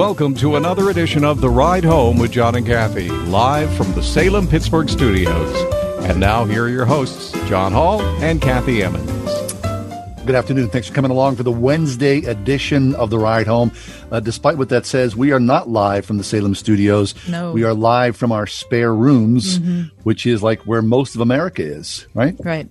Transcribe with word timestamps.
Welcome 0.00 0.34
to 0.36 0.56
another 0.56 0.88
edition 0.88 1.26
of 1.26 1.42
The 1.42 1.50
Ride 1.50 1.84
Home 1.84 2.16
with 2.16 2.32
John 2.32 2.54
and 2.54 2.64
Kathy, 2.64 3.10
live 3.10 3.70
from 3.76 3.92
the 3.92 4.02
Salem 4.02 4.48
Pittsburgh 4.48 4.88
studios. 4.88 5.54
And 6.06 6.18
now, 6.18 6.46
here 6.46 6.64
are 6.64 6.68
your 6.70 6.86
hosts, 6.86 7.32
John 7.46 7.70
Hall 7.70 8.00
and 8.22 8.40
Kathy 8.40 8.82
Emmons. 8.82 9.30
Good 10.24 10.34
afternoon. 10.34 10.70
Thanks 10.70 10.88
for 10.88 10.94
coming 10.94 11.10
along 11.10 11.36
for 11.36 11.42
the 11.42 11.52
Wednesday 11.52 12.20
edition 12.24 12.94
of 12.94 13.10
The 13.10 13.18
Ride 13.18 13.46
Home. 13.46 13.72
Uh, 14.10 14.20
despite 14.20 14.56
what 14.56 14.70
that 14.70 14.86
says, 14.86 15.16
we 15.16 15.32
are 15.32 15.38
not 15.38 15.68
live 15.68 16.06
from 16.06 16.16
the 16.16 16.24
Salem 16.24 16.54
studios. 16.54 17.14
No. 17.28 17.52
We 17.52 17.64
are 17.64 17.74
live 17.74 18.16
from 18.16 18.32
our 18.32 18.46
spare 18.46 18.94
rooms, 18.94 19.60
which 20.04 20.24
is 20.24 20.42
like 20.42 20.62
where 20.62 20.80
most 20.80 21.14
of 21.14 21.20
America 21.20 21.62
is, 21.62 22.06
right? 22.14 22.34
Right. 22.42 22.70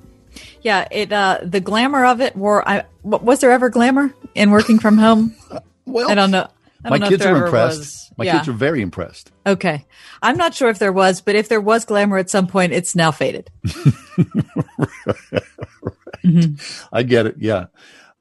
Yeah, 0.64 0.88
it 0.90 1.14
uh 1.14 1.38
the 1.44 1.60
glamour 1.60 2.06
of 2.06 2.22
it 2.22 2.36
were 2.36 2.68
I 2.68 2.86
was 3.04 3.40
there 3.42 3.52
ever 3.52 3.70
glamour 3.70 4.16
in 4.34 4.50
working 4.50 4.80
from 4.80 4.98
home? 4.98 5.36
Well, 5.90 6.12
I 6.12 6.14
don't 6.14 6.30
know. 6.30 6.48
My 6.84 7.00
kids 7.00 7.26
are 7.26 7.46
impressed. 7.46 7.80
was. 7.80 8.12
My 8.18 8.26
yeah. 8.26 8.38
kids 8.38 8.48
are 8.48 8.54
very 8.54 8.82
impressed. 8.82 9.32
Okay. 9.46 9.86
I'm 10.22 10.38
not 10.38 10.54
sure 10.54 10.70
if 10.70 10.80
there 10.80 10.94
was, 10.94 11.22
but 11.22 11.36
if 11.36 11.50
there 11.50 11.62
was 11.62 11.86
glamour 11.86 12.18
at 12.18 12.30
some 12.30 12.48
point, 12.48 12.74
it's 12.74 12.96
now 12.96 13.12
faded. 13.12 13.50
I 16.92 17.04
get 17.04 17.26
it. 17.28 17.36
Yeah. 17.40 17.68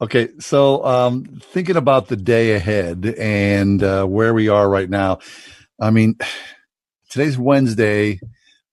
Okay. 0.01 0.29
So, 0.39 0.85
um, 0.85 1.25
thinking 1.41 1.77
about 1.77 2.09
the 2.09 2.17
day 2.17 2.55
ahead 2.55 3.05
and 3.19 3.83
uh, 3.83 4.05
where 4.07 4.35
we 4.35 4.49
are 4.49 4.69
right 4.69 4.91
now, 4.91 5.19
I 5.81 5.91
mean, 5.91 6.17
today's 7.11 7.39
Wednesday 7.39 8.21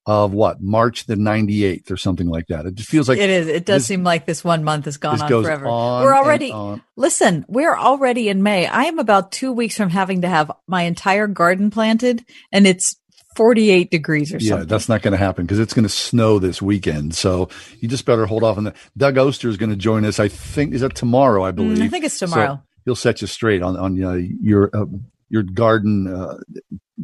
of 0.06 0.32
what, 0.32 0.62
March 0.62 1.06
the 1.06 1.16
98th 1.16 1.90
or 1.90 1.96
something 1.96 2.28
like 2.28 2.46
that. 2.46 2.64
It 2.64 2.74
just 2.76 2.88
feels 2.88 3.08
like 3.08 3.18
It 3.18 3.28
is. 3.28 3.48
It 3.48 3.64
does 3.66 3.82
this- 3.82 3.86
seem 3.88 4.04
like 4.04 4.24
this 4.24 4.44
one 4.44 4.62
month 4.62 4.84
has 4.84 4.96
gone 4.98 5.20
on 5.20 5.28
forever. 5.28 5.66
on 5.66 6.02
we're 6.04 6.14
already 6.14 6.54
listen. 6.96 7.44
We're 7.48 7.76
already 7.76 8.28
in 8.28 8.42
May. 8.42 8.66
I 8.66 8.84
am 8.84 8.98
about 9.00 9.32
two 9.32 9.52
weeks 9.52 9.76
from 9.76 9.90
having 9.90 10.22
to 10.22 10.28
have 10.28 10.50
my 10.68 10.82
entire 10.82 11.26
garden 11.26 11.70
planted, 11.70 12.24
and 12.52 12.66
it's 12.68 12.94
48 13.34 13.90
degrees 13.90 14.32
or 14.32 14.38
Yeah, 14.38 14.50
something. 14.50 14.68
that's 14.68 14.88
not 14.88 15.02
going 15.02 15.12
to 15.12 15.18
happen 15.18 15.44
because 15.44 15.58
it's 15.58 15.74
going 15.74 15.82
to 15.82 15.88
snow 15.90 16.38
this 16.38 16.62
weekend. 16.62 17.14
So 17.14 17.48
you 17.80 17.88
just 17.88 18.06
better 18.06 18.24
hold 18.26 18.44
off 18.44 18.56
on 18.56 18.64
that. 18.64 18.76
Doug 18.96 19.18
Oster 19.18 19.48
is 19.48 19.56
going 19.58 19.70
to 19.70 19.76
join 19.76 20.04
us. 20.06 20.18
I 20.20 20.28
think 20.28 20.72
is 20.72 20.80
that 20.82 20.94
tomorrow. 20.94 21.44
I 21.44 21.50
believe. 21.50 21.78
Mm, 21.78 21.82
I 21.82 21.88
think 21.88 22.04
it's 22.04 22.16
So 22.16 22.26
tomorrow. 22.26 22.62
he'll 22.84 22.94
set 22.96 23.20
you 23.20 23.26
straight 23.26 23.60
on 23.62 23.76
on 23.76 24.02
uh, 24.02 24.12
your 24.40 24.70
uh, 24.72 24.86
your 25.28 25.42
garden 25.42 26.06
uh, 26.06 26.38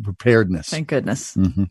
preparedness. 0.03 0.69
Thank 0.69 0.89
goodness. 0.89 1.35
hmm 1.35 1.65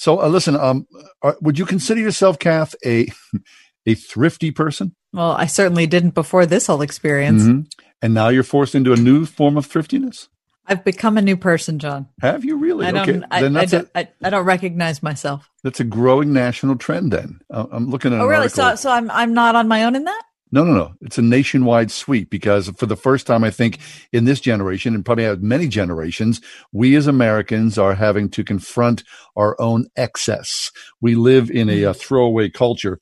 So 0.00 0.18
uh, 0.18 0.28
listen, 0.28 0.56
um, 0.56 0.86
uh, 1.22 1.34
would 1.42 1.58
you 1.58 1.66
consider 1.66 2.00
yourself, 2.00 2.38
Kath, 2.38 2.74
a 2.86 3.08
a 3.86 3.94
thrifty 3.94 4.50
person? 4.50 4.96
Well, 5.12 5.32
I 5.32 5.44
certainly 5.44 5.86
didn't 5.86 6.14
before 6.14 6.46
this 6.46 6.68
whole 6.68 6.80
experience. 6.80 7.42
Mhm. 7.42 7.70
And 8.00 8.14
now 8.14 8.28
you're 8.28 8.42
forced 8.42 8.74
into 8.74 8.94
a 8.94 8.96
new 8.96 9.26
form 9.26 9.58
of 9.58 9.66
thriftiness. 9.66 10.28
I've 10.66 10.84
become 10.84 11.18
a 11.18 11.22
new 11.22 11.36
person, 11.36 11.78
John. 11.78 12.08
Have 12.22 12.46
you 12.46 12.56
really? 12.56 12.86
I 12.86 12.92
don't. 12.92 13.10
okay, 13.10 13.26
I, 13.30 13.40
don't 13.66 13.90
I, 13.94 14.08
I 14.22 14.30
don't 14.30 14.46
recognize 14.46 15.02
myself. 15.02 15.50
that's 15.62 15.80
a 15.80 15.84
growing 15.84 16.32
national 16.32 16.76
trend. 16.76 17.12
Then 17.12 17.38
uh, 17.50 17.66
I'm 17.70 17.90
looking 17.90 18.14
at. 18.14 18.22
Oh, 18.22 18.26
really? 18.26 18.44
article. 18.44 18.70
So, 18.70 18.74
so 18.76 18.90
I'm 18.90 19.10
I'm 19.10 19.34
not 19.34 19.54
on 19.54 19.68
my 19.68 19.84
own 19.84 19.96
in 19.96 20.04
that. 20.04 20.22
No, 20.52 20.64
no, 20.64 20.72
no. 20.72 20.94
It's 21.00 21.18
a 21.18 21.22
nationwide 21.22 21.90
sweep 21.90 22.28
because 22.28 22.68
for 22.70 22.86
the 22.86 22.96
first 22.96 23.26
time, 23.26 23.44
I 23.44 23.50
think 23.50 23.78
in 24.12 24.24
this 24.24 24.40
generation 24.40 24.94
and 24.94 25.04
probably 25.04 25.36
many 25.36 25.68
generations, 25.68 26.40
we 26.72 26.96
as 26.96 27.06
Americans 27.06 27.78
are 27.78 27.94
having 27.94 28.28
to 28.30 28.42
confront 28.42 29.04
our 29.36 29.60
own 29.60 29.86
excess. 29.96 30.72
We 31.00 31.14
live 31.14 31.50
in 31.50 31.68
a, 31.70 31.84
uh 31.84 31.92
throwaway 31.92 32.50
culture. 32.50 33.00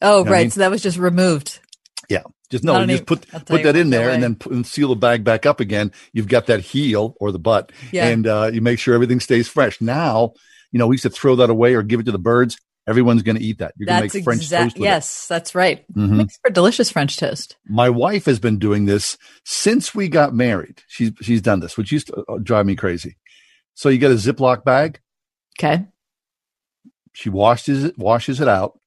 Oh 0.01 0.09
know 0.09 0.19
what 0.21 0.29
I 0.29 0.31
right. 0.33 0.41
mean? 0.43 0.51
So 0.51 0.61
that 0.61 0.71
was 0.71 0.83
just 0.83 0.97
removed. 0.97 1.61
Yeah. 2.09 2.23
Just 2.51 2.65
no, 2.65 2.81
you 2.81 2.87
just 2.87 3.07
put 3.07 3.29
put 3.47 3.63
that 3.63 3.77
in 3.77 3.91
there 3.91 4.09
and 4.11 4.23
then 4.23 4.35
put, 4.35 4.53
and 4.53 4.67
seal 4.67 4.89
the 4.89 4.97
bag 4.97 5.23
back 5.23 5.45
up 5.45 5.61
again. 5.61 5.93
You've 6.15 6.29
got 6.29 6.47
that 6.47 6.61
heel 6.61 7.15
or 7.21 7.31
the 7.31 7.39
butt, 7.39 7.73
Yeah. 7.93 8.09
and 8.09 8.27
uh, 8.27 8.51
you 8.53 8.63
make 8.63 8.79
sure 8.79 8.95
everything 8.95 9.21
stays 9.21 9.49
fresh. 9.49 9.81
Now, 9.83 10.33
you 10.73 10.79
know, 10.79 10.87
we 10.87 10.95
used 10.95 11.03
to 11.03 11.11
throw 11.11 11.37
that 11.37 11.51
away 11.51 11.75
or 11.75 11.83
give 11.83 12.01
it 12.01 12.05
to 12.05 12.13
the 12.13 12.19
birds. 12.19 12.57
Everyone's 12.87 13.23
going 13.23 13.37
to 13.37 13.43
eat 13.45 13.59
that. 13.59 13.75
You're 13.77 13.85
going 13.87 14.09
to 14.09 14.17
make 14.17 14.25
French 14.25 14.41
exact. 14.41 14.77
toast 14.77 14.83
Yes, 14.83 15.27
that's 15.29 15.55
right. 15.55 15.81
it. 15.81 15.95
Mhm. 15.95 16.17
Makes 16.17 16.39
for 16.43 16.51
delicious 16.51 16.91
French 16.91 17.19
toast. 17.19 17.57
My 17.67 17.91
wife 17.91 18.25
has 18.25 18.39
been 18.39 18.59
doing 18.59 18.87
this 18.87 19.19
since 19.45 19.95
we 19.95 20.09
got 20.09 20.35
married. 20.35 20.81
She's 20.89 21.13
she's 21.21 21.43
done 21.43 21.61
this, 21.61 21.77
which 21.77 21.93
used 21.93 22.07
to 22.07 22.25
uh, 22.27 22.39
drive 22.43 22.65
me 22.65 22.77
crazy. 22.77 23.19
So 23.75 23.91
you 23.91 23.99
get 23.99 24.11
a 24.11 24.15
Ziploc 24.15 24.65
bag. 24.65 25.01
Okay. 25.61 25.85
She 27.13 27.29
washes 27.29 27.85
it, 27.85 27.99
washes 27.99 28.41
it 28.41 28.49
out, 28.49 28.79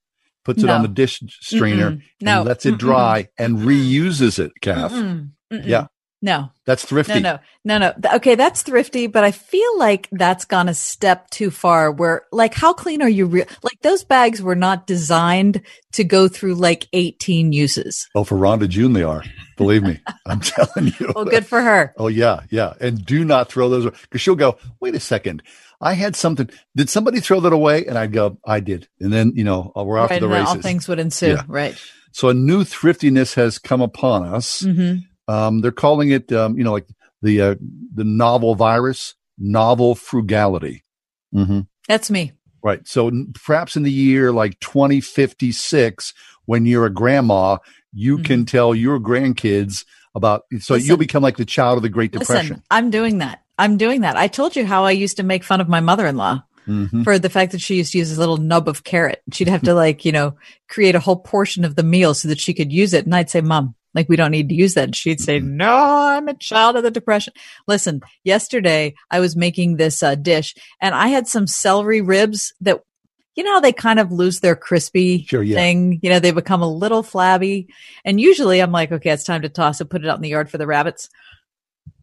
puts 0.43 0.63
it 0.63 0.69
on 0.69 0.81
the 0.81 0.87
dish 0.87 1.21
strainer, 1.41 1.91
Mm-mm. 1.91 2.01
No. 2.21 2.39
and 2.39 2.47
lets 2.47 2.65
it 2.65 2.75
Mm-mm. 2.75 2.79
dry, 2.79 3.27
and 3.37 3.59
reuses 3.59 4.39
it. 4.39 4.51
Kath. 4.61 4.91
Mm-mm. 4.91 5.31
Mm-mm. 5.51 5.65
Yeah, 5.65 5.87
No. 6.21 6.49
that's 6.65 6.85
thrifty. 6.85 7.19
No, 7.19 7.39
no, 7.65 7.77
no, 7.77 7.93
no. 8.01 8.15
Okay, 8.15 8.35
that's 8.35 8.61
thrifty, 8.63 9.07
but 9.07 9.23
I 9.23 9.31
feel 9.31 9.77
like 9.77 10.07
that's 10.11 10.45
gone 10.45 10.69
a 10.69 10.73
step 10.73 11.29
too 11.29 11.51
far. 11.51 11.91
Where, 11.91 12.23
like, 12.31 12.53
how 12.53 12.73
clean 12.73 13.01
are 13.01 13.09
you? 13.09 13.25
Re- 13.25 13.45
like, 13.63 13.79
those 13.81 14.03
bags 14.03 14.41
were 14.41 14.55
not 14.55 14.87
designed 14.87 15.61
to 15.93 16.03
go 16.03 16.27
through 16.27 16.55
like 16.55 16.87
18 16.93 17.51
uses. 17.53 18.07
Oh, 18.15 18.23
for 18.23 18.37
Rhonda 18.37 18.69
June, 18.69 18.93
they 18.93 19.03
are. 19.03 19.23
Believe 19.57 19.83
me, 19.83 19.99
I'm 20.25 20.39
telling 20.39 20.93
you. 20.99 21.11
Well, 21.13 21.25
good 21.25 21.45
for 21.45 21.61
her. 21.61 21.93
Oh 21.97 22.07
yeah, 22.07 22.41
yeah. 22.49 22.73
And 22.79 23.05
do 23.05 23.23
not 23.25 23.49
throw 23.49 23.69
those 23.69 23.85
because 23.91 24.21
she'll 24.21 24.35
go. 24.35 24.57
Wait 24.79 24.95
a 24.95 24.99
second. 24.99 25.43
I 25.81 25.93
had 25.93 26.15
something. 26.15 26.49
Did 26.75 26.89
somebody 26.89 27.19
throw 27.19 27.39
that 27.41 27.53
away? 27.53 27.85
And 27.87 27.97
I'd 27.97 28.13
go, 28.13 28.37
I 28.45 28.59
did. 28.59 28.87
And 28.99 29.11
then 29.11 29.33
you 29.35 29.43
know 29.43 29.71
uh, 29.75 29.83
we're 29.83 29.97
off 29.97 30.11
Right, 30.11 30.17
to 30.21 30.27
the 30.27 30.31
and 30.33 30.33
then 30.35 30.45
all 30.45 30.55
things 30.61 30.87
would 30.87 30.99
ensue. 30.99 31.31
Yeah. 31.31 31.43
Right. 31.47 31.75
So 32.11 32.29
a 32.29 32.33
new 32.33 32.63
thriftiness 32.63 33.33
has 33.35 33.57
come 33.57 33.81
upon 33.81 34.23
us. 34.25 34.61
hmm 34.61 34.97
Um, 35.27 35.61
they're 35.61 35.71
calling 35.71 36.11
it, 36.11 36.31
um, 36.33 36.57
you 36.57 36.63
know, 36.63 36.71
like 36.73 36.87
the 37.21 37.41
uh, 37.41 37.55
the 37.95 38.03
novel 38.03 38.55
virus, 38.55 39.15
novel 39.37 39.95
frugality. 39.95 40.83
hmm 41.33 41.61
That's 41.87 42.11
me. 42.11 42.33
Right. 42.63 42.87
So 42.87 43.09
perhaps 43.43 43.75
in 43.75 43.83
the 43.83 43.91
year 43.91 44.31
like 44.31 44.59
2056, 44.59 46.13
when 46.45 46.65
you're 46.65 46.85
a 46.85 46.89
grandma, 46.93 47.57
you 47.93 48.15
Mm-hmm. 48.17 48.23
can 48.23 48.45
tell 48.45 48.73
your 48.75 48.99
grandkids, 48.99 49.85
about. 50.13 50.43
So 50.59 50.73
Listen. 50.73 50.87
you'll 50.87 50.97
become 50.97 51.23
like 51.23 51.37
the 51.37 51.45
child 51.45 51.77
of 51.77 51.83
the 51.83 51.89
Great 51.89 52.11
Depression. 52.11 52.57
Listen, 52.57 52.63
I'm 52.69 52.89
doing 52.89 53.19
that. 53.19 53.41
I'm 53.61 53.77
doing 53.77 54.01
that. 54.01 54.17
I 54.17 54.27
told 54.27 54.55
you 54.55 54.65
how 54.65 54.85
I 54.85 54.91
used 54.91 55.17
to 55.17 55.23
make 55.23 55.43
fun 55.43 55.61
of 55.61 55.69
my 55.69 55.79
mother-in-law 55.79 56.43
Mhm. 56.67 57.03
for 57.03 57.17
the 57.17 57.29
fact 57.29 57.51
that 57.53 57.61
she 57.61 57.75
used 57.75 57.91
to 57.93 57.97
use 57.97 58.09
this 58.09 58.17
little 58.17 58.37
nub 58.37 58.67
of 58.67 58.83
carrot. 58.83 59.21
She'd 59.33 59.47
have 59.49 59.63
to 59.63 59.73
like, 59.73 60.05
you 60.05 60.11
know, 60.11 60.35
create 60.69 60.95
a 60.95 60.99
whole 60.99 61.15
portion 61.17 61.65
of 61.65 61.75
the 61.75 61.83
meal 61.83 62.13
so 62.13 62.27
that 62.27 62.39
she 62.39 62.53
could 62.53 62.71
use 62.71 62.93
it. 62.93 63.05
And 63.05 63.15
I'd 63.15 63.29
say, 63.31 63.41
mom, 63.41 63.73
like 63.95 64.07
we 64.07 64.15
don't 64.15 64.31
need 64.31 64.47
to 64.49 64.55
use 64.55 64.75
that. 64.75 64.85
And 64.85 64.95
she'd 64.95 65.19
say, 65.19 65.39
Mm-hmm. 65.39 65.57
no, 65.57 65.73
I'm 65.75 66.27
a 66.27 66.33
child 66.35 66.75
of 66.75 66.83
the 66.83 66.91
depression. 66.91 67.33
Listen, 67.67 68.01
yesterday 68.23 68.93
I 69.09 69.19
was 69.19 69.35
making 69.35 69.77
this 69.77 70.01
uh, 70.03 70.15
dish 70.15 70.53
and 70.79 70.93
I 70.95 71.07
had 71.07 71.27
some 71.27 71.47
celery 71.47 71.99
ribs 72.01 72.53
that, 72.61 72.79
you 73.35 73.43
know, 73.43 73.59
they 73.59 73.73
kind 73.73 73.99
of 73.99 74.11
lose 74.11 74.39
their 74.41 74.55
crispy 74.55 75.25
Sure, 75.27 75.41
yeah. 75.43 75.55
thing. 75.55 75.99
You 76.03 76.09
know, 76.11 76.19
they 76.19 76.31
become 76.31 76.61
a 76.61 76.71
little 76.71 77.01
flabby. 77.03 77.67
And 78.05 78.19
usually 78.21 78.59
I'm 78.61 78.71
like, 78.71 78.91
okay, 78.91 79.09
it's 79.11 79.23
time 79.23 79.41
to 79.41 79.49
toss 79.49 79.81
it, 79.81 79.89
put 79.89 80.03
it 80.03 80.09
out 80.09 80.17
in 80.17 80.21
the 80.21 80.29
yard 80.29 80.49
for 80.51 80.57
the 80.59 80.67
rabbits. 80.67 81.09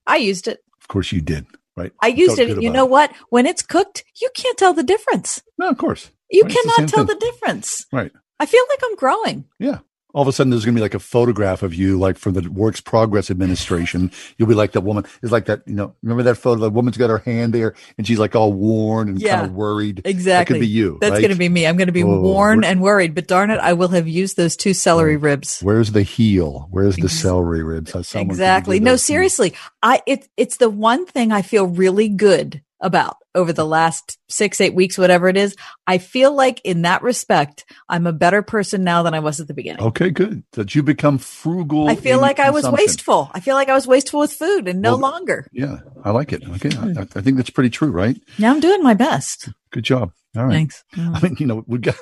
I 0.07 0.17
used 0.17 0.49
it. 0.49 0.59
Of 0.89 0.93
course, 0.93 1.13
you 1.13 1.21
did, 1.21 1.45
right? 1.77 1.93
I 2.01 2.07
used 2.09 2.39
it. 2.39 2.63
You 2.63 2.71
know 2.71 2.87
what? 2.87 3.13
When 3.29 3.45
it's 3.45 3.61
cooked, 3.61 4.05
you 4.23 4.31
can't 4.35 4.57
tell 4.57 4.73
the 4.73 4.83
difference. 4.83 5.43
No, 5.59 5.69
of 5.69 5.77
course. 5.77 6.11
You 6.31 6.45
Right, 6.45 6.51
it's 6.53 6.63
the 6.63 6.73
cannot 6.73 6.89
tell 6.89 7.07
thing. 7.07 7.19
the 7.19 7.27
difference. 7.27 7.85
Right. 7.93 8.13
I 8.41 8.47
feel 8.47 8.63
like 8.71 8.79
I'm 8.85 8.97
growing. 8.97 9.45
Yeah. 9.59 9.81
All 10.19 10.23
of 10.23 10.27
a 10.27 10.33
sudden, 10.33 10.51
there's 10.51 10.65
going 10.65 10.75
to 10.75 10.79
be 10.81 10.83
like 10.83 10.95
a 10.95 10.99
photograph 10.99 11.63
of 11.63 11.73
you, 11.75 11.97
like 11.97 12.19
from 12.19 12.33
the 12.33 12.51
Works 12.51 12.81
Progress 12.81 13.31
Administration. 13.31 14.11
You'll 14.37 14.49
be 14.49 14.55
like 14.57 14.73
that 14.73 14.81
woman. 14.81 15.05
It's 15.23 15.31
like 15.31 15.45
that, 15.45 15.63
you 15.65 15.77
know, 15.77 15.95
remember 16.03 16.25
that 16.25 16.35
photo? 16.35 16.61
The 16.61 16.71
woman's 16.71 16.97
got 16.97 17.09
her 17.09 17.19
hand 17.19 17.53
there 17.53 17.77
and 17.97 18.05
she's 18.05 18.19
like 18.19 18.35
all 18.35 18.53
worn 18.53 19.11
and 19.11 19.23
Yeah. 19.23 19.37
kind 19.37 19.47
of 19.47 19.53
worried. 19.53 20.03
Exactly. 20.05 20.55
That 20.55 20.59
could 20.59 20.61
be 20.61 20.67
you. 20.67 20.99
That's 21.01 21.13
right? 21.13 21.21
going 21.21 21.31
to 21.31 21.39
be 21.39 21.49
me. 21.49 21.69
I'm 21.69 21.77
going 21.77 21.87
to 21.87 21.93
be 21.93 22.03
worn 22.03 22.65
and 22.65 22.81
worried, 22.81 23.15
but 23.15 23.29
darn 23.29 23.53
it, 23.53 23.61
I 23.61 23.75
will 23.75 23.87
have 23.91 24.09
used 24.09 24.37
those 24.37 24.57
two 24.57 24.75
celery 24.75 25.17
ribs. 25.17 25.61
Where's 25.61 25.93
the 25.93 26.03
heel? 26.03 26.67
Where's 26.73 26.97
the 26.97 27.09
celery 27.09 27.63
ribs? 27.63 27.93
Someone 28.09 28.29
Exactly. 28.29 28.81
No, 28.81 28.97
seriously. 28.97 29.55
I 29.85 30.03
it 30.05 30.29
it's 30.37 30.57
the 30.57 30.69
one 30.69 31.07
thing 31.07 31.31
I 31.31 31.43
feel 31.43 31.69
really 31.69 32.09
good 32.09 32.61
about 32.81 33.17
over 33.35 33.53
the 33.53 33.67
last 33.67 34.19
6 34.29 34.61
8 34.61 34.75
weeks 34.75 34.99
whatever 34.99 35.29
it 35.29 35.37
is. 35.37 35.57
I 35.87 35.99
feel 35.99 36.33
like 36.35 36.61
in 36.65 36.83
that 36.83 37.03
respect, 37.03 37.65
I'm 37.89 38.07
a 38.07 38.13
better 38.13 38.43
person 38.43 38.85
now 38.85 39.03
than 39.03 39.15
I 39.15 39.21
was 39.21 39.41
at 39.41 39.49
the 39.49 39.55
beginning. 39.55 39.83
Okay, 39.83 40.11
good. 40.11 40.43
That 40.53 40.75
you 40.75 40.83
become 40.83 41.19
frugal. 41.19 41.89
I 41.89 41.97
feel 41.97 42.21
like 42.21 42.39
I 42.39 42.51
was 42.51 42.69
wasteful. 42.69 43.31
I 43.33 43.41
feel 43.41 43.55
like 43.55 43.69
I 43.69 43.75
was 43.75 43.87
wasteful 43.87 44.21
with 44.21 44.33
food 44.33 44.69
and 44.69 44.81
no 44.81 44.93
Well, 44.93 45.13
longer. 45.13 45.49
Yeah, 45.53 45.79
I 46.05 46.11
like 46.11 46.33
it. 46.33 46.43
Okay, 46.49 46.71
I, 46.71 46.81
hmm. 46.81 46.99
I 46.99 47.21
think 47.21 47.37
that's 47.37 47.51
pretty 47.51 47.71
true, 47.71 47.91
right? 47.91 48.17
Now 48.39 48.51
I'm 48.51 48.61
doing 48.61 48.83
my 48.83 48.95
best. 48.95 49.49
Good 49.71 49.85
job. 49.85 50.13
All 50.37 50.45
right. 50.45 50.53
Thanks. 50.53 50.85
I 50.97 51.21
mean, 51.21 51.37
you 51.39 51.47
know, 51.47 51.65
we 51.67 51.79
got 51.79 51.97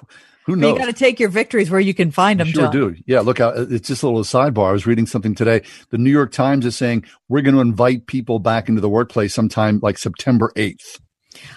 who 0.47 0.57
You 0.59 0.79
got 0.79 0.87
to 0.87 0.93
take 0.93 1.21
your 1.21 1.29
victories 1.29 1.71
where 1.71 1.81
you 1.81 1.93
can 1.93 2.11
find 2.11 2.41
them, 2.41 2.47
sure 2.49 2.63
John. 2.65 2.73
do. 2.73 2.97
Yeah, 3.07 3.21
look, 3.21 3.39
it's 3.41 3.89
just 3.89 4.03
a 4.03 4.07
little 4.07 4.23
sidebar. 4.23 4.69
I 4.69 4.73
was 4.73 4.87
reading 4.87 5.07
something 5.07 5.35
today. 5.35 5.63
The 5.91 5.99
New 5.99 6.11
York 6.11 6.33
Times 6.33 6.65
is 6.65 6.77
saying 6.77 7.05
we're 7.29 7.43
going 7.43 7.55
to 7.57 7.61
invite 7.61 8.07
people 8.07 8.39
back 8.39 8.69
into 8.69 8.81
the 8.81 8.89
workplace 8.89 9.35
sometime 9.35 9.81
like 9.83 9.99
September 9.99 10.53
8th. 10.57 11.01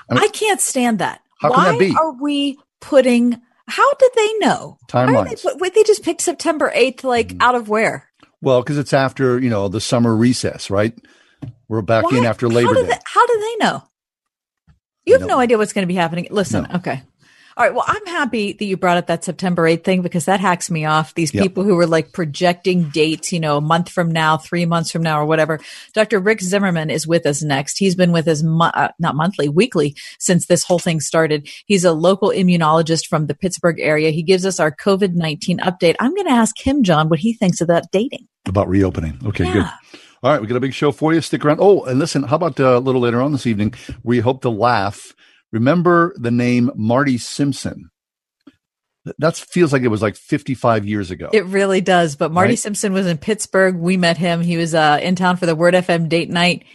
I 0.09 0.15
mean- 0.15 0.23
I 0.23 0.27
can't 0.29 0.59
stand 0.59 0.99
that. 0.99 1.21
How 1.39 1.51
Why 1.51 1.65
can 1.65 1.73
that 1.73 1.79
be? 1.79 1.95
are 1.95 2.11
we 2.21 2.57
putting? 2.81 3.39
How 3.67 3.93
did 3.93 4.11
they 4.15 4.33
know? 4.39 4.77
They, 4.87 4.93
Timelines. 4.93 5.45
wait, 5.59 5.73
they 5.75 5.83
just 5.83 6.03
picked 6.03 6.21
September 6.21 6.71
eighth, 6.73 7.03
like 7.03 7.27
Mm-hmm. 7.29 7.41
out 7.41 7.55
of 7.55 7.69
where? 7.69 8.09
Well, 8.41 8.61
because 8.61 8.77
it's 8.77 8.93
after, 8.93 9.39
you 9.39 9.49
know, 9.49 9.67
the 9.69 9.79
summer 9.79 10.15
recess, 10.15 10.69
right? 10.71 10.93
We're 11.67 11.81
back 11.83 12.11
in 12.11 12.25
after 12.25 12.47
Labor 12.49 12.73
do 12.73 12.81
Day. 12.81 12.87
They, 12.87 12.97
how 13.05 13.27
do 13.27 13.39
they 13.39 13.65
know? 13.65 13.83
You 15.05 15.13
have 15.13 15.21
No. 15.21 15.27
no 15.35 15.39
idea 15.39 15.57
what's 15.57 15.71
going 15.73 15.83
to 15.83 15.87
be 15.87 15.95
happening. 15.95 16.27
Listen, 16.31 16.65
No. 16.69 16.77
okay. 16.77 17.03
All 17.59 17.65
right. 17.65 17.75
Well, 17.75 17.83
I'm 17.85 18.05
happy 18.05 18.53
that 18.53 18.63
you 18.63 18.77
brought 18.77 18.95
up 18.95 19.07
that 19.07 19.25
September 19.25 19.63
8th 19.63 19.83
thing 19.83 20.01
because 20.01 20.23
that 20.25 20.39
hacks 20.39 20.71
me 20.71 20.85
off. 20.85 21.13
These 21.13 21.33
Yep. 21.33 21.43
people 21.43 21.63
who 21.65 21.75
were 21.75 21.85
like 21.87 22.13
projecting 22.13 22.83
dates, 22.89 23.33
you 23.33 23.39
know, 23.41 23.57
a 23.57 23.61
month 23.61 23.89
from 23.89 24.09
now, 24.13 24.37
three 24.37 24.65
months 24.65 24.91
from 24.91 25.03
now, 25.03 25.19
or 25.19 25.25
whatever. 25.25 25.59
Dr. 25.93 26.19
Rick 26.19 26.39
Zimmerman 26.41 26.89
is 26.89 27.05
with 27.05 27.25
us 27.25 27.43
next. 27.43 27.77
He's 27.77 27.95
been 27.95 28.13
with 28.13 28.29
us, 28.29 28.41
mo- 28.43 28.71
uh, 28.73 28.91
not 28.97 29.17
monthly, 29.17 29.49
weekly 29.49 29.93
since 30.19 30.45
this 30.45 30.63
whole 30.63 30.79
thing 30.79 31.01
started. 31.01 31.49
He's 31.65 31.83
a 31.83 31.91
local 31.91 32.29
immunologist 32.29 33.07
from 33.07 33.27
the 33.27 33.35
Pittsburgh 33.35 33.81
area. 33.81 34.11
He 34.11 34.23
gives 34.23 34.45
us 34.45 34.61
our 34.61 34.71
COVID 34.73 35.15
19 35.15 35.59
update. 35.59 35.95
I'm 35.99 36.15
going 36.15 36.27
to 36.27 36.31
ask 36.31 36.57
him, 36.65 36.81
John, 36.83 37.09
what 37.09 37.19
he 37.19 37.33
thinks 37.33 37.59
of 37.59 37.67
that 37.67 37.87
dating. 37.91 38.25
about 38.47 38.69
reopening. 38.69 39.19
Okay, 39.25 39.43
Yeah. 39.43 39.53
good. 39.53 39.65
All 40.23 40.31
right, 40.31 40.39
we 40.41 40.47
got 40.47 40.55
a 40.55 40.61
big 40.61 40.73
show 40.73 40.93
for 40.93 41.13
you. 41.13 41.19
Stick 41.19 41.43
around. 41.43 41.59
Oh, 41.61 41.83
and 41.83 41.99
listen, 41.99 42.23
how 42.23 42.37
about 42.37 42.57
uh, 42.57 42.77
a 42.77 42.79
little 42.79 43.01
later 43.01 43.21
on 43.21 43.33
this 43.33 43.45
evening? 43.45 43.73
We 44.01 44.19
hope 44.19 44.41
to 44.43 44.49
laugh. 44.49 45.13
Remember 45.51 46.13
the 46.17 46.31
name 46.31 46.71
Marty 46.75 47.17
Simpson? 47.17 47.89
That 49.17 49.35
feels 49.37 49.73
like 49.73 49.81
it 49.81 49.87
was 49.87 50.01
like 50.01 50.15
55 50.15 50.85
years 50.85 51.09
ago. 51.09 51.29
It 51.33 51.45
really 51.45 51.81
does. 51.81 52.15
But 52.15 52.31
Marty 52.31 52.51
Right. 52.51 52.59
Simpson 52.59 52.93
was 52.93 53.07
in 53.07 53.17
Pittsburgh. 53.17 53.75
We 53.77 53.97
met 53.97 54.17
him. 54.17 54.41
He 54.41 54.57
was 54.57 54.75
uh, 54.75 54.99
in 55.01 55.15
town 55.15 55.37
for 55.37 55.45
the 55.45 55.55
Word 55.55 55.73
FM 55.73 56.09
date 56.09 56.29
night. 56.29 56.65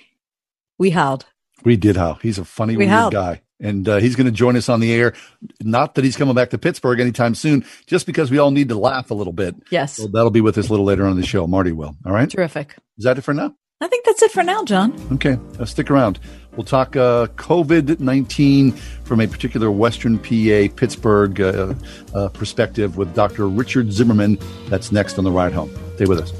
We 0.78 0.90
howled. 0.90 1.26
we 1.64 1.76
did 1.76 1.96
how. 1.96 2.14
He's 2.14 2.38
a 2.38 2.44
funny, 2.44 2.72
We 2.76 2.78
weird 2.86 2.90
howled. 2.90 3.12
guy. 3.12 3.42
And 3.60 3.88
uh, 3.88 3.96
he's 3.98 4.16
going 4.16 4.26
to 4.26 4.32
join 4.32 4.56
us 4.56 4.68
on 4.68 4.80
the 4.80 4.92
air. 4.92 5.14
Not 5.62 5.94
that 5.94 6.04
he's 6.04 6.16
coming 6.16 6.34
back 6.34 6.50
to 6.50 6.58
Pittsburgh 6.58 6.98
anytime 6.98 7.34
soon, 7.36 7.64
just 7.86 8.04
because 8.04 8.30
we 8.30 8.38
all 8.38 8.50
need 8.50 8.68
to 8.70 8.74
laugh 8.78 9.10
a 9.12 9.14
little 9.14 9.32
bit. 9.32 9.54
Yes. 9.70 9.96
So 9.96 10.08
that'll 10.08 10.30
be 10.32 10.40
with 10.40 10.58
us 10.58 10.66
a 10.68 10.70
little 10.70 10.84
later 10.84 11.04
on 11.04 11.12
in 11.12 11.20
the 11.20 11.26
show. 11.26 11.46
Marty 11.46 11.70
will. 11.72 11.94
All 12.04 12.12
right. 12.12 12.28
Terrific. 12.28 12.74
Is 12.98 13.04
that 13.04 13.16
it 13.16 13.22
for 13.22 13.32
now? 13.32 13.54
I 13.80 13.86
think 13.86 14.04
that's 14.06 14.22
it 14.22 14.32
for 14.32 14.42
now, 14.42 14.64
John. 14.64 14.94
Okay, 15.12 15.36
uh, 15.58 15.64
stick 15.66 15.90
around. 15.90 16.18
We'll 16.56 16.64
talk 16.64 16.96
uh, 16.96 17.26
COVID 17.36 18.00
19 18.00 18.72
from 19.04 19.20
a 19.20 19.26
particular 19.26 19.70
Western 19.70 20.18
PA, 20.18 20.74
Pittsburgh 20.76 21.40
uh, 21.40 21.74
uh, 22.14 22.28
perspective 22.28 22.96
with 22.96 23.14
Dr. 23.14 23.48
Richard 23.48 23.92
Zimmerman. 23.92 24.38
That's 24.68 24.92
next 24.92 25.18
on 25.18 25.24
the 25.24 25.32
ride 25.32 25.52
home. 25.52 25.74
Stay 25.96 26.06
with 26.06 26.20
us. 26.20 26.32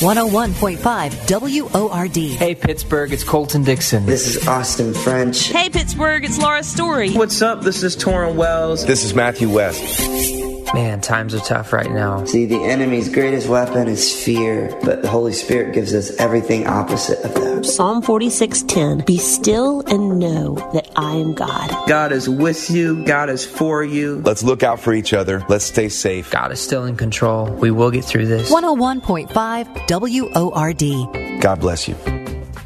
101.5 0.00 1.72
WORD. 1.72 2.16
Hey 2.16 2.54
Pittsburgh, 2.54 3.14
it's 3.14 3.24
Colton 3.24 3.64
Dixon. 3.64 4.04
This 4.04 4.26
is 4.26 4.46
Austin 4.46 4.92
French. 4.92 5.48
Hey 5.48 5.70
Pittsburgh, 5.70 6.22
it's 6.22 6.38
Laura 6.38 6.62
Story. 6.62 7.14
What's 7.14 7.40
up? 7.40 7.62
This 7.62 7.82
is 7.82 7.96
Tauren 7.96 8.34
Wells. 8.34 8.84
This 8.84 9.04
is 9.04 9.14
Matthew 9.14 9.48
West. 9.48 10.45
Man, 10.74 11.00
times 11.00 11.34
are 11.34 11.40
tough 11.40 11.72
right 11.72 11.90
now. 11.90 12.24
See, 12.24 12.44
the 12.46 12.62
enemy's 12.62 13.08
greatest 13.08 13.48
weapon 13.48 13.88
is 13.88 14.12
fear, 14.12 14.76
but 14.82 15.02
the 15.02 15.08
Holy 15.08 15.32
Spirit 15.32 15.72
gives 15.74 15.94
us 15.94 16.10
everything 16.18 16.66
opposite 16.66 17.18
of 17.24 17.34
that. 17.34 17.64
Psalm 17.64 18.02
46:10. 18.02 19.04
Be 19.06 19.16
still 19.16 19.82
and 19.86 20.18
know 20.18 20.54
that 20.72 20.90
I 20.96 21.12
am 21.12 21.34
God. 21.34 21.70
God 21.88 22.12
is 22.12 22.28
with 22.28 22.70
you. 22.70 23.04
God 23.04 23.30
is 23.30 23.44
for 23.44 23.82
you. 23.82 24.22
Let's 24.24 24.42
look 24.42 24.62
out 24.62 24.80
for 24.80 24.92
each 24.92 25.12
other. 25.12 25.44
Let's 25.48 25.64
stay 25.64 25.88
safe. 25.88 26.30
God 26.30 26.52
is 26.52 26.60
still 26.60 26.84
in 26.84 26.96
control. 26.96 27.46
We 27.46 27.70
will 27.70 27.90
get 27.90 28.04
through 28.04 28.26
this. 28.26 28.50
101.5 28.50 29.66
WORD. 29.88 31.40
God 31.40 31.60
bless 31.60 31.88
you. 31.88 31.96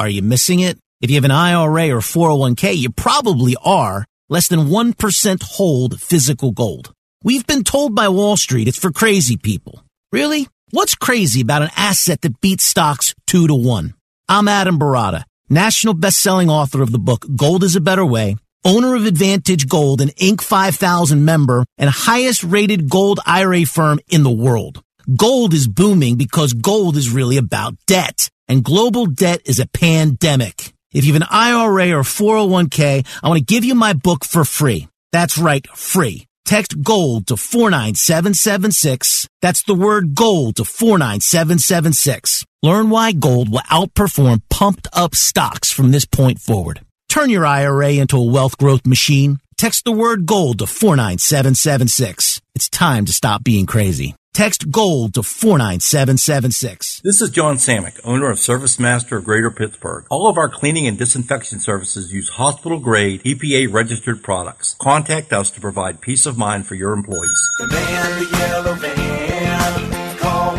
Are 0.00 0.08
you 0.08 0.22
missing 0.22 0.60
it? 0.60 0.78
If 1.00 1.10
you 1.10 1.16
have 1.16 1.24
an 1.24 1.32
IRA 1.32 1.90
or 1.90 1.98
401k, 2.00 2.76
you 2.76 2.90
probably 2.90 3.56
are. 3.64 4.04
Less 4.28 4.46
than 4.46 4.68
1% 4.68 5.42
hold 5.42 6.00
physical 6.00 6.52
gold. 6.52 6.92
We've 7.24 7.46
been 7.46 7.64
told 7.64 7.96
by 7.96 8.08
Wall 8.08 8.36
Street 8.36 8.68
it's 8.68 8.78
for 8.78 8.92
crazy 8.92 9.36
people. 9.36 9.82
Really? 10.12 10.46
What's 10.70 10.94
crazy 10.94 11.40
about 11.40 11.62
an 11.62 11.70
asset 11.76 12.20
that 12.20 12.40
beats 12.40 12.62
stocks 12.62 13.12
two 13.26 13.48
to 13.48 13.54
one? 13.54 13.94
I'm 14.28 14.46
Adam 14.46 14.78
Baratta, 14.78 15.24
national 15.48 15.94
best-selling 15.94 16.48
author 16.48 16.80
of 16.80 16.92
the 16.92 16.98
book 16.98 17.26
Gold 17.34 17.64
is 17.64 17.74
a 17.74 17.80
Better 17.80 18.04
Way, 18.04 18.36
owner 18.64 18.94
of 18.94 19.04
Advantage 19.04 19.66
Gold, 19.66 20.00
an 20.00 20.10
Inc. 20.10 20.42
5000 20.42 21.24
member, 21.24 21.64
and 21.76 21.90
highest 21.90 22.44
rated 22.44 22.88
gold 22.88 23.18
IRA 23.26 23.64
firm 23.64 23.98
in 24.08 24.22
the 24.22 24.30
world. 24.30 24.80
Gold 25.16 25.54
is 25.54 25.66
booming 25.66 26.16
because 26.16 26.52
gold 26.52 26.96
is 26.96 27.10
really 27.10 27.38
about 27.38 27.74
debt, 27.86 28.28
and 28.48 28.64
global 28.64 29.06
debt 29.06 29.42
is 29.44 29.58
a 29.60 29.68
pandemic. 29.68 30.72
If 30.92 31.04
you 31.04 31.12
have 31.12 31.22
an 31.22 31.28
IRA 31.30 31.92
or 31.92 32.02
401k, 32.02 33.06
I 33.22 33.28
want 33.28 33.38
to 33.38 33.44
give 33.44 33.64
you 33.64 33.74
my 33.74 33.92
book 33.92 34.24
for 34.24 34.44
free. 34.44 34.88
That's 35.12 35.38
right, 35.38 35.66
free. 35.68 36.26
Text 36.44 36.82
GOLD 36.82 37.26
to 37.26 37.36
49776. 37.36 39.28
That's 39.42 39.62
the 39.64 39.74
word 39.74 40.14
GOLD 40.14 40.56
to 40.56 40.64
49776. 40.64 42.46
Learn 42.62 42.88
why 42.88 43.12
gold 43.12 43.52
will 43.52 43.60
outperform 43.70 44.40
pumped 44.48 44.88
up 44.94 45.14
stocks 45.14 45.70
from 45.70 45.90
this 45.90 46.06
point 46.06 46.40
forward. 46.40 46.80
Turn 47.10 47.28
your 47.28 47.44
IRA 47.44 47.92
into 47.92 48.16
a 48.16 48.24
wealth 48.24 48.56
growth 48.56 48.86
machine. 48.86 49.40
Text 49.58 49.84
the 49.84 49.92
word 49.92 50.24
GOLD 50.24 50.60
to 50.60 50.66
49776. 50.66 52.40
It's 52.54 52.68
time 52.70 53.04
to 53.04 53.12
stop 53.12 53.44
being 53.44 53.66
crazy. 53.66 54.14
Text 54.38 54.70
GOLD 54.70 55.14
to 55.14 55.24
49776. 55.24 57.00
This 57.00 57.20
is 57.20 57.30
John 57.30 57.56
Samick, 57.56 57.98
owner 58.04 58.30
of 58.30 58.38
Service 58.38 58.78
Master 58.78 59.16
of 59.16 59.24
Greater 59.24 59.50
Pittsburgh. 59.50 60.06
All 60.10 60.28
of 60.28 60.38
our 60.38 60.48
cleaning 60.48 60.86
and 60.86 60.96
disinfection 60.96 61.58
services 61.58 62.12
use 62.12 62.28
hospital 62.28 62.78
grade 62.78 63.20
EPA 63.24 63.72
registered 63.72 64.22
products. 64.22 64.76
Contact 64.80 65.32
us 65.32 65.50
to 65.50 65.60
provide 65.60 66.00
peace 66.00 66.24
of 66.24 66.38
mind 66.38 66.68
for 66.68 66.76
your 66.76 66.92
employees. 66.92 67.50
The 67.58 67.66
man, 67.66 68.18
the 68.20 68.38
yellow 68.38 68.74
van, 68.74 69.07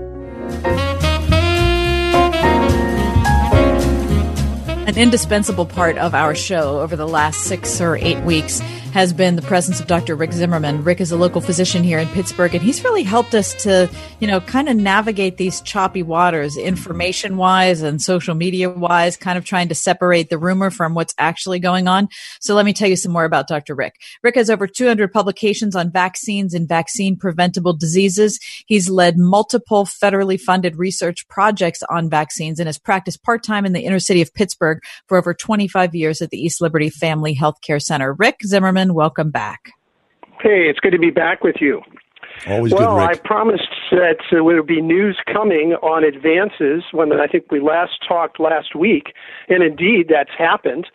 An 4.86 4.98
indispensable 4.98 5.66
part 5.66 5.96
of 5.96 6.14
our 6.14 6.34
show 6.34 6.80
over 6.80 6.96
the 6.96 7.08
last 7.08 7.44
six 7.44 7.80
or 7.80 7.96
eight 7.96 8.22
weeks 8.24 8.60
has 8.92 9.12
been 9.12 9.36
the 9.36 9.42
presence 9.42 9.80
of 9.80 9.86
Dr. 9.86 10.14
Rick 10.14 10.32
Zimmerman. 10.32 10.84
Rick 10.84 11.00
is 11.00 11.12
a 11.12 11.16
local 11.16 11.40
physician 11.40 11.82
here 11.82 11.98
in 11.98 12.06
Pittsburgh, 12.08 12.54
and 12.54 12.62
he's 12.62 12.84
really 12.84 13.02
helped 13.02 13.34
us 13.34 13.54
to, 13.62 13.90
you 14.20 14.26
know, 14.26 14.38
kind 14.40 14.68
of 14.68 14.76
navigate 14.76 15.38
these 15.38 15.62
choppy 15.62 16.02
waters, 16.02 16.58
information 16.58 17.38
wise 17.38 17.80
and 17.80 18.02
social 18.02 18.34
media 18.34 18.68
wise, 18.68 19.16
kind 19.16 19.38
of 19.38 19.46
trying 19.46 19.68
to 19.68 19.74
separate 19.74 20.28
the 20.28 20.36
rumor 20.36 20.70
from 20.70 20.94
what's 20.94 21.14
actually 21.16 21.58
going 21.58 21.88
on. 21.88 22.08
So 22.40 22.54
let 22.54 22.66
me 22.66 22.74
tell 22.74 22.88
you 22.88 22.96
some 22.96 23.12
more 23.12 23.24
about 23.24 23.48
Dr. 23.48 23.74
Rick. 23.74 23.94
Rick 24.22 24.34
has 24.34 24.50
over 24.50 24.66
200 24.66 25.10
publications 25.10 25.74
on 25.74 25.90
vaccines 25.90 26.52
and 26.52 26.68
vaccine 26.68 27.16
preventable 27.16 27.72
diseases. 27.72 28.38
He's 28.66 28.90
led 28.90 29.16
multiple 29.16 29.86
federally 29.86 30.38
funded 30.38 30.76
research 30.76 31.26
projects 31.28 31.82
on 31.88 32.10
vaccines 32.10 32.60
and 32.60 32.66
has 32.66 32.78
practiced 32.78 33.22
part 33.22 33.42
time 33.42 33.64
in 33.64 33.72
the 33.72 33.84
inner 33.84 34.00
city 34.00 34.20
of 34.20 34.34
Pittsburgh 34.34 34.80
for 35.06 35.16
over 35.16 35.32
25 35.32 35.94
years 35.94 36.20
at 36.20 36.28
the 36.28 36.38
East 36.38 36.60
Liberty 36.60 36.90
Family 36.90 37.34
Healthcare 37.34 37.80
Center. 37.80 38.12
Rick 38.12 38.40
Zimmerman, 38.44 38.81
welcome 38.90 39.30
back. 39.30 39.72
Hey, 40.40 40.68
it's 40.68 40.80
good 40.80 40.90
to 40.92 40.98
be 40.98 41.10
back 41.10 41.44
with 41.44 41.56
you. 41.60 41.82
Always 42.46 42.72
well, 42.72 42.96
good, 42.96 43.10
I 43.10 43.14
promised 43.14 43.68
that 43.92 44.18
uh, 44.20 44.24
there 44.30 44.44
would 44.44 44.66
be 44.66 44.80
news 44.80 45.18
coming 45.32 45.74
on 45.82 46.02
advances 46.04 46.82
when 46.92 47.12
I 47.12 47.26
think 47.26 47.50
we 47.50 47.60
last 47.60 47.92
talked 48.06 48.40
last 48.40 48.74
week, 48.74 49.12
and 49.48 49.62
indeed 49.62 50.06
that's 50.08 50.30
happened. 50.36 50.86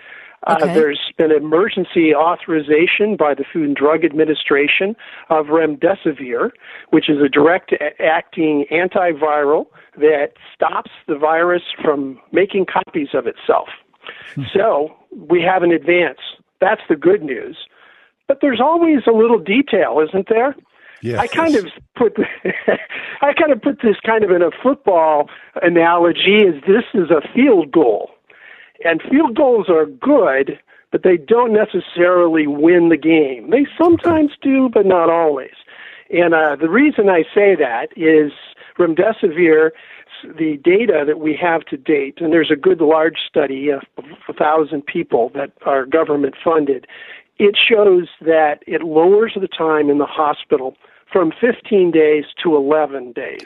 Uh, 0.45 0.57
Okay. 0.61 0.73
there's 0.73 0.99
been 1.17 1.31
emergency 1.31 2.13
authorization 2.13 3.15
by 3.17 3.33
the 3.33 3.43
Food 3.51 3.67
and 3.67 3.75
Drug 3.75 4.05
Administration 4.05 4.95
of 5.29 5.47
remdesivir, 5.47 6.51
which 6.91 7.09
is 7.09 7.17
a 7.21 7.27
direct 7.27 7.73
acting 7.99 8.65
antiviral 8.71 9.65
that 9.97 10.33
stops 10.53 10.91
the 11.07 11.17
virus 11.17 11.63
from 11.83 12.19
making 12.31 12.65
copies 12.65 13.09
of 13.13 13.25
itself. 13.25 13.67
so 14.53 14.95
we 15.11 15.41
have 15.41 15.63
an 15.63 15.71
advance. 15.71 16.19
That's 16.61 16.81
the 16.87 16.95
good 16.95 17.23
news. 17.23 17.57
But 18.27 18.39
there's 18.41 18.61
always 18.61 19.01
a 19.07 19.11
little 19.11 19.39
detail, 19.39 20.03
isn't 20.07 20.27
there? 20.29 20.55
Yes, 21.01 21.19
I 21.19 21.27
kind 21.27 21.53
yes. 21.53 21.63
of 21.63 21.71
put 21.95 22.17
I 23.21 23.33
kind 23.33 23.51
of 23.51 23.61
put 23.61 23.81
this 23.81 23.97
kind 24.05 24.23
of 24.23 24.31
in 24.31 24.41
a 24.41 24.49
football 24.63 25.29
analogy 25.61 26.43
as 26.47 26.61
this 26.67 26.83
is 26.93 27.09
a 27.11 27.21
field 27.33 27.71
goal. 27.71 28.11
And 28.83 29.01
field 29.09 29.35
goals 29.35 29.69
are 29.69 29.85
good, 29.85 30.59
but 30.91 31.03
they 31.03 31.17
don't 31.17 31.53
necessarily 31.53 32.47
win 32.47 32.89
the 32.89 32.97
game. 32.97 33.49
They 33.49 33.65
sometimes 33.77 34.31
do, 34.41 34.69
but 34.71 34.85
not 34.85 35.09
always. 35.09 35.53
And 36.09 36.33
uh, 36.33 36.55
the 36.55 36.69
reason 36.69 37.09
I 37.09 37.23
say 37.33 37.55
that 37.55 37.87
is 37.95 38.31
remdesivir, 38.77 39.71
the 40.23 40.57
data 40.63 41.03
that 41.05 41.19
we 41.19 41.37
have 41.39 41.65
to 41.65 41.77
date, 41.77 42.19
and 42.21 42.31
there's 42.31 42.51
a 42.51 42.55
good 42.55 42.81
large 42.81 43.17
study 43.27 43.69
of 43.69 43.81
a 44.27 44.33
thousand 44.33 44.85
people 44.85 45.31
that 45.35 45.51
are 45.65 45.85
government 45.85 46.35
funded, 46.43 46.87
it 47.39 47.55
shows 47.57 48.07
that 48.21 48.59
it 48.67 48.81
lowers 48.81 49.33
the 49.39 49.47
time 49.47 49.89
in 49.89 49.97
the 49.97 50.05
hospital 50.05 50.75
from 51.11 51.31
15 51.39 51.91
days 51.91 52.25
to 52.43 52.55
11 52.55 53.13
days. 53.13 53.45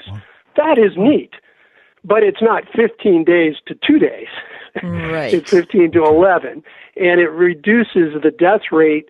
That 0.56 0.78
is 0.78 0.94
neat, 0.98 1.34
but 2.04 2.24
it's 2.24 2.42
not 2.42 2.64
15 2.76 3.24
days 3.24 3.56
to 3.68 3.76
two 3.86 4.00
days. 4.00 4.28
Right. 4.84 5.34
it's 5.34 5.50
15 5.50 5.92
to 5.94 6.04
11, 6.06 6.64
and 6.96 7.22
it 7.22 7.30
reduces 7.30 8.22
the 8.22 8.32
death 8.32 8.72
rate 8.72 9.10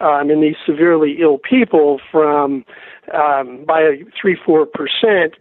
um, 0.00 0.30
in 0.30 0.40
these 0.40 0.56
severely 0.64 1.16
ill 1.20 1.38
people 1.38 2.00
from 2.10 2.64
um, 3.12 3.64
by 3.66 4.02
three 4.20 4.36
four 4.46 4.64
percent, 4.64 5.34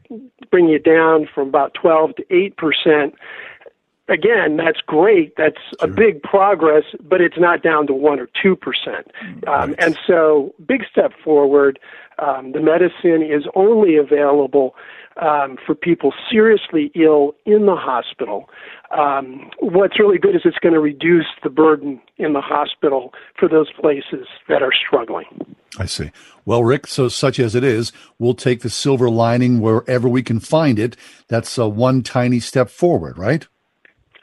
bringing 0.50 0.74
it 0.74 0.84
down 0.84 1.28
from 1.34 1.48
about 1.48 1.74
12 1.76 2.16
to 2.16 2.36
eight 2.36 2.58
percent. 2.58 3.16
Again, 4.12 4.58
that's 4.58 4.82
great. 4.86 5.34
That's 5.38 5.62
a 5.80 5.88
big 5.88 6.22
progress, 6.22 6.84
but 7.02 7.22
it's 7.22 7.40
not 7.40 7.64
down 7.64 7.88
to 7.88 7.94
one 7.94 8.20
or 8.20 8.28
two 8.42 8.58
percent. 8.58 9.10
Um, 9.48 9.74
and 9.80 9.98
so, 10.06 10.54
big 10.68 10.84
step 10.92 11.14
forward. 11.24 11.80
Um, 12.20 12.52
the 12.52 12.60
medicine 12.60 13.24
is 13.24 13.46
only 13.56 13.96
available 13.96 14.76
um, 15.22 15.58
for 15.66 15.76
people 15.76 16.14
seriously 16.30 16.92
ill 16.94 17.36
in 17.46 17.66
the 17.66 17.76
hospital. 17.76 18.50
Um, 18.92 19.50
what's 19.60 19.98
really 19.98 20.18
good 20.18 20.36
is 20.36 20.42
it's 20.44 20.58
going 20.58 20.74
to 20.74 20.80
reduce 20.82 21.28
the 21.42 21.50
burden 21.50 22.02
in 22.18 22.34
the 22.34 22.42
hospital 22.42 23.14
for 23.40 23.48
those 23.48 23.72
places 23.72 24.28
that 24.50 24.62
are 24.62 24.74
struggling. 24.74 25.56
I 25.80 25.86
see. 25.86 26.12
Well, 26.44 26.64
Rick, 26.64 26.88
so 26.88 27.08
such 27.08 27.40
as 27.40 27.56
it 27.56 27.64
is, 27.64 27.94
we'll 28.20 28.34
take 28.34 28.62
the 28.62 28.70
silver 28.70 29.10
lining 29.10 29.62
wherever 29.62 30.10
we 30.10 30.22
can 30.22 30.42
find 30.42 30.78
it. 30.78 30.98
That's 31.30 31.58
uh, 31.58 31.70
one 31.70 32.04
tiny 32.04 32.42
step 32.42 32.70
forward, 32.70 33.18
right? 33.18 33.48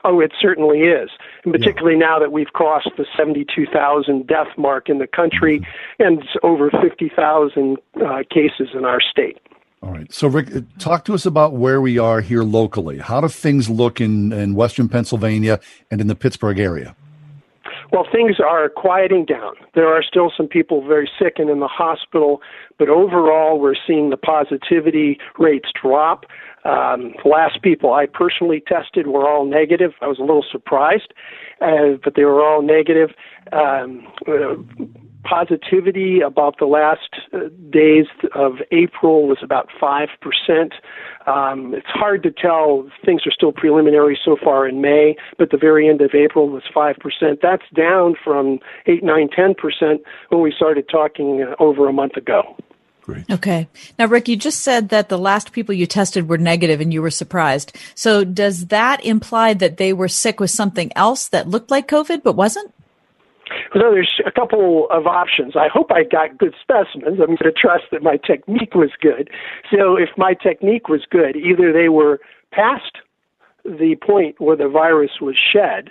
Oh, 0.05 0.21
it 0.21 0.33
certainly 0.41 0.81
is. 0.81 1.11
And 1.45 1.53
particularly 1.53 1.99
now 1.99 2.19
that 2.19 2.31
we've 2.31 2.53
crossed 2.53 2.91
the 2.97 3.05
72,000 3.17 4.27
death 4.27 4.47
mark 4.57 4.89
in 4.89 4.99
the 4.99 5.07
country 5.07 5.67
and 5.99 6.21
it's 6.21 6.37
over 6.43 6.71
50,000 6.71 7.77
uh, 7.97 8.23
cases 8.31 8.69
in 8.75 8.85
our 8.85 9.01
state. 9.01 9.39
All 9.83 9.93
right. 9.93 10.13
So, 10.13 10.29
Rick, 10.29 10.55
uh, 10.55 10.61
talk 10.79 11.05
to 11.05 11.15
us 11.15 11.25
about 11.25 11.55
where 11.55 11.81
we 11.81 11.99
are 11.99 12.21
here 12.21 12.43
locally. 12.43 12.99
How 12.99 13.21
do 13.21 13.29
things 13.29 13.71
look 13.71 14.01
in, 14.01 14.33
in 14.33 14.55
Western 14.55 14.89
Pennsylvania 14.89 15.61
and 15.91 16.01
in 16.01 16.09
the 16.09 16.17
Pittsburgh 16.17 16.59
area? 16.59 16.97
Well, 17.93 18.07
things 18.11 18.37
are 18.39 18.69
quieting 18.69 19.25
down. 19.25 19.55
There 19.75 19.89
are 19.89 20.03
still 20.03 20.31
some 20.37 20.47
people 20.47 20.87
very 20.87 21.11
sick 21.19 21.35
and 21.39 21.49
in 21.49 21.61
the 21.61 21.69
hospital, 21.69 22.43
but 22.79 22.89
overall, 22.89 23.59
we're 23.59 23.77
seeing 23.87 24.11
the 24.11 24.17
positivity 24.17 25.19
rates 25.39 25.71
drop. 25.81 26.27
Um, 26.69 27.15
the 27.23 27.29
last 27.31 27.63
people 27.63 27.95
I 27.95 28.07
personally 28.07 28.63
tested 28.67 29.07
were 29.07 29.29
all 29.29 29.47
negative. 29.47 29.93
I 30.03 30.07
was 30.07 30.19
a 30.19 30.23
little 30.23 30.45
surprised, 30.51 31.15
uh, 31.63 31.97
but 32.05 32.15
they 32.15 32.25
were 32.25 32.45
all 32.45 32.63
negative. 32.63 33.11
Um, 33.53 34.07
uh, 34.27 34.57
positivity 35.25 36.21
about 36.21 36.59
the 36.59 36.67
last 36.67 37.09
uh, 37.33 37.49
days 37.71 38.07
of 38.35 38.55
April 38.71 39.27
was 39.27 39.39
about 39.43 39.69
5%. 39.81 40.09
Um, 41.27 41.75
it's 41.75 41.87
hard 41.89 42.23
to 42.23 42.31
tell. 42.31 42.89
Things 43.05 43.23
are 43.27 43.33
still 43.33 43.53
preliminary 43.53 44.19
so 44.23 44.37
far 44.43 44.69
in 44.69 44.81
May, 44.81 45.17
but 45.39 45.51
the 45.51 45.59
very 45.59 45.89
end 45.89 46.01
of 46.01 46.11
April 46.15 46.49
was 46.49 46.63
5%. 46.75 46.95
That's 47.43 47.63
down 47.75 48.15
from 48.23 48.59
8, 48.87 49.03
9, 49.03 49.29
10% 49.29 49.55
when 50.31 50.43
we 50.43 50.53
started 50.55 50.89
talking 50.91 51.43
uh, 51.43 51.63
over 51.63 51.89
a 51.89 51.93
month 51.93 52.17
ago. 52.17 52.57
Okay. 53.31 53.69
Now, 53.99 54.07
Rick, 54.07 54.29
you 54.29 54.37
just 54.37 54.61
said 54.61 54.91
that 54.91 55.09
the 55.09 55.19
last 55.19 55.53
people 55.53 55.75
you 55.75 55.87
tested 55.87 56.29
were 56.29 56.39
negative 56.39 56.81
and 56.81 56.93
you 56.93 57.03
were 57.03 57.11
surprised. 57.11 57.77
So 57.95 58.25
does 58.25 58.67
that 58.67 59.05
imply 59.05 59.55
that 59.55 59.77
they 59.77 59.93
were 59.93 60.09
sick 60.09 60.41
with 60.41 60.51
something 60.51 60.93
else 60.97 61.29
that 61.29 61.49
looked 61.49 61.71
like 61.71 61.89
COVID 61.89 62.23
but 62.23 62.35
wasn't? 62.35 62.73
So 63.73 63.91
there's 63.91 64.21
a 64.27 64.31
couple 64.31 64.89
of 64.91 65.07
options. 65.07 65.57
I 65.57 65.69
hope 65.73 65.91
I 65.91 66.05
got 66.05 66.37
good 66.37 66.55
specimens. 66.61 67.19
I'm 67.21 67.27
going 67.27 67.39
to 67.39 67.53
trust 67.53 67.85
that 67.93 68.03
my 68.03 68.19
technique 68.19 68.75
was 68.75 68.91
good. 69.01 69.31
So 69.71 69.97
if 69.97 70.11
my 70.17 70.35
technique 70.35 70.89
was 70.89 71.07
good, 71.11 71.37
either 71.37 71.73
they 71.73 71.89
were 71.89 72.21
past 72.53 72.99
the 73.65 73.97
point 74.07 74.41
where 74.41 74.57
the 74.57 74.69
virus 74.69 75.13
was 75.21 75.37
shed, 75.53 75.91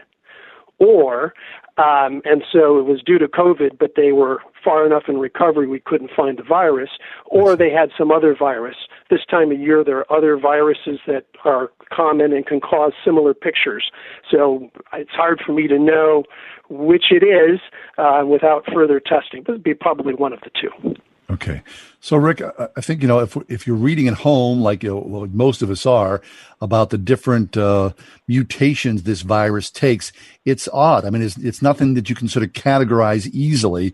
or 0.79 1.33
um, 1.77 2.21
and 2.25 2.43
so 2.51 2.79
it 2.79 2.85
was 2.85 3.01
due 3.05 3.19
to 3.19 3.27
COVID, 3.27 3.77
but 3.79 3.93
they 3.95 4.11
were 4.11 4.41
far 4.63 4.85
enough 4.85 5.03
in 5.07 5.17
recovery 5.17 5.67
we 5.67 5.79
couldn't 5.79 6.11
find 6.15 6.37
the 6.37 6.43
virus, 6.43 6.89
or 7.25 7.55
they 7.55 7.69
had 7.69 7.89
some 7.97 8.11
other 8.11 8.35
virus. 8.37 8.75
This 9.09 9.21
time 9.29 9.51
of 9.51 9.59
year, 9.59 9.83
there 9.83 9.99
are 9.99 10.17
other 10.17 10.37
viruses 10.37 10.99
that 11.07 11.25
are 11.45 11.71
common 11.93 12.33
and 12.33 12.45
can 12.45 12.59
cause 12.59 12.93
similar 13.05 13.33
pictures. 13.33 13.91
So 14.29 14.69
it's 14.93 15.11
hard 15.11 15.41
for 15.45 15.53
me 15.53 15.67
to 15.67 15.77
know 15.77 16.23
which 16.69 17.05
it 17.11 17.23
is 17.23 17.59
uh, 17.97 18.23
without 18.25 18.65
further 18.73 18.99
testing, 18.99 19.43
but 19.43 19.53
it'd 19.53 19.63
be 19.63 19.73
probably 19.73 20.13
one 20.13 20.33
of 20.33 20.39
the 20.41 20.51
two. 20.59 20.95
Okay. 21.37 21.61
So, 21.99 22.17
Rick, 22.17 22.41
I 22.41 22.81
think, 22.81 23.03
you 23.03 23.07
know, 23.07 23.19
if, 23.19 23.37
if 23.47 23.67
you're 23.67 23.75
reading 23.75 24.07
at 24.07 24.15
home, 24.15 24.61
like 24.61 24.81
you 24.81 24.89
know, 24.89 25.03
well, 25.05 25.27
most 25.27 25.61
of 25.61 25.69
us 25.69 25.85
are, 25.85 26.19
about 26.61 26.89
the 26.89 26.97
different 26.97 27.55
uh, 27.55 27.91
mutations 28.27 29.03
this 29.03 29.21
virus 29.21 29.69
takes, 29.69 30.11
it's 30.45 30.67
odd. 30.73 31.05
I 31.05 31.11
mean, 31.11 31.21
it's, 31.21 31.37
it's 31.37 31.61
nothing 31.61 31.93
that 31.93 32.09
you 32.09 32.15
can 32.15 32.27
sort 32.27 32.43
of 32.43 32.53
categorize 32.53 33.27
easily. 33.27 33.93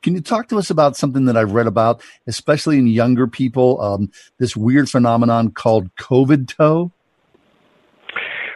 Can 0.00 0.14
you 0.14 0.22
talk 0.22 0.48
to 0.48 0.58
us 0.58 0.70
about 0.70 0.96
something 0.96 1.26
that 1.26 1.36
I've 1.36 1.52
read 1.52 1.66
about, 1.66 2.02
especially 2.26 2.78
in 2.78 2.86
younger 2.86 3.26
people, 3.26 3.78
um, 3.82 4.10
this 4.38 4.56
weird 4.56 4.88
phenomenon 4.88 5.50
called 5.50 5.94
COVID 5.96 6.48
toe? 6.48 6.92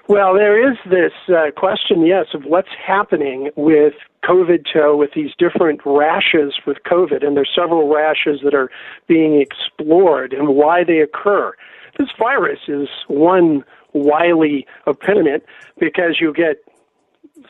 Well, 0.09 0.33
there 0.33 0.71
is 0.71 0.79
this 0.89 1.13
uh, 1.29 1.51
question, 1.55 2.07
yes, 2.07 2.27
of 2.33 2.45
what's 2.45 2.69
happening 2.87 3.51
with 3.57 3.95
COVID 4.27 4.65
toe 4.73 4.97
with 4.97 5.11
these 5.15 5.31
different 5.39 5.81
rashes 5.85 6.55
with 6.67 6.79
COVID, 6.87 7.25
and 7.25 7.37
there's 7.37 7.51
several 7.55 7.93
rashes 7.93 8.41
that 8.43 8.55
are 8.55 8.71
being 9.07 9.41
explored 9.41 10.33
and 10.33 10.49
why 10.49 10.85
they 10.85 11.01
occur. 11.01 11.53
This 11.99 12.09
virus 12.19 12.61
is 12.69 12.89
one 13.09 13.65
wily 13.93 14.67
opponent 14.87 15.45
because 15.79 16.19
you 16.21 16.33
get 16.33 16.57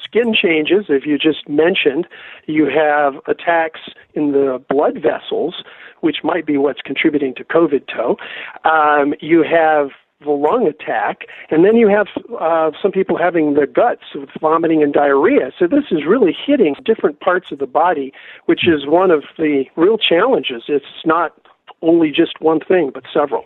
skin 0.03 0.35
changes, 0.35 0.87
if 0.89 1.07
you 1.07 1.19
just 1.19 1.49
mentioned, 1.49 2.07
you 2.47 2.67
have 2.67 3.15
attacks 3.27 3.81
in 4.15 4.33
the 4.33 4.63
blood 4.69 5.03
vessels, 5.03 5.63
which 6.01 6.19
might 6.23 6.47
be 6.47 6.57
what's 6.59 6.81
contributing 6.83 7.35
to 7.37 7.45
COVID 7.45 7.87
toe. 7.87 8.17
Um, 8.65 9.15
you 9.21 9.43
have 9.43 9.91
the 10.25 10.31
lung 10.31 10.67
attack, 10.67 11.27
and 11.51 11.65
then 11.65 11.77
you 11.77 11.89
have 11.89 12.07
uh, 12.41 12.71
some 12.81 12.93
people 12.93 13.17
having 13.17 13.55
the 13.55 13.67
guts 13.67 14.03
with 14.15 14.31
vomiting 14.41 14.83
and 14.83 14.93
diarrhea. 14.93 15.53
So 15.59 15.67
this 15.67 15.85
is 15.91 16.05
really 16.07 16.37
hitting 16.47 16.75
different 16.85 17.21
parts 17.21 17.53
of 17.53 17.59
the 17.59 17.67
body, 17.67 18.13
which 18.47 18.67
is 18.67 18.87
one 18.87 19.11
of 19.11 19.25
the 19.37 19.65
real 19.77 19.99
challenges. 19.99 20.65
It's 20.69 20.85
not 21.05 21.35
only 21.83 22.11
just 22.11 22.41
one 22.41 22.61
thing, 22.61 22.91
but 22.93 23.05
several. 23.13 23.45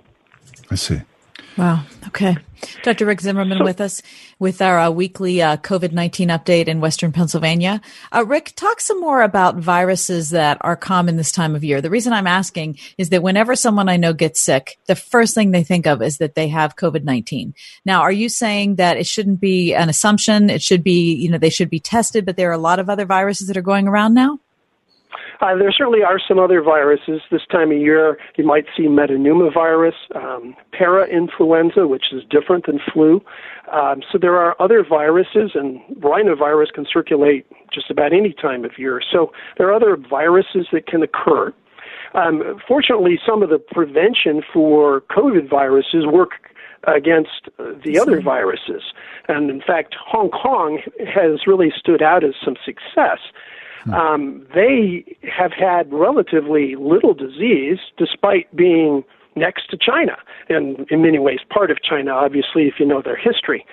I 0.70 0.76
see. 0.76 1.00
Wow. 1.58 1.82
Okay. 2.06 2.36
Dr. 2.84 3.04
Rick 3.04 3.20
Zimmerman 3.20 3.58
so, 3.58 3.64
with 3.64 3.80
us 3.80 4.00
with 4.38 4.62
our 4.62 4.78
uh, 4.78 4.90
weekly 4.90 5.42
uh, 5.42 5.56
COVID 5.56 5.90
19 5.90 6.28
update 6.28 6.68
in 6.68 6.80
Western 6.80 7.10
Pennsylvania. 7.10 7.80
Uh, 8.14 8.24
Rick, 8.24 8.52
talk 8.54 8.80
some 8.80 9.00
more 9.00 9.22
about 9.22 9.56
viruses 9.56 10.30
that 10.30 10.58
are 10.60 10.76
common 10.76 11.16
this 11.16 11.32
time 11.32 11.56
of 11.56 11.64
year. 11.64 11.80
The 11.80 11.90
reason 11.90 12.12
I'm 12.12 12.28
asking 12.28 12.78
is 12.96 13.10
that 13.10 13.24
whenever 13.24 13.56
someone 13.56 13.88
I 13.88 13.96
know 13.96 14.12
gets 14.12 14.40
sick, 14.40 14.78
the 14.86 14.94
first 14.94 15.34
thing 15.34 15.50
they 15.50 15.64
think 15.64 15.86
of 15.88 16.00
is 16.00 16.18
that 16.18 16.36
they 16.36 16.46
have 16.46 16.76
COVID 16.76 17.02
19. 17.02 17.54
Now, 17.84 18.02
are 18.02 18.12
you 18.12 18.28
saying 18.28 18.76
that 18.76 18.96
it 18.96 19.08
shouldn't 19.08 19.40
be 19.40 19.74
an 19.74 19.88
assumption? 19.88 20.50
It 20.50 20.62
should 20.62 20.84
be, 20.84 21.14
you 21.16 21.28
know, 21.28 21.38
they 21.38 21.50
should 21.50 21.70
be 21.70 21.80
tested, 21.80 22.24
but 22.24 22.36
there 22.36 22.50
are 22.50 22.52
a 22.52 22.58
lot 22.58 22.78
of 22.78 22.88
other 22.88 23.04
viruses 23.04 23.48
that 23.48 23.56
are 23.56 23.62
going 23.62 23.88
around 23.88 24.14
now? 24.14 24.38
Uh, 25.40 25.54
there 25.56 25.70
certainly 25.70 26.02
are 26.02 26.18
some 26.26 26.38
other 26.38 26.60
viruses. 26.62 27.20
This 27.30 27.42
time 27.50 27.70
of 27.70 27.78
year, 27.78 28.18
you 28.36 28.44
might 28.44 28.64
see 28.76 28.84
metapneumovirus, 28.84 29.92
um, 30.16 30.56
para-influenza, 30.72 31.86
which 31.86 32.06
is 32.12 32.22
different 32.28 32.66
than 32.66 32.80
flu. 32.92 33.22
Um, 33.72 34.02
so 34.10 34.18
there 34.20 34.36
are 34.36 34.60
other 34.60 34.84
viruses, 34.88 35.52
and 35.54 35.80
rhinovirus 36.00 36.72
can 36.74 36.86
circulate 36.92 37.46
just 37.72 37.90
about 37.90 38.12
any 38.12 38.32
time 38.32 38.64
of 38.64 38.72
year. 38.78 39.00
So 39.12 39.32
there 39.58 39.68
are 39.68 39.74
other 39.74 39.96
viruses 39.96 40.66
that 40.72 40.86
can 40.86 41.02
occur. 41.02 41.52
Um, 42.14 42.58
fortunately, 42.66 43.20
some 43.24 43.42
of 43.42 43.50
the 43.50 43.58
prevention 43.58 44.42
for 44.52 45.02
COVID 45.10 45.48
viruses 45.48 46.06
work 46.06 46.30
against 46.86 47.48
the 47.84 47.98
other 47.98 48.20
viruses. 48.20 48.82
And 49.28 49.50
in 49.50 49.60
fact, 49.60 49.94
Hong 50.06 50.30
Kong 50.30 50.80
has 51.14 51.46
really 51.46 51.72
stood 51.76 52.02
out 52.02 52.24
as 52.24 52.34
some 52.42 52.56
success 52.64 53.18
um, 53.94 54.46
they 54.54 55.04
have 55.22 55.52
had 55.52 55.92
relatively 55.92 56.74
little 56.76 57.14
disease 57.14 57.78
despite 57.96 58.54
being 58.54 59.04
next 59.38 59.70
to 59.70 59.76
China, 59.76 60.16
and 60.48 60.86
in 60.90 61.02
many 61.02 61.18
ways 61.18 61.38
part 61.48 61.70
of 61.70 61.78
China, 61.82 62.10
obviously, 62.10 62.66
if 62.66 62.74
you 62.78 62.86
know 62.86 63.00
their 63.02 63.16
history. 63.16 63.64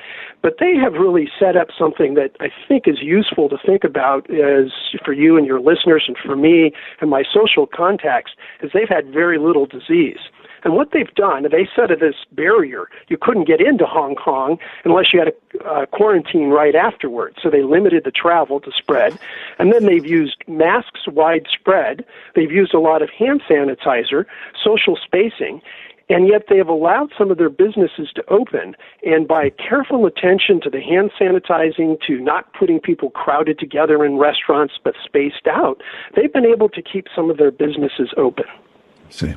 But 0.41 0.55
they 0.59 0.75
have 0.75 0.93
really 0.93 1.27
set 1.39 1.57
up 1.57 1.69
something 1.77 2.13
that 2.13 2.31
I 2.39 2.49
think 2.67 2.87
is 2.87 3.01
useful 3.01 3.49
to 3.49 3.57
think 3.65 3.83
about 3.83 4.29
as 4.29 4.71
for 5.03 5.13
you 5.13 5.37
and 5.37 5.45
your 5.45 5.59
listeners 5.59 6.03
and 6.07 6.15
for 6.23 6.35
me 6.35 6.71
and 7.01 7.09
my 7.09 7.23
social 7.33 7.65
contacts, 7.65 8.33
is 8.61 8.71
they've 8.73 8.89
had 8.89 9.11
very 9.11 9.39
little 9.39 9.65
disease. 9.65 10.19
And 10.65 10.75
what 10.75 10.91
they've 10.91 11.13
done, 11.13 11.43
they 11.43 11.69
set 11.75 11.91
of 11.91 11.99
this 11.99 12.15
barrier. 12.31 12.89
You 13.07 13.17
couldn't 13.17 13.47
get 13.47 13.61
into 13.61 13.85
Hong 13.85 14.15
Kong 14.15 14.57
unless 14.83 15.13
you 15.13 15.19
had 15.19 15.29
a 15.29 15.63
uh, 15.63 15.85
quarantine 15.85 16.49
right 16.49 16.75
afterwards. 16.75 17.37
So 17.41 17.49
they 17.49 17.61
limited 17.63 18.03
the 18.03 18.11
travel 18.11 18.59
to 18.61 18.71
spread. 18.77 19.17
And 19.59 19.71
then 19.71 19.85
they've 19.85 20.05
used 20.05 20.43
masks 20.47 21.07
widespread. 21.07 22.03
They've 22.35 22.51
used 22.51 22.73
a 22.73 22.79
lot 22.79 23.01
of 23.01 23.09
hand 23.11 23.41
sanitizer, 23.47 24.25
social 24.61 24.97
spacing 25.01 25.61
and 26.07 26.27
yet 26.27 26.43
they 26.49 26.57
have 26.57 26.67
allowed 26.67 27.11
some 27.17 27.31
of 27.31 27.37
their 27.37 27.49
businesses 27.49 28.09
to 28.13 28.23
open. 28.29 28.75
And 29.03 29.27
by 29.27 29.49
careful 29.49 30.05
attention 30.05 30.61
to 30.61 30.69
the 30.69 30.79
hand 30.79 31.11
sanitizing, 31.19 31.99
to 32.01 32.19
not 32.19 32.53
putting 32.53 32.79
people 32.79 33.09
crowded 33.09 33.57
together 33.57 34.05
in 34.05 34.17
restaurants 34.17 34.75
but 34.83 34.93
spaced 35.03 35.47
out, 35.47 35.81
they've 36.15 36.31
been 36.31 36.45
able 36.45 36.69
to 36.69 36.81
keep 36.81 37.07
some 37.15 37.31
of 37.31 37.37
their 37.37 37.49
businesses 37.49 38.13
open. 38.17 38.45
See. 39.09 39.33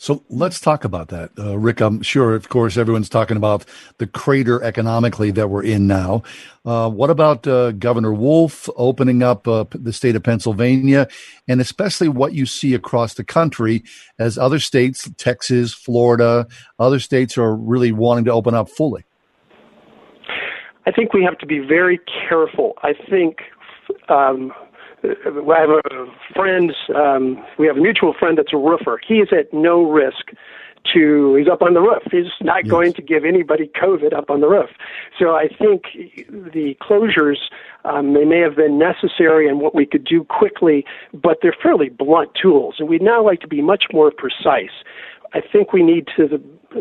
So 0.00 0.24
let's 0.30 0.58
talk 0.60 0.84
about 0.84 1.08
that. 1.08 1.30
Uh, 1.38 1.58
Rick, 1.58 1.82
I'm 1.82 2.00
sure, 2.00 2.34
of 2.34 2.48
course, 2.48 2.78
everyone's 2.78 3.10
talking 3.10 3.36
about 3.36 3.66
the 3.98 4.06
crater 4.06 4.62
economically 4.62 5.30
that 5.32 5.50
we're 5.50 5.62
in 5.62 5.86
now. 5.86 6.22
Uh, 6.64 6.88
what 6.88 7.10
about 7.10 7.46
uh, 7.46 7.72
Governor 7.72 8.14
Wolf 8.14 8.66
opening 8.76 9.22
up 9.22 9.46
uh, 9.46 9.66
the 9.72 9.92
state 9.92 10.16
of 10.16 10.22
Pennsylvania, 10.22 11.06
and 11.46 11.60
especially 11.60 12.08
what 12.08 12.32
you 12.32 12.46
see 12.46 12.72
across 12.72 13.12
the 13.12 13.24
country 13.24 13.84
as 14.18 14.38
other 14.38 14.58
states, 14.58 15.10
Texas, 15.18 15.74
Florida, 15.74 16.46
other 16.78 16.98
states 16.98 17.36
are 17.36 17.54
really 17.54 17.92
wanting 17.92 18.24
to 18.24 18.32
open 18.32 18.54
up 18.54 18.70
fully? 18.70 19.04
I 20.86 20.92
think 20.92 21.12
we 21.12 21.22
have 21.24 21.36
to 21.40 21.46
be 21.46 21.58
very 21.58 22.00
careful. 22.26 22.72
I 22.82 22.94
think 23.10 23.36
um, 24.08 24.50
I 25.02 25.58
have 25.58 25.70
a 25.70 26.06
friend, 26.34 26.72
um, 26.94 27.44
we 27.58 27.66
have 27.66 27.76
a 27.76 27.80
mutual 27.80 28.14
friend 28.18 28.36
that's 28.36 28.52
a 28.52 28.56
roofer. 28.56 29.00
He 29.06 29.14
is 29.14 29.28
at 29.32 29.52
no 29.52 29.82
risk 29.82 30.30
to, 30.94 31.34
he's 31.34 31.48
up 31.48 31.62
on 31.62 31.74
the 31.74 31.80
roof. 31.80 32.02
He's 32.10 32.26
not 32.40 32.64
yes. 32.64 32.70
going 32.70 32.92
to 32.94 33.02
give 33.02 33.24
anybody 33.24 33.70
COVID 33.80 34.14
up 34.14 34.30
on 34.30 34.40
the 34.40 34.48
roof. 34.48 34.70
So 35.18 35.30
I 35.30 35.48
think 35.48 35.84
the 36.28 36.76
closures, 36.80 37.38
um, 37.84 38.14
they 38.14 38.24
may 38.24 38.40
have 38.40 38.56
been 38.56 38.78
necessary 38.78 39.48
and 39.48 39.60
what 39.60 39.74
we 39.74 39.86
could 39.86 40.04
do 40.04 40.24
quickly, 40.24 40.84
but 41.12 41.38
they're 41.42 41.56
fairly 41.62 41.88
blunt 41.88 42.30
tools. 42.40 42.76
And 42.78 42.88
we'd 42.88 43.02
now 43.02 43.24
like 43.24 43.40
to 43.40 43.48
be 43.48 43.62
much 43.62 43.84
more 43.92 44.10
precise. 44.10 44.72
I 45.32 45.40
think 45.40 45.72
we 45.72 45.82
need 45.82 46.08
to 46.16 46.28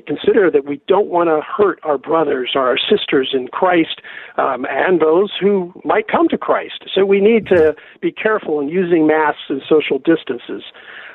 consider 0.05 0.51
that 0.51 0.65
we 0.65 0.81
don't 0.87 1.07
want 1.07 1.29
to 1.29 1.41
hurt 1.41 1.79
our 1.83 1.97
brothers 1.97 2.51
or 2.55 2.67
our 2.67 2.77
sisters 2.77 3.29
in 3.33 3.47
Christ 3.47 4.01
um, 4.37 4.65
and 4.69 5.01
those 5.01 5.31
who 5.39 5.73
might 5.83 6.07
come 6.07 6.27
to 6.29 6.37
Christ. 6.37 6.85
So 6.93 7.05
we 7.05 7.19
need 7.19 7.47
to 7.47 7.75
be 8.01 8.11
careful 8.11 8.59
in 8.59 8.69
using 8.69 9.07
masks 9.07 9.43
and 9.49 9.61
social 9.67 9.97
distances. 9.97 10.63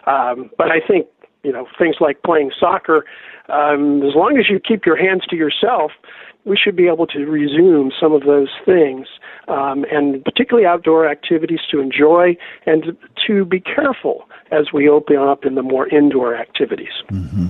Um, 0.06 0.50
but 0.58 0.70
I 0.70 0.80
think 0.86 1.06
you 1.42 1.52
know 1.52 1.66
things 1.78 1.96
like 2.00 2.22
playing 2.22 2.50
soccer. 2.58 3.04
Um, 3.48 4.02
as 4.02 4.14
long 4.14 4.38
as 4.38 4.48
you 4.48 4.58
keep 4.58 4.86
your 4.86 4.96
hands 4.96 5.22
to 5.28 5.36
yourself, 5.36 5.92
we 6.44 6.56
should 6.56 6.76
be 6.76 6.86
able 6.88 7.06
to 7.06 7.24
resume 7.26 7.90
some 7.98 8.12
of 8.12 8.22
those 8.24 8.50
things, 8.64 9.06
um, 9.48 9.84
and 9.90 10.24
particularly 10.24 10.66
outdoor 10.66 11.08
activities 11.08 11.60
to 11.70 11.80
enjoy 11.80 12.36
and 12.66 12.96
to 13.26 13.44
be 13.44 13.60
careful 13.60 14.28
as 14.50 14.72
we 14.72 14.88
open 14.88 15.16
up 15.16 15.44
in 15.44 15.54
the 15.54 15.62
more 15.62 15.88
indoor 15.88 16.36
activities. 16.36 17.02
Mm-hmm. 17.10 17.46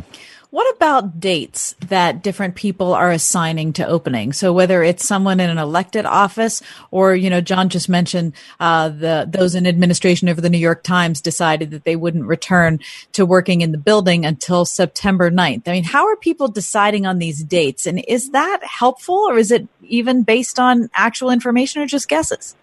What 0.55 0.73
about 0.77 1.19
dates 1.19 1.75
that 1.89 2.23
different 2.23 2.55
people 2.55 2.95
are 2.95 3.11
assigning 3.11 3.73
to 3.73 3.85
opening? 3.85 4.33
So 4.33 4.53
whether 4.53 4.85
it's 4.85 5.05
someone 5.05 5.41
in 5.41 5.51
an 5.51 5.59
elected 5.59 6.07
office 6.07 6.63
or, 6.93 7.13
you 7.17 7.29
know, 7.29 7.41
John 7.41 7.69
just 7.69 7.89
mentioned 7.89 8.35
uh, 8.61 8.91
the 8.91 9.29
those 9.29 9.57
in 9.57 9.67
administration 9.67 10.29
over 10.29 10.41
the 10.41 10.49
New 10.49 10.59
York 10.59 10.85
Times 10.85 11.21
decided 11.21 11.73
that 11.73 11.83
they 11.83 11.97
wouldn't 11.97 12.27
return 12.27 12.79
to 13.15 13.27
working 13.27 13.63
in 13.63 13.73
the 13.73 13.79
building 13.79 14.25
until 14.25 14.65
September 14.65 15.29
9th. 15.29 15.67
I 15.67 15.73
mean, 15.73 15.83
how 15.83 16.07
are 16.07 16.15
people 16.15 16.47
deciding 16.47 17.05
on 17.05 17.19
these 17.19 17.43
dates? 17.43 17.85
And 17.85 18.05
is 18.07 18.31
that 18.31 18.61
helpful 18.63 19.27
or 19.29 19.37
is 19.37 19.51
it 19.51 19.67
even 19.83 20.23
based 20.23 20.61
on 20.61 20.89
actual 20.95 21.31
information 21.31 21.83
or 21.83 21.87
just 21.87 22.09
guesses? 22.09 22.55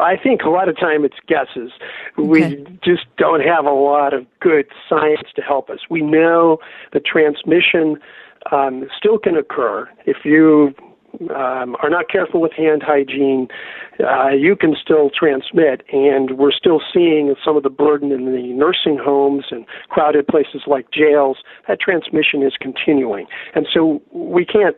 I 0.00 0.16
think 0.16 0.42
a 0.42 0.50
lot 0.50 0.68
of 0.68 0.76
time 0.78 1.04
it's 1.04 1.16
guesses. 1.26 1.72
Okay. 2.18 2.28
We 2.28 2.78
just 2.84 3.04
don't 3.16 3.40
have 3.40 3.64
a 3.64 3.72
lot 3.72 4.12
of 4.12 4.26
good 4.40 4.66
science 4.88 5.28
to 5.36 5.42
help 5.42 5.70
us. 5.70 5.80
We 5.90 6.02
know 6.02 6.58
the 6.92 7.00
transmission 7.00 7.98
um, 8.52 8.86
still 8.98 9.18
can 9.18 9.36
occur 9.36 9.88
if 10.06 10.18
you 10.24 10.74
um, 11.30 11.76
are 11.82 11.90
not 11.90 12.08
careful 12.08 12.40
with 12.40 12.52
hand 12.52 12.82
hygiene, 12.84 13.48
uh, 14.00 14.30
you 14.30 14.56
can 14.56 14.74
still 14.80 15.10
transmit. 15.10 15.82
And 15.92 16.36
we're 16.38 16.52
still 16.52 16.80
seeing 16.92 17.34
some 17.44 17.56
of 17.56 17.62
the 17.62 17.70
burden 17.70 18.12
in 18.12 18.26
the 18.26 18.52
nursing 18.52 18.98
homes 19.02 19.44
and 19.50 19.64
crowded 19.88 20.26
places 20.26 20.62
like 20.66 20.90
jails. 20.90 21.38
That 21.68 21.80
transmission 21.80 22.42
is 22.42 22.54
continuing. 22.60 23.26
And 23.54 23.66
so 23.72 24.02
we 24.12 24.44
can't 24.44 24.76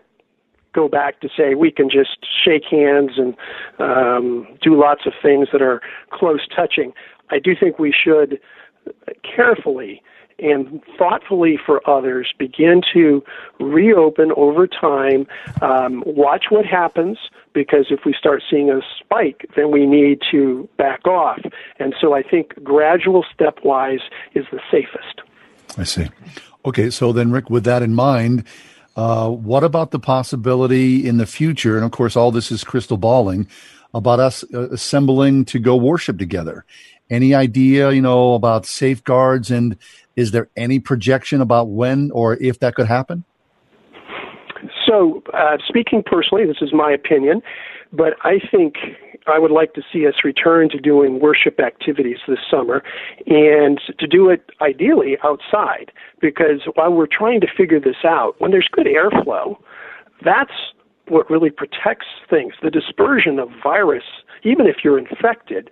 go 0.77 0.89
back 0.89 1.21
to 1.21 1.29
say 1.37 1.55
we 1.55 1.71
can 1.71 1.89
just 1.89 2.19
shake 2.45 2.65
hands 2.71 3.13
and 3.17 3.35
um, 3.79 4.47
do 4.63 4.79
lots 4.79 5.07
of 5.07 5.15
things 5.23 5.49
that 5.53 5.63
are 5.63 5.81
close 6.13 6.47
touching. 6.55 6.93
I 7.31 7.39
do 7.39 7.57
think 7.59 7.79
we 7.79 7.93
should 7.93 8.39
carefully 9.25 10.03
and 10.39 10.83
thoughtfully 10.99 11.59
for 11.65 11.81
others 11.89 12.35
begin 12.39 12.83
to 12.93 13.25
reopen 13.59 14.33
over 14.37 14.67
time. 14.67 15.27
Um, 15.63 16.03
watch 16.05 16.47
what 16.51 16.67
happens 16.67 17.17
because 17.55 17.87
if 17.89 18.01
we 18.05 18.13
start 18.13 18.43
seeing 18.51 18.71
a 18.71 18.81
spike, 19.01 19.47
then 19.57 19.71
we 19.71 19.87
need 19.87 20.21
to 20.31 20.69
back 20.77 21.07
off. 21.07 21.41
And 21.79 21.95
so 21.99 22.13
I 22.15 22.23
think 22.23 22.53
gradual 22.63 23.25
stepwise 23.35 24.03
is 24.35 24.45
the 24.53 24.61
safest. 24.71 25.23
I 25.79 25.85
see. 25.85 26.09
Okay, 26.67 26.91
so 26.91 27.13
then, 27.13 27.31
Rick, 27.31 27.49
with 27.49 27.65
that 27.65 27.83
in 27.83 27.95
mind, 27.95 28.45
uh, 28.97 29.29
what 29.29 29.63
about 29.63 29.91
the 29.91 29.99
possibility 29.99 31.07
in 31.07 31.19
the 31.19 31.27
future? 31.27 31.77
And 31.77 31.85
of 31.85 31.93
course, 31.93 32.17
all 32.17 32.31
this 32.31 32.51
is 32.51 32.65
crystal 32.65 32.97
balling 32.97 33.47
about 33.95 34.21
us 34.21 34.45
uh, 34.55 34.71
assembling 34.71 35.45
to 35.47 35.59
go 35.59 35.77
worship 35.77 36.19
together. 36.19 36.65
Any 37.09 37.35
idea, 37.35 37.93
you 37.93 38.03
know, 38.03 38.35
about 38.35 38.67
safeguards 38.67 39.51
and 39.51 39.77
is 40.17 40.33
there 40.33 40.49
any 40.57 40.81
projection 40.81 41.41
about 41.41 41.69
when 41.69 42.11
or 42.11 42.35
if 42.37 42.59
that 42.61 42.75
could 42.75 42.87
happen? 42.87 43.25
So, 44.87 45.23
uh, 45.35 45.59
speaking 45.69 46.03
personally, 46.05 46.47
this 46.47 46.57
is 46.61 46.73
my 46.73 46.91
opinion, 46.91 47.43
but 47.93 48.15
I 48.23 48.39
think 48.51 48.75
I 49.27 49.39
would 49.39 49.51
like 49.51 49.75
to 49.75 49.83
see 49.93 50.07
us 50.07 50.15
return 50.25 50.69
to 50.71 50.79
doing 50.79 51.21
worship 51.21 51.59
activities 51.61 52.19
this 52.29 52.39
summer 52.51 52.83
and 53.27 53.81
to 53.99 54.07
do 54.07 54.31
it 54.31 54.51
ideally 54.61 55.17
outside 55.25 55.91
because 56.21 56.63
while 56.75 56.93
we're 56.93 57.07
trying 57.07 57.41
to 57.41 57.49
figure 57.57 57.81
this 57.81 58.05
out, 58.05 58.35
when 58.39 58.51
there's 58.51 58.69
good 58.71 58.87
airflow, 58.87 59.57
that's 60.25 60.53
what 61.09 61.31
really 61.31 61.51
protects 61.51 62.07
things. 62.29 62.55
The 62.63 62.71
dispersion 62.71 63.39
of 63.39 63.49
virus, 63.63 64.05
even 64.43 64.67
if 64.67 64.77
you're 64.85 64.99
infected 64.99 65.71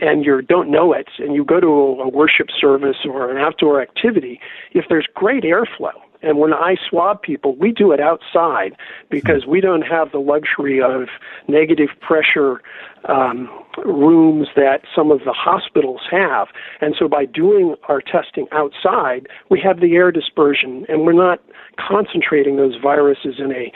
and 0.00 0.24
you 0.24 0.42
don't 0.42 0.70
know 0.70 0.92
it, 0.92 1.08
and 1.18 1.34
you 1.34 1.44
go 1.44 1.60
to 1.60 1.66
a 1.66 2.08
worship 2.08 2.48
service 2.58 2.96
or 3.04 3.30
an 3.30 3.38
outdoor 3.38 3.80
activity, 3.80 4.40
if 4.72 4.86
there's 4.88 5.06
great 5.14 5.44
airflow, 5.44 5.92
and 6.22 6.38
when 6.38 6.52
I 6.52 6.76
swab 6.88 7.22
people, 7.22 7.56
we 7.56 7.72
do 7.72 7.92
it 7.92 8.00
outside 8.00 8.76
because 9.10 9.46
we 9.46 9.60
don't 9.60 9.82
have 9.82 10.12
the 10.12 10.18
luxury 10.18 10.80
of 10.80 11.08
negative 11.48 11.88
pressure 12.00 12.62
um, 13.08 13.48
rooms 13.84 14.48
that 14.54 14.82
some 14.94 15.10
of 15.10 15.20
the 15.20 15.32
hospitals 15.32 16.00
have. 16.10 16.48
And 16.80 16.94
so 16.98 17.08
by 17.08 17.24
doing 17.24 17.74
our 17.88 18.00
testing 18.00 18.46
outside, 18.52 19.26
we 19.50 19.60
have 19.60 19.80
the 19.80 19.94
air 19.94 20.12
dispersion 20.12 20.86
and 20.88 21.02
we're 21.02 21.12
not 21.12 21.40
concentrating 21.78 22.56
those 22.56 22.76
viruses 22.80 23.36
in 23.38 23.52
a 23.52 23.72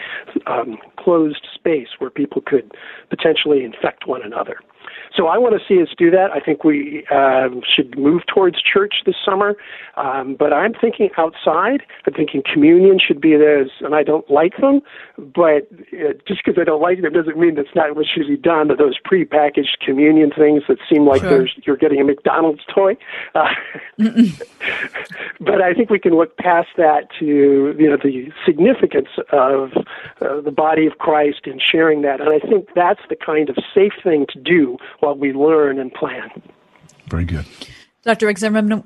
um, 0.51 0.79
closed 0.99 1.47
space 1.55 1.89
where 1.99 2.11
people 2.11 2.43
could 2.45 2.73
potentially 3.11 3.65
infect 3.65 4.07
one 4.07 4.23
another. 4.23 4.59
So 5.15 5.27
I 5.27 5.39
want 5.39 5.55
to 5.59 5.67
see 5.67 5.81
us 5.83 5.89
do 5.97 6.11
that. 6.11 6.31
I 6.33 6.41
think 6.41 6.65
we 6.65 7.07
um, 7.11 7.63
should 7.65 7.99
move 7.99 8.23
towards 8.27 8.61
church 8.63 8.97
this 9.05 9.15
summer, 9.25 9.57
um, 9.97 10.37
but 10.39 10.53
I'm 10.53 10.75
thinking 10.75 11.11
outside. 11.17 11.83
I'm 12.07 12.15
thinking 12.15 12.43
communion 12.51 12.99
should 12.99 13.21
be 13.21 13.37
there, 13.37 13.67
and 13.81 13.95
I 13.95 14.03
don't 14.03 14.29
like 14.31 14.57
them, 14.59 14.81
but 15.17 15.69
uh, 15.93 16.13
just 16.27 16.45
because 16.45 16.61
I 16.61 16.65
don't 16.65 16.83
like 16.83 17.03
them 17.03 17.13
doesn't 17.13 17.39
mean 17.39 17.55
that's 17.55 17.75
not 17.75 17.95
what 17.97 18.07
should 18.07 18.27
be 18.27 18.37
done. 18.37 18.69
To 18.69 18.75
those 18.75 18.99
prepackaged 19.01 19.79
communion 19.85 20.31
things 20.37 20.63
that 20.69 20.79
seem 20.91 21.07
like 21.07 21.23
sure. 21.23 21.47
you're 21.65 21.77
getting 21.77 22.01
a 22.01 22.05
McDonald's 22.05 22.63
toy. 22.73 22.97
Uh, 23.35 23.49
but 25.41 25.63
I 25.63 25.73
think 25.75 25.91
we 25.91 25.99
can 25.99 26.17
look 26.17 26.37
past 26.37 26.69
that 26.77 27.09
to 27.21 27.27
you 27.79 27.91
know 27.91 27.97
the 27.97 28.31
significance 28.45 29.09
of 29.33 29.73
uh, 30.21 30.41
the 30.41 30.51
body 30.51 30.87
of 30.87 30.99
Christ 30.99 31.43
and 31.45 31.63
sharing 31.63 32.03
that, 32.03 32.21
and 32.21 32.31
I 32.31 32.39
think 32.39 32.69
that's 32.75 33.01
the 33.09 33.17
kind 33.17 33.49
of 33.49 33.57
safe 33.75 33.93
thing 34.03 34.27
to 34.33 34.41
do 34.41 34.79
what 35.01 35.19
we 35.19 35.33
learn 35.33 35.79
and 35.79 35.93
plan. 35.93 36.31
Very 37.09 37.25
good. 37.25 37.45
Dr. 38.03 38.27
Rick 38.27 38.39
Zimmerman, 38.39 38.85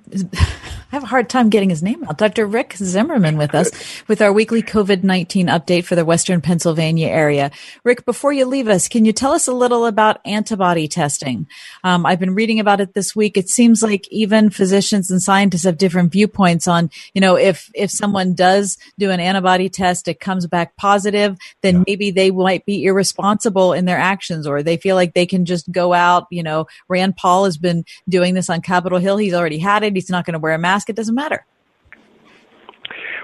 I 0.93 0.97
have 0.97 1.05
a 1.05 1.07
hard 1.07 1.29
time 1.29 1.51
getting 1.51 1.71
his 1.71 1.85
name 1.85 2.03
out. 2.03 2.19
Dr. 2.19 2.47
Rick 2.47 2.73
Zimmerman 2.73 3.37
with 3.37 3.55
us 3.55 3.71
with 4.09 4.21
our 4.21 4.33
weekly 4.33 4.61
COVID 4.61 5.05
19 5.05 5.47
update 5.47 5.85
for 5.85 5.95
the 5.95 6.05
Western 6.05 6.41
Pennsylvania 6.41 7.07
area. 7.07 7.53
Rick, 7.85 8.05
before 8.05 8.33
you 8.33 8.45
leave 8.45 8.67
us, 8.67 8.89
can 8.89 9.05
you 9.05 9.13
tell 9.13 9.31
us 9.31 9.47
a 9.47 9.53
little 9.53 9.87
about 9.87 10.21
antibody 10.25 10.89
testing? 10.89 11.47
Um, 11.85 12.05
I've 12.05 12.19
been 12.19 12.35
reading 12.35 12.59
about 12.59 12.81
it 12.81 12.95
this 12.95 13.15
week. 13.15 13.37
It 13.37 13.49
seems 13.49 13.85
like 13.85 14.09
even 14.09 14.51
physicians 14.51 15.13
and 15.13 15.23
scientists 15.23 15.63
have 15.63 15.79
different 15.79 16.11
viewpoints 16.11 16.67
on, 16.67 16.91
you 17.15 17.21
know, 17.21 17.37
if, 17.37 17.71
if 17.73 17.93
someone 17.93 18.35
does 18.35 18.77
do 18.99 19.13
an 19.13 19.21
antibody 19.21 19.69
test, 19.69 20.09
it 20.09 20.19
comes 20.19 20.49
back 20.49 20.75
positive, 20.75 21.39
then 21.63 21.77
yeah. 21.77 21.85
maybe 21.87 22.11
they 22.11 22.33
might 22.33 22.67
be 22.67 22.85
irresponsible 22.85 23.75
in 23.75 23.85
their 23.85 23.99
actions 23.99 24.45
or 24.45 24.61
they 24.61 24.77
feel 24.77 24.97
like 24.97 25.15
they 25.15 25.27
can 25.27 25.45
just 25.45 25.71
go 25.71 25.93
out. 25.93 26.27
You 26.33 26.43
know, 26.43 26.67
Rand 26.89 27.17
Paul 27.17 27.45
has 27.45 27.59
been 27.59 27.85
doing 28.09 28.35
this 28.35 28.51
on 28.51 28.61
Capitol 28.61 28.99
Hill. 28.99 29.19
He's 29.19 29.35
already 29.35 29.59
had 29.59 29.85
it. 29.85 29.95
He's 29.95 30.11
not 30.11 30.25
going 30.27 30.33
to 30.35 30.41
wear 30.41 30.55
a 30.55 30.59
mask 30.59 30.80
it 30.89 30.97
doesn't 30.97 31.15
matter? 31.15 31.45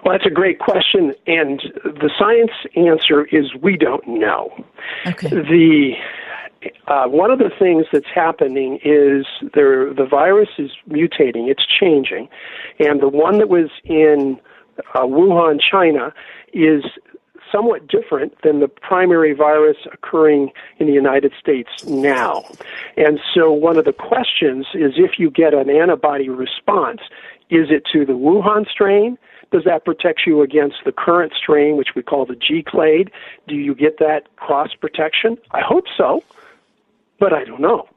Well, 0.04 0.14
that's 0.14 0.26
a 0.26 0.34
great 0.34 0.60
question, 0.60 1.14
and 1.26 1.60
the 1.82 2.10
science 2.18 2.52
answer 2.76 3.24
is 3.26 3.54
we 3.60 3.76
don't 3.76 4.06
know. 4.06 4.52
Okay. 5.06 5.28
The 5.30 5.92
uh, 6.88 7.06
one 7.06 7.30
of 7.30 7.38
the 7.38 7.50
things 7.58 7.86
that's 7.92 8.06
happening 8.14 8.78
is 8.84 9.26
there, 9.54 9.92
the 9.92 10.06
virus 10.06 10.48
is 10.58 10.70
mutating, 10.88 11.48
it's 11.48 11.64
changing, 11.66 12.28
and 12.78 13.00
the 13.00 13.08
one 13.08 13.38
that 13.38 13.48
was 13.48 13.70
in 13.84 14.38
uh, 14.94 15.00
Wuhan, 15.00 15.58
China, 15.60 16.12
is 16.52 16.84
somewhat 17.52 17.86
different 17.86 18.34
than 18.42 18.60
the 18.60 18.68
primary 18.68 19.32
virus 19.32 19.76
occurring 19.92 20.50
in 20.78 20.86
the 20.86 20.92
United 20.92 21.32
States 21.38 21.84
now. 21.86 22.44
And 22.96 23.20
so 23.34 23.52
one 23.52 23.76
of 23.76 23.84
the 23.84 23.92
questions 23.92 24.66
is 24.74 24.94
if 24.96 25.18
you 25.18 25.30
get 25.30 25.54
an 25.54 25.70
antibody 25.70 26.28
response, 26.28 27.00
is 27.50 27.68
it 27.70 27.84
to 27.92 28.04
the 28.04 28.14
Wuhan 28.14 28.68
strain? 28.68 29.18
Does 29.52 29.64
that 29.64 29.84
protect 29.84 30.22
you 30.26 30.42
against 30.42 30.76
the 30.84 30.92
current 30.92 31.32
strain, 31.36 31.76
which 31.76 31.94
we 31.94 32.02
call 32.02 32.26
the 32.26 32.34
G 32.34 32.64
clade? 32.66 33.10
Do 33.46 33.54
you 33.54 33.74
get 33.74 33.98
that 33.98 34.34
cross 34.36 34.70
protection? 34.74 35.38
I 35.52 35.60
hope 35.60 35.84
so, 35.96 36.22
but 37.20 37.32
I 37.32 37.44
don't 37.44 37.60
know. 37.60 37.88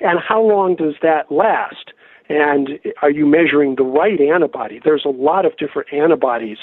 And 0.00 0.20
how 0.20 0.42
long 0.42 0.76
does 0.76 0.94
that 1.02 1.32
last? 1.32 1.92
And 2.28 2.78
are 3.00 3.10
you 3.10 3.24
measuring 3.24 3.76
the 3.76 3.84
right 3.84 4.20
antibody? 4.20 4.80
There's 4.84 5.04
a 5.06 5.10
lot 5.10 5.46
of 5.46 5.56
different 5.56 5.90
antibodies 5.94 6.58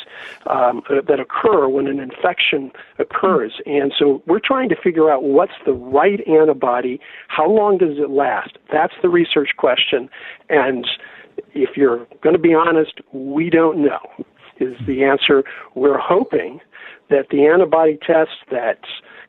um, 0.45 0.84
that 0.89 1.19
occur 1.19 1.67
when 1.67 1.88
an 1.88 1.99
infection 1.99 2.71
occurs. 2.99 3.53
And 3.65 3.91
so 3.97 4.21
we're 4.27 4.39
trying 4.39 4.69
to 4.69 4.75
figure 4.75 5.10
out 5.10 5.23
what's 5.23 5.53
the 5.65 5.73
right 5.73 6.21
antibody, 6.27 6.99
how 7.29 7.49
long 7.49 7.79
does 7.79 7.97
it 7.97 8.12
last? 8.12 8.60
That's 8.71 8.93
the 9.01 9.10
research 9.10 9.58
question. 9.58 10.08
And 10.49 10.88
if 11.54 11.78
you're 11.78 12.06
going 12.21 12.36
to 12.36 12.41
be 12.41 12.54
honest, 12.54 13.00
we 13.13 13.50
don't 13.50 13.80
know, 13.80 14.00
is 14.60 14.76
the 14.88 15.04
answer. 15.04 15.43
We're 15.76 16.00
hoping 16.00 16.60
that 17.10 17.28
the 17.30 17.45
antibody 17.45 17.98
tests 18.06 18.36
that 18.52 18.80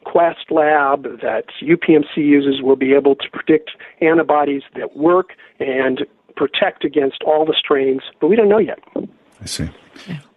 Quest 0.04 0.50
Lab, 0.50 1.02
that 1.20 1.44
UPMC 1.62 2.16
uses, 2.16 2.62
will 2.62 2.76
be 2.76 2.94
able 2.94 3.16
to 3.16 3.30
predict 3.32 3.72
antibodies 4.00 4.62
that 4.76 4.96
work 4.96 5.30
and 5.58 6.06
protect 6.36 6.84
against 6.84 7.22
all 7.26 7.44
the 7.44 7.54
strains, 7.58 8.02
but 8.20 8.28
we 8.28 8.36
don't 8.36 8.48
know 8.48 8.58
yet. 8.58 8.78
I 9.40 9.46
see. 9.46 9.68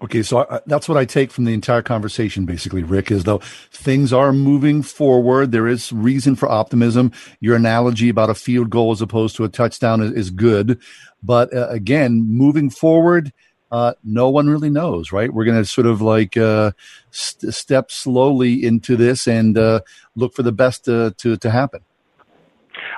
Okay, 0.02 0.24
so 0.24 0.46
I, 0.50 0.62
that's 0.66 0.88
what 0.88 0.98
I 0.98 1.06
take 1.06 1.32
from 1.32 1.46
the 1.46 1.54
entire 1.54 1.82
conversation, 1.82 2.46
basically, 2.46 2.84
Rick, 2.84 3.12
is 3.12 3.24
though 3.24 3.40
things 3.72 4.12
are 4.14 4.34
moving 4.34 4.82
forward. 4.82 5.52
There 5.52 5.68
is 5.68 5.92
reason 5.92 6.36
for 6.36 6.50
optimism. 6.50 7.12
Your 7.40 7.56
analogy 7.56 8.10
about 8.10 8.30
a 8.30 8.36
field 8.36 8.70
goal 8.70 8.92
as 8.92 9.02
opposed 9.02 9.36
to 9.36 9.44
a 9.44 9.50
touchdown 9.50 10.02
is, 10.02 10.12
is 10.14 10.30
good. 10.32 10.80
But 11.22 11.54
uh, 11.54 11.68
again, 11.70 12.26
moving 12.28 12.70
forward, 12.70 13.34
uh, 13.72 13.94
no 14.04 14.30
one 14.30 14.50
really 14.50 14.70
knows, 14.70 15.12
right? 15.12 15.32
We're 15.32 15.46
going 15.46 15.62
to 15.62 15.66
sort 15.66 15.88
of 15.88 16.02
like 16.02 16.36
uh, 16.38 16.72
st- 17.12 17.54
step 17.54 17.92
slowly 17.92 18.66
into 18.66 18.96
this 18.96 19.28
and 19.28 19.58
uh, 19.58 19.82
look 20.16 20.34
for 20.34 20.44
the 20.44 20.52
best 20.52 20.86
to, 20.86 21.14
to, 21.18 21.38
to 21.38 21.52
happen. 21.52 21.82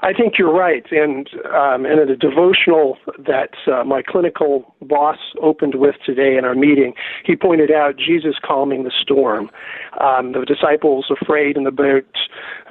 I 0.03 0.13
think 0.13 0.39
you're 0.39 0.53
right, 0.53 0.85
and 0.91 1.29
um, 1.53 1.85
and 1.85 1.99
at 1.99 2.09
a 2.09 2.15
devotional 2.15 2.97
that 3.19 3.51
uh, 3.67 3.83
my 3.83 4.01
clinical 4.01 4.73
boss 4.81 5.17
opened 5.41 5.75
with 5.75 5.95
today 6.03 6.37
in 6.37 6.45
our 6.45 6.55
meeting, 6.55 6.93
he 7.23 7.35
pointed 7.35 7.71
out 7.71 7.97
Jesus 7.97 8.35
calming 8.43 8.83
the 8.83 8.91
storm. 8.99 9.51
Um, 9.99 10.31
the 10.31 10.43
disciples 10.43 11.11
afraid 11.11 11.55
in 11.55 11.65
the 11.65 11.71
boat, 11.71 12.07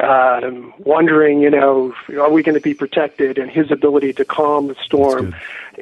uh, 0.00 0.40
wondering, 0.80 1.40
you 1.40 1.50
know, 1.50 1.94
are 2.18 2.32
we 2.32 2.42
going 2.42 2.56
to 2.56 2.60
be 2.60 2.74
protected, 2.74 3.38
and 3.38 3.48
his 3.48 3.70
ability 3.70 4.12
to 4.14 4.24
calm 4.24 4.66
the 4.66 4.76
storm. 4.84 5.34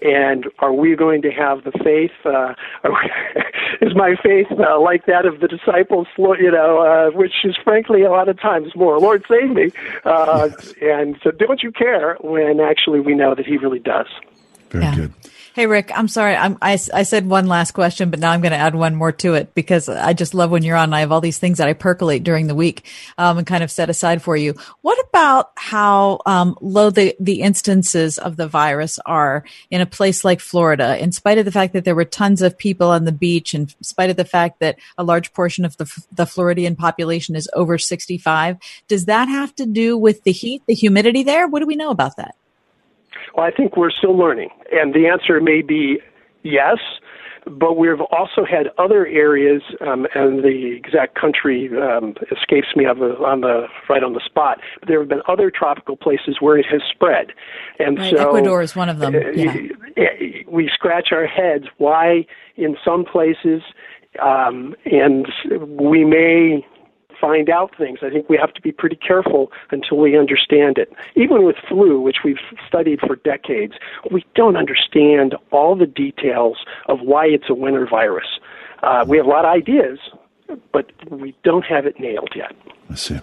And 0.03 0.47
are 0.59 0.73
we 0.73 0.95
going 0.97 1.23
to 1.23 1.31
have 1.31 1.65
the 1.65 1.73
faith? 1.85 2.13
Uh, 2.25 2.55
we, 2.85 3.87
is 3.87 3.95
my 3.95 4.15
faith 4.23 4.47
uh, 4.51 4.81
like 4.81 5.07
that 5.07 5.27
of 5.27 5.41
the 5.41 5.49
disciples? 5.49 6.07
You 6.19 6.51
know, 6.51 6.79
uh, 6.79 7.17
which 7.17 7.45
is 7.45 7.57
frankly 7.63 8.03
a 8.03 8.11
lot 8.11 8.29
of 8.29 8.41
times 8.41 8.75
more. 8.77 8.99
Lord, 8.99 9.25
save 9.29 9.51
me, 9.51 9.73
uh, 10.05 10.49
and 10.81 11.17
so 11.23 11.31
don't 11.31 11.63
you 11.63 11.73
care 11.73 12.17
when 12.21 12.61
actually 12.61 13.01
we 13.01 13.15
know 13.15 13.35
that 13.35 13.47
He 13.47 13.57
really 13.57 13.79
does. 13.81 14.07
Very 14.71 14.85
Yeah. 14.85 14.95
good. 14.95 15.13
Hey, 15.59 15.67
Rick, 15.67 15.91
I'm 15.93 16.07
sorry. 16.07 16.37
I'm, 16.37 16.57
I, 16.63 16.79
I 16.95 17.03
said 17.03 17.27
one 17.27 17.49
last 17.49 17.73
question, 17.73 18.11
but 18.11 18.21
now 18.21 18.31
I'm 18.31 18.41
going 18.43 18.53
to 18.53 18.57
add 18.57 18.77
one 18.77 18.95
more 18.95 19.11
to 19.11 19.35
it 19.35 19.57
because 19.57 19.89
I 19.89 20.13
just 20.13 20.33
love 20.33 20.53
when 20.53 20.63
you're 20.63 20.77
on. 20.77 20.95
I 20.95 21.01
have 21.01 21.11
all 21.11 21.21
these 21.21 21.41
things 21.41 21.59
that 21.59 21.67
I 21.67 21.73
percolate 21.73 22.23
during 22.23 22.47
the 22.47 22.55
week 22.55 22.87
um, 23.19 23.39
and 23.39 23.45
kind 23.45 23.65
of 23.65 23.71
set 23.73 23.91
aside 23.91 24.23
for 24.23 24.37
you. 24.37 24.55
What 24.83 25.05
about 25.09 25.51
how 25.57 26.21
um, 26.27 26.57
low 26.61 26.91
the, 26.91 27.17
the 27.19 27.41
instances 27.41 28.19
of 28.19 28.37
the 28.37 28.47
virus 28.47 29.01
are 29.05 29.43
in 29.69 29.81
a 29.81 29.87
place 29.87 30.25
like 30.25 30.39
Florida, 30.39 30.97
in 31.03 31.11
spite 31.11 31.39
of 31.39 31.45
the 31.45 31.51
fact 31.51 31.73
that 31.73 31.85
there 31.85 31.97
were 31.97 32.05
tons 32.05 32.41
of 32.41 32.57
people 32.57 32.91
on 32.91 33.05
the 33.05 33.11
beach, 33.11 33.53
in 33.53 33.67
spite 33.83 34.11
of 34.11 34.17
the 34.17 34.25
fact 34.25 34.61
that 34.61 34.79
a 34.97 35.03
large 35.03 35.33
portion 35.33 35.65
of 35.65 35.77
the, 35.77 36.05
the 36.13 36.27
Floridian 36.27 36.77
population 36.77 37.35
is 37.35 37.51
over 37.53 37.79
65? 37.79 38.59
Does 38.87 39.07
that 39.07 39.29
have 39.29 39.57
to 39.57 39.67
do 39.67 39.99
with 39.99 40.23
the 40.23 40.31
heat, 40.31 40.63
the 40.69 40.75
humidity 40.75 41.25
there? 41.25 41.49
What 41.49 41.59
do 41.59 41.67
we 41.67 41.75
know 41.75 41.91
about 41.91 42.15
that? 42.17 42.37
Well, 43.39 43.47
I 43.47 43.53
think 43.53 43.77
we're 43.77 43.93
still 43.93 44.19
learning, 44.19 44.51
and 44.73 44.93
the 44.93 45.07
answer 45.07 45.41
may 45.41 45.63
be 45.63 46.01
yes. 46.43 46.79
But 47.47 47.79
we've 47.79 48.01
also 48.11 48.45
had 48.45 48.67
other 48.79 49.07
areas, 49.07 49.63
um, 49.81 50.07
and 50.15 50.43
the 50.45 50.75
exact 50.77 51.15
country 51.15 51.71
um, 51.81 52.15
escapes 52.37 52.67
me 52.77 52.85
on 52.85 52.99
the, 52.99 53.15
on 53.25 53.41
the 53.43 53.69
right 53.89 54.03
on 54.03 54.13
the 54.13 54.21
spot. 54.27 54.59
But 54.81 54.89
there 54.89 54.99
have 54.99 55.09
been 55.09 55.23
other 55.29 55.51
tropical 55.51 55.97
places 55.97 56.39
where 56.41 56.59
it 56.59 56.67
has 56.71 56.83
spread, 56.93 57.29
and 57.79 57.97
Right, 57.97 58.15
so 58.17 58.29
Ecuador 58.29 58.61
is 58.61 58.75
one 58.75 58.89
of 58.89 58.99
them. 58.99 59.15
uh, 59.15 59.19
Yeah. 59.31 59.55
we 60.49 60.69
scratch 60.75 61.09
our 61.13 61.27
heads 61.27 61.67
why 61.79 62.27
in 62.57 62.77
some 62.85 63.05
places, 63.05 63.63
um, 64.21 64.75
and 64.85 65.27
we 65.81 66.05
may 66.05 66.67
find 67.21 67.51
out 67.51 67.75
things. 67.77 68.01
I 68.03 68.11
think 68.11 68.29
we 68.29 68.37
have 68.37 68.53
to 68.55 68.61
be 68.61 68.73
pretty 68.73 68.97
careful 68.97 69.51
until 69.71 69.99
we 69.99 70.19
understand 70.19 70.79
it. 70.79 70.93
Even 71.17 71.45
with 71.45 71.57
flu, 71.69 72.01
which 72.01 72.19
we've 72.25 72.39
studied 72.67 73.01
for 73.01 73.17
decades, 73.17 73.75
we 74.11 74.25
don't 74.35 74.57
understand 74.57 75.35
all 75.51 75.77
the 75.77 75.87
details 75.87 76.59
of 76.87 77.01
why 77.01 77.27
it's 77.27 77.49
a 77.49 77.55
winter 77.55 77.87
virus. 77.87 78.27
Uh, 78.83 79.05
we 79.07 79.17
have 79.17 79.27
a 79.27 79.31
lot 79.31 79.45
of 79.45 79.51
ideas, 79.51 79.99
but 80.73 80.91
we 81.11 81.37
don't 81.45 81.65
have 81.65 81.87
it 81.87 81.99
nailed 81.99 82.31
yet. 82.35 82.53
I 82.91 82.95
see. 82.95 83.19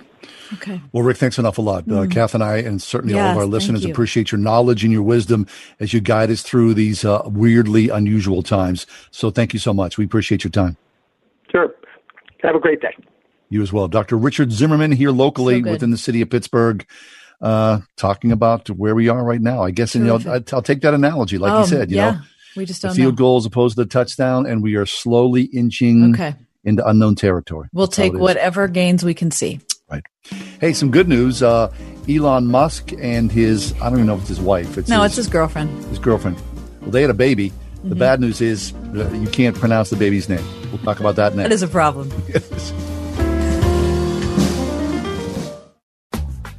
Okay. 0.53 0.79
Well, 0.91 1.03
Rick, 1.03 1.17
thanks 1.17 1.39
an 1.39 1.45
awful 1.45 1.63
lot. 1.63 1.89
Uh, 1.91 2.05
Kath 2.05 2.35
and 2.35 2.43
I, 2.43 2.57
and 2.57 2.81
certainly 2.81 3.15
all 3.15 3.31
of 3.31 3.37
our 3.37 3.45
listeners, 3.45 3.83
you. 3.83 3.91
appreciate 3.91 4.31
your 4.31 4.39
knowledge 4.39 4.83
and 4.83 4.93
your 4.93 5.01
wisdom 5.01 5.47
as 5.79 5.93
you 5.93 6.01
guide 6.01 6.29
us 6.29 6.41
through 6.41 6.75
these 6.75 7.03
uh, 7.03 7.21
weirdly 7.25 7.89
unusual 7.89 8.43
times. 8.43 8.85
So 9.11 9.31
thank 9.31 9.53
you 9.53 9.59
so 9.59 9.73
much. 9.73 9.97
We 9.97 10.05
appreciate 10.05 10.43
your 10.43 10.51
time. 10.51 10.77
Sure. 11.51 11.73
Have 12.43 12.55
a 12.55 12.59
great 12.59 12.81
day. 12.81 12.95
You 13.49 13.61
as 13.61 13.71
well. 13.71 13.87
Dr. 13.87 14.17
Richard 14.17 14.51
Zimmerman 14.51 14.91
here 14.91 15.11
locally 15.11 15.61
So 15.63 15.71
within 15.71 15.91
the 15.91 15.97
city 15.97 16.21
of 16.21 16.29
Pittsburgh, 16.29 16.85
uh, 17.41 17.79
talking 17.95 18.31
about 18.31 18.69
where 18.69 18.95
we 18.95 19.07
are 19.09 19.23
right 19.23 19.41
now. 19.41 19.61
I 19.63 19.71
guess, 19.71 19.93
and 19.95 20.05
you 20.05 20.17
know, 20.17 20.41
I'll 20.53 20.61
take 20.61 20.81
that 20.81 20.93
analogy, 20.93 21.37
like 21.37 21.53
Oh, 21.53 21.59
you 21.61 21.67
said, 21.67 21.91
you 21.91 21.97
yeah. 21.97 22.11
know, 22.11 22.17
We 22.55 22.65
just 22.65 22.81
field 22.81 22.97
know. 22.97 23.11
goal 23.11 23.37
as 23.37 23.45
opposed 23.45 23.75
to 23.77 23.83
the 23.83 23.89
touchdown, 23.89 24.45
and 24.45 24.63
we 24.63 24.75
are 24.75 24.85
slowly 24.85 25.43
inching 25.43 26.13
Okay. 26.13 26.35
into 26.63 26.85
unknown 26.87 27.15
territory. 27.15 27.67
We'll 27.73 27.85
That's 27.87 27.97
take 27.97 28.13
whatever 28.13 28.67
gains 28.67 29.03
we 29.05 29.13
can 29.13 29.29
see. 29.31 29.59
Right. 29.91 30.03
Hey, 30.59 30.73
some 30.73 30.89
good 30.89 31.07
news. 31.07 31.43
Uh, 31.43 31.71
Elon 32.09 32.47
Musk 32.47 32.91
and 32.99 33.31
his, 33.31 33.73
I 33.81 33.89
don't 33.89 33.99
even 33.99 34.07
know 34.07 34.15
if 34.15 34.21
it's 34.21 34.29
his 34.29 34.41
wife. 34.41 34.77
It's 34.77 34.89
no, 34.89 35.03
his, 35.03 35.11
it's 35.11 35.15
his 35.17 35.27
girlfriend. 35.27 35.69
his 35.85 35.99
girlfriend. 35.99 36.37
Well, 36.81 36.89
they 36.91 37.01
had 37.01 37.11
a 37.11 37.13
baby. 37.15 37.51
The 37.83 37.93
Mhm. 37.95 37.99
bad 37.99 38.19
news 38.21 38.41
is 38.41 38.73
uh, 38.95 39.07
you 39.13 39.27
can't 39.27 39.55
pronounce 39.55 39.91
the 39.91 39.95
baby's 39.95 40.27
name. 40.27 40.43
We'll 40.71 40.79
talk 40.79 40.99
about 40.99 41.17
that 41.17 41.35
next. 41.35 41.49
That 41.49 41.53
is 41.53 41.61
a 41.61 41.67
problem. 41.67 42.11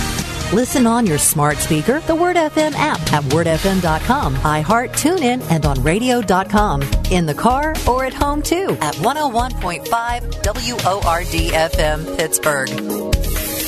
Listen 0.52 0.84
on 0.84 1.06
your 1.06 1.18
smart 1.18 1.58
speaker, 1.58 2.00
the 2.00 2.14
Word 2.14 2.34
FM 2.34 2.72
app 2.72 3.00
at 3.12 3.22
wordfm.com, 3.24 4.34
iHeart, 4.36 4.90
TuneIn, 4.90 5.48
and 5.48 5.64
on 5.64 5.80
radio.com. 5.84 6.82
In 7.12 7.24
the 7.24 7.34
car 7.34 7.74
or 7.86 8.04
at 8.04 8.12
home 8.12 8.42
too 8.42 8.76
at 8.80 8.96
101.5 8.96 9.84
WORD 9.84 11.52
FM 11.52 12.16
Pittsburgh. 12.16 13.59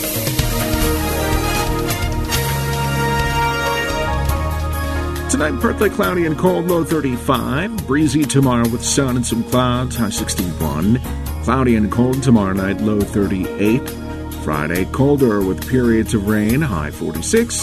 Tonight, 5.32 5.58
partly 5.62 5.88
cloudy 5.88 6.26
and 6.26 6.36
cold, 6.36 6.66
low 6.66 6.84
35. 6.84 7.86
Breezy 7.86 8.22
tomorrow 8.22 8.68
with 8.68 8.84
sun 8.84 9.16
and 9.16 9.24
some 9.24 9.42
clouds, 9.44 9.96
high 9.96 10.10
61. 10.10 10.98
Cloudy 11.42 11.76
and 11.76 11.90
cold 11.90 12.22
tomorrow 12.22 12.52
night, 12.52 12.82
low 12.82 13.00
38. 13.00 13.80
Friday, 14.44 14.84
colder 14.92 15.40
with 15.40 15.66
periods 15.66 16.12
of 16.12 16.28
rain, 16.28 16.60
high 16.60 16.90
46. 16.90 17.54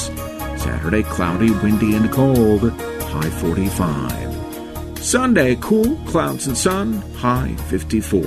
Saturday, 0.57 1.03
cloudy, 1.03 1.51
windy, 1.51 1.95
and 1.95 2.11
cold, 2.11 2.71
high 3.03 3.29
45. 3.29 4.97
Sunday, 4.97 5.55
cool, 5.61 5.95
clouds 6.07 6.47
and 6.47 6.57
sun, 6.57 6.93
high 7.17 7.55
54. 7.67 8.21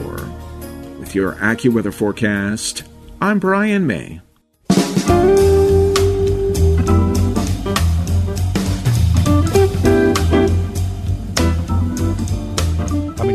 With 1.00 1.16
your 1.16 1.32
AccuWeather 1.32 1.92
forecast, 1.92 2.84
I'm 3.20 3.40
Brian 3.40 3.88
May. 3.88 4.21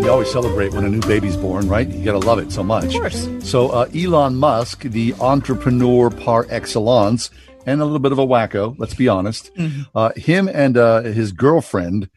You 0.07 0.13
always 0.13 0.31
celebrate 0.31 0.71
when 0.73 0.85
a 0.85 0.89
new 0.89 1.01
baby's 1.01 1.35
born, 1.35 1.67
right? 1.67 1.85
You 1.85 2.05
got 2.05 2.13
to 2.13 2.25
love 2.25 2.39
it 2.39 2.49
so 2.49 2.63
much. 2.63 2.85
Of 2.85 2.91
course. 2.93 3.27
So, 3.41 3.71
uh, 3.71 3.89
Elon 3.93 4.37
Musk, 4.37 4.83
the 4.83 5.13
entrepreneur 5.19 6.09
par 6.09 6.47
excellence, 6.49 7.29
and 7.65 7.81
a 7.81 7.83
little 7.83 7.99
bit 7.99 8.13
of 8.13 8.17
a 8.17 8.25
wacko, 8.25 8.73
let's 8.79 8.93
be 8.93 9.09
honest, 9.09 9.53
Mhm. 9.55 9.85
uh, 9.93 10.11
him 10.15 10.47
and 10.47 10.77
uh, 10.77 11.01
his 11.01 11.33
girlfriend, 11.33 12.09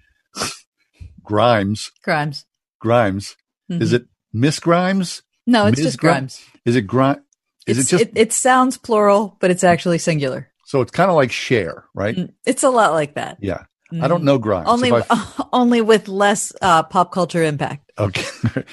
Grimes, 1.24 1.90
Grimes. 2.04 2.44
Grimes, 2.80 3.34
is 3.68 3.90
Mhm. 3.90 3.94
it 3.96 4.04
Miss 4.32 4.60
Grimes? 4.60 5.22
No, 5.48 5.66
it's 5.66 5.78
Ms. 5.78 5.86
just 5.86 5.98
Grimes. 5.98 6.40
Is 6.64 6.76
it 6.76 6.82
Grimes? 6.82 7.18
Is 7.66 7.76
It's- 7.78 7.86
it 7.86 7.90
just 7.90 8.02
it, 8.16 8.20
it 8.28 8.32
sounds 8.32 8.78
plural, 8.78 9.36
but 9.40 9.50
it's 9.50 9.64
actually 9.64 9.98
singular. 9.98 10.46
so? 10.64 10.80
It's 10.80 10.92
kind 10.92 11.10
of 11.10 11.16
like 11.16 11.32
share, 11.32 11.86
right? 11.96 12.30
It's 12.46 12.62
a 12.62 12.70
lot 12.70 12.92
like 12.92 13.16
that. 13.16 13.38
Yeah. 13.40 13.64
I 14.00 14.08
don't 14.08 14.24
know 14.24 14.38
Grimes. 14.38 14.68
Only, 14.68 14.92
only 15.52 15.80
with 15.80 16.08
less 16.08 16.52
uh, 16.62 16.82
pop 16.84 17.12
culture 17.12 17.42
impact. 17.42 17.90
Okay. 17.98 18.24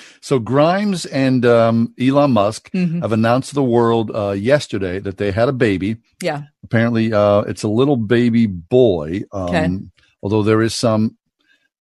so 0.21 0.39
Grimes 0.39 1.05
and 1.05 1.45
um, 1.45 1.93
Elon 1.99 2.31
Musk 2.31 2.69
Mhm. 2.71 3.01
have 3.01 3.11
announced 3.11 3.49
to 3.49 3.55
the 3.55 3.63
world 3.63 4.11
uh, 4.13 4.31
yesterday 4.31 4.99
that 4.99 5.17
they 5.17 5.31
had 5.31 5.49
a 5.49 5.53
baby. 5.53 5.97
Yeah. 6.21 6.43
Apparently, 6.63 7.11
uh, 7.13 7.41
it's 7.41 7.63
a 7.63 7.67
little 7.67 7.97
baby 7.97 8.45
boy. 8.47 9.21
Um, 9.31 9.47
Okay. 9.49 9.69
Although 10.23 10.43
there 10.43 10.61
is 10.61 10.73
some 10.73 11.17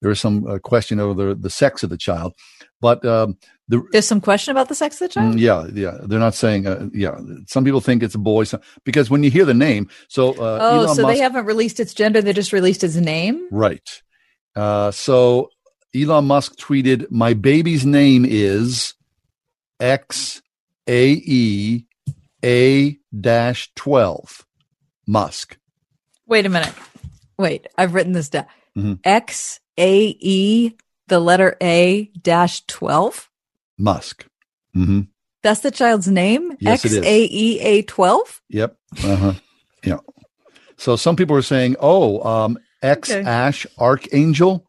there 0.02 0.10
is 0.10 0.20
some 0.20 0.46
uh, 0.46 0.58
question 0.58 1.00
over 1.00 1.14
the, 1.28 1.34
the 1.34 1.50
sex 1.50 1.82
of 1.82 1.88
the 1.90 1.96
child, 1.96 2.34
but 2.80 3.04
um, 3.04 3.38
the 3.68 3.82
There's 3.90 4.06
some 4.06 4.20
question 4.20 4.52
about 4.52 4.68
the 4.68 4.74
sex 4.74 5.00
of 5.00 5.08
the 5.08 5.14
child. 5.14 5.34
Mm, 5.34 5.40
yeah, 5.40 5.66
yeah, 5.74 5.98
they're 6.02 6.20
not 6.20 6.34
saying. 6.34 6.66
Uh, 6.66 6.88
yeah, 6.92 7.18
some 7.46 7.64
people 7.64 7.80
think 7.80 8.02
it's 8.02 8.14
a 8.14 8.18
boy 8.18 8.44
some, 8.44 8.60
because 8.84 9.10
when 9.10 9.24
you 9.24 9.30
hear 9.30 9.44
the 9.44 9.54
name, 9.54 9.88
so 10.08 10.32
uh, 10.32 10.58
oh, 10.60 10.78
Elon 10.78 10.94
so 10.94 11.02
Musk, 11.02 11.14
they 11.14 11.20
haven't 11.20 11.46
released 11.46 11.80
its 11.80 11.92
gender; 11.92 12.22
they 12.22 12.32
just 12.32 12.52
released 12.52 12.84
its 12.84 12.94
name. 12.96 13.48
Right. 13.50 14.02
Uh, 14.54 14.90
so 14.92 15.50
Elon 15.94 16.26
Musk 16.26 16.56
tweeted, 16.56 17.10
"My 17.10 17.34
baby's 17.34 17.84
name 17.84 18.24
is 18.24 18.94
X 19.80 20.42
A 20.86 21.10
E 21.12 21.84
A 22.44 22.98
dash 23.18 23.72
twelve 23.74 24.46
Musk." 25.06 25.58
Wait 26.26 26.46
a 26.46 26.48
minute. 26.48 26.74
Wait, 27.38 27.66
I've 27.76 27.94
written 27.94 28.12
this 28.12 28.28
down. 28.28 28.46
Mhm. 28.76 29.00
X 29.04 29.60
A 29.76 30.16
E, 30.20 30.72
the 31.08 31.20
letter 31.20 31.56
A 31.60 32.04
dash 32.22 32.64
twelve. 32.66 33.28
Musk. 33.78 34.26
hmm 34.74 35.02
That's 35.42 35.60
the 35.60 35.70
child's 35.70 36.08
name. 36.08 36.56
Yes, 36.60 36.84
X. 36.84 36.94
A 36.96 37.24
E 37.30 37.60
A 37.60 37.82
twelve. 37.82 38.40
Yep. 38.48 38.76
Uh 39.04 39.16
huh. 39.16 39.32
yeah. 39.84 39.98
So 40.76 40.96
some 40.96 41.16
people 41.16 41.36
are 41.36 41.42
saying, 41.42 41.76
"Oh, 41.80 42.22
um, 42.28 42.58
X 42.82 43.10
Okay. 43.10 43.22
Ash 43.28 43.66
Archangel," 43.78 44.66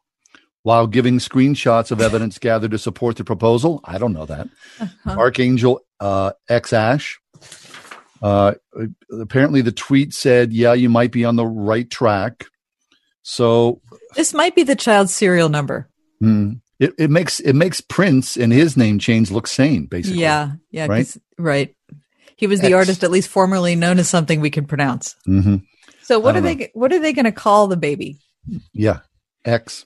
while 0.63 0.87
giving 0.87 1.19
screenshots 1.19 1.91
of 1.91 1.99
evidence 2.01 2.37
gathered 2.39 2.71
to 2.71 2.77
support 2.77 3.15
the 3.17 3.23
proposal. 3.23 3.81
I 3.83 3.97
don't 3.97 4.13
know 4.13 4.25
that. 4.25 4.47
Uh-huh. 4.79 5.15
Archangel 5.17 5.81
uh, 5.99 6.31
X 6.49 6.73
Ash. 6.73 7.19
Uh, 8.21 8.53
apparently, 9.19 9.61
the 9.61 9.71
tweet 9.71 10.13
said, 10.13 10.51
"Yeah, 10.53 10.73
you 10.73 10.89
might 10.89 11.11
be 11.11 11.25
on 11.25 11.35
the 11.35 11.45
right 11.45 11.89
track." 11.89 12.45
So 13.23 13.81
This 14.15 14.33
might 14.33 14.55
be 14.55 14.63
the 14.63 14.75
child's 14.75 15.13
serial 15.13 15.49
number. 15.49 15.89
hmm, 16.21 16.53
it, 16.79 16.93
it 16.97 17.09
makes 17.09 17.39
it 17.39 17.53
makes 17.53 17.81
Prince 17.81 18.37
and 18.37 18.51
his 18.53 18.77
name 18.77 18.99
change 18.99 19.31
look 19.31 19.47
sane, 19.47 19.85
basically. 19.85 20.21
Yeah, 20.21 20.51
yeah, 20.71 20.87
Right? 20.87 21.17
right. 21.37 21.75
He 22.35 22.45
was 22.47 22.59
the 22.61 22.67
X. 22.67 22.75
artist, 22.75 23.03
at 23.03 23.09
least 23.11 23.29
formerly 23.29 23.75
known 23.75 23.97
as 23.99 24.07
something 24.07 24.41
we 24.41 24.51
can 24.51 24.65
pronounce. 24.65 25.15
hmm 25.25 25.55
So 26.03 26.19
what 26.19 26.35
are 26.35 26.41
don't 26.41 26.57
they? 26.57 26.71
What 26.73 26.93
are 26.93 26.99
they 26.99 27.13
going 27.13 27.25
to 27.25 27.31
call 27.31 27.67
the 27.67 27.77
baby? 27.77 28.19
Yeah, 28.73 28.99
X. 29.43 29.85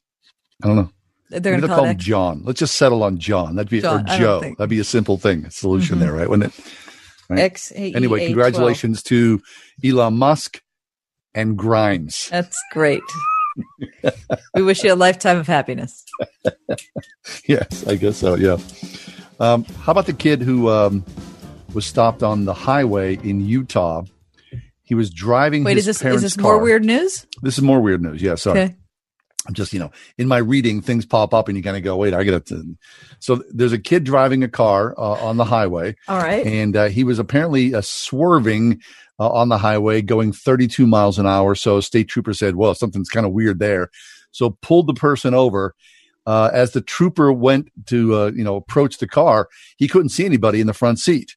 I 0.64 0.68
don't 0.68 0.76
know. 0.76 0.90
They're 1.30 1.40
going 1.40 1.62
to 1.62 1.68
call 1.68 1.78
call 1.78 1.86
him. 1.86 1.98
John. 1.98 2.42
Let's 2.44 2.60
just 2.60 2.76
settle 2.76 3.04
on 3.04 3.18
John. 3.18 3.56
That'd 3.56 3.70
be 3.70 3.80
John, 3.80 4.02
or 4.10 4.18
Joe. 4.18 4.42
That'd 4.42 4.70
be 4.70 4.80
a 4.80 4.84
simple 4.84 5.18
thing, 5.18 5.46
a 5.46 5.52
solution 5.52 5.96
Mhm. 5.96 6.00
there, 6.02 6.12
right? 6.14 6.30
Wouldn't 6.30 6.54
it? 6.54 6.66
Right? 7.30 7.40
X 7.40 7.72
Anyway, 7.74 8.26
congratulations 8.26 9.02
to 9.04 9.42
Elon 9.84 10.18
Musk 10.18 10.62
and 11.34 11.58
Grimes. 11.58 12.28
That's 12.30 12.58
great. 12.74 13.02
We 14.56 14.64
wish 14.64 14.84
you 14.84 14.94
a 14.94 14.96
lifetime 14.96 15.38
of 15.38 15.48
happiness. 15.48 16.06
yes, 17.48 17.88
I 17.88 17.96
guess 17.96 18.18
so. 18.18 18.36
Yeah. 18.36 18.58
Um, 19.40 19.64
how 19.64 19.92
about 19.92 20.06
the 20.06 20.14
kid 20.14 20.42
who 20.42 20.70
um, 20.70 21.06
was 21.74 21.86
stopped 21.86 22.24
on 22.24 22.46
the 22.46 22.54
highway 22.54 23.16
in 23.16 23.46
Utah? 23.46 24.04
He 24.84 24.96
was 24.96 25.10
driving. 25.10 25.64
Wait, 25.64 25.78
is 25.78 25.86
this 25.86 26.04
is 26.04 26.22
this 26.22 26.38
more 26.38 26.60
weird 26.60 26.84
news? 26.84 27.26
This 27.42 27.58
is 27.58 27.64
more 27.64 27.80
weird 27.80 28.02
news. 28.02 28.22
Yeah, 28.22 28.36
sorry. 28.36 28.60
Okay. 28.60 28.76
I'm 29.48 29.54
just, 29.54 29.74
you 29.74 29.80
know, 29.80 29.92
in 30.18 30.28
my 30.28 30.38
reading, 30.38 30.82
things 30.82 31.06
pop 31.06 31.34
up 31.34 31.48
and 31.48 31.58
you 31.58 31.64
kind 31.64 31.78
of 31.78 31.84
go, 31.84 31.98
wait, 31.98 32.14
I 32.14 32.24
got 32.24 32.46
to. 32.48 32.76
So 33.20 33.44
there's 33.52 33.74
a 33.74 33.80
kid 33.80 34.04
driving 34.04 34.44
a 34.44 34.48
car 34.48 34.94
uh, 34.98 35.26
on 35.26 35.38
the 35.38 35.46
highway. 35.46 35.96
All 36.08 36.20
right. 36.20 36.46
And 36.46 36.76
uh, 36.76 36.86
he 36.90 37.04
was 37.04 37.18
apparently 37.18 37.74
uh, 37.74 37.82
swerving 37.82 38.82
uh, 39.20 39.30
on 39.30 39.50
the 39.50 39.58
highway 39.58 40.02
going 40.02 40.32
32 40.32 40.86
miles 40.86 41.18
an 41.18 41.26
hour. 41.26 41.56
So 41.56 41.78
a 41.78 41.82
state 41.82 42.08
trooper 42.08 42.34
said, 42.34 42.56
well, 42.56 42.76
something's 42.76 43.10
kind 43.10 43.26
of 43.26 43.32
weird 43.32 43.60
there. 43.60 43.90
So 44.32 44.58
pulled 44.62 44.88
the 44.88 44.94
person 44.94 45.34
over. 45.34 45.76
Uh, 46.28 46.52
as 46.54 46.74
the 46.74 46.82
trooper 46.82 47.34
went 47.34 47.70
to, 47.88 48.16
uh, 48.16 48.32
you 48.36 48.44
know, 48.44 48.56
approach 48.56 49.00
the 49.00 49.08
car, 49.08 49.50
he 49.78 49.88
couldn't 49.88 50.10
see 50.10 50.24
anybody 50.24 50.62
in 50.62 50.68
the 50.68 50.74
front 50.74 51.00
seat. 51.00 51.36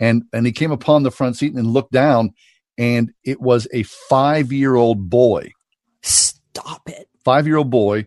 And, 0.00 0.24
and 0.32 0.46
he 0.46 0.52
came 0.52 0.72
upon 0.72 1.04
the 1.04 1.12
front 1.12 1.36
seat 1.36 1.54
and 1.54 1.68
looked 1.68 1.92
down 1.92 2.34
and 2.76 3.12
it 3.24 3.40
was 3.40 3.68
a 3.72 3.84
five 3.84 4.52
year 4.52 4.74
old 4.74 5.08
boy 5.08 5.52
Stop 6.06 6.88
it. 6.88 7.08
Five 7.26 7.46
year 7.46 7.56
old 7.56 7.70
boy 7.70 8.06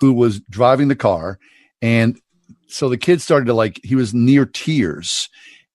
who 0.00 0.12
was 0.12 0.40
driving 0.50 0.88
the 0.88 0.96
car. 0.96 1.38
And 1.80 2.18
so 2.66 2.88
the 2.88 2.98
kid 2.98 3.22
started 3.22 3.46
to 3.46 3.54
like, 3.54 3.80
he 3.84 3.94
was 3.94 4.12
near 4.12 4.44
tears. 4.46 5.28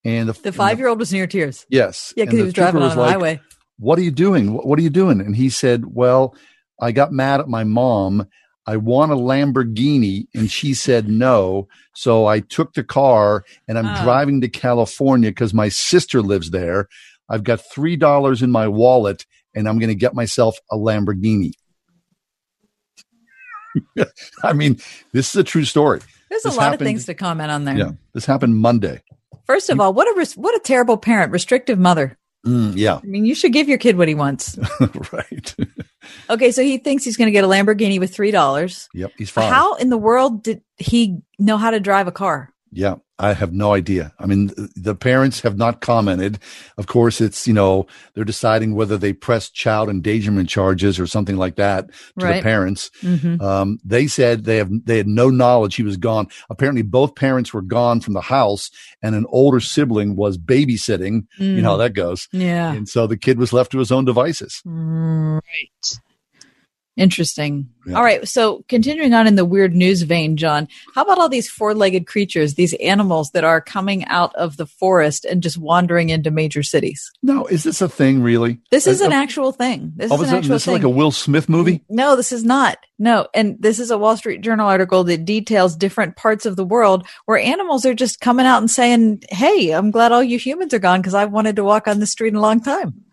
And 0.05 0.27
the, 0.29 0.33
The 0.33 0.51
five 0.51 0.79
year 0.79 0.89
old 0.89 0.99
was 0.99 1.11
near 1.13 1.27
tears. 1.27 1.65
yes. 1.69 2.13
Yeah, 2.17 2.25
because 2.25 2.37
he 2.39 2.43
was 2.43 2.53
driving 2.53 2.81
on 2.83 2.95
the 2.95 3.03
highway. 3.03 3.39
What 3.79 3.97
are 3.99 4.03
you 4.03 4.11
doing? 4.11 4.53
What, 4.53 4.65
what 4.67 4.77
are 4.79 4.81
you 4.81 4.89
doing? 4.89 5.21
And 5.21 5.35
he 5.35 5.49
said, 5.49 5.95
Well, 5.95 6.35
I 6.81 6.91
got 6.91 7.11
mad 7.11 7.39
at 7.39 7.47
my 7.47 7.63
mom. 7.63 8.27
I 8.67 8.77
want 8.77 9.11
a 9.11 9.15
Lamborghini. 9.15 10.27
And 10.35 10.49
she 10.51 10.73
said 10.73 11.07
no. 11.09 11.67
So 11.95 12.25
I 12.27 12.39
took 12.41 12.73
the 12.73 12.83
car 12.83 13.43
and 13.67 13.77
I'm 13.77 13.87
Oh. 13.87 14.03
driving 14.03 14.41
to 14.41 14.49
California 14.49 15.29
because 15.31 15.53
my 15.53 15.69
sister 15.69 16.21
lives 16.21 16.49
there. 16.51 16.87
I've 17.29 17.43
got 17.43 17.61
$3 17.75 18.41
in 18.43 18.51
my 18.51 18.67
wallet 18.67 19.25
and 19.55 19.67
I'm 19.67 19.79
going 19.79 19.89
to 19.89 19.95
get 19.95 20.13
myself 20.15 20.57
a 20.71 20.75
Lamborghini. 20.77 21.51
I 24.43 24.53
mean, 24.53 24.79
this 25.11 25.29
is 25.29 25.35
a 25.35 25.43
true 25.43 25.65
story. 25.65 25.99
There's 26.29 26.43
This 26.43 26.53
a 26.53 26.57
lot 26.57 26.63
happened- 26.63 26.81
of 26.81 26.87
things 26.87 27.05
to 27.05 27.13
comment 27.13 27.51
on 27.51 27.65
there. 27.65 27.77
Yeah, 27.77 27.91
this 28.13 28.25
happened 28.25 28.57
Monday. 28.57 29.01
First 29.45 29.69
of 29.69 29.79
all, 29.79 29.93
what 29.93 30.07
a 30.07 30.13
res- 30.17 30.37
what 30.37 30.55
a 30.55 30.59
terrible 30.59 30.97
parent, 30.97 31.31
restrictive 31.31 31.77
mother. 31.77 32.17
Mm, 32.45 32.73
yeah, 32.75 32.95
I 33.01 33.05
mean, 33.05 33.25
you 33.25 33.35
should 33.35 33.53
give 33.53 33.69
your 33.69 33.77
kid 33.77 33.97
what 33.97 34.07
he 34.07 34.15
wants. 34.15 34.57
right. 35.11 35.55
Okay, 36.29 36.51
so 36.51 36.61
he 36.61 36.77
thinks 36.79 37.05
he's 37.05 37.15
going 37.15 37.27
to 37.27 37.31
get 37.31 37.45
a 37.45 37.47
Lamborghini 37.47 37.97
with 37.97 38.13
three 38.13 38.31
dollars. 38.31 38.89
Yep, 38.93 39.11
he's 39.17 39.29
fine. 39.29 39.49
How 39.49 39.75
in 39.75 39.89
the 39.89 39.97
world 39.97 40.43
did 40.43 40.61
he 40.77 41.19
know 41.39 41.55
how 41.55 41.71
to 41.71 41.79
drive 41.79 42.07
a 42.07 42.11
car? 42.11 42.51
Yeah, 42.73 42.95
I 43.19 43.33
have 43.33 43.53
no 43.53 43.73
idea. 43.73 44.11
I 44.19 44.25
mean, 44.25 44.51
the 44.75 44.95
parents 44.95 45.41
have 45.41 45.55
not 45.55 45.81
commented. 45.81 46.39
Of 46.79 46.87
course, 46.87 47.21
it's, 47.21 47.47
you 47.47 47.53
know, 47.53 47.85
they're 48.13 48.23
deciding 48.25 48.73
whether 48.73 48.97
they 48.97 49.13
press 49.13 49.49
child 49.51 49.87
endangerment 49.89 50.49
charges 50.49 50.99
or 50.99 51.05
something 51.05 51.37
like 51.37 51.55
that 51.57 51.87
to 52.19 52.25
Right. 52.25 52.35
the 52.37 52.41
parents. 52.41 52.89
Mhm. 53.03 53.39
Um, 53.39 53.77
they 53.85 54.07
said 54.07 54.45
they 54.45 54.57
have, 54.57 54.71
they 54.85 54.97
had 54.97 55.07
no 55.07 55.29
knowledge 55.29 55.75
he 55.75 55.83
was 55.83 55.95
gone. 55.97 56.27
Apparently 56.49 56.81
both 56.81 57.13
parents 57.15 57.53
were 57.53 57.61
gone 57.61 58.01
from 58.01 58.15
the 58.15 58.21
house 58.21 58.71
and 59.03 59.13
an 59.13 59.25
older 59.29 59.59
sibling 59.59 60.15
was 60.15 60.39
babysitting. 60.39 61.27
You 61.37 61.61
know 61.61 61.71
how 61.71 61.75
Mm. 61.75 61.79
that 61.85 61.93
goes. 61.93 62.27
Yeah. 62.31 62.73
And 62.73 62.89
so 62.89 63.05
the 63.05 63.17
kid 63.17 63.37
was 63.37 63.53
left 63.53 63.71
to 63.73 63.79
his 63.79 63.91
own 63.91 64.05
devices. 64.05 64.59
Right. 64.65 65.41
Interesting. 66.95 67.69
Yeah. 67.87 67.95
All 67.95 68.03
right. 68.03 68.27
So 68.27 68.63
continuing 68.67 69.13
on 69.13 69.25
in 69.25 69.35
the 69.35 69.45
weird 69.45 69.73
news 69.73 70.03
vein, 70.03 70.37
John, 70.37 70.67
how 70.93 71.01
about 71.01 71.17
all 71.17 71.27
these 71.27 71.49
four 71.49 71.73
legged 71.73 72.05
creatures, 72.05 72.53
these 72.53 72.73
animals 72.75 73.31
that 73.31 73.43
are 73.43 73.59
coming 73.59 74.05
out 74.05 74.33
of 74.35 74.57
the 74.57 74.67
forest 74.67 75.25
and 75.25 75.41
just 75.41 75.57
wandering 75.57 76.09
into 76.09 76.29
major 76.29 76.61
cities? 76.61 77.11
No, 77.23 77.47
is 77.47 77.63
this 77.63 77.81
a 77.81 77.89
thing 77.89 78.21
really? 78.21 78.59
This 78.69 78.85
is 78.85 79.01
an 79.01 79.11
actual 79.11 79.51
thing. 79.51 79.93
This 79.95 80.11
all 80.11 80.19
of 80.19 80.23
is 80.23 80.31
a 80.31 80.33
an 80.33 80.37
actual 80.37 80.53
this 80.53 80.61
is 80.61 80.65
thing. 80.65 80.73
like 80.73 80.83
a 80.83 80.89
Will 80.89 81.11
Smith 81.11 81.49
movie? 81.49 81.83
No, 81.89 82.15
this 82.15 82.31
is 82.31 82.43
not. 82.43 82.77
No. 82.99 83.27
And 83.33 83.57
this 83.59 83.79
is 83.79 83.89
a 83.89 83.97
Wall 83.97 84.15
Street 84.15 84.41
Journal 84.41 84.67
article 84.67 85.03
that 85.05 85.25
details 85.25 85.75
different 85.75 86.15
parts 86.15 86.45
of 86.45 86.55
the 86.55 86.65
world 86.65 87.07
where 87.25 87.39
animals 87.39 87.85
are 87.87 87.95
just 87.95 88.19
coming 88.19 88.45
out 88.45 88.59
and 88.59 88.69
saying, 88.69 89.23
Hey, 89.29 89.71
I'm 89.71 89.89
glad 89.89 90.11
all 90.11 90.23
you 90.23 90.37
humans 90.37 90.75
are 90.75 90.79
gone 90.79 91.01
because 91.01 91.15
I've 91.15 91.31
wanted 91.31 91.55
to 91.55 91.63
walk 91.63 91.87
on 91.87 91.99
the 91.99 92.05
street 92.05 92.29
in 92.29 92.35
a 92.35 92.41
long 92.41 92.61
time. 92.61 93.03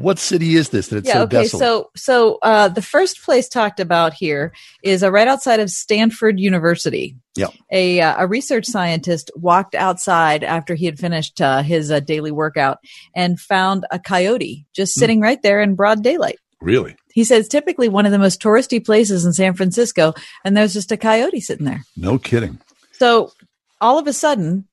What 0.00 0.18
city 0.18 0.56
is 0.56 0.70
this 0.70 0.88
that 0.88 0.98
it's 0.98 1.08
yeah. 1.08 1.14
so 1.14 1.22
okay. 1.22 1.42
desolate? 1.42 1.60
So, 1.60 1.90
so, 1.96 2.38
uh, 2.42 2.68
the 2.68 2.82
first 2.82 3.22
place 3.22 3.48
talked 3.48 3.80
about 3.80 4.12
here 4.14 4.52
is 4.82 5.02
uh, 5.02 5.10
right 5.10 5.28
outside 5.28 5.60
of 5.60 5.70
Stanford 5.70 6.40
University. 6.40 7.16
yeah. 7.36 7.48
A, 7.70 8.00
uh, 8.00 8.24
a 8.24 8.26
research 8.26 8.66
scientist 8.66 9.30
walked 9.36 9.74
outside 9.74 10.42
after 10.44 10.74
he 10.74 10.86
had 10.86 10.98
finished 10.98 11.40
uh, 11.40 11.62
his 11.62 11.90
uh, 11.90 12.00
daily 12.00 12.30
workout 12.30 12.78
and 13.14 13.38
found 13.38 13.84
a 13.90 13.98
coyote 13.98 14.66
just 14.74 14.94
Hmm. 14.94 15.00
sitting 15.00 15.20
right 15.20 15.40
there 15.42 15.60
in 15.60 15.74
broad 15.74 16.02
daylight. 16.02 16.38
Really? 16.60 16.96
He 17.12 17.24
says 17.24 17.48
typically 17.48 17.88
one 17.88 18.06
of 18.06 18.12
the 18.12 18.18
most 18.18 18.40
touristy 18.42 18.84
places 18.84 19.24
in 19.24 19.32
San 19.32 19.54
Francisco, 19.54 20.14
and 20.44 20.56
there's 20.56 20.72
just 20.74 20.92
a 20.92 20.96
coyote 20.96 21.40
sitting 21.40 21.66
there. 21.66 21.84
No 21.96 22.18
kidding. 22.18 22.58
So 22.92 23.32
all 23.80 23.98
of 23.98 24.06
a 24.06 24.12
sudden, 24.12 24.66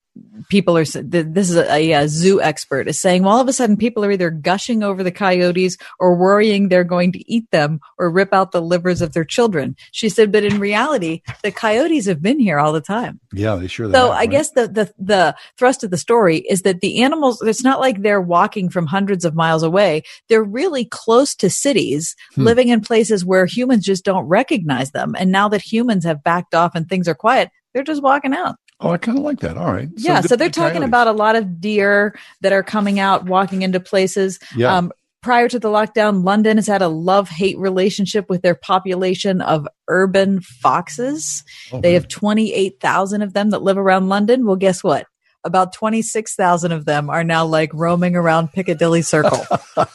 people 0.50 0.78
are. 0.78 0.86
This 0.86 1.50
is 1.50 1.56
a, 1.56 1.94
a, 1.94 2.08
zoo 2.08 2.42
expert 2.42 2.88
is 2.88 3.00
saying. 3.00 3.24
Well, 3.24 3.36
all 3.36 3.42
of 3.42 3.48
a 3.48 3.54
sudden, 3.54 3.78
people 3.78 4.04
are 4.06 4.12
either 4.12 4.30
gushing 4.30 4.84
over 4.84 5.04
the 5.04 5.12
coyotes 5.12 5.78
or 6.00 6.16
worrying 6.16 6.70
they're 6.70 6.84
going 6.84 7.12
to 7.14 7.32
eat 7.32 7.50
them 7.52 7.80
or 7.98 8.10
rip 8.10 8.34
out 8.34 8.52
the 8.52 8.62
livers 8.62 9.02
of 9.02 9.14
their 9.14 9.24
children. 9.24 9.76
She 9.92 10.10
said, 10.10 10.32
but 10.32 10.44
in 10.44 10.60
reality, 10.60 11.22
the 11.44 11.52
coyotes 11.52 12.06
have 12.08 12.22
been 12.22 12.40
here 12.40 12.60
all 12.60 12.74
the 12.74 12.82
time. 12.82 13.20
Yeah, 13.34 13.56
they 13.56 13.68
sure. 13.68 13.92
So 13.92 14.08
have, 14.08 14.12
I 14.12 14.20
right? 14.20 14.32
guess 14.32 14.52
the, 14.52 14.68
the 14.68 14.94
the 14.98 15.36
thrust 15.58 15.84
of 15.84 15.92
the 15.92 15.98
story 15.98 16.38
is 16.38 16.62
that 16.64 16.82
the 16.82 17.02
animals. 17.04 17.42
It's 17.42 17.64
not 17.64 17.80
like 17.80 18.02
they're 18.02 18.22
walking 18.22 18.70
from 18.70 18.88
hundreds 18.88 19.26
of 19.26 19.36
miles 19.36 19.64
away. 19.64 20.04
They're 20.30 20.44
really 20.44 20.86
close 20.86 21.36
to 21.36 21.50
cities, 21.50 22.16
Hmm. 22.36 22.44
living 22.44 22.68
in 22.70 22.82
places 22.82 23.26
where 23.26 23.46
humans 23.46 23.86
just 23.86 24.06
don't 24.06 24.26
recognize 24.26 24.92
them. 24.92 25.16
And 25.18 25.32
now 25.32 25.50
that 25.50 25.62
humans 25.62 26.06
have 26.06 26.24
backed 26.24 26.54
off 26.54 26.76
and 26.76 26.88
things 26.88 27.08
are 27.08 27.16
quiet, 27.16 27.50
they're 27.74 27.84
just 27.84 28.02
walking 28.04 28.34
out. 28.34 28.56
Oh, 28.80 28.92
I 28.92 28.98
kind 28.98 29.18
of 29.18 29.24
like 29.24 29.40
that. 29.40 29.58
All 29.58 29.74
right. 29.74 29.90
yeah, 29.98 30.22
so 30.22 30.36
they're 30.36 30.50
talking 30.50 30.82
coyotes. 30.82 30.88
about 30.88 31.08
a 31.08 31.12
lot 31.12 31.36
of 31.36 31.60
deer 31.60 32.18
that 32.42 32.54
are 32.54 32.64
coming 32.64 33.00
out, 33.00 33.26
walking 33.26 33.64
into 33.64 33.80
places. 33.80 34.40
Yeah. 34.56 34.76
Um, 34.76 34.92
prior 35.24 35.50
to 35.50 35.60
the 35.60 35.70
lockdown, 35.70 36.24
London 36.24 36.58
has 36.58 36.68
had 36.68 36.84
a 36.84 36.88
love 36.88 37.28
hate 37.28 37.58
relationship 37.58 38.30
with 38.30 38.44
their 38.44 38.54
population 38.54 39.42
of 39.42 39.68
urban 39.88 40.42
foxes. 40.42 41.44
Oh, 41.72 41.82
they 41.82 41.94
have 41.94 42.08
28,000 42.08 43.22
of 43.24 43.34
them 43.34 43.50
that 43.50 43.64
live 43.64 43.80
around 43.80 44.10
London. 44.10 44.46
Well, 44.46 44.56
guess 44.56 44.84
what? 44.84 45.08
About 45.44 45.74
26,000 45.74 46.72
of 46.72 46.86
them 46.86 47.10
are 47.10 47.24
now 47.24 47.46
like 47.46 47.72
roaming 47.74 48.16
around 48.16 48.52
Piccadilly 48.54 49.02
Circle. 49.02 49.44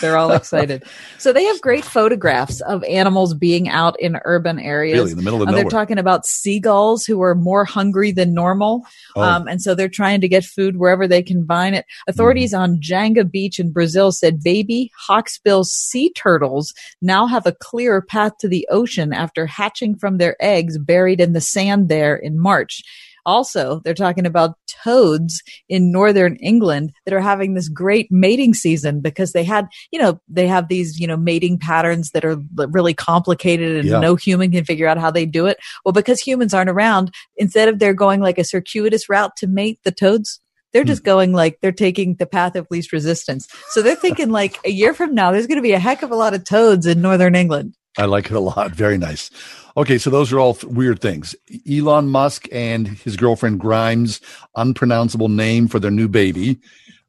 they're 0.00 0.16
all 0.16 0.32
excited. 0.32 0.84
So 1.18 1.32
they 1.32 1.44
have 1.44 1.60
great 1.60 1.84
photographs 1.84 2.60
of 2.62 2.82
animals 2.82 3.32
being 3.32 3.68
out 3.68 3.94
in 4.00 4.18
urban 4.24 4.58
areas. 4.58 4.98
Really, 4.98 5.10
in 5.12 5.16
the 5.16 5.22
middle 5.22 5.40
of 5.40 5.48
Uh, 5.48 5.52
They're 5.52 5.64
talking 5.64 5.98
about 5.98 6.26
seagulls 6.26 7.04
who 7.04 7.22
are 7.22 7.36
more 7.36 7.64
hungry 7.64 8.10
than 8.10 8.34
normal. 8.34 8.84
Oh. 9.14 9.22
Um, 9.22 9.46
and 9.46 9.62
so 9.62 9.76
they're 9.76 9.88
trying 9.88 10.20
to 10.22 10.28
get 10.28 10.44
food 10.44 10.78
wherever 10.78 11.06
they 11.06 11.22
can 11.22 11.46
find 11.46 11.76
it. 11.76 11.86
Authorities 12.08 12.52
on 12.52 12.80
Janga 12.80 13.30
Beach 13.30 13.60
in 13.60 13.70
Brazil 13.70 14.10
said 14.10 14.42
baby 14.42 14.90
hawksbill 15.08 15.64
sea 15.64 16.12
turtles 16.12 16.74
now 17.00 17.26
have 17.26 17.46
a 17.46 17.52
clearer 17.52 18.02
path 18.02 18.36
to 18.38 18.48
the 18.48 18.66
ocean 18.68 19.12
after 19.12 19.46
hatching 19.46 19.94
from 19.94 20.18
their 20.18 20.36
eggs 20.40 20.76
buried 20.76 21.20
in 21.20 21.34
the 21.34 21.40
sand 21.40 21.88
there 21.88 22.16
in 22.16 22.36
March. 22.38 22.82
Also, 23.24 23.80
they're 23.84 23.94
talking 23.94 24.26
about 24.26 24.56
toads 24.84 25.42
in 25.68 25.92
northern 25.92 26.36
England 26.36 26.92
that 27.04 27.14
are 27.14 27.20
having 27.20 27.54
this 27.54 27.68
great 27.68 28.08
mating 28.10 28.54
season 28.54 29.00
because 29.00 29.32
they 29.32 29.44
had, 29.44 29.66
you 29.90 29.98
know, 29.98 30.20
they 30.28 30.46
have 30.46 30.68
these, 30.68 30.98
you 30.98 31.06
know, 31.06 31.16
mating 31.16 31.58
patterns 31.58 32.10
that 32.10 32.24
are 32.24 32.36
really 32.56 32.94
complicated 32.94 33.76
and 33.76 33.88
Yeah. 33.88 34.00
no 34.00 34.16
human 34.16 34.50
can 34.50 34.64
figure 34.64 34.88
out 34.88 34.98
how 34.98 35.10
they 35.10 35.26
do 35.26 35.46
it. 35.46 35.58
Well, 35.84 35.92
because 35.92 36.20
humans 36.20 36.54
aren't 36.54 36.70
around, 36.70 37.12
instead 37.36 37.68
of 37.68 37.78
they're 37.78 37.94
going 37.94 38.20
like 38.20 38.38
a 38.38 38.44
circuitous 38.44 39.08
route 39.08 39.36
to 39.36 39.46
mate 39.46 39.78
the 39.84 39.92
toads, 39.92 40.40
they're 40.72 40.82
hmm. 40.82 40.88
just 40.88 41.04
going 41.04 41.32
like 41.32 41.58
they're 41.60 41.72
taking 41.72 42.16
the 42.16 42.26
path 42.26 42.56
of 42.56 42.66
least 42.70 42.92
resistance. 42.92 43.46
So 43.70 43.82
they're 43.82 43.94
thinking 43.94 44.30
like 44.30 44.58
a 44.64 44.70
year 44.70 44.94
from 44.94 45.14
now, 45.14 45.30
there's 45.30 45.46
going 45.46 45.56
to 45.56 45.62
be 45.62 45.72
a 45.72 45.78
heck 45.78 46.02
of 46.02 46.10
a 46.10 46.16
lot 46.16 46.34
of 46.34 46.44
toads 46.44 46.86
in 46.86 47.02
northern 47.02 47.34
England. 47.34 47.76
I 47.98 48.06
like 48.06 48.26
it 48.26 48.32
a 48.32 48.40
lot. 48.40 48.72
Very 48.72 48.96
nice. 48.98 49.30
Okay, 49.76 49.98
so 49.98 50.10
those 50.10 50.32
are 50.32 50.38
all 50.40 50.54
th- 50.54 50.72
weird 50.72 51.00
things. 51.00 51.34
Elon 51.70 52.08
Musk 52.08 52.46
and 52.52 52.88
his 52.88 53.16
girlfriend 53.16 53.60
Grimes, 53.60 54.20
unpronounceable 54.56 55.28
name 55.28 55.68
for 55.68 55.78
their 55.78 55.90
new 55.90 56.08
baby. 56.08 56.58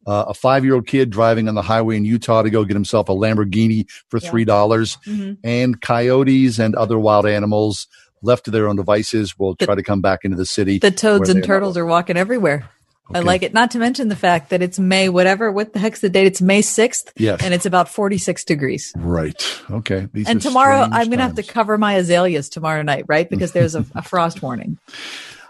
Uh, 0.06 0.26
a 0.28 0.34
five-year-old 0.34 0.86
kid 0.86 1.10
driving 1.10 1.48
on 1.48 1.56
the 1.56 1.62
highway 1.62 1.96
in 1.96 2.04
Utah 2.04 2.42
to 2.42 2.50
go 2.50 2.66
get 2.66 2.74
himself 2.76 3.08
a 3.08 3.14
Lamborghini 3.14 3.90
for 4.10 4.20
three 4.20 4.44
dollars, 4.44 4.98
Mhm. 5.08 5.38
and 5.44 5.82
coyotes 5.82 6.60
and 6.60 6.76
other 6.76 7.00
wild 7.00 7.26
animals 7.26 7.88
left 8.22 8.44
to 8.46 8.52
their 8.52 8.68
own 8.68 8.76
devices 8.76 9.38
will 9.40 9.56
try 9.56 9.76
to 9.76 9.84
come 9.84 10.02
back 10.02 10.20
into 10.24 10.36
the 10.36 10.46
city. 10.46 10.80
The 10.80 10.92
toads 10.92 11.30
and 11.30 11.44
turtles 11.44 11.78
are 11.78 11.86
walking 11.86 12.18
everywhere. 12.18 12.70
I 13.14 13.20
like 13.20 13.44
it. 13.44 13.54
Not 13.54 13.72
to 13.72 13.80
mention 13.80 14.08
the 14.08 14.16
fact 14.16 14.50
that 14.50 14.62
it's 14.62 14.80
May, 14.80 15.10
whatever, 15.10 15.52
what 15.52 15.74
the 15.74 15.80
heck's 15.80 16.02
the 16.02 16.10
date? 16.10 16.26
It's 16.28 16.42
May 16.42 16.62
6th. 16.62 17.12
Yes. 17.18 17.44
And 17.44 17.54
it's 17.54 17.66
about 17.66 17.90
46 17.90 18.44
degrees. 18.46 18.94
Right. 18.96 19.62
Okay. 19.70 20.08
These 20.14 20.30
and 20.30 20.42
tomorrow, 20.42 20.82
I'm 20.82 21.08
going 21.08 21.18
to 21.18 21.24
have 21.24 21.36
to 21.36 21.44
cover 21.44 21.78
my 21.78 21.96
azaleas 21.96 22.50
tomorrow 22.50 22.82
night, 22.82 23.06
right? 23.08 23.30
Because 23.30 23.52
there's 23.52 23.76
a, 23.76 23.86
a 23.94 24.02
frost 24.02 24.42
warning. 24.42 24.78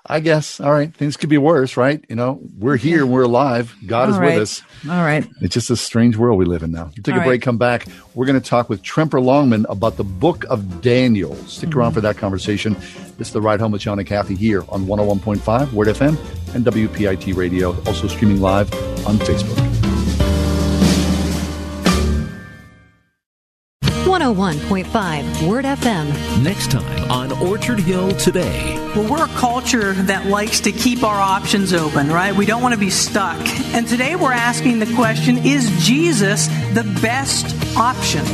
I 0.06 0.20
guess. 0.20 0.60
All 0.60 0.72
right. 0.74 0.94
Things 0.94 1.16
could 1.16 1.30
be 1.30 1.38
worse, 1.38 1.78
right? 1.78 2.04
You 2.10 2.18
know, 2.18 2.42
we're 2.60 2.76
here. 2.76 3.06
We're 3.06 3.24
alive. 3.24 3.74
God 3.86 4.10
is 4.10 4.16
All 4.16 4.22
with 4.22 4.38
us. 4.38 4.62
All 4.84 5.02
right. 5.02 5.26
It's 5.40 5.54
just 5.54 5.70
a 5.70 5.78
strange 5.78 6.18
world 6.18 6.38
we 6.38 6.44
live 6.44 6.62
in 6.62 6.72
now. 6.72 6.86
We'll 6.96 7.04
take 7.04 7.16
All 7.16 7.22
a 7.22 7.24
break, 7.24 7.40
right. 7.40 7.42
come 7.42 7.58
back. 7.58 7.86
We're 8.14 8.26
going 8.26 8.40
to 8.40 8.46
talk 8.46 8.70
with 8.70 8.84
Tremper 8.84 9.22
Longman 9.24 9.66
about 9.70 9.96
the 9.96 10.04
book 10.04 10.44
of 10.50 10.82
Daniel. 10.82 11.36
Stick 11.48 11.70
Mm-hmm. 11.70 11.80
around 11.80 11.94
for 11.94 12.02
that 12.02 12.18
conversation. 12.18 12.74
This 13.18 13.28
is 13.28 13.32
the 13.34 13.42
Ride 13.42 13.62
Home 13.62 13.72
with 13.72 13.82
John 13.82 13.98
and 13.98 14.08
Kathy 14.08 14.36
here 14.36 14.64
on 14.68 14.86
101.5 14.88 15.72
Word 15.72 15.88
FM 15.88 16.18
and 16.54 16.66
WPIT 16.66 17.34
Radio, 17.38 17.70
also 17.86 18.08
streaming 18.08 18.42
live 18.42 18.72
on 19.08 19.16
Facebook. 19.20 19.73
101.5 24.34 25.48
Word 25.48 25.66
FM. 25.66 26.44
Next 26.44 26.72
time 26.72 27.12
on 27.12 27.32
Orchard 27.34 27.80
Hill 27.80 28.12
Today. 28.16 28.76
Well, 28.96 29.10
we're 29.10 29.26
a 29.26 29.28
culture 29.40 29.94
that 29.94 30.26
likes 30.26 30.60
to 30.62 30.72
keep 30.72 31.04
our 31.04 31.20
options 31.20 31.74
open, 31.74 32.10
right? 32.10 32.36
We 32.36 32.46
don't 32.46 32.62
want 32.62 32.74
to 32.74 32.80
be 32.80 32.90
stuck. 32.90 33.40
And 33.74 33.88
today 33.88 34.16
we're 34.16 34.32
asking 34.32 34.80
the 34.80 34.94
question 34.96 35.38
Is 35.40 35.70
Jesus 35.86 36.48
the 36.74 36.84
best 37.02 37.56
option? 37.78 38.26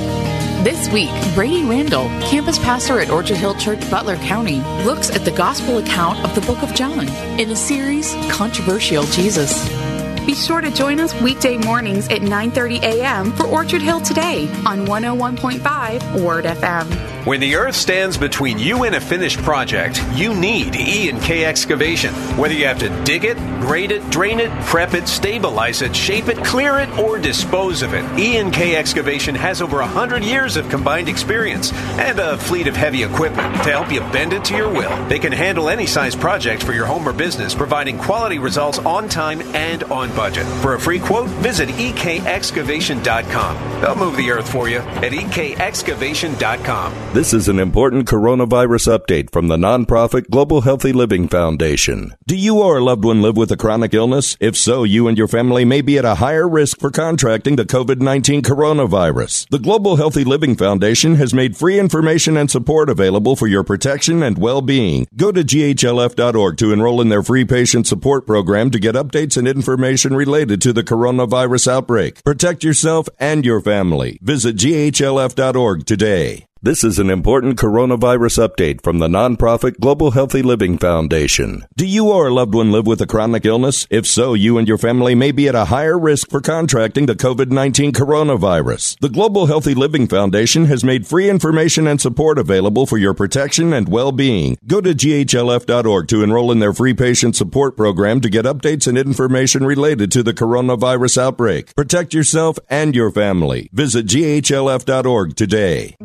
This 0.63 0.89
week, 0.89 1.11
Brady 1.35 1.63
Randall, 1.63 2.07
campus 2.29 2.59
pastor 2.59 2.99
at 2.99 3.09
Orchard 3.09 3.37
Hill 3.37 3.55
Church, 3.55 3.79
Butler 3.89 4.17
County, 4.17 4.59
looks 4.83 5.09
at 5.09 5.25
the 5.25 5.31
gospel 5.31 5.77
account 5.77 6.19
of 6.19 6.35
the 6.35 6.41
book 6.41 6.61
of 6.63 6.73
John 6.75 7.07
in 7.39 7.49
a 7.51 7.55
series, 7.55 8.13
Controversial 8.29 9.03
Jesus. 9.03 9.88
Be 10.29 10.35
sure 10.35 10.61
to 10.61 10.69
join 10.69 10.99
us 10.99 11.19
weekday 11.21 11.57
mornings 11.57 12.07
at 12.09 12.21
9:30 12.21 12.83
a.m. 12.83 13.31
for 13.31 13.47
Orchard 13.47 13.81
Hill 13.81 13.99
Today 13.99 14.47
on 14.63 14.85
101.5 14.85 16.21
Word 16.21 16.45
FM. 16.45 17.18
When 17.25 17.41
the 17.41 17.57
earth 17.57 17.75
stands 17.75 18.17
between 18.17 18.59
you 18.59 18.85
and 18.85 18.95
a 18.95 19.01
finished 19.01 19.39
project, 19.39 20.01
you 20.13 20.33
need 20.33 20.77
E 20.77 21.09
and 21.09 21.21
K 21.21 21.43
excavation. 21.43 22.13
Whether 22.37 22.53
you 22.53 22.65
have 22.65 22.79
to 22.79 22.87
dig 23.03 23.25
it, 23.25 23.35
grade 23.59 23.91
it, 23.91 24.09
drain 24.09 24.39
it, 24.39 24.49
prep 24.65 24.93
it, 24.93 25.05
stabilize 25.05 25.81
it, 25.81 25.93
shape 25.93 26.29
it, 26.29 26.37
clear 26.45 26.79
it, 26.79 26.87
or 26.97 27.19
dispose 27.19 27.81
of 27.81 27.93
it, 27.93 28.05
E 28.17 28.37
and 28.37 28.53
K 28.53 28.77
excavation 28.77 29.35
has 29.35 29.61
over 29.61 29.79
100 29.79 30.23
years 30.23 30.55
of 30.55 30.69
combined 30.69 31.09
experience 31.09 31.73
and 31.99 32.17
a 32.19 32.37
fleet 32.37 32.67
of 32.67 32.77
heavy 32.77 33.03
equipment 33.03 33.53
to 33.63 33.69
help 33.69 33.91
you 33.91 33.99
bend 33.99 34.31
it 34.31 34.45
to 34.45 34.55
your 34.55 34.69
will. 34.69 35.07
They 35.07 35.19
can 35.19 35.33
handle 35.33 35.67
any 35.69 35.87
size 35.87 36.15
project 36.15 36.63
for 36.63 36.71
your 36.71 36.85
home 36.85 37.05
or 37.07 37.11
business, 37.11 37.53
providing 37.53 37.97
quality 37.97 38.39
results 38.39 38.79
on 38.79 39.09
time 39.09 39.41
and 39.53 39.83
on 39.83 40.15
budget. 40.15 40.45
For 40.61 40.75
a 40.75 40.79
free 40.79 40.99
quote, 40.99 41.27
visit 41.27 41.67
ekexcavation.com. 41.67 43.81
They'll 43.81 43.95
move 43.95 44.15
the 44.15 44.31
earth 44.31 44.49
for 44.49 44.69
you 44.69 44.79
at 44.79 45.11
ekexcavation.com. 45.11 47.09
This 47.19 47.33
is 47.33 47.49
an 47.49 47.59
important 47.59 48.07
coronavirus 48.07 48.97
update 48.97 49.29
from 49.29 49.49
the 49.49 49.57
nonprofit 49.57 50.29
Global 50.29 50.61
Healthy 50.61 50.93
Living 50.93 51.27
Foundation. 51.27 52.13
Do 52.25 52.33
you 52.33 52.61
or 52.61 52.77
a 52.77 52.81
loved 52.81 53.03
one 53.03 53.21
live 53.21 53.35
with 53.35 53.51
a 53.51 53.57
chronic 53.57 53.93
illness? 53.93 54.37
If 54.39 54.55
so, 54.55 54.85
you 54.85 55.09
and 55.09 55.17
your 55.17 55.27
family 55.27 55.65
may 55.65 55.81
be 55.81 55.97
at 55.97 56.05
a 56.05 56.15
higher 56.15 56.47
risk 56.47 56.79
for 56.79 56.91
contracting 56.91 57.57
the 57.57 57.65
COVID-19 57.65 58.43
coronavirus. 58.43 59.49
The 59.49 59.59
Global 59.59 59.97
Healthy 59.97 60.23
Living 60.23 60.55
Foundation 60.55 61.15
has 61.15 61.33
made 61.33 61.57
free 61.57 61.77
information 61.77 62.37
and 62.37 62.49
support 62.49 62.89
available 62.89 63.35
for 63.35 63.47
your 63.47 63.65
protection 63.65 64.23
and 64.23 64.37
well-being. 64.37 65.05
Go 65.17 65.33
to 65.33 65.43
ghlf.org 65.43 66.55
to 66.55 66.71
enroll 66.71 67.01
in 67.01 67.09
their 67.09 67.21
free 67.21 67.43
patient 67.43 67.85
support 67.85 68.25
program 68.25 68.71
to 68.71 68.79
get 68.79 68.95
updates 68.95 69.35
and 69.35 69.45
information 69.45 70.15
related 70.15 70.61
to 70.61 70.71
the 70.71 70.83
coronavirus 70.83 71.67
outbreak. 71.67 72.23
Protect 72.23 72.63
yourself 72.63 73.09
and 73.19 73.43
your 73.43 73.59
family. 73.59 74.19
Visit 74.21 74.55
ghlf.org 74.55 75.85
today. 75.85 76.45
This 76.61 76.83
is 76.83 76.99
an 76.99 77.09
important 77.09 77.57
coronavirus 77.57 78.45
update 78.45 78.83
from 78.83 78.99
the 78.99 79.07
nonprofit 79.07 79.79
Global 79.79 80.11
Healthy 80.11 80.41
Living 80.41 80.77
Foundation. 80.77 81.63
Do 81.77 81.85
you 81.85 82.09
or 82.11 82.27
a 82.27 82.33
loved 82.33 82.53
one 82.53 82.69
live 82.69 82.85
with 82.85 82.99
a 82.99 83.07
chronic 83.07 83.45
illness? 83.45 83.87
If 83.89 84.05
so, 84.05 84.33
you 84.33 84.57
and 84.57 84.67
your 84.67 84.77
family 84.77 85.15
may 85.15 85.31
be 85.31 85.47
at 85.47 85.55
a 85.55 85.65
higher 85.65 85.97
risk 85.97 86.29
for 86.29 86.41
contracting 86.41 87.05
the 87.05 87.15
COVID-19 87.15 87.93
coronavirus. 87.93 88.99
The 88.99 89.07
Global 89.07 89.45
Healthy 89.45 89.73
Living 89.73 90.05
Foundation 90.05 90.65
has 90.65 90.83
made 90.83 91.07
free 91.07 91.29
information 91.29 91.87
and 91.87 92.01
support 92.01 92.37
available 92.37 92.85
for 92.85 92.97
your 92.97 93.13
protection 93.13 93.71
and 93.71 93.87
well-being. 93.87 94.57
Go 94.67 94.81
to 94.81 94.93
ghlf.org 94.93 96.09
to 96.09 96.23
enroll 96.23 96.51
in 96.51 96.59
their 96.59 96.73
free 96.73 96.93
patient 96.93 97.37
support 97.37 97.77
program 97.77 98.19
to 98.19 98.29
get 98.29 98.43
updates 98.43 98.85
and 98.85 98.97
information 98.97 99.65
related 99.65 100.11
to 100.11 100.23
the 100.23 100.33
coronavirus 100.33 101.19
outbreak. 101.19 101.73
Protect 101.73 102.13
yourself 102.13 102.59
and 102.69 102.95
your 102.95 103.11
family. 103.11 103.69
Visit 103.71 104.07
ghlf.org 104.07 105.37
today. 105.37 105.95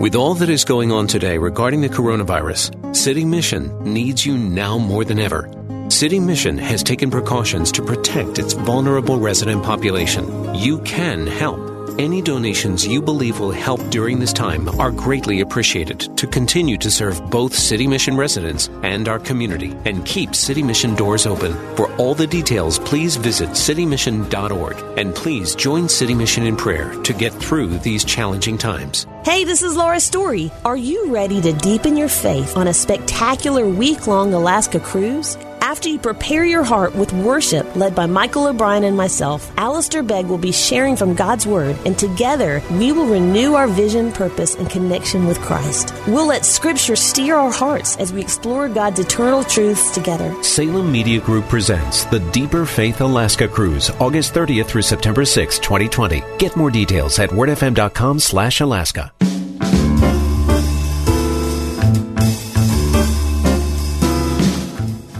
With 0.00 0.14
all 0.14 0.32
that 0.36 0.48
is 0.48 0.64
going 0.64 0.92
on 0.92 1.06
today 1.08 1.36
regarding 1.36 1.82
the 1.82 1.88
coronavirus, 1.90 2.96
City 2.96 3.22
Mission 3.22 3.84
needs 3.84 4.24
you 4.24 4.38
now 4.38 4.78
more 4.78 5.04
than 5.04 5.18
ever. 5.18 5.46
City 5.90 6.18
Mission 6.18 6.56
has 6.56 6.82
taken 6.82 7.10
precautions 7.10 7.70
to 7.72 7.84
protect 7.84 8.38
its 8.38 8.54
vulnerable 8.54 9.18
resident 9.18 9.62
population. 9.62 10.54
You 10.54 10.78
can 10.84 11.26
help. 11.26 11.69
Any 11.98 12.22
donations 12.22 12.86
you 12.86 13.02
believe 13.02 13.40
will 13.40 13.50
help 13.50 13.80
during 13.90 14.18
this 14.18 14.32
time 14.32 14.68
are 14.80 14.90
greatly 14.90 15.40
appreciated 15.40 16.16
to 16.16 16.26
continue 16.26 16.76
to 16.78 16.90
serve 16.90 17.30
both 17.30 17.54
City 17.54 17.86
Mission 17.86 18.16
residents 18.16 18.68
and 18.82 19.08
our 19.08 19.18
community 19.18 19.76
and 19.84 20.04
keep 20.06 20.34
City 20.34 20.62
Mission 20.62 20.94
doors 20.94 21.26
open. 21.26 21.52
For 21.76 21.92
all 21.96 22.14
the 22.14 22.26
details, 22.26 22.78
please 22.78 23.16
visit 23.16 23.50
citymission.org 23.50 24.98
and 24.98 25.14
please 25.14 25.54
join 25.54 25.88
City 25.88 26.14
Mission 26.14 26.44
in 26.46 26.56
prayer 26.56 26.92
to 27.02 27.12
get 27.12 27.32
through 27.32 27.78
these 27.78 28.04
challenging 28.04 28.56
times. 28.56 29.06
Hey, 29.24 29.44
this 29.44 29.62
is 29.62 29.76
Laura 29.76 30.00
Story. 30.00 30.50
Are 30.64 30.76
you 30.76 31.12
ready 31.12 31.40
to 31.42 31.52
deepen 31.52 31.96
your 31.96 32.08
faith 32.08 32.56
on 32.56 32.68
a 32.68 32.74
spectacular 32.74 33.66
week 33.68 34.06
long 34.06 34.32
Alaska 34.32 34.80
cruise? 34.80 35.36
After 35.60 35.88
you 35.88 35.98
prepare 35.98 36.44
your 36.44 36.62
heart 36.62 36.94
with 36.94 37.12
worship 37.12 37.76
led 37.76 37.94
by 37.94 38.06
Michael 38.06 38.46
O'Brien 38.46 38.84
and 38.84 38.96
myself, 38.96 39.50
Alistair 39.56 40.02
Begg 40.02 40.26
will 40.26 40.38
be 40.38 40.52
sharing 40.52 40.96
from 40.96 41.14
God's 41.14 41.46
Word, 41.46 41.76
and 41.84 41.98
together 41.98 42.62
we 42.72 42.92
will 42.92 43.06
renew 43.06 43.54
our 43.54 43.68
vision, 43.68 44.10
purpose, 44.10 44.54
and 44.54 44.70
connection 44.70 45.26
with 45.26 45.38
Christ. 45.40 45.94
We'll 46.06 46.26
let 46.26 46.46
Scripture 46.46 46.96
steer 46.96 47.36
our 47.36 47.52
hearts 47.52 47.96
as 47.98 48.12
we 48.12 48.20
explore 48.20 48.68
God's 48.68 49.00
eternal 49.00 49.44
truths 49.44 49.92
together. 49.92 50.42
Salem 50.42 50.90
Media 50.90 51.20
Group 51.20 51.44
presents 51.46 52.04
the 52.04 52.20
Deeper 52.32 52.64
Faith 52.64 53.00
Alaska 53.00 53.46
Cruise, 53.46 53.90
August 54.00 54.34
30th 54.34 54.66
through 54.66 54.82
September 54.82 55.24
6, 55.24 55.58
2020. 55.58 56.22
Get 56.38 56.56
more 56.56 56.70
details 56.70 57.18
at 57.18 57.30
wordfm.com 57.30 58.18
slash 58.18 58.60
Alaska. 58.60 59.12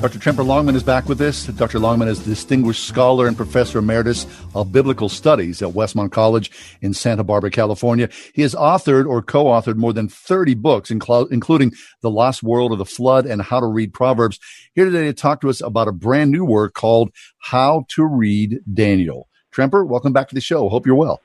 Dr. 0.00 0.18
Tremper 0.18 0.46
Longman 0.46 0.76
is 0.76 0.82
back 0.82 1.10
with 1.10 1.20
us. 1.20 1.44
Dr. 1.46 1.78
Longman 1.78 2.08
is 2.08 2.20
a 2.20 2.24
distinguished 2.24 2.84
scholar 2.84 3.26
and 3.26 3.36
professor 3.36 3.80
emeritus 3.80 4.26
of 4.54 4.72
biblical 4.72 5.10
studies 5.10 5.60
at 5.60 5.74
Westmont 5.74 6.10
College 6.10 6.50
in 6.80 6.94
Santa 6.94 7.22
Barbara, 7.22 7.50
California. 7.50 8.08
He 8.32 8.40
has 8.40 8.54
authored 8.54 9.06
or 9.06 9.20
co-authored 9.20 9.76
more 9.76 9.92
than 9.92 10.08
30 10.08 10.54
books, 10.54 10.90
including 10.90 11.72
The 12.00 12.10
Lost 12.10 12.42
World 12.42 12.72
of 12.72 12.78
the 12.78 12.86
Flood 12.86 13.26
and 13.26 13.42
How 13.42 13.60
to 13.60 13.66
Read 13.66 13.92
Proverbs. 13.92 14.40
Here 14.74 14.86
today 14.86 15.04
to 15.04 15.12
talk 15.12 15.42
to 15.42 15.50
us 15.50 15.60
about 15.60 15.86
a 15.86 15.92
brand 15.92 16.30
new 16.30 16.46
work 16.46 16.72
called 16.72 17.10
How 17.38 17.84
to 17.88 18.06
Read 18.06 18.60
Daniel. 18.72 19.28
Tremper, 19.52 19.86
welcome 19.86 20.14
back 20.14 20.28
to 20.30 20.34
the 20.34 20.40
show. 20.40 20.70
Hope 20.70 20.86
you're 20.86 20.94
well. 20.94 21.20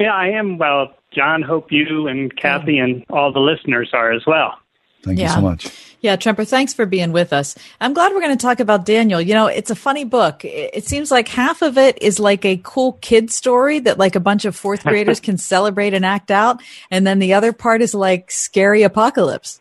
Yeah, 0.00 0.14
I 0.14 0.28
am 0.28 0.56
well. 0.56 0.94
John, 1.12 1.42
hope 1.42 1.70
you 1.70 2.08
and 2.08 2.34
Kathy 2.34 2.78
and 2.78 3.04
all 3.10 3.30
the 3.30 3.40
listeners 3.40 3.90
are 3.92 4.10
as 4.10 4.22
well. 4.26 4.54
Thank 5.02 5.18
you 5.18 5.28
so 5.28 5.42
much. 5.42 5.87
Yeah, 6.00 6.16
Tremper, 6.16 6.46
thanks 6.46 6.72
for 6.72 6.86
being 6.86 7.10
with 7.10 7.32
us. 7.32 7.56
I'm 7.80 7.92
glad 7.92 8.12
we're 8.12 8.20
going 8.20 8.36
to 8.36 8.42
talk 8.42 8.60
about 8.60 8.86
Daniel. 8.86 9.20
You 9.20 9.34
know, 9.34 9.46
it's 9.46 9.70
a 9.70 9.74
funny 9.74 10.04
book. 10.04 10.44
It, 10.44 10.84
seems 10.84 11.10
like 11.10 11.26
half 11.26 11.60
of 11.60 11.76
it 11.76 12.00
is 12.00 12.20
like 12.20 12.44
a 12.44 12.60
cool 12.62 12.92
kid 13.00 13.32
story 13.32 13.80
that 13.80 13.98
like 13.98 14.14
a 14.14 14.20
bunch 14.20 14.44
of 14.44 14.54
fourth 14.54 14.82
graders 14.84 15.18
can 15.18 15.38
celebrate 15.38 15.94
and 15.94 16.06
act 16.06 16.30
out. 16.30 16.62
And 16.90 17.06
then 17.06 17.18
the 17.18 17.34
other 17.34 17.52
part 17.52 17.82
is 17.82 17.94
like 17.94 18.30
scary 18.30 18.84
apocalypse. 18.84 19.60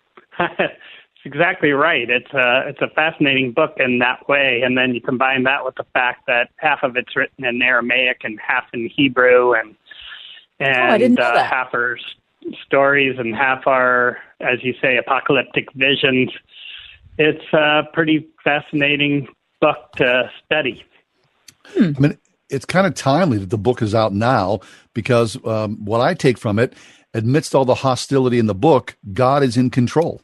it's 0.40 0.72
exactly 1.24 1.70
right. 1.70 2.10
It's 2.10 2.32
a, 2.32 2.64
it's 2.66 2.82
a 2.82 2.88
fascinating 2.94 3.52
book 3.52 3.74
in 3.78 4.00
that 4.00 4.28
way. 4.28 4.62
And 4.64 4.76
then 4.76 4.94
you 4.94 5.00
combine 5.00 5.44
that 5.44 5.64
with 5.64 5.76
the 5.76 5.86
fact 5.94 6.26
that 6.26 6.50
half 6.56 6.82
of 6.82 6.96
it's 6.96 7.14
written 7.14 7.44
in 7.44 7.62
Aramaic 7.62 8.22
and 8.24 8.40
half 8.40 8.64
in 8.72 8.90
Hebrew 8.94 9.52
and, 9.52 9.76
and 10.58 10.92
oh, 10.92 10.98
didn't 10.98 11.18
know 11.18 11.22
uh, 11.22 11.44
half 11.44 11.72
are 11.72 11.96
stories 12.64 13.18
and 13.18 13.34
half 13.34 13.66
are, 13.66 14.18
as 14.40 14.62
you 14.62 14.74
say, 14.80 14.96
apocalyptic 14.96 15.72
visions. 15.74 16.30
It's 17.18 17.52
a 17.52 17.82
pretty 17.92 18.28
fascinating 18.44 19.28
book 19.60 19.92
to 19.96 20.30
study. 20.44 20.84
I 21.76 21.94
mean, 21.98 22.18
it's 22.50 22.64
kind 22.64 22.86
of 22.86 22.94
timely 22.94 23.38
that 23.38 23.50
the 23.50 23.58
book 23.58 23.82
is 23.82 23.94
out 23.94 24.12
now 24.12 24.60
because 24.94 25.36
um, 25.44 25.84
what 25.84 26.00
I 26.00 26.14
take 26.14 26.38
from 26.38 26.58
it, 26.58 26.74
amidst 27.14 27.54
all 27.54 27.64
the 27.64 27.74
hostility 27.74 28.38
in 28.38 28.46
the 28.46 28.54
book, 28.54 28.96
God 29.12 29.42
is 29.42 29.56
in 29.56 29.70
control. 29.70 30.20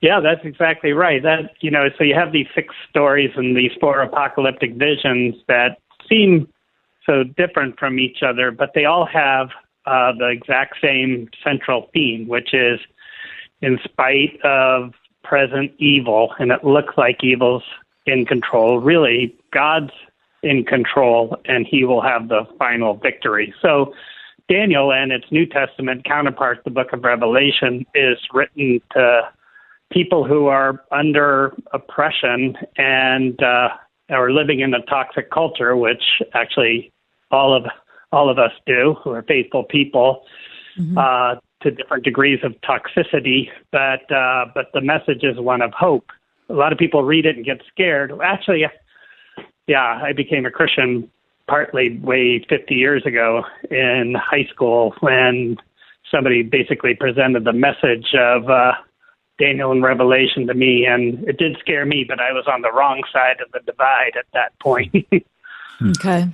Yeah, 0.00 0.18
that's 0.18 0.44
exactly 0.44 0.92
right. 0.92 1.22
That 1.22 1.52
you 1.60 1.70
know, 1.70 1.88
so 1.96 2.02
you 2.02 2.14
have 2.14 2.32
these 2.32 2.48
six 2.54 2.74
stories 2.90 3.30
and 3.36 3.56
these 3.56 3.70
four 3.80 4.02
apocalyptic 4.02 4.74
visions 4.74 5.36
that 5.46 5.78
seem 6.08 6.48
so 7.06 7.22
different 7.22 7.78
from 7.78 7.98
each 7.98 8.22
other, 8.22 8.50
but 8.50 8.70
they 8.74 8.84
all 8.84 9.06
have 9.06 9.48
uh, 9.86 10.12
the 10.18 10.28
exact 10.28 10.76
same 10.80 11.28
central 11.42 11.88
theme, 11.92 12.28
which 12.28 12.54
is 12.54 12.80
in 13.60 13.78
spite 13.84 14.38
of 14.44 14.92
present 15.22 15.72
evil, 15.78 16.34
and 16.38 16.50
it 16.50 16.64
looks 16.64 16.94
like 16.96 17.22
evil's 17.22 17.62
in 18.06 18.26
control, 18.26 18.80
really, 18.80 19.36
God's 19.52 19.92
in 20.42 20.64
control, 20.64 21.36
and 21.44 21.66
he 21.66 21.84
will 21.84 22.02
have 22.02 22.28
the 22.28 22.44
final 22.58 22.94
victory. 22.94 23.54
So, 23.62 23.94
Daniel 24.48 24.92
and 24.92 25.12
its 25.12 25.24
New 25.30 25.46
Testament 25.46 26.04
counterpart, 26.04 26.62
the 26.64 26.70
book 26.70 26.92
of 26.92 27.04
Revelation, 27.04 27.86
is 27.94 28.18
written 28.32 28.80
to 28.92 29.22
people 29.92 30.24
who 30.24 30.46
are 30.46 30.82
under 30.90 31.54
oppression 31.72 32.56
and 32.76 33.40
uh, 33.42 33.68
are 34.10 34.32
living 34.32 34.60
in 34.60 34.74
a 34.74 34.82
toxic 34.82 35.30
culture, 35.30 35.76
which 35.76 36.02
actually 36.34 36.92
all 37.30 37.54
of 37.54 37.64
all 38.12 38.28
of 38.30 38.38
us 38.38 38.52
do, 38.66 38.96
who 39.02 39.10
are 39.10 39.22
faithful 39.22 39.64
people, 39.64 40.24
uh, 40.96 41.36
to 41.62 41.70
different 41.70 42.04
degrees 42.04 42.40
of 42.42 42.54
toxicity. 42.62 43.48
But 43.70 44.10
uh, 44.14 44.46
but 44.54 44.66
the 44.74 44.80
message 44.80 45.22
is 45.22 45.38
one 45.38 45.62
of 45.62 45.72
hope. 45.72 46.10
A 46.48 46.54
lot 46.54 46.72
of 46.72 46.78
people 46.78 47.02
read 47.02 47.26
it 47.26 47.36
and 47.36 47.44
get 47.44 47.60
scared. 47.72 48.12
Actually, 48.22 48.64
yeah, 49.66 50.00
I 50.02 50.12
became 50.12 50.44
a 50.44 50.50
Christian 50.50 51.10
partly 51.48 51.98
way 51.98 52.44
50 52.48 52.74
years 52.74 53.04
ago 53.04 53.42
in 53.70 54.14
high 54.16 54.46
school 54.52 54.94
when 55.00 55.56
somebody 56.10 56.42
basically 56.42 56.94
presented 56.94 57.44
the 57.44 57.52
message 57.52 58.14
of 58.18 58.48
uh, 58.48 58.72
Daniel 59.38 59.72
and 59.72 59.82
Revelation 59.82 60.46
to 60.46 60.54
me, 60.54 60.86
and 60.86 61.26
it 61.28 61.38
did 61.38 61.56
scare 61.58 61.86
me, 61.86 62.04
but 62.06 62.20
I 62.20 62.32
was 62.32 62.44
on 62.46 62.62
the 62.62 62.72
wrong 62.72 63.02
side 63.12 63.40
of 63.44 63.50
the 63.52 63.60
divide 63.60 64.12
at 64.18 64.26
that 64.34 64.58
point. 64.58 64.94
Okay. 65.98 66.28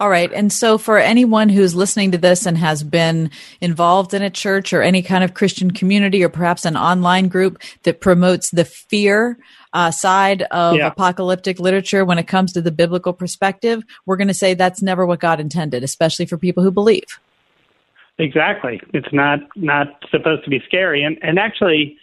All 0.00 0.08
right. 0.08 0.32
And 0.32 0.52
so, 0.52 0.76
for 0.76 0.98
anyone 0.98 1.48
who's 1.48 1.74
listening 1.74 2.10
to 2.12 2.18
this 2.18 2.46
and 2.46 2.58
has 2.58 2.82
been 2.82 3.30
involved 3.60 4.12
in 4.12 4.22
a 4.22 4.30
church 4.30 4.72
or 4.72 4.82
any 4.82 5.02
kind 5.02 5.22
of 5.22 5.34
Christian 5.34 5.70
community 5.70 6.24
or 6.24 6.28
perhaps 6.28 6.64
an 6.64 6.76
online 6.76 7.28
group 7.28 7.62
that 7.84 8.00
promotes 8.00 8.50
the 8.50 8.64
fear 8.64 9.38
uh, 9.72 9.90
side 9.90 10.42
of 10.50 10.76
Yeah. 10.76 10.88
apocalyptic 10.88 11.60
literature 11.60 12.04
when 12.04 12.18
it 12.18 12.26
comes 12.26 12.52
to 12.52 12.60
the 12.60 12.70
biblical 12.72 13.12
perspective, 13.12 13.82
we're 14.04 14.16
going 14.16 14.28
to 14.28 14.34
say 14.34 14.54
that's 14.54 14.82
never 14.82 15.06
what 15.06 15.20
God 15.20 15.40
intended, 15.40 15.82
especially 15.84 16.26
for 16.26 16.38
people 16.38 16.62
who 16.62 16.70
believe. 16.70 17.18
Exactly. 18.18 18.80
It's 18.92 19.12
not 19.12 19.40
not 19.56 20.04
supposed 20.10 20.44
to 20.44 20.50
be 20.50 20.60
scary, 20.66 21.02
and 21.02 21.18
and 21.22 21.38
actually, 21.38 21.96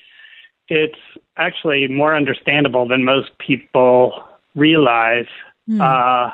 it's 0.67 0.99
actually 1.37 1.87
more 1.87 2.15
understandable 2.15 2.87
than 2.87 3.03
most 3.03 3.31
people 3.37 4.23
realize. 4.55 5.27
Hmm. 5.67 5.81
Uh, 5.81 6.31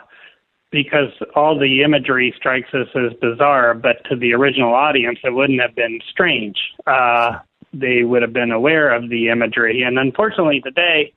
because 0.71 1.11
all 1.35 1.57
the 1.57 1.83
imagery 1.83 2.33
strikes 2.35 2.73
us 2.73 2.87
as 2.95 3.13
bizarre, 3.19 3.73
but 3.73 4.03
to 4.09 4.15
the 4.15 4.33
original 4.33 4.73
audience, 4.73 5.19
it 5.23 5.33
wouldn't 5.33 5.61
have 5.61 5.75
been 5.75 5.99
strange. 6.09 6.57
Uh, 6.85 7.39
they 7.73 8.03
would 8.03 8.21
have 8.21 8.33
been 8.33 8.51
aware 8.51 8.93
of 8.93 9.09
the 9.09 9.29
imagery. 9.29 9.81
And 9.81 9.97
unfortunately, 9.97 10.61
today, 10.61 11.13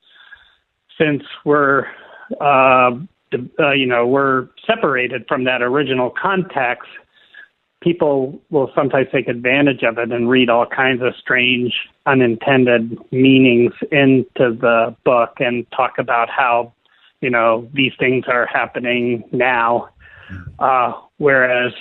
since 0.99 1.23
we're 1.45 1.87
uh, 2.41 2.91
uh, 3.59 3.73
you 3.73 3.87
know 3.87 4.07
we're 4.07 4.49
separated 4.67 5.25
from 5.29 5.45
that 5.45 5.63
original 5.63 6.11
context, 6.11 6.89
people 7.81 8.41
will 8.51 8.71
sometimes 8.75 9.09
take 9.13 9.29
advantage 9.29 9.83
of 9.83 9.99
it 9.99 10.13
and 10.13 10.29
read 10.29 10.51
all 10.51 10.67
kinds 10.67 11.03
of 11.03 11.15
strange, 11.19 11.73
unintended 12.07 12.99
meanings 13.11 13.73
into 13.91 14.57
the 14.61 14.95
book 15.05 15.35
and 15.39 15.67
talk 15.71 15.95
about 15.99 16.29
how 16.29 16.73
you 17.21 17.31
know 17.31 17.69
these 17.73 17.93
things 17.99 18.25
are 18.29 18.47
happening 18.47 19.25
now, 19.33 19.89
uh, 20.59 20.93
whereas 21.19 21.73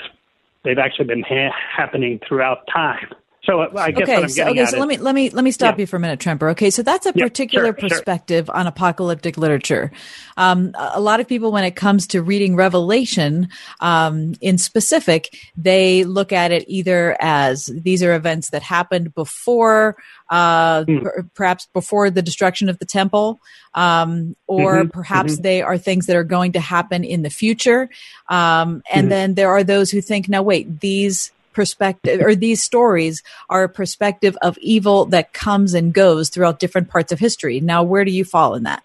they've 0.64 0.78
actually 0.78 1.06
been 1.06 1.24
ha- 1.24 1.56
happening 1.76 2.20
throughout 2.28 2.68
time. 2.72 3.08
So 3.46 3.62
uh, 3.62 3.70
I 3.78 3.92
guess 3.92 4.04
okay, 4.04 4.16
what 4.16 4.24
I'm 4.26 4.30
so, 4.30 4.44
okay, 4.48 4.60
at 4.62 4.74
so 4.74 4.80
let 4.80 4.88
me 4.90 4.98
let 4.98 5.16
me 5.16 5.30
let 5.30 5.44
me 5.46 5.52
stop 5.52 5.76
Yeah. 5.76 5.80
you 5.80 5.88
for 5.88 5.96
a 5.96 6.00
minute, 6.00 6.20
Tremper. 6.20 6.52
Okay, 6.52 6.70
so 6.70 6.84
that's 6.84 7.06
a 7.06 7.14
Yeah, 7.14 7.24
particular 7.24 7.72
sure, 7.72 7.80
sure. 7.90 7.90
perspective 7.90 8.50
on 8.50 8.68
apocalyptic 8.68 9.38
literature. 9.38 9.92
Um, 10.36 10.74
a 10.78 11.00
lot 11.00 11.22
of 11.22 11.28
people, 11.28 11.52
when 11.52 11.64
it 11.64 11.76
comes 11.76 12.06
to 12.08 12.22
reading 12.22 12.56
Revelation 12.58 13.48
um, 13.80 14.34
in 14.42 14.58
specific, 14.58 15.30
they 15.56 16.04
look 16.04 16.34
at 16.34 16.52
it 16.52 16.66
either 16.68 17.16
as 17.22 17.68
these 17.68 18.04
are 18.04 18.14
events 18.14 18.50
that 18.50 18.62
happened 18.62 19.14
before, 19.16 19.96
uh, 20.30 20.84
Hmm. 20.84 20.98
per- 21.00 21.24
perhaps 21.34 21.68
before 21.74 22.10
the 22.10 22.22
destruction 22.22 22.68
of 22.68 22.80
the 22.80 22.86
temple, 22.86 23.40
um, 23.74 24.36
or 24.48 24.84
Mhm, 24.84 24.92
perhaps 24.92 25.38
mhm. 25.38 25.44
they 25.44 25.62
are 25.62 25.78
things 25.78 26.08
that 26.08 26.16
are 26.18 26.26
going 26.26 26.52
to 26.52 26.60
happen 26.60 27.06
in 27.06 27.22
the 27.22 27.30
future. 27.30 27.90
Um, 28.30 28.82
and 28.92 29.08
Mhm. 29.08 29.12
then 29.12 29.34
there 29.36 29.50
are 29.50 29.64
those 29.64 29.92
who 29.92 30.02
think, 30.02 30.28
now 30.28 30.42
wait, 30.44 30.82
these 30.82 31.32
perspective 31.54 32.22
or 32.22 32.36
these 32.36 32.64
stories 32.64 33.24
are 33.50 33.64
a 33.64 33.70
perspective 33.70 34.38
of 34.42 34.58
evil 34.60 35.06
that 35.06 35.34
comes 35.34 35.74
and 35.74 35.94
goes 35.94 36.30
throughout 36.30 36.60
different 36.60 36.90
parts 36.90 37.12
of 37.12 37.20
history. 37.20 37.60
Now, 37.60 37.84
where 37.84 38.06
do 38.06 38.12
you 38.12 38.26
fall 38.26 38.56
in 38.56 38.64
that? 38.64 38.84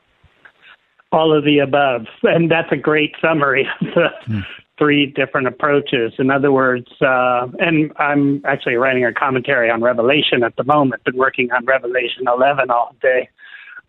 all 1.14 1.36
of 1.36 1.44
the 1.44 1.60
above. 1.60 2.06
And 2.24 2.50
that's 2.50 2.72
a 2.72 2.76
great 2.76 3.14
summary 3.22 3.66
of 3.80 3.86
the 3.94 4.42
three 4.76 5.06
different 5.06 5.46
approaches. 5.46 6.12
In 6.18 6.30
other 6.30 6.50
words, 6.50 6.88
uh, 7.00 7.46
and 7.60 7.92
I'm 7.96 8.42
actually 8.44 8.74
writing 8.74 9.04
a 9.04 9.12
commentary 9.12 9.70
on 9.70 9.80
Revelation 9.80 10.42
at 10.42 10.56
the 10.56 10.64
moment, 10.64 11.04
been 11.04 11.16
working 11.16 11.52
on 11.52 11.64
Revelation 11.64 12.24
11 12.26 12.70
all 12.70 12.96
day. 13.00 13.28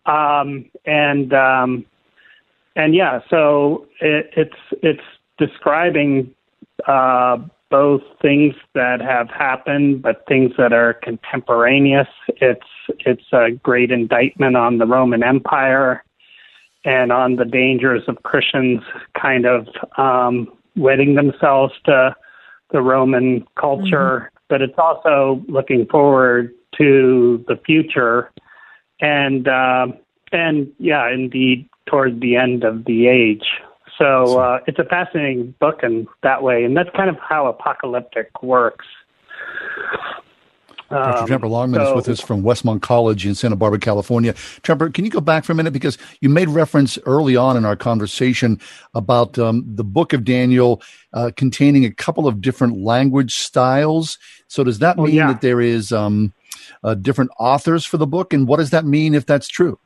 Um, 0.06 0.66
and, 0.84 1.34
um, 1.34 1.84
and 2.76 2.94
yeah, 2.94 3.20
so 3.28 3.88
it, 4.00 4.30
it's, 4.36 4.80
it's 4.82 5.02
describing, 5.38 6.32
uh, 6.86 7.38
both 7.70 8.02
things 8.22 8.54
that 8.74 9.00
have 9.00 9.28
happened, 9.28 10.02
but 10.02 10.24
things 10.28 10.52
that 10.56 10.72
are 10.72 10.94
contemporaneous. 10.94 12.08
It's, 12.28 12.66
it's 13.00 13.32
a 13.32 13.50
great 13.50 13.90
indictment 13.90 14.56
on 14.56 14.78
the 14.78 14.86
Roman 14.86 15.22
Empire 15.22 16.04
and 16.84 17.10
on 17.10 17.36
the 17.36 17.44
dangers 17.44 18.02
of 18.06 18.22
Christians 18.22 18.80
kind 19.20 19.44
of 19.44 19.66
um, 19.98 20.48
wedding 20.76 21.16
themselves 21.16 21.74
to 21.86 22.14
the 22.70 22.80
Roman 22.80 23.44
culture, 23.58 24.30
but 24.48 24.62
it's 24.62 24.78
also 24.78 25.42
looking 25.48 25.86
forward 25.86 26.52
to 26.78 27.44
the 27.48 27.56
future, 27.64 28.30
and 29.00 29.48
uh, 29.48 29.86
and 30.32 30.72
yeah, 30.78 31.10
indeed, 31.12 31.68
toward 31.86 32.20
the 32.20 32.36
end 32.36 32.64
of 32.64 32.84
the 32.84 33.08
age. 33.08 33.46
So 33.98 34.38
uh, 34.38 34.58
it's 34.66 34.78
a 34.78 34.84
fascinating 34.84 35.54
book 35.58 35.80
in 35.82 36.06
that 36.22 36.42
way, 36.42 36.64
and 36.64 36.76
that's 36.76 36.90
kind 36.94 37.08
of 37.08 37.16
how 37.18 37.46
apocalyptic 37.46 38.42
works. 38.42 38.84
Dr. 40.88 41.18
Um, 41.18 41.26
Tremper 41.26 41.50
Longman 41.50 41.80
is 41.82 41.88
so- 41.88 41.96
with 41.96 42.08
us 42.08 42.20
from 42.20 42.42
Westmont 42.42 42.80
College 42.80 43.26
in 43.26 43.34
Santa 43.34 43.56
Barbara, 43.56 43.80
California. 43.80 44.34
Tremper, 44.62 44.92
can 44.92 45.04
you 45.04 45.10
go 45.10 45.20
back 45.20 45.44
for 45.44 45.50
a 45.52 45.54
minute 45.54 45.72
because 45.72 45.98
you 46.20 46.28
made 46.28 46.48
reference 46.48 46.96
early 47.06 47.34
on 47.34 47.56
in 47.56 47.64
our 47.64 47.74
conversation 47.74 48.60
about 48.94 49.36
um, 49.38 49.64
the 49.66 49.82
Book 49.82 50.12
of 50.12 50.24
Daniel 50.24 50.80
uh, 51.12 51.30
containing 51.36 51.84
a 51.84 51.90
couple 51.90 52.28
of 52.28 52.40
different 52.40 52.78
language 52.78 53.34
styles. 53.34 54.16
So 54.46 54.62
does 54.62 54.78
that 54.78 54.96
Oh, 54.98 55.06
mean 55.06 55.14
yeah. 55.16 55.26
that 55.32 55.40
there 55.40 55.60
is 55.60 55.90
um, 55.90 56.32
uh, 56.84 56.94
different 56.94 57.32
authors 57.40 57.84
for 57.84 57.96
the 57.96 58.06
book, 58.06 58.32
and 58.32 58.46
what 58.46 58.58
does 58.58 58.70
that 58.70 58.84
mean 58.84 59.14
if 59.14 59.26
that's 59.26 59.48
true? 59.48 59.80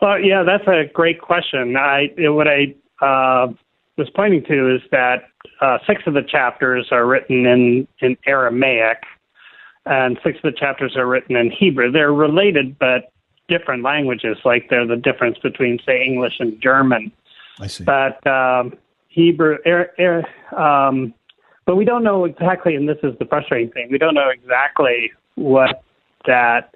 Well, 0.00 0.18
yeah, 0.18 0.42
that's 0.42 0.66
a 0.66 0.90
great 0.92 1.20
question. 1.20 1.76
I 1.76 2.08
what 2.18 2.48
I 2.48 2.74
uh, 3.04 3.52
was 3.98 4.08
pointing 4.14 4.44
to 4.44 4.74
is 4.74 4.82
that 4.90 5.24
uh, 5.60 5.78
six 5.86 6.02
of 6.06 6.14
the 6.14 6.22
chapters 6.22 6.88
are 6.90 7.06
written 7.06 7.46
in 7.46 7.86
in 8.00 8.16
Aramaic, 8.26 9.02
and 9.86 10.18
six 10.24 10.38
of 10.42 10.52
the 10.52 10.58
chapters 10.58 10.96
are 10.96 11.06
written 11.06 11.36
in 11.36 11.50
Hebrew. 11.50 11.90
They're 11.90 12.14
related, 12.14 12.78
but 12.78 13.12
different 13.48 13.82
languages. 13.82 14.38
Like 14.44 14.70
they're 14.70 14.86
the 14.86 14.96
difference 14.96 15.36
between, 15.38 15.78
say, 15.84 16.02
English 16.02 16.34
and 16.38 16.60
German. 16.62 17.12
I 17.58 17.66
see. 17.66 17.84
But 17.84 18.26
um, 18.26 18.78
Hebrew, 19.08 19.58
er, 19.66 19.90
er, 19.98 20.58
um, 20.58 21.12
but 21.66 21.76
we 21.76 21.84
don't 21.84 22.02
know 22.02 22.24
exactly, 22.24 22.74
and 22.74 22.88
this 22.88 22.98
is 23.02 23.12
the 23.18 23.26
frustrating 23.26 23.70
thing. 23.70 23.88
We 23.90 23.98
don't 23.98 24.14
know 24.14 24.30
exactly 24.30 25.12
what 25.34 25.82
that 26.26 26.74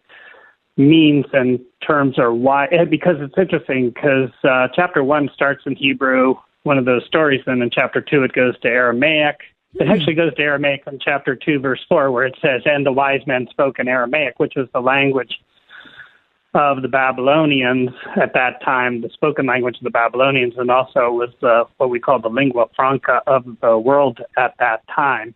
means 0.77 1.25
and 1.33 1.61
terms 1.87 2.18
or 2.18 2.35
why 2.35 2.66
eh, 2.66 2.85
because 2.85 3.16
it's 3.20 3.39
interesting 3.39 3.91
because 3.91 4.31
uh, 4.43 4.66
chapter 4.75 5.05
one 5.05 5.29
starts 5.33 5.62
in 5.66 5.77
hebrew 5.77 6.35
one 6.64 6.79
of 6.79 6.85
those 6.85 7.05
stories 7.07 7.41
then 7.47 7.62
in 7.62 7.70
chapter 7.70 8.01
two 8.01 8.22
it 8.22 8.33
goes 8.33 8.59
to 8.61 8.68
aramaic. 8.68 9.41
It 9.75 9.89
actually 9.89 10.14
goes 10.14 10.35
to 10.35 10.43
aramaic 10.43 10.85
in 10.87 10.99
chapter 11.01 11.37
two 11.37 11.61
verse 11.61 11.81
four 11.89 12.11
where 12.11 12.27
it 12.27 12.37
says 12.43 12.62
and 12.64 12.85
the 12.85 12.93
wise 12.93 13.20
men 13.27 13.47
spoke 13.51 13.79
in 13.79 13.87
aramaic 13.87 14.39
which 14.39 14.55
was 14.57 14.68
the 14.72 14.81
language 14.81 15.41
of 16.55 16.83
the 16.83 16.89
babylonians 16.89 17.91
at 18.20 18.35
that 18.35 18.61
time 18.64 19.01
the 19.01 19.11
spoken 19.11 19.47
language 19.47 19.77
of 19.77 19.85
the 19.85 19.91
babylonians 19.91 20.55
and 20.57 20.70
also 20.70 21.11
was 21.11 21.31
the, 21.41 21.64
what 21.77 21.91
we 21.91 22.01
call 22.01 22.20
the 22.20 22.29
lingua 22.29 22.66
franca 22.75 23.20
of 23.27 23.45
the 23.61 23.79
world 23.79 24.20
at 24.37 24.55
that 24.59 24.83
time 24.89 25.35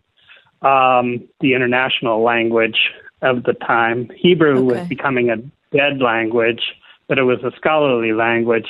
um, 0.63 1.29
the 1.41 1.55
international 1.55 2.23
language 2.25 2.91
of 3.23 3.45
the 3.45 3.55
time. 3.55 4.11
Hebrew 4.17 4.63
was 4.63 4.87
becoming 4.89 5.31
a 5.31 5.37
dead 5.77 6.01
language, 6.01 6.63
but 7.09 7.19
it 7.19 7.25
was 7.25 7.39
a 7.43 7.51
scholarly 7.57 8.13
language. 8.13 8.69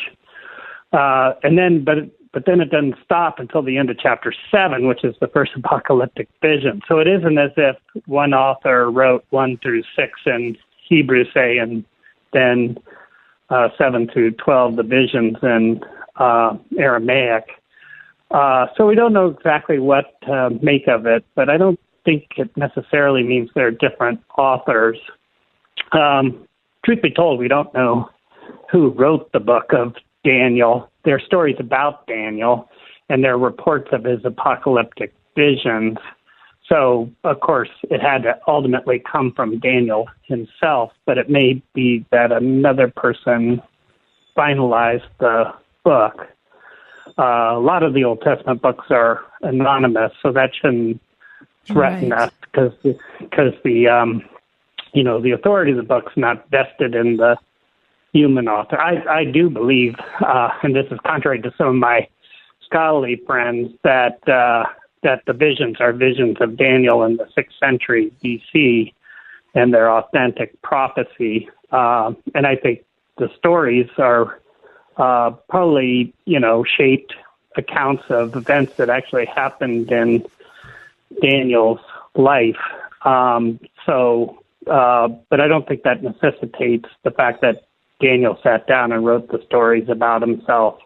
Uh, 0.93 1.35
and 1.43 1.59
then, 1.59 1.85
but 1.85 1.99
but 2.33 2.45
then 2.47 2.61
it 2.61 2.71
doesn't 2.71 2.97
stop 3.05 3.39
until 3.39 3.63
the 3.63 3.79
end 3.79 3.91
of 3.91 3.99
chapter 3.99 4.35
seven, 4.51 4.87
which 4.87 5.05
is 5.05 5.15
the 5.21 5.29
first 5.29 5.53
apocalyptic 5.57 6.29
vision. 6.41 6.83
So 6.89 6.99
it 6.99 7.07
isn't 7.07 7.39
as 7.39 7.51
if 7.57 7.77
one 8.07 8.35
author 8.35 8.91
wrote 8.91 9.25
one 9.31 9.59
through 9.63 9.83
six 9.97 10.13
in 10.27 10.57
Hebrew, 10.89 11.25
say, 11.33 11.59
and 11.59 11.85
then 12.33 12.79
uh, 13.51 13.69
seven 13.77 14.09
through 14.13 14.33
twelve 14.33 14.77
the 14.77 14.83
visions 14.83 15.37
in 15.43 15.81
uh, 16.17 16.57
Aramaic. 16.79 17.45
Uh, 18.31 18.67
so 18.77 18.87
we 18.87 18.95
don't 18.95 19.15
know 19.15 19.29
exactly 19.29 19.79
what 19.79 20.21
to 20.23 20.51
make 20.63 20.87
of 20.87 21.07
it, 21.07 21.25
but 21.35 21.49
I 21.49 21.57
don't 21.57 21.81
think 22.05 22.25
it 22.37 22.51
necessarily 22.57 23.23
means 23.23 23.51
they're 23.55 23.71
different 23.71 24.21
authors. 24.37 24.99
Um, 25.93 26.47
truth 26.85 27.03
be 27.03 27.11
told, 27.11 27.39
we 27.39 27.49
don't 27.49 27.73
know 27.75 28.09
who 28.71 28.91
wrote 28.91 29.33
the 29.33 29.41
book 29.41 29.73
of 29.73 29.95
Daniel. 30.25 30.91
There 31.05 31.15
are 31.17 31.21
stories 31.21 31.57
about 31.59 32.07
Daniel, 32.07 32.69
and 33.09 33.25
there 33.25 33.35
are 33.35 33.39
reports 33.39 33.89
of 33.93 34.05
his 34.05 34.21
apocalyptic 34.25 35.15
visions. 35.37 35.99
So, 36.69 37.11
of 37.25 37.41
course, 37.41 37.71
it 37.85 38.01
had 38.03 38.25
to 38.25 38.39
ultimately 38.47 39.03
come 39.11 39.33
from 39.33 39.59
Daniel 39.59 40.07
himself, 40.25 40.93
but 41.07 41.17
it 41.17 41.31
may 41.31 41.63
be 41.75 42.05
that 42.11 42.31
another 42.31 42.93
person 42.95 43.63
finalized 44.37 45.09
the 45.19 45.53
book. 45.83 46.27
Uh, 47.19 47.57
a 47.57 47.61
lot 47.61 47.83
of 47.83 47.95
the 47.95 48.05
Old 48.05 48.21
Testament 48.21 48.61
books 48.61 48.87
are 48.91 49.23
anonymous, 49.41 50.13
so 50.23 50.31
that 50.33 50.51
shouldn't 50.61 51.01
threaten 51.67 52.11
Right. 52.11 52.29
us 52.29 52.33
because 52.43 52.73
because 53.19 53.53
the 53.65 53.89
um, 53.89 54.23
you 54.93 55.03
know 55.03 55.21
the 55.21 55.33
authority 55.33 55.73
of 55.73 55.77
the 55.77 55.83
book's 55.83 56.17
not 56.17 56.49
vested 56.51 56.95
in 56.95 57.17
the 57.17 57.37
human 58.13 58.49
author. 58.49 58.81
I 58.81 59.21
I 59.21 59.25
do 59.25 59.51
believe, 59.51 59.95
uh, 60.21 60.51
and 60.63 60.75
this 60.75 60.87
is 60.91 60.99
contrary 61.07 61.41
to 61.43 61.53
some 61.59 61.69
of 61.69 61.75
my 61.75 62.09
scholarly 62.65 63.21
friends, 63.27 63.73
that 63.85 64.27
uh, 64.29 64.65
that 65.03 65.23
the 65.27 65.33
visions 65.33 65.77
are 65.81 65.93
visions 65.93 66.37
of 66.41 66.57
Daniel 66.57 67.05
in 67.05 67.17
the 67.17 67.29
sixth 67.35 67.57
century 67.59 68.13
BC, 68.25 68.93
and 69.55 69.73
they're 69.73 69.91
authentic 69.91 70.61
prophecy. 70.63 71.49
Uh, 71.71 72.13
and 72.35 72.47
I 72.47 72.57
think 72.57 72.85
the 73.19 73.29
stories 73.37 73.89
are 73.99 74.41
uh, 74.97 75.31
probably 75.49 76.15
you 76.25 76.41
know 76.41 76.65
shaped 76.65 77.15
accounts 77.57 78.05
of 78.09 78.37
events 78.37 78.77
that 78.77 78.89
actually 78.89 79.27
happened 79.27 79.91
in 79.91 80.25
Daniel's 81.23 81.81
life. 82.15 82.57
Um, 83.05 83.61
so, 83.87 84.39
uh, 84.71 85.09
but 85.31 85.41
I 85.41 85.49
don't 85.49 85.67
think 85.67 85.83
that 85.83 86.03
necessitates 86.03 86.89
the 87.05 87.11
fact 87.11 87.41
that 87.43 87.69
Daniel 88.01 88.39
sat 88.43 88.67
down 88.67 88.93
and 88.93 89.05
wrote 89.05 89.29
the 89.31 89.43
stories 89.47 89.89
about 89.89 90.23
himself. 90.23 90.79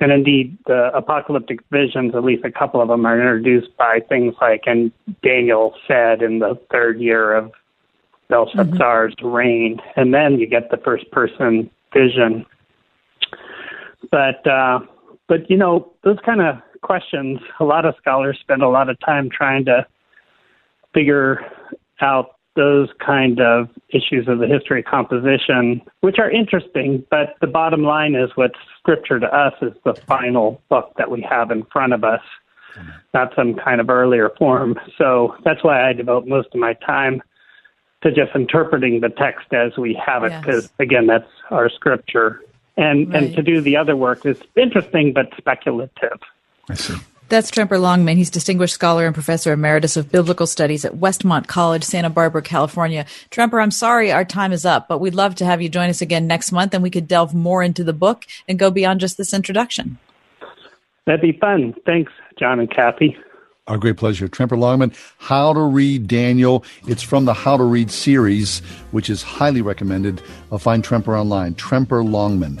And 0.00 0.12
indeed, 0.12 0.56
the 0.66 0.90
apocalyptic 0.94 1.60
visions, 1.70 2.14
at 2.14 2.24
least 2.24 2.44
a 2.44 2.52
couple 2.52 2.80
of 2.80 2.88
them, 2.88 3.04
are 3.04 3.18
introduced 3.18 3.76
by 3.76 4.00
things 4.08 4.34
like, 4.40 4.62
and 4.66 4.92
Daniel 5.22 5.74
said 5.86 6.22
in 6.22 6.38
the 6.38 6.58
third 6.70 7.00
year 7.00 7.34
of 7.34 7.52
Belshazzar's 8.28 9.14
mm-hmm. 9.16 9.26
reign, 9.26 9.80
and 9.96 10.14
then 10.14 10.38
you 10.38 10.46
get 10.46 10.70
the 10.70 10.76
first 10.78 11.10
person 11.10 11.68
vision. 11.92 12.46
But 14.10 14.46
uh, 14.46 14.80
but 15.28 15.50
you 15.50 15.56
know 15.56 15.92
those 16.04 16.18
kind 16.24 16.40
of 16.40 16.56
questions, 16.82 17.40
a 17.58 17.64
lot 17.64 17.84
of 17.84 17.94
scholars 17.98 18.38
spend 18.40 18.62
a 18.62 18.68
lot 18.68 18.88
of 18.88 18.98
time 19.00 19.28
trying 19.30 19.64
to 19.66 19.86
figure 20.92 21.40
out 22.00 22.36
those 22.56 22.88
kind 23.04 23.40
of 23.40 23.68
issues 23.90 24.26
of 24.26 24.38
the 24.38 24.46
history 24.46 24.80
of 24.80 24.86
composition, 24.86 25.80
which 26.00 26.18
are 26.18 26.30
interesting, 26.30 27.04
but 27.10 27.36
the 27.40 27.46
bottom 27.46 27.82
line 27.82 28.14
is 28.14 28.30
what 28.34 28.50
scripture 28.78 29.20
to 29.20 29.26
us 29.26 29.54
is 29.62 29.72
the 29.84 29.94
final 29.94 30.60
book 30.68 30.92
that 30.98 31.10
we 31.10 31.22
have 31.22 31.50
in 31.50 31.64
front 31.72 31.92
of 31.92 32.02
us, 32.02 32.20
not 33.14 33.32
some 33.36 33.54
kind 33.54 33.80
of 33.80 33.88
earlier 33.88 34.30
form. 34.38 34.78
So 34.98 35.36
that's 35.44 35.62
why 35.62 35.88
I 35.88 35.92
devote 35.92 36.26
most 36.26 36.48
of 36.52 36.60
my 36.60 36.74
time 36.74 37.22
to 38.02 38.10
just 38.10 38.34
interpreting 38.34 39.00
the 39.00 39.10
text 39.10 39.52
as 39.52 39.76
we 39.76 39.94
have 40.04 40.24
it, 40.24 40.32
because 40.40 40.64
yes. 40.64 40.72
again, 40.78 41.06
that's 41.06 41.30
our 41.50 41.68
scripture. 41.68 42.40
And 42.76 43.12
right. 43.12 43.24
and 43.24 43.36
to 43.36 43.42
do 43.42 43.60
the 43.60 43.76
other 43.76 43.96
work 43.96 44.24
is 44.24 44.40
interesting 44.56 45.12
but 45.12 45.26
speculative. 45.36 46.18
I 46.70 46.74
see. 46.74 46.96
That's 47.30 47.50
Tremper 47.50 47.80
Longman. 47.80 48.16
He's 48.16 48.28
distinguished 48.28 48.74
scholar 48.74 49.06
and 49.06 49.14
professor 49.14 49.52
emeritus 49.52 49.96
of 49.96 50.10
biblical 50.10 50.48
studies 50.48 50.84
at 50.84 50.96
Westmont 50.96 51.46
College, 51.46 51.84
Santa 51.84 52.10
Barbara, 52.10 52.42
California. 52.42 53.06
Tremper, 53.30 53.62
I'm 53.62 53.70
sorry 53.70 54.10
our 54.10 54.24
time 54.24 54.52
is 54.52 54.64
up, 54.64 54.88
but 54.88 54.98
we'd 54.98 55.14
love 55.14 55.36
to 55.36 55.44
have 55.44 55.62
you 55.62 55.68
join 55.68 55.90
us 55.90 56.02
again 56.02 56.26
next 56.26 56.50
month 56.50 56.74
and 56.74 56.82
we 56.82 56.90
could 56.90 57.06
delve 57.06 57.32
more 57.32 57.62
into 57.62 57.84
the 57.84 57.92
book 57.92 58.26
and 58.48 58.58
go 58.58 58.68
beyond 58.68 58.98
just 58.98 59.16
this 59.16 59.32
introduction. 59.32 59.98
That'd 61.06 61.20
be 61.20 61.38
fun. 61.38 61.74
Thanks, 61.86 62.12
John 62.36 62.58
and 62.58 62.68
Kathy. 62.68 63.16
Our 63.68 63.78
great 63.78 63.96
pleasure. 63.96 64.26
Tremper 64.26 64.58
Longman, 64.58 64.92
How 65.18 65.52
to 65.52 65.60
Read 65.60 66.08
Daniel. 66.08 66.64
It's 66.88 67.02
from 67.02 67.26
the 67.26 67.34
How 67.34 67.56
to 67.56 67.62
Read 67.62 67.92
series, 67.92 68.58
which 68.90 69.08
is 69.08 69.22
highly 69.22 69.62
recommended. 69.62 70.20
I'll 70.50 70.58
find 70.58 70.82
Tremper 70.82 71.16
online. 71.16 71.54
Tremper 71.54 72.02
Longman. 72.02 72.60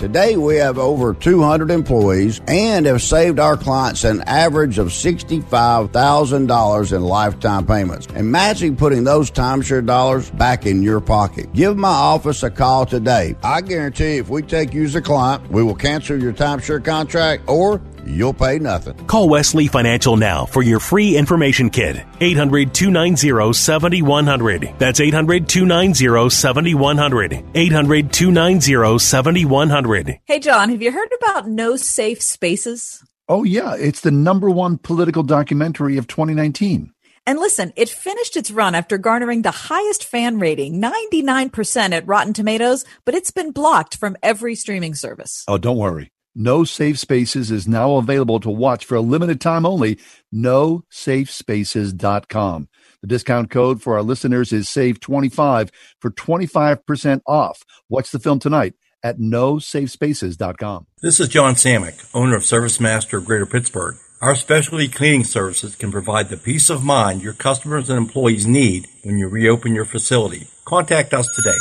Today, 0.00 0.36
we 0.38 0.56
have 0.56 0.78
over 0.78 1.12
200 1.12 1.70
employees 1.70 2.40
and 2.48 2.86
have 2.86 3.02
saved 3.02 3.38
our 3.38 3.58
clients 3.58 4.04
an 4.04 4.22
average 4.22 4.78
of 4.78 4.86
$65,000 4.86 6.96
in 6.96 7.02
lifetime 7.02 7.66
payments. 7.66 8.06
Imagine 8.06 8.78
putting 8.78 9.04
those 9.04 9.30
timeshare 9.30 9.84
dollars 9.84 10.30
back 10.30 10.64
in 10.64 10.82
your 10.82 11.02
pocket. 11.02 11.52
Give 11.52 11.76
my 11.76 11.90
office 11.90 12.42
a 12.42 12.50
call 12.50 12.86
today. 12.86 13.36
I 13.42 13.60
guarantee 13.60 14.16
if 14.16 14.30
we 14.30 14.40
take 14.40 14.72
you 14.72 14.84
as 14.84 14.94
a 14.94 15.02
client, 15.02 15.50
we 15.50 15.62
will 15.62 15.74
cancel 15.74 16.18
your 16.18 16.32
timeshare 16.32 16.82
contract 16.82 17.42
or 17.46 17.82
You'll 18.04 18.34
pay 18.34 18.58
nothing. 18.58 18.96
Call 19.06 19.28
Wesley 19.28 19.66
Financial 19.66 20.16
now 20.16 20.46
for 20.46 20.62
your 20.62 20.80
free 20.80 21.16
information 21.16 21.70
kit. 21.70 22.04
800 22.20 22.74
290 22.74 23.52
7100. 23.52 24.74
That's 24.78 25.00
800 25.00 25.48
290 25.48 26.28
7100. 26.30 27.44
800 27.54 28.12
290 28.12 28.98
7100. 28.98 30.20
Hey, 30.24 30.38
John, 30.38 30.70
have 30.70 30.82
you 30.82 30.92
heard 30.92 31.10
about 31.20 31.48
No 31.48 31.76
Safe 31.76 32.20
Spaces? 32.22 33.02
Oh, 33.28 33.44
yeah. 33.44 33.76
It's 33.76 34.00
the 34.00 34.10
number 34.10 34.50
one 34.50 34.78
political 34.78 35.22
documentary 35.22 35.96
of 35.96 36.06
2019. 36.06 36.92
And 37.26 37.38
listen, 37.38 37.72
it 37.76 37.88
finished 37.88 38.36
its 38.36 38.50
run 38.50 38.74
after 38.74 38.98
garnering 38.98 39.42
the 39.42 39.50
highest 39.50 40.04
fan 40.04 40.38
rating, 40.40 40.80
99% 40.80 41.92
at 41.92 42.06
Rotten 42.06 42.32
Tomatoes, 42.32 42.84
but 43.04 43.14
it's 43.14 43.30
been 43.30 43.52
blocked 43.52 43.96
from 43.96 44.16
every 44.22 44.54
streaming 44.54 44.94
service. 44.94 45.44
Oh, 45.46 45.58
don't 45.58 45.76
worry. 45.76 46.10
No 46.34 46.64
Safe 46.64 46.98
Spaces 46.98 47.50
is 47.50 47.66
now 47.66 47.96
available 47.96 48.38
to 48.40 48.50
watch 48.50 48.84
for 48.84 48.94
a 48.94 49.00
limited 49.00 49.40
time 49.40 49.64
only. 49.66 49.98
NoSafeSpaces.com. 50.34 52.68
The 53.02 53.08
discount 53.08 53.50
code 53.50 53.82
for 53.82 53.96
our 53.96 54.02
listeners 54.02 54.52
is 54.52 54.68
SAVE25 54.68 55.70
for 55.98 56.10
25% 56.10 57.22
off. 57.26 57.64
Watch 57.88 58.10
the 58.10 58.18
film 58.18 58.38
tonight 58.38 58.74
at 59.02 59.18
NoSafeSpaces.com. 59.18 60.86
This 61.02 61.18
is 61.18 61.28
John 61.28 61.54
Samick, 61.54 62.06
owner 62.14 62.36
of 62.36 62.44
Service 62.44 62.78
Master 62.78 63.16
of 63.18 63.24
Greater 63.24 63.46
Pittsburgh. 63.46 63.96
Our 64.20 64.36
specialty 64.36 64.86
cleaning 64.86 65.24
services 65.24 65.74
can 65.74 65.90
provide 65.90 66.28
the 66.28 66.36
peace 66.36 66.68
of 66.68 66.84
mind 66.84 67.22
your 67.22 67.32
customers 67.32 67.88
and 67.88 67.96
employees 67.96 68.46
need 68.46 68.86
when 69.02 69.16
you 69.16 69.28
reopen 69.28 69.74
your 69.74 69.86
facility. 69.86 70.46
Contact 70.66 71.14
us 71.14 71.26
today. 71.34 71.56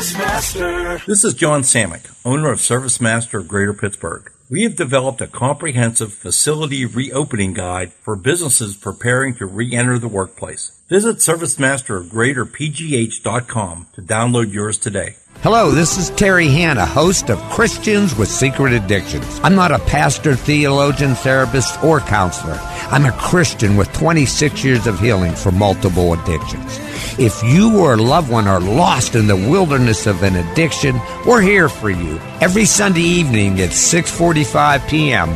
This 0.00 1.24
is 1.24 1.34
John 1.34 1.60
Samick, 1.60 2.10
owner 2.24 2.50
of 2.50 2.62
Service 2.62 3.02
Master 3.02 3.40
of 3.40 3.48
Greater 3.48 3.74
Pittsburgh. 3.74 4.32
We 4.48 4.62
have 4.62 4.74
developed 4.74 5.20
a 5.20 5.26
comprehensive 5.26 6.14
facility 6.14 6.86
reopening 6.86 7.52
guide 7.52 7.92
for 7.92 8.16
businesses 8.16 8.78
preparing 8.78 9.34
to 9.34 9.44
re-enter 9.44 9.98
the 9.98 10.08
workplace. 10.08 10.80
Visit 10.88 11.18
ServiceMasterofGreaterPGH.com 11.18 13.86
to 13.92 14.00
download 14.00 14.54
yours 14.54 14.78
today. 14.78 15.16
Hello, 15.42 15.70
this 15.70 15.96
is 15.96 16.10
Terry 16.10 16.48
Hanna, 16.48 16.82
a 16.82 16.84
host 16.84 17.30
of 17.30 17.40
Christians 17.44 18.14
with 18.14 18.28
Secret 18.28 18.74
Addictions. 18.74 19.40
I'm 19.42 19.54
not 19.54 19.72
a 19.72 19.78
pastor, 19.78 20.34
theologian, 20.34 21.14
therapist, 21.14 21.82
or 21.82 22.00
counselor. 22.00 22.58
I'm 22.90 23.06
a 23.06 23.12
Christian 23.12 23.78
with 23.78 23.90
26 23.94 24.62
years 24.62 24.86
of 24.86 25.00
healing 25.00 25.34
for 25.34 25.50
multiple 25.50 26.12
addictions. 26.12 26.78
If 27.18 27.42
you 27.42 27.78
or 27.78 27.94
a 27.94 27.96
loved 27.96 28.30
one 28.30 28.46
are 28.46 28.60
lost 28.60 29.14
in 29.14 29.28
the 29.28 29.34
wilderness 29.34 30.06
of 30.06 30.22
an 30.22 30.36
addiction, 30.36 31.00
we're 31.26 31.40
here 31.40 31.70
for 31.70 31.88
you 31.88 32.18
every 32.42 32.66
Sunday 32.66 33.00
evening 33.00 33.62
at 33.62 33.70
6:45 33.70 34.86
p.m. 34.90 35.30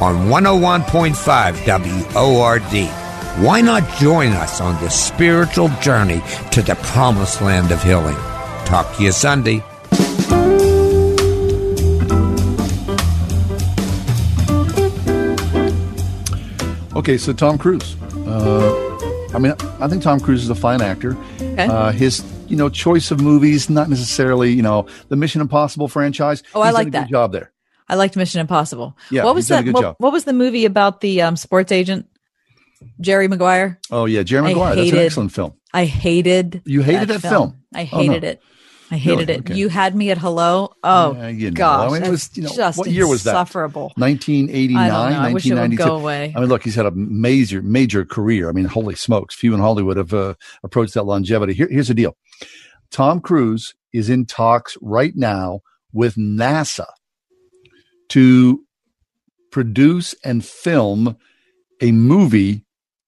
on 0.00 0.28
101.5 0.28 2.14
WORD. 2.14 2.88
Why 3.44 3.60
not 3.60 3.98
join 3.98 4.28
us 4.28 4.60
on 4.60 4.80
this 4.80 4.94
spiritual 4.94 5.70
journey 5.80 6.22
to 6.52 6.62
the 6.62 6.76
promised 6.76 7.40
land 7.42 7.72
of 7.72 7.82
healing? 7.82 8.29
Talk 8.70 8.94
to 8.98 9.02
you 9.02 9.10
Sunday. 9.10 9.64
Okay, 16.94 17.18
so 17.18 17.32
Tom 17.32 17.58
Cruise. 17.58 17.96
Uh, 18.28 18.70
I 19.34 19.40
mean, 19.40 19.54
I 19.80 19.88
think 19.88 20.04
Tom 20.04 20.20
Cruise 20.20 20.44
is 20.44 20.50
a 20.50 20.54
fine 20.54 20.82
actor. 20.82 21.16
Okay. 21.40 21.66
Uh, 21.66 21.90
his, 21.90 22.24
you 22.46 22.54
know, 22.54 22.68
choice 22.68 23.10
of 23.10 23.20
movies, 23.20 23.68
not 23.68 23.90
necessarily, 23.90 24.52
you 24.52 24.62
know, 24.62 24.86
the 25.08 25.16
Mission 25.16 25.40
Impossible 25.40 25.88
franchise. 25.88 26.44
Oh, 26.54 26.60
I 26.60 26.70
like 26.70 26.92
that. 26.92 27.08
Good 27.08 27.10
job 27.10 27.32
there. 27.32 27.50
I 27.88 27.96
liked 27.96 28.14
Mission 28.14 28.40
Impossible. 28.40 28.96
Yeah, 29.10 29.24
what 29.24 29.34
was 29.34 29.48
that? 29.48 29.66
What, 29.66 29.98
what, 29.98 30.12
was 30.12 30.22
the 30.22 30.32
movie 30.32 30.64
about 30.64 31.00
the 31.00 31.22
um, 31.22 31.34
sports 31.34 31.72
agent? 31.72 32.06
Jerry 33.00 33.26
Maguire. 33.26 33.80
Oh 33.90 34.04
yeah, 34.04 34.22
Jerry 34.22 34.44
Maguire. 34.44 34.76
Hated, 34.76 34.84
That's 34.84 34.92
an 34.92 35.06
excellent 35.06 35.32
film. 35.32 35.54
I 35.74 35.86
hated. 35.86 36.62
You 36.64 36.82
hated 36.82 37.08
that, 37.08 37.22
that 37.22 37.28
film. 37.28 37.50
film. 37.50 37.64
I 37.74 37.82
hated 37.82 38.24
oh, 38.24 38.26
no. 38.26 38.28
it. 38.28 38.42
I 38.90 38.96
hated 38.96 39.28
Really? 39.28 39.32
it. 39.34 39.40
Okay. 39.40 39.54
You 39.54 39.68
had 39.68 39.94
me 39.94 40.10
at 40.10 40.18
hello. 40.18 40.72
Oh 40.82 41.12
Yeah, 41.14 41.28
you 41.28 41.50
know. 41.50 41.54
gosh, 41.54 41.90
I 41.90 41.94
mean, 41.94 42.02
it 42.04 42.10
was, 42.10 42.30
you 42.36 42.42
know, 42.42 42.50
just 42.54 42.78
what 42.78 42.90
year 42.90 43.06
was 43.06 43.22
that? 43.22 43.30
insufferable. 43.30 43.92
1989, 43.96 44.90
I. 44.90 45.28
I 45.28 45.32
wish 45.32 45.46
it 45.46 45.54
would 45.54 45.76
go 45.76 45.96
away. 45.96 46.32
I 46.36 46.40
mean, 46.40 46.48
look, 46.48 46.64
he's 46.64 46.74
had 46.74 46.86
a 46.86 46.90
major, 46.90 47.62
major 47.62 48.04
career. 48.04 48.48
I 48.48 48.52
mean, 48.52 48.64
holy 48.64 48.96
smokes, 48.96 49.34
few 49.34 49.54
in 49.54 49.60
Hollywood 49.60 49.96
have 49.96 50.12
uh, 50.12 50.34
approached 50.64 50.94
that 50.94 51.04
longevity. 51.04 51.54
Here, 51.54 51.68
here's 51.70 51.88
the 51.88 51.94
deal: 51.94 52.16
Tom 52.90 53.20
Cruise 53.20 53.74
is 53.92 54.10
in 54.10 54.26
talks 54.26 54.76
right 54.80 55.14
now 55.14 55.60
with 55.92 56.16
NASA 56.16 56.86
to 58.08 58.64
produce 59.52 60.14
and 60.24 60.44
film 60.44 61.16
a 61.80 61.92
movie 61.92 62.64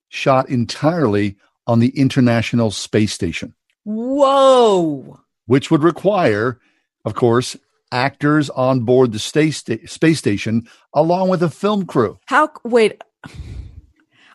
shot 0.09 0.49
entirely 0.49 1.37
on 1.67 1.79
the 1.79 1.89
International 1.99 2.71
Space 2.71 3.13
Station, 3.13 3.55
Whoa! 3.85 5.21
Which 5.47 5.71
would 5.71 5.83
require, 5.83 6.59
of 7.05 7.15
course, 7.15 7.57
actors 7.91 8.49
on 8.51 8.81
board 8.81 9.13
the 9.13 9.19
space, 9.19 9.59
sta- 9.59 9.87
space 9.87 10.19
station 10.19 10.67
along 10.95 11.29
with 11.29 11.43
a 11.43 11.51
film 11.51 11.87
crew. 11.87 12.19
How? 12.27 12.51
Wait, 12.65 13.03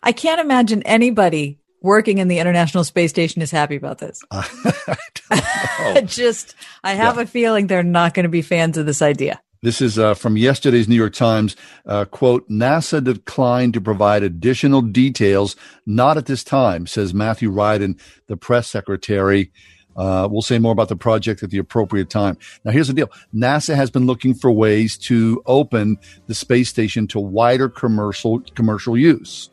I 0.02 0.12
can't 0.12 0.40
imagine 0.40 0.82
anybody 0.84 1.58
working 1.82 2.18
in 2.18 2.28
the 2.28 2.38
International 2.38 2.84
Space 2.84 3.10
Station 3.10 3.42
is 3.42 3.50
happy 3.50 3.76
about 3.76 3.98
this. 3.98 4.20
I 4.30 6.02
just, 6.06 6.54
I 6.82 6.94
have 6.94 7.18
a 7.18 7.26
feeling 7.26 7.66
they're 7.66 7.82
not 7.82 8.14
going 8.14 8.24
to 8.24 8.30
be 8.30 8.42
fans 8.42 8.76
of 8.76 8.86
this 8.86 9.02
idea. 9.02 9.40
This 9.60 9.80
is 9.80 9.98
uh, 9.98 10.14
from 10.14 10.36
yesterday's 10.36 10.88
New 10.88 10.94
York 10.94 11.14
Times. 11.14 11.56
Uh, 11.84 12.04
quote, 12.04 12.48
NASA 12.48 13.02
declined 13.02 13.74
to 13.74 13.80
provide 13.80 14.22
additional 14.22 14.82
details, 14.82 15.56
not 15.84 16.16
at 16.16 16.26
this 16.26 16.44
time, 16.44 16.86
says 16.86 17.12
Matthew 17.12 17.50
Ryden, 17.50 18.00
the 18.28 18.36
press 18.36 18.68
secretary. 18.68 19.50
Uh, 19.98 20.28
we'll 20.30 20.40
say 20.40 20.58
more 20.58 20.72
about 20.72 20.88
the 20.88 20.96
project 20.96 21.42
at 21.42 21.50
the 21.50 21.58
appropriate 21.58 22.08
time. 22.08 22.38
Now, 22.64 22.70
here's 22.70 22.86
the 22.86 22.94
deal 22.94 23.10
NASA 23.34 23.74
has 23.74 23.90
been 23.90 24.06
looking 24.06 24.32
for 24.32 24.50
ways 24.50 24.96
to 24.98 25.42
open 25.44 25.98
the 26.26 26.34
space 26.34 26.68
station 26.68 27.06
to 27.08 27.20
wider 27.20 27.68
commercial 27.68 28.40
commercial 28.54 28.96
use. 28.96 29.50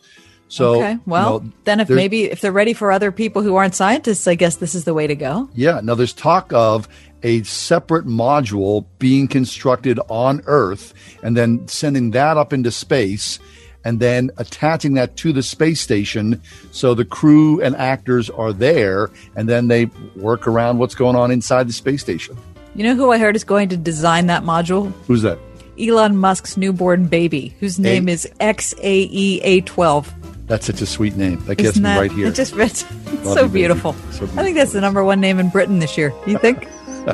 So, 0.48 0.76
okay, 0.76 1.00
well, 1.08 1.42
you 1.42 1.50
know, 1.50 1.54
then 1.64 1.80
if 1.80 1.90
maybe 1.90 2.26
if 2.26 2.42
they're 2.42 2.52
ready 2.52 2.74
for 2.74 2.92
other 2.92 3.12
people 3.12 3.42
who 3.42 3.56
aren't 3.56 3.74
scientists, 3.74 4.28
I 4.28 4.36
guess 4.36 4.58
this 4.58 4.76
is 4.76 4.84
the 4.84 4.94
way 4.94 5.08
to 5.08 5.16
go. 5.16 5.50
Yeah. 5.56 5.82
Now 5.84 5.96
there's 5.96 6.14
talk 6.14 6.54
of 6.54 6.88
a 7.24 7.42
separate 7.44 8.06
module 8.06 8.86
being 9.00 9.28
constructed 9.28 10.00
on 10.10 10.44
Earth 10.46 10.94
and 11.24 11.36
then 11.36 11.68
sending 11.68 12.12
that 12.12 12.38
up 12.38 12.54
into 12.54 12.72
space 12.72 13.40
and 13.86 14.00
then 14.00 14.32
attaching 14.38 14.96
that 14.96 15.16
to 15.18 15.32
the 15.32 15.44
space 15.44 15.80
station 15.80 16.42
so 16.72 16.94
the 16.94 17.06
crew 17.06 17.62
and 17.62 17.76
actors 17.78 18.30
are 18.32 18.52
there 18.52 19.10
and 19.36 19.48
then 19.48 19.68
they 19.70 19.86
work 20.16 20.48
around 20.48 20.80
what's 20.80 20.96
going 20.96 21.16
on 21.16 21.32
inside 21.32 21.70
the 21.70 21.74
space 21.74 22.02
station. 22.02 22.36
You 22.74 22.84
know 22.84 22.96
who 22.96 23.12
I 23.12 23.18
heard 23.20 23.38
is 23.38 23.46
going 23.46 23.70
to 23.70 23.78
design 23.78 24.28
that 24.28 24.44
module? 24.44 24.92
Who's 25.08 25.22
that? 25.22 25.40
Elon 25.80 26.18
Musk's 26.18 26.58
newborn 26.58 27.08
baby, 27.08 27.56
whose 27.60 27.80
name 27.80 28.10
is 28.10 28.28
XAEA12. 28.40 30.08
That's 30.48 30.66
such 30.66 30.82
a 30.82 30.86
sweet 30.86 31.16
name. 31.16 31.44
That 31.46 31.56
gets 31.56 31.70
Isn't 31.70 31.84
me 31.84 31.90
that 31.90 32.00
right 32.00 32.12
here. 32.12 32.28
It 32.28 32.36
just 32.36 32.54
it's 32.58 32.86
so 33.24 33.30
you, 33.30 33.36
baby. 33.36 33.50
beautiful. 33.50 33.92
I 33.92 34.44
think 34.44 34.56
that's 34.56 34.74
the 34.74 34.82
number 34.82 35.04
one 35.04 35.20
name 35.20 35.40
in 35.40 35.50
Britain 35.50 35.80
this 35.80 35.98
year. 35.98 36.14
You 36.28 36.38
think? 36.38 36.68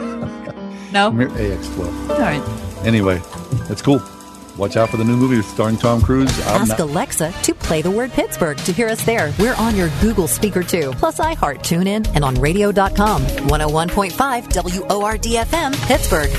no. 0.92 1.12
Mir- 1.12 1.30
AX12. 1.30 2.10
All 2.10 2.20
right. 2.20 2.86
Anyway, 2.86 3.22
that's 3.68 3.82
cool. 3.82 4.02
Watch 4.58 4.78
out 4.78 4.90
for 4.90 4.98
the 4.98 5.04
new 5.04 5.16
movie 5.16 5.42
starring 5.42 5.78
Tom 5.78 6.02
Cruise. 6.02 6.30
out 6.42 6.62
Ask 6.62 6.78
now. 6.78 6.86
Alexa 6.86 7.34
to 7.44 7.54
play 7.54 7.82
the 7.82 7.92
word 7.92 8.12
Pittsburgh 8.12 8.58
to 8.58 8.74
hear 8.74 8.88
us 8.90 9.04
there. 9.04 9.34
We're 9.40 9.56
on 9.56 9.76
your 9.76 9.90
Google 10.02 10.28
speaker 10.28 10.64
too, 10.64 10.92
plus 10.98 11.20
iHeart, 11.20 11.60
TuneIn, 11.60 12.14
and 12.16 12.24
on 12.24 12.36
radio.com. 12.36 13.22
101.5 13.24 14.12
WORDFM, 14.50 15.88
Pittsburgh. 15.88 16.30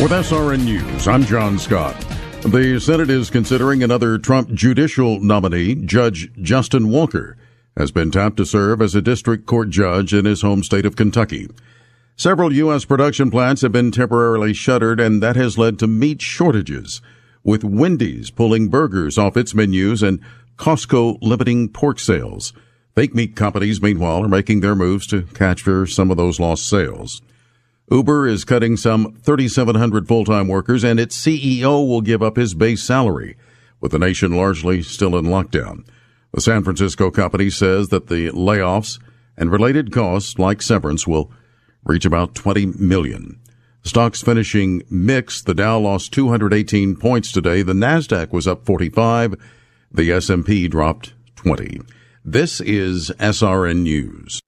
With 0.00 0.12
SRN 0.12 0.64
News, 0.64 1.08
I'm 1.08 1.24
John 1.24 1.58
Scott. 1.58 1.96
The 2.42 2.78
Senate 2.80 3.10
is 3.10 3.30
considering 3.30 3.82
another 3.82 4.16
Trump 4.16 4.52
judicial 4.52 5.18
nominee, 5.18 5.74
Judge 5.74 6.30
Justin 6.40 6.88
Walker, 6.88 7.36
has 7.76 7.90
been 7.90 8.12
tapped 8.12 8.36
to 8.36 8.46
serve 8.46 8.80
as 8.80 8.94
a 8.94 9.02
district 9.02 9.46
court 9.46 9.70
judge 9.70 10.14
in 10.14 10.24
his 10.24 10.42
home 10.42 10.62
state 10.62 10.86
of 10.86 10.94
Kentucky. 10.94 11.48
Several 12.18 12.52
U.S. 12.52 12.84
production 12.84 13.30
plants 13.30 13.62
have 13.62 13.70
been 13.70 13.92
temporarily 13.92 14.52
shuttered, 14.52 14.98
and 14.98 15.22
that 15.22 15.36
has 15.36 15.56
led 15.56 15.78
to 15.78 15.86
meat 15.86 16.20
shortages, 16.20 17.00
with 17.44 17.62
Wendy's 17.62 18.28
pulling 18.28 18.66
burgers 18.66 19.16
off 19.16 19.36
its 19.36 19.54
menus 19.54 20.02
and 20.02 20.18
Costco 20.56 21.18
limiting 21.22 21.68
pork 21.68 22.00
sales. 22.00 22.52
Fake 22.96 23.14
meat 23.14 23.36
companies, 23.36 23.80
meanwhile, 23.80 24.24
are 24.24 24.28
making 24.28 24.58
their 24.58 24.74
moves 24.74 25.06
to 25.06 25.22
capture 25.22 25.86
some 25.86 26.10
of 26.10 26.16
those 26.16 26.40
lost 26.40 26.68
sales. 26.68 27.22
Uber 27.88 28.26
is 28.26 28.44
cutting 28.44 28.76
some 28.76 29.14
3,700 29.22 30.08
full-time 30.08 30.48
workers 30.48 30.82
and 30.82 30.98
its 30.98 31.16
CEO 31.16 31.86
will 31.86 32.00
give 32.00 32.20
up 32.20 32.36
his 32.36 32.52
base 32.52 32.82
salary, 32.82 33.36
with 33.80 33.92
the 33.92 33.98
nation 34.00 34.32
largely 34.32 34.82
still 34.82 35.16
in 35.16 35.26
lockdown. 35.26 35.86
The 36.32 36.40
San 36.40 36.64
Francisco 36.64 37.12
company 37.12 37.48
says 37.48 37.90
that 37.90 38.08
the 38.08 38.30
layoffs 38.30 38.98
and 39.36 39.52
related 39.52 39.92
costs 39.92 40.36
like 40.36 40.60
severance 40.60 41.06
will 41.06 41.30
reach 41.88 42.04
about 42.04 42.34
20 42.34 42.66
million. 42.78 43.40
Stocks 43.82 44.22
finishing 44.22 44.82
mixed. 44.90 45.46
The 45.46 45.54
Dow 45.54 45.78
lost 45.78 46.12
218 46.12 46.96
points 46.96 47.32
today. 47.32 47.62
The 47.62 47.72
Nasdaq 47.72 48.30
was 48.30 48.46
up 48.46 48.66
45. 48.66 49.34
The 49.90 50.12
S&P 50.12 50.68
dropped 50.68 51.14
20. 51.36 51.80
This 52.24 52.60
is 52.60 53.10
SRN 53.18 53.82
News. 53.82 54.40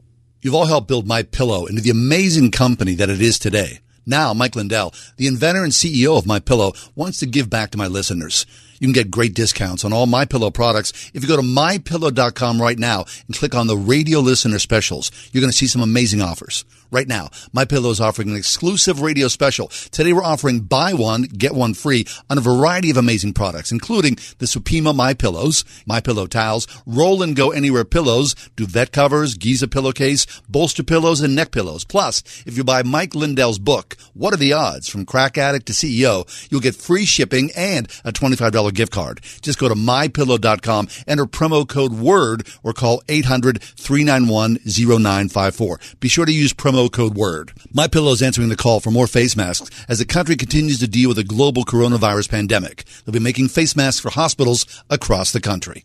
You've 0.43 0.55
all 0.55 0.67
helped 0.67 0.89
build 0.89 1.07
My 1.07 1.23
Pillow 1.23 1.67
into 1.67 1.81
the 1.81 1.91
amazing 1.91 2.51
company 2.51 2.95
that 2.95 3.09
it 3.09 3.23
is 3.23 3.39
today. 3.39 3.81
Now, 4.07 4.35
Mike 4.35 4.57
Lindell, 4.57 4.93
the 5.17 5.27
inventor 5.27 5.63
and 5.63 5.73
CEO 5.73 6.19
of 6.19 6.27
My 6.27 6.41
Pillow, 6.41 6.73
wants 6.95 7.19
to 7.19 7.27
give 7.27 7.49
back 7.49 7.71
to 7.71 7.79
my 7.79 7.87
listeners. 7.87 8.45
You 8.79 8.87
can 8.87 8.93
get 8.93 9.11
great 9.11 9.35
discounts 9.35 9.85
on 9.85 9.93
all 9.93 10.07
My 10.07 10.25
Pillow 10.25 10.51
products 10.51 11.11
if 11.15 11.23
you 11.23 11.29
go 11.29 11.37
to 11.37 11.43
mypillow.com 11.43 12.61
right 12.61 12.79
now 12.79 13.05
and 13.27 13.37
click 13.37 13.55
on 13.55 13.67
the 13.67 13.77
radio 13.77 14.21
listener 14.21 14.59
specials. 14.59 15.11
You're 15.33 15.43
going 15.43 15.51
to 15.51 15.57
see 15.57 15.67
some 15.67 15.83
amazing 15.83 16.23
offers. 16.23 16.65
Right 16.93 17.07
now, 17.07 17.31
My 17.53 17.65
Pillow 17.65 17.91
is 17.91 18.01
offering 18.01 18.31
an 18.31 18.37
exclusive 18.37 19.01
radio 19.01 19.29
special. 19.29 19.69
Today 19.93 20.13
we're 20.13 20.25
offering 20.25 20.63
buy 20.63 20.93
one, 20.93 21.23
get 21.23 21.55
one 21.55 21.73
free 21.73 22.05
on 22.29 22.37
a 22.37 22.41
variety 22.41 22.91
of 22.91 22.97
amazing 22.97 23.33
products, 23.33 23.71
including 23.71 24.17
the 24.39 24.47
Supima 24.47 24.93
My 24.93 25.15
Pillows, 25.15 25.65
My 25.87 26.01
Pillow 26.01 26.27
towels, 26.27 26.67
roll 26.87 27.23
and 27.23 27.37
go 27.37 27.53
anywhere 27.53 27.85
pillows, 27.85 28.35
duvet 28.57 28.91
covers, 28.91 29.37
Giza 29.37 29.69
pillowcase, 29.69 30.27
bolster 30.49 30.83
pillows, 30.83 31.21
and 31.21 31.37
neck 31.37 31.53
pillows. 31.53 31.85
Plus, 31.85 32.25
if 32.45 32.57
you 32.57 32.65
buy 32.65 32.83
Mike 32.83 33.15
Lindell's 33.15 33.61
book, 33.61 33.97
What 34.13 34.35
Are 34.35 34.39
the 34.39 34.53
Odds? 34.53 34.89
From 34.89 35.07
Crack 35.07 35.39
Addict 35.39 35.67
to 35.67 35.73
CEO, 35.73 36.27
you'll 36.51 36.61
get 36.61 36.75
free 36.75 37.05
shipping 37.05 37.53
and 37.55 37.87
a 38.05 38.11
$25 38.11 38.75
gift 38.75 38.91
card. 38.91 39.21
Just 39.43 39.61
go 39.61 39.69
to 39.69 39.77
mypillow.com, 39.77 40.89
enter 41.07 41.27
promo 41.27 41.69
code 41.69 41.93
WORD, 41.93 42.49
or 42.65 42.73
call 42.73 43.01
800-391-0954. 43.03 46.01
Be 46.01 46.09
sure 46.09 46.27
to 46.27 46.33
use 46.33 46.53
promo 46.53 46.80
code 46.89 47.15
WORD. 47.15 47.53
My 47.73 47.87
Pillow 47.87 48.13
is 48.13 48.23
answering 48.23 48.49
the 48.49 48.57
call 48.57 48.81
for 48.81 48.91
more 48.91 49.07
face 49.07 49.37
masks 49.37 49.71
as 49.89 49.99
the 49.99 50.05
country 50.05 50.37
continues 50.37 50.79
to 50.79 50.89
deal 50.89 51.09
with 51.09 51.19
a 51.19 51.25
global 51.25 51.65
coronavirus 51.65 52.31
pandemic. 52.31 52.85
They'll 53.05 53.13
be 53.13 53.19
making 53.19 53.49
face 53.49 53.77
masks 53.77 54.01
for 54.01 54.11
hospitals 54.11 54.65
across 54.89 55.33
the 55.33 55.41
country. 55.41 55.85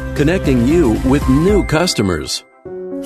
connecting 0.15 0.67
you 0.67 0.99
with 1.05 1.27
new 1.29 1.63
customers. 1.65 2.43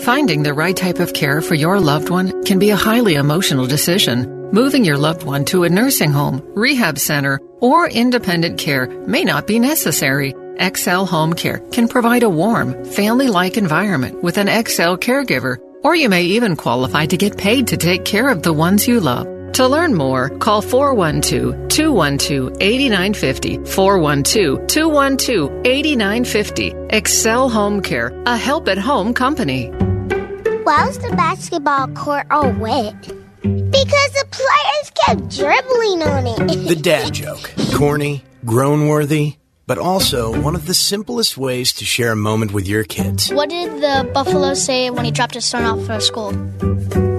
Finding 0.03 0.43
the 0.43 0.53
right 0.53 0.75
type 0.75 0.99
of 0.99 1.13
care 1.13 1.41
for 1.41 1.55
your 1.55 1.79
loved 1.79 2.09
one 2.09 2.43
can 2.43 2.59
be 2.59 2.71
a 2.71 2.75
highly 2.75 3.15
emotional 3.15 3.65
decision. 3.65 4.49
Moving 4.51 4.83
your 4.83 4.97
loved 4.97 5.23
one 5.23 5.45
to 5.45 5.63
a 5.63 5.69
nursing 5.69 6.11
home, 6.11 6.41
rehab 6.55 6.99
center, 6.99 7.39
or 7.61 7.89
independent 7.89 8.59
care 8.59 8.87
may 9.07 9.23
not 9.23 9.47
be 9.47 9.59
necessary. 9.59 10.33
XL 10.61 11.03
Home 11.03 11.33
Care 11.33 11.59
can 11.71 11.87
provide 11.87 12.23
a 12.23 12.29
warm, 12.29 12.85
family 12.85 13.27
like 13.27 13.57
environment 13.57 14.23
with 14.23 14.37
an 14.37 14.47
XL 14.47 14.95
caregiver, 14.95 15.57
or 15.83 15.95
you 15.95 16.09
may 16.09 16.23
even 16.23 16.55
qualify 16.55 17.05
to 17.05 17.17
get 17.17 17.37
paid 17.37 17.67
to 17.67 17.77
take 17.77 18.05
care 18.05 18.29
of 18.29 18.43
the 18.43 18.53
ones 18.53 18.87
you 18.87 18.99
love. 18.99 19.27
To 19.55 19.65
learn 19.65 19.95
more, 19.95 20.27
call 20.39 20.61
412 20.61 21.69
212 21.69 22.57
8950. 22.59 23.63
412 23.63 24.67
212 24.67 25.65
8950. 25.65 26.73
Excel 26.89 27.47
Home 27.47 27.81
Care, 27.81 28.11
a 28.25 28.35
help 28.35 28.67
at 28.67 28.77
home 28.77 29.13
company. 29.13 29.67
Why 29.69 30.85
was 30.85 30.97
the 30.97 31.13
basketball 31.15 31.87
court 31.93 32.27
all 32.31 32.51
wet? 32.51 32.99
Because 33.43 34.11
the 34.11 34.25
players 34.29 34.91
kept 35.05 35.29
dribbling 35.29 36.03
on 36.03 36.27
it. 36.27 36.67
The 36.67 36.75
dad 36.75 37.13
joke. 37.13 37.49
Corny, 37.73 38.25
groan 38.43 38.89
worthy, 38.89 39.37
but 39.67 39.77
also 39.77 40.39
one 40.41 40.55
of 40.55 40.65
the 40.65 40.73
simplest 40.73 41.37
ways 41.37 41.73
to 41.73 41.85
share 41.85 42.11
a 42.11 42.15
moment 42.15 42.53
with 42.53 42.67
your 42.67 42.83
kids. 42.83 43.31
What 43.31 43.49
did 43.49 43.81
the 43.81 44.09
buffalo 44.13 44.53
say 44.53 44.89
when 44.89 45.05
he 45.05 45.11
dropped 45.11 45.33
his 45.33 45.45
son 45.45 45.63
off 45.63 45.85
for 45.85 45.99
school? 45.99 46.31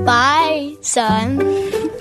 Bye, 0.04 0.76
son. 0.80 1.42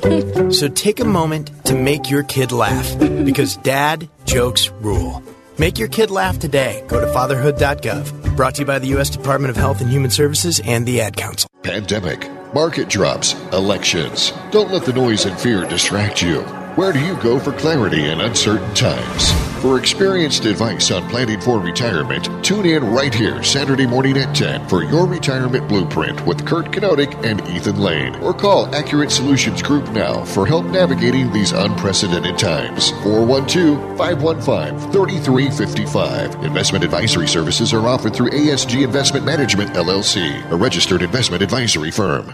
So 0.52 0.68
take 0.68 1.00
a 1.00 1.06
moment 1.06 1.50
to 1.66 1.74
make 1.74 2.12
your 2.12 2.22
kid 2.22 2.52
laugh 2.52 3.00
because 3.00 3.58
dad 3.58 4.08
jokes 4.26 4.70
rule. 4.70 5.24
Make 5.58 5.80
your 5.80 5.88
kid 5.88 6.12
laugh 6.12 6.38
today. 6.38 6.84
Go 6.88 7.00
to 7.00 7.08
fatherhood.gov. 7.12 8.36
Brought 8.36 8.56
to 8.56 8.62
you 8.62 8.66
by 8.68 8.78
the 8.78 8.88
U.S. 8.90 9.10
Department 9.10 9.50
of 9.50 9.58
Health 9.58 9.82
and 9.82 9.90
Human 9.90 10.12
Services 10.12 10.62
and 10.64 10.86
the 10.86 11.02
Ad 11.02 11.18
Council. 11.18 11.50
Pandemic, 11.64 12.30
market 12.54 12.88
drops, 12.88 13.34
elections. 13.52 14.32
Don't 14.52 14.72
let 14.72 14.86
the 14.86 14.94
noise 14.94 15.26
and 15.26 15.40
fear 15.40 15.66
distract 15.68 16.22
you. 16.22 16.46
Where 16.76 16.92
do 16.92 17.00
you 17.00 17.16
go 17.24 17.40
for 17.40 17.54
clarity 17.54 18.04
in 18.04 18.20
uncertain 18.20 18.74
times? 18.74 19.32
For 19.62 19.80
experienced 19.80 20.44
advice 20.44 20.92
on 20.92 21.08
planning 21.10 21.40
for 21.40 21.58
retirement, 21.58 22.28
tune 22.44 22.66
in 22.66 22.84
right 22.92 23.14
here 23.14 23.42
Saturday 23.44 23.86
morning 23.86 24.18
at 24.18 24.36
10 24.36 24.68
for 24.68 24.84
your 24.84 25.08
retirement 25.08 25.70
blueprint 25.70 26.26
with 26.26 26.46
Kurt 26.46 26.74
Kenotic 26.74 27.16
and 27.24 27.40
Ethan 27.48 27.80
Lane. 27.80 28.14
Or 28.18 28.34
call 28.34 28.76
Accurate 28.76 29.10
Solutions 29.10 29.62
Group 29.62 29.90
now 29.92 30.26
for 30.26 30.46
help 30.46 30.66
navigating 30.66 31.32
these 31.32 31.54
unprecedented 31.54 32.38
times. 32.38 32.92
412 33.04 33.98
515 33.98 34.92
3355. 34.92 36.44
Investment 36.44 36.84
advisory 36.84 37.30
services 37.30 37.74
are 37.74 37.88
offered 37.88 38.14
through 38.14 38.32
ASG 38.32 38.84
Investment 38.84 39.26
Management 39.26 39.72
LLC, 39.76 40.52
a 40.52 40.56
registered 40.58 41.04
investment 41.04 41.42
advisory 41.42 41.92
firm. 41.92 42.34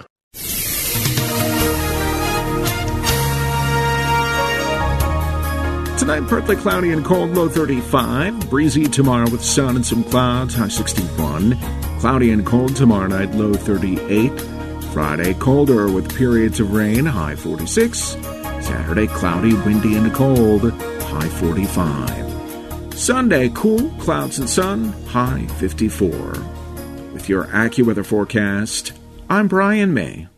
Tonight, 6.02 6.28
partly 6.28 6.56
cloudy 6.56 6.89
and 6.93 7.06
cold, 7.06 7.30
low 7.36 7.47
35. 7.47 8.49
Breezy 8.49 8.86
tomorrow 8.86 9.30
with 9.30 9.43
sun 9.43 9.76
and 9.76 9.86
some 9.86 10.04
clouds, 10.04 10.56
high 10.56 10.68
61. 10.68 11.56
Cloudy 11.99 12.32
and 12.32 12.43
cold 12.43 12.76
tomorrow 12.76 13.06
night, 13.06 13.30
low 13.36 13.54
38. 13.54 14.32
Friday, 14.93 15.36
colder 15.36 15.91
with 15.91 16.18
periods 16.18 16.60
of 16.60 16.74
rain, 16.74 17.06
high 17.06 17.36
46. 17.36 17.99
Saturday, 17.99 19.06
cloudy, 19.06 19.54
windy, 19.54 19.95
and 19.95 20.12
cold, 20.12 20.72
high 21.04 21.30
45. 21.30 22.93
Sunday, 22.95 23.52
cool, 23.54 23.88
clouds 23.99 24.39
and 24.39 24.49
sun, 24.49 24.93
high 25.06 25.45
54. 25.60 26.10
With 27.14 27.30
your 27.30 27.43
AccuWeather 27.43 28.04
forecast, 28.04 28.93
I'm 29.30 29.47
Brian 29.47 29.93
May. 29.93 30.30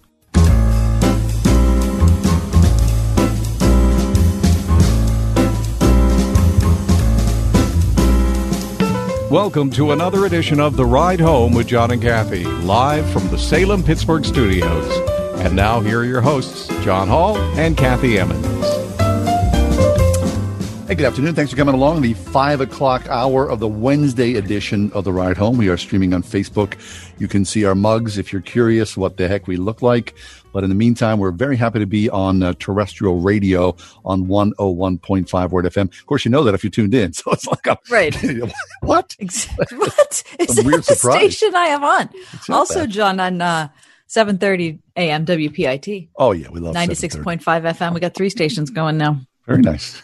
Welcome 9.33 9.71
to 9.71 9.93
another 9.93 10.27
edition 10.27 10.59
of 10.59 10.77
The 10.77 10.85
Ride 10.85 11.19
Home 11.19 11.55
with 11.55 11.65
John 11.65 11.89
and 11.89 11.99
Kathy, 11.99 12.43
live 12.43 13.09
from 13.09 13.27
the 13.29 13.37
Salem 13.39 13.81
Pittsburgh 13.81 14.23
studios. 14.23 14.87
And 15.39 15.55
now, 15.55 15.79
here 15.79 16.01
are 16.01 16.05
your 16.05 16.21
hosts, 16.21 16.67
John 16.83 17.07
Hall 17.07 17.35
and 17.57 17.75
Kathy 17.75 18.19
Emmons. 18.19 18.45
Hey, 20.87 20.93
good 20.93 21.07
afternoon. 21.07 21.33
Thanks 21.33 21.49
for 21.49 21.57
coming 21.57 21.73
along. 21.73 22.03
The 22.03 22.13
five 22.13 22.61
o'clock 22.61 23.07
hour 23.09 23.49
of 23.49 23.59
the 23.59 23.67
Wednesday 23.67 24.35
edition 24.35 24.91
of 24.91 25.03
The 25.03 25.11
Ride 25.11 25.37
Home. 25.37 25.57
We 25.57 25.67
are 25.69 25.77
streaming 25.77 26.13
on 26.13 26.21
Facebook. 26.21 26.75
You 27.23 27.29
can 27.29 27.45
see 27.45 27.63
our 27.63 27.73
mugs 27.73 28.17
if 28.17 28.33
you're 28.33 28.41
curious 28.41 28.97
what 28.97 29.15
the 29.15 29.29
heck 29.29 29.47
we 29.47 29.55
look 29.55 29.81
like. 29.81 30.13
But 30.51 30.65
in 30.65 30.69
the 30.69 30.75
meantime, 30.75 31.19
we're 31.19 31.31
very 31.31 31.55
happy 31.55 31.79
to 31.79 31.85
be 31.85 32.09
on 32.09 32.43
uh, 32.43 32.51
terrestrial 32.59 33.21
radio 33.21 33.77
on 34.03 34.25
101.5 34.25 35.49
Word 35.51 35.63
FM. 35.63 35.83
Of 35.83 36.05
course, 36.05 36.25
you 36.25 36.31
know 36.31 36.43
that 36.43 36.53
if 36.53 36.65
you 36.65 36.69
tuned 36.69 36.93
in. 36.93 37.13
So 37.23 37.31
it's 37.31 37.47
like, 37.47 37.65
a, 37.65 37.77
right. 37.89 38.13
what? 38.81 39.15
Exactly. 39.19 39.77
what? 39.77 40.23
Is 40.37 40.59
A 40.59 40.63
weird 40.63 40.79
that 40.79 40.85
the 40.87 40.95
surprise. 40.95 41.37
station 41.37 41.55
I 41.55 41.67
am 41.67 41.85
on? 41.85 42.09
Also, 42.49 42.81
bad. 42.81 42.89
John, 42.89 43.19
on 43.21 43.41
uh, 43.41 43.69
730 44.07 44.79
AM 44.97 45.25
WPIT. 45.25 46.09
Oh, 46.17 46.33
yeah, 46.33 46.49
we 46.49 46.59
love 46.59 46.75
96.5 46.75 47.39
FM. 47.41 47.93
We 47.93 48.01
got 48.01 48.15
three 48.15 48.29
stations 48.29 48.69
going 48.69 48.97
now. 48.97 49.21
Very 49.47 49.61
nice. 49.61 50.01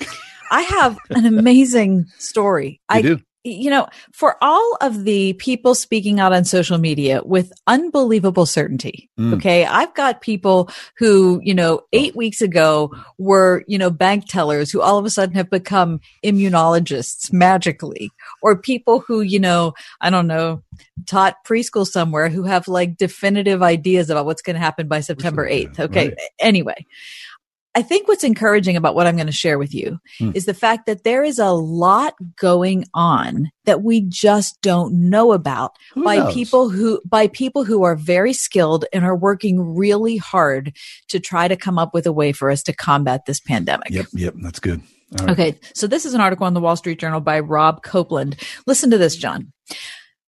I 0.52 0.62
have 0.62 0.98
an 1.10 1.26
amazing 1.26 2.06
story. 2.18 2.80
I 2.88 3.02
do? 3.02 3.20
You 3.44 3.70
know, 3.70 3.88
for 4.12 4.36
all 4.42 4.78
of 4.82 5.06
the 5.06 5.34
people 5.34 5.74
speaking 5.74 6.20
out 6.20 6.34
on 6.34 6.44
social 6.44 6.78
media 6.78 7.22
with 7.24 7.54
unbelievable 7.68 8.46
certainty. 8.46 9.10
Mm. 9.18 9.36
Okay. 9.36 9.66
I've 9.66 9.94
got 9.94 10.22
people 10.22 10.70
who, 10.98 11.40
you 11.44 11.54
know, 11.54 11.82
eight 11.94 12.16
weeks 12.16 12.42
ago 12.42 12.92
were, 13.18 13.64
you 13.68 13.78
know, 13.78 13.90
bank 13.90 14.26
tellers 14.28 14.72
who 14.72 14.82
all 14.82 14.98
of 14.98 15.06
a 15.06 15.10
sudden 15.10 15.36
have 15.36 15.50
become 15.50 16.02
immunologists 16.24 17.32
magically 17.32 18.12
or 18.42 18.58
people 18.58 19.00
who, 19.00 19.22
you 19.22 19.40
know, 19.40 19.74
I 20.02 20.10
don't 20.10 20.28
know, 20.28 20.62
taught 21.06 21.46
preschool 21.46 21.86
somewhere 21.86 22.30
who 22.30 22.44
have 22.44 22.68
like 22.68 22.98
definitive 22.98 23.64
ideas 23.64 24.10
about 24.10 24.26
what's 24.26 24.42
going 24.42 24.56
to 24.56 24.60
happen 24.60 24.88
by 24.88 25.00
September 25.00 25.50
8th. 25.50 25.80
Okay. 25.80 26.10
right. 26.10 26.18
Anyway, 26.40 26.86
I 27.76 27.84
think 27.84 28.08
what's 28.08 28.24
encouraging 28.24 28.76
about 28.76 28.96
what 28.96 29.06
I'm 29.06 29.16
going 29.16 29.28
to 29.28 29.32
share 29.32 29.60
with 29.60 29.74
you 29.76 30.00
Hmm. 30.18 30.32
is 30.34 30.46
the 30.46 30.54
fact 30.56 30.88
that 30.88 31.04
there 31.04 31.24
is 31.24 31.38
a 31.38 31.52
lot 31.52 32.16
going 32.36 32.86
on 32.96 33.52
that 33.66 33.84
we 33.84 34.02
just 34.02 34.60
don't 34.62 35.10
know 35.10 35.32
about 35.34 35.74
Who 35.94 36.04
by 36.04 36.18
knows? 36.18 36.34
people 36.34 36.70
who 36.70 37.00
by 37.06 37.28
people 37.28 37.64
who 37.64 37.84
are 37.84 37.96
very 37.96 38.34
skilled 38.34 38.86
and 38.92 39.06
are 39.06 39.16
working 39.16 39.76
really 39.76 40.18
hard 40.18 40.76
to 41.10 41.20
try 41.20 41.48
to 41.48 41.56
come 41.56 41.78
up 41.78 41.94
with 41.94 42.08
a 42.08 42.12
way 42.12 42.32
for 42.32 42.50
us 42.50 42.64
to 42.64 42.74
combat 42.74 43.26
this 43.28 43.40
pandemic. 43.40 43.92
Yep, 43.92 44.08
yep, 44.14 44.34
that's 44.42 44.60
good. 44.60 44.82
Right. 45.22 45.30
Okay, 45.30 45.60
so 45.76 45.86
this 45.86 46.06
is 46.06 46.16
an 46.16 46.22
article 46.22 46.48
on 46.48 46.56
the 46.56 46.60
Wall 46.62 46.76
Street 46.76 47.00
Journal 47.00 47.22
by 47.22 47.40
Rob 47.40 47.84
Copeland. 47.84 48.36
Listen 48.66 48.90
to 48.90 48.98
this, 48.98 49.16
John. 49.16 49.54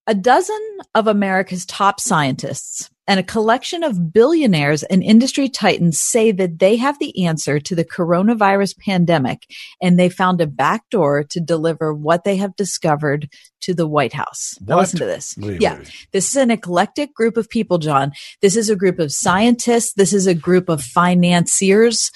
A 0.05 0.13
dozen 0.13 0.59
of 0.93 1.07
America's 1.07 1.65
top 1.65 1.99
scientists 1.99 2.90
and 3.07 3.19
a 3.19 3.23
collection 3.23 3.83
of 3.83 4.13
billionaires 4.13 4.83
and 4.83 5.03
industry 5.03 5.49
titans 5.49 5.99
say 5.99 6.31
that 6.31 6.59
they 6.59 6.77
have 6.77 6.99
the 6.99 7.25
answer 7.25 7.59
to 7.59 7.75
the 7.75 7.85
coronavirus 7.85 8.77
pandemic 8.77 9.47
and 9.81 9.97
they 9.97 10.09
found 10.09 10.39
a 10.39 10.47
backdoor 10.47 11.23
to 11.23 11.39
deliver 11.39 11.93
what 11.93 12.23
they 12.23 12.37
have 12.37 12.55
discovered 12.55 13.29
to 13.61 13.73
the 13.73 13.87
White 13.87 14.13
House. 14.13 14.55
Now 14.61 14.77
listen 14.77 14.99
to 14.99 15.05
this. 15.05 15.35
Wait, 15.37 15.61
yeah. 15.61 15.77
wait. 15.77 16.07
This 16.11 16.29
is 16.29 16.35
an 16.35 16.51
eclectic 16.51 17.13
group 17.13 17.37
of 17.37 17.49
people, 17.49 17.77
John. 17.77 18.11
This 18.41 18.55
is 18.55 18.69
a 18.69 18.75
group 18.75 18.99
of 18.99 19.11
scientists. 19.11 19.93
This 19.93 20.13
is 20.13 20.27
a 20.27 20.33
group 20.33 20.69
of 20.69 20.81
financiers 20.81 22.11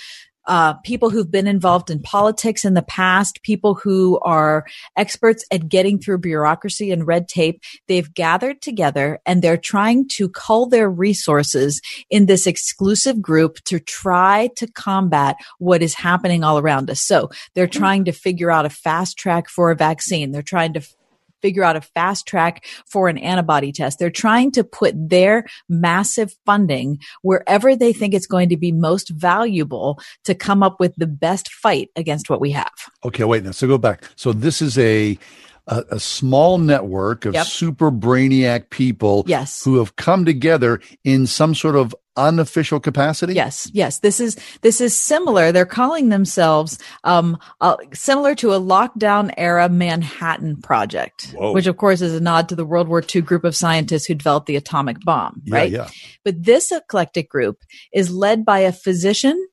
uh, 0.47 0.73
people 0.83 1.09
who've 1.09 1.31
been 1.31 1.47
involved 1.47 1.89
in 1.89 2.01
politics 2.01 2.65
in 2.65 2.73
the 2.73 2.81
past, 2.81 3.41
people 3.43 3.75
who 3.75 4.19
are 4.19 4.65
experts 4.95 5.45
at 5.51 5.69
getting 5.69 5.99
through 5.99 6.19
bureaucracy 6.19 6.91
and 6.91 7.07
red 7.07 7.27
tape. 7.27 7.61
They've 7.87 8.13
gathered 8.13 8.61
together 8.61 9.19
and 9.25 9.41
they're 9.41 9.57
trying 9.57 10.07
to 10.09 10.29
cull 10.29 10.67
their 10.67 10.89
resources 10.89 11.81
in 12.09 12.25
this 12.25 12.47
exclusive 12.47 13.21
group 13.21 13.57
to 13.65 13.79
try 13.79 14.49
to 14.57 14.67
combat 14.67 15.35
what 15.59 15.81
is 15.81 15.93
happening 15.93 16.43
all 16.43 16.59
around 16.59 16.89
us. 16.89 17.01
So 17.01 17.29
they're 17.53 17.67
trying 17.67 18.05
to 18.05 18.11
figure 18.11 18.51
out 18.51 18.65
a 18.65 18.69
fast 18.69 19.17
track 19.17 19.49
for 19.49 19.71
a 19.71 19.75
vaccine. 19.75 20.31
They're 20.31 20.41
trying 20.41 20.73
to 20.73 20.81
figure 21.45 21.63
out 21.63 21.75
a 21.75 21.81
fast 21.81 22.25
track 22.25 22.65
for 22.87 23.07
an 23.07 23.19
antibody 23.19 23.71
test. 23.71 23.99
They're 23.99 24.09
trying 24.09 24.49
to 24.53 24.63
put 24.63 24.95
their 24.97 25.45
massive 25.69 26.33
funding 26.43 26.97
wherever 27.21 27.75
they 27.75 27.93
think 27.93 28.15
it's 28.15 28.25
going 28.25 28.49
to 28.49 28.57
be 28.57 28.71
most 28.71 29.09
valuable 29.09 29.99
to 30.23 30.33
come 30.33 30.63
up 30.63 30.79
with 30.79 30.95
the 30.97 31.05
best 31.05 31.51
fight 31.53 31.89
against 31.95 32.31
what 32.31 32.41
we 32.41 32.49
have. 32.53 32.71
Okay, 33.03 33.23
wait 33.25 33.43
now. 33.43 33.51
So 33.51 33.67
go 33.67 33.77
back. 33.77 34.05
So 34.15 34.33
this 34.33 34.59
is 34.59 34.75
a 34.79 35.19
a, 35.67 35.83
a 35.91 35.99
small 35.99 36.57
network 36.59 37.25
of 37.25 37.33
Yep. 37.33 37.45
super 37.47 37.91
brainiac 37.91 38.69
people 38.69 39.23
Yes. 39.27 39.63
who 39.63 39.77
have 39.77 39.95
come 39.95 40.23
together 40.25 40.79
in 41.03 41.25
some 41.27 41.53
sort 41.55 41.75
of 41.75 41.95
unofficial 42.18 42.80
capacity. 42.80 43.34
Yes, 43.34 43.70
yes. 43.74 43.99
This 43.99 44.20
is 44.20 44.38
this 44.61 44.82
is 44.82 44.95
similar. 44.95 45.51
They're 45.51 45.66
calling 45.66 46.09
themselves 46.09 46.78
um, 47.03 47.38
uh, 47.61 47.78
similar 47.93 48.36
to 48.36 48.53
a 48.53 48.59
lockdown 48.59 49.34
era 49.38 49.70
Manhattan 49.70 50.61
project, 50.61 51.34
Whoa. 51.38 51.53
which 51.53 51.68
of 51.68 51.78
course 51.78 52.01
is 52.01 52.13
a 52.13 52.20
nod 52.20 52.49
to 52.49 52.55
the 52.55 52.66
World 52.66 52.88
War 52.88 53.03
II 53.03 53.22
group 53.22 53.43
of 53.43 53.55
scientists 53.55 54.05
who 54.05 54.16
developed 54.16 54.47
the 54.47 54.55
atomic 54.55 54.99
bomb. 55.01 55.41
Yeah, 55.45 55.55
right? 55.55 55.72
yeah. 55.72 55.89
But 56.24 56.43
this 56.43 56.72
eclectic 56.72 57.30
group 57.30 57.59
is 57.93 58.11
led 58.11 58.45
by 58.45 58.59
a 58.59 58.72
physician 58.72 59.47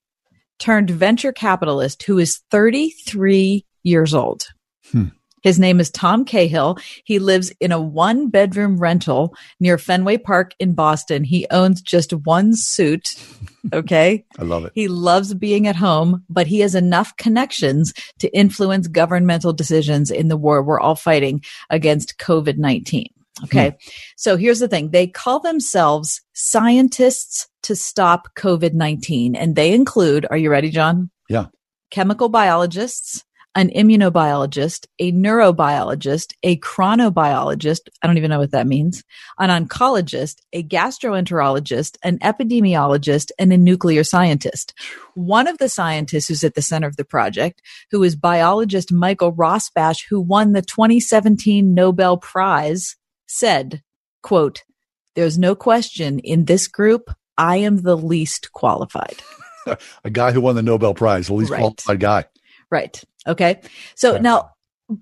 turned 0.59 0.91
venture 0.91 1.33
capitalist 1.33 2.03
who 2.05 2.19
is 2.19 2.41
33 2.51 3.67
years 3.83 4.15
old. 4.15 4.47
Hmm. 4.91 5.07
His 5.43 5.59
name 5.59 5.81
is 5.81 5.91
Tom 5.91 6.25
Cahill. 6.25 6.79
He 7.05 7.19
lives 7.19 7.53
in 7.61 7.73
a 7.73 7.81
one 7.81 8.29
bedroom 8.29 8.79
rental 8.79 9.35
near 9.61 9.79
Fenway 9.79 10.19
Park 10.19 10.55
in 10.59 10.75
Boston. 10.75 11.25
He 11.25 11.47
owns 11.51 11.81
just 11.83 12.13
one 12.13 12.55
suit. 12.55 13.15
Okay. 13.73 14.25
I 14.41 14.43
love 14.43 14.65
it. 14.65 14.73
He 14.75 14.89
loves 14.89 15.35
being 15.35 15.69
at 15.69 15.77
home, 15.77 16.25
but 16.29 16.49
he 16.49 16.59
has 16.61 16.75
enough 16.75 17.17
connections 17.17 17.93
to 18.19 18.29
influence 18.37 18.89
governmental 18.89 19.53
decisions 19.53 20.11
in 20.11 20.27
the 20.27 20.37
war 20.37 20.65
we're 20.65 20.81
all 20.81 20.97
fighting 20.97 21.45
against 21.71 22.19
COVID 22.19 22.59
19. 22.59 23.07
Okay. 23.45 23.71
Hmm. 23.71 23.77
So 24.17 24.37
here's 24.37 24.59
the 24.59 24.67
thing. 24.67 24.91
They 24.91 25.07
call 25.07 25.39
themselves 25.39 26.21
scientists 26.33 27.49
to 27.63 27.77
stop 27.77 28.35
COVID 28.37 28.75
19, 28.75 29.37
and 29.37 29.55
they 29.55 29.73
include, 29.73 30.27
are 30.29 30.37
you 30.37 30.51
ready, 30.51 30.71
John? 30.71 31.11
Yeah. 31.29 31.47
Chemical 31.91 32.29
biologists, 32.29 33.25
an 33.55 33.69
immunobiologist, 33.71 34.87
a 34.99 35.13
neurobiologist, 35.13 36.33
a 36.43 36.57
chronobiologist. 36.59 37.81
I 38.03 38.07
don't 38.07 38.17
even 38.17 38.31
know 38.31 38.39
what 38.39 38.53
that 38.53 38.67
means. 38.67 39.03
An 39.39 39.51
oncologist, 39.51 40.37
a 40.53 40.63
gastroenterologist, 40.63 41.97
an 42.03 42.19
epidemiologist, 42.21 43.31
and 43.39 43.53
a 43.53 43.59
nuclear 43.59 44.05
scientist. 44.05 44.73
One 45.15 45.47
of 45.47 45.59
the 45.59 45.69
scientists 45.69 46.29
who's 46.29 46.45
at 46.45 46.55
the 46.55 46.63
center 46.63 46.87
of 46.87 46.97
the 46.97 47.05
project, 47.05 47.61
who 47.91 48.03
is 48.03 48.17
biologist 48.17 48.93
Michael 48.93 49.33
Rosbash, 49.33 50.05
who 50.09 50.21
won 50.21 50.53
the 50.53 50.63
2017 50.63 51.75
Nobel 51.75 52.17
Prize, 52.17 52.97
said, 53.27 53.83
quote, 54.23 54.63
there's 55.15 55.39
no 55.39 55.55
question 55.55 56.19
in 56.21 56.47
this 56.47 56.69
group, 56.69 57.11
I 57.37 57.59
am 57.59 57.79
the 57.79 57.97
least 57.97 58.53
qualified. 58.53 59.23
a 60.05 60.11
guy 60.11 60.33
who 60.33 60.41
won 60.41 60.55
the 60.55 60.63
Nobel 60.63 60.95
Prize, 60.95 61.27
the 61.27 61.35
least 61.35 61.51
right. 61.51 61.59
qualified 61.59 62.01
guy. 62.01 62.25
Right. 62.71 63.03
Okay. 63.27 63.61
So 63.95 64.19
now, 64.19 64.51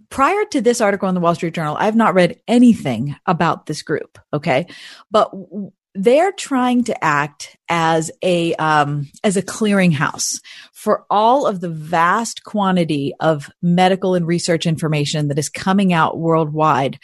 prior 0.09 0.45
to 0.53 0.61
this 0.61 0.81
article 0.81 1.09
in 1.09 1.15
the 1.15 1.21
Wall 1.21 1.35
Street 1.35 1.55
Journal, 1.55 1.77
I've 1.79 1.97
not 1.97 2.15
read 2.15 2.41
anything 2.47 3.17
about 3.27 3.67
this 3.67 3.83
group. 3.83 4.19
Okay. 4.33 4.67
But 5.11 5.33
they're 5.95 6.33
trying 6.33 6.85
to 6.85 7.05
act 7.05 7.57
as 7.69 8.11
a 8.23 8.55
um, 8.55 9.11
as 9.25 9.37
a 9.37 9.43
clearinghouse 9.43 10.41
for 10.73 11.05
all 11.11 11.47
of 11.47 11.61
the 11.61 11.69
vast 11.69 12.45
quantity 12.45 13.13
of 13.21 13.51
medical 13.61 14.15
and 14.15 14.27
research 14.27 14.67
information 14.67 15.29
that 15.29 15.39
is 15.39 15.49
coming 15.49 15.93
out 15.93 16.19
worldwide 16.19 16.99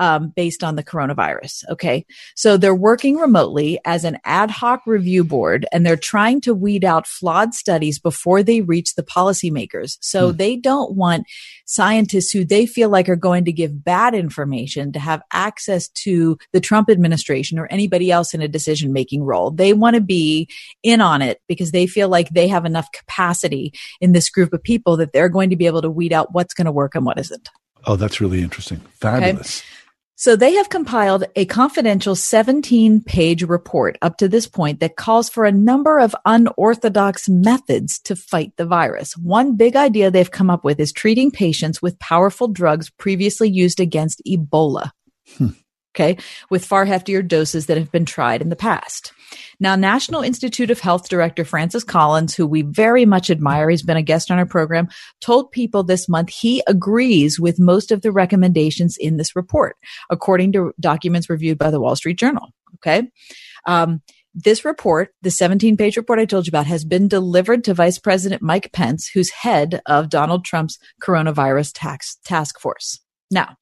um, 0.00 0.32
based 0.34 0.64
on 0.64 0.74
the 0.74 0.82
coronavirus. 0.82 1.62
Okay. 1.68 2.06
So 2.34 2.56
they're 2.56 2.74
working 2.74 3.16
remotely 3.16 3.78
as 3.84 4.04
an 4.04 4.18
ad 4.24 4.50
hoc 4.50 4.80
review 4.86 5.22
board 5.22 5.66
and 5.72 5.84
they're 5.84 5.94
trying 5.94 6.40
to 6.40 6.54
weed 6.54 6.84
out 6.84 7.06
flawed 7.06 7.52
studies 7.52 7.98
before 7.98 8.42
they 8.42 8.62
reach 8.62 8.94
the 8.94 9.02
policymakers. 9.02 9.98
So 10.00 10.30
hmm. 10.30 10.38
they 10.38 10.56
don't 10.56 10.96
want 10.96 11.26
scientists 11.66 12.32
who 12.32 12.44
they 12.44 12.64
feel 12.64 12.88
like 12.88 13.10
are 13.10 13.14
going 13.14 13.44
to 13.44 13.52
give 13.52 13.84
bad 13.84 14.14
information 14.14 14.90
to 14.92 14.98
have 14.98 15.22
access 15.32 15.88
to 15.88 16.38
the 16.52 16.60
Trump 16.60 16.88
administration 16.88 17.58
or 17.58 17.66
anybody 17.66 18.10
else 18.10 18.32
in 18.32 18.40
a 18.40 18.48
decision 18.48 18.94
making 18.94 19.22
role. 19.22 19.50
They 19.50 19.74
want 19.74 19.96
to 19.96 20.00
be 20.00 20.48
in 20.82 21.02
on 21.02 21.20
it 21.20 21.42
because 21.46 21.72
they 21.72 21.86
feel 21.86 22.08
like 22.08 22.30
they 22.30 22.48
have 22.48 22.64
enough 22.64 22.90
capacity 22.92 23.74
in 24.00 24.12
this 24.12 24.30
group 24.30 24.54
of 24.54 24.62
people 24.62 24.96
that 24.96 25.12
they're 25.12 25.28
going 25.28 25.50
to 25.50 25.56
be 25.56 25.66
able 25.66 25.82
to 25.82 25.90
weed 25.90 26.14
out 26.14 26.32
what's 26.32 26.54
going 26.54 26.64
to 26.64 26.72
work 26.72 26.94
and 26.94 27.04
what 27.04 27.18
isn't. 27.18 27.50
Oh, 27.84 27.96
that's 27.96 28.20
really 28.20 28.42
interesting. 28.42 28.80
Fabulous. 29.00 29.60
Okay? 29.60 29.79
So 30.20 30.36
they 30.36 30.52
have 30.56 30.68
compiled 30.68 31.24
a 31.34 31.46
confidential 31.46 32.14
17 32.14 33.00
page 33.04 33.42
report 33.42 33.96
up 34.02 34.18
to 34.18 34.28
this 34.28 34.46
point 34.46 34.80
that 34.80 34.96
calls 34.96 35.30
for 35.30 35.46
a 35.46 35.50
number 35.50 35.98
of 35.98 36.14
unorthodox 36.26 37.26
methods 37.26 37.98
to 38.00 38.14
fight 38.14 38.52
the 38.58 38.66
virus. 38.66 39.16
One 39.16 39.56
big 39.56 39.76
idea 39.76 40.10
they've 40.10 40.30
come 40.30 40.50
up 40.50 40.62
with 40.62 40.78
is 40.78 40.92
treating 40.92 41.30
patients 41.30 41.80
with 41.80 41.98
powerful 42.00 42.48
drugs 42.48 42.90
previously 42.90 43.48
used 43.48 43.80
against 43.80 44.20
Ebola. 44.28 44.90
Hmm. 45.38 45.52
Okay. 46.00 46.16
With 46.48 46.64
far 46.64 46.86
heftier 46.86 47.26
doses 47.26 47.66
that 47.66 47.76
have 47.76 47.92
been 47.92 48.06
tried 48.06 48.40
in 48.40 48.48
the 48.48 48.56
past. 48.56 49.12
Now, 49.60 49.76
National 49.76 50.22
Institute 50.22 50.70
of 50.70 50.80
Health 50.80 51.10
Director 51.10 51.44
Francis 51.44 51.84
Collins, 51.84 52.34
who 52.34 52.46
we 52.46 52.62
very 52.62 53.04
much 53.04 53.28
admire, 53.28 53.68
he's 53.68 53.82
been 53.82 53.98
a 53.98 54.02
guest 54.02 54.30
on 54.30 54.38
our 54.38 54.46
program, 54.46 54.88
told 55.20 55.52
people 55.52 55.82
this 55.82 56.08
month 56.08 56.30
he 56.30 56.62
agrees 56.66 57.38
with 57.38 57.60
most 57.60 57.92
of 57.92 58.00
the 58.00 58.12
recommendations 58.12 58.96
in 58.96 59.18
this 59.18 59.36
report, 59.36 59.76
according 60.08 60.52
to 60.52 60.72
documents 60.80 61.28
reviewed 61.28 61.58
by 61.58 61.70
the 61.70 61.80
Wall 61.80 61.94
Street 61.94 62.18
Journal. 62.18 62.48
Okay. 62.76 63.08
Um, 63.66 64.00
this 64.34 64.64
report, 64.64 65.12
the 65.20 65.30
17 65.30 65.76
page 65.76 65.98
report 65.98 66.18
I 66.18 66.24
told 66.24 66.46
you 66.46 66.50
about, 66.50 66.66
has 66.66 66.84
been 66.84 67.08
delivered 67.08 67.64
to 67.64 67.74
Vice 67.74 67.98
President 67.98 68.40
Mike 68.40 68.72
Pence, 68.72 69.10
who's 69.12 69.30
head 69.30 69.82
of 69.84 70.08
Donald 70.08 70.46
Trump's 70.46 70.78
coronavirus 71.02 71.72
tax 71.74 72.16
task 72.24 72.58
force. 72.58 73.00
Now, 73.30 73.56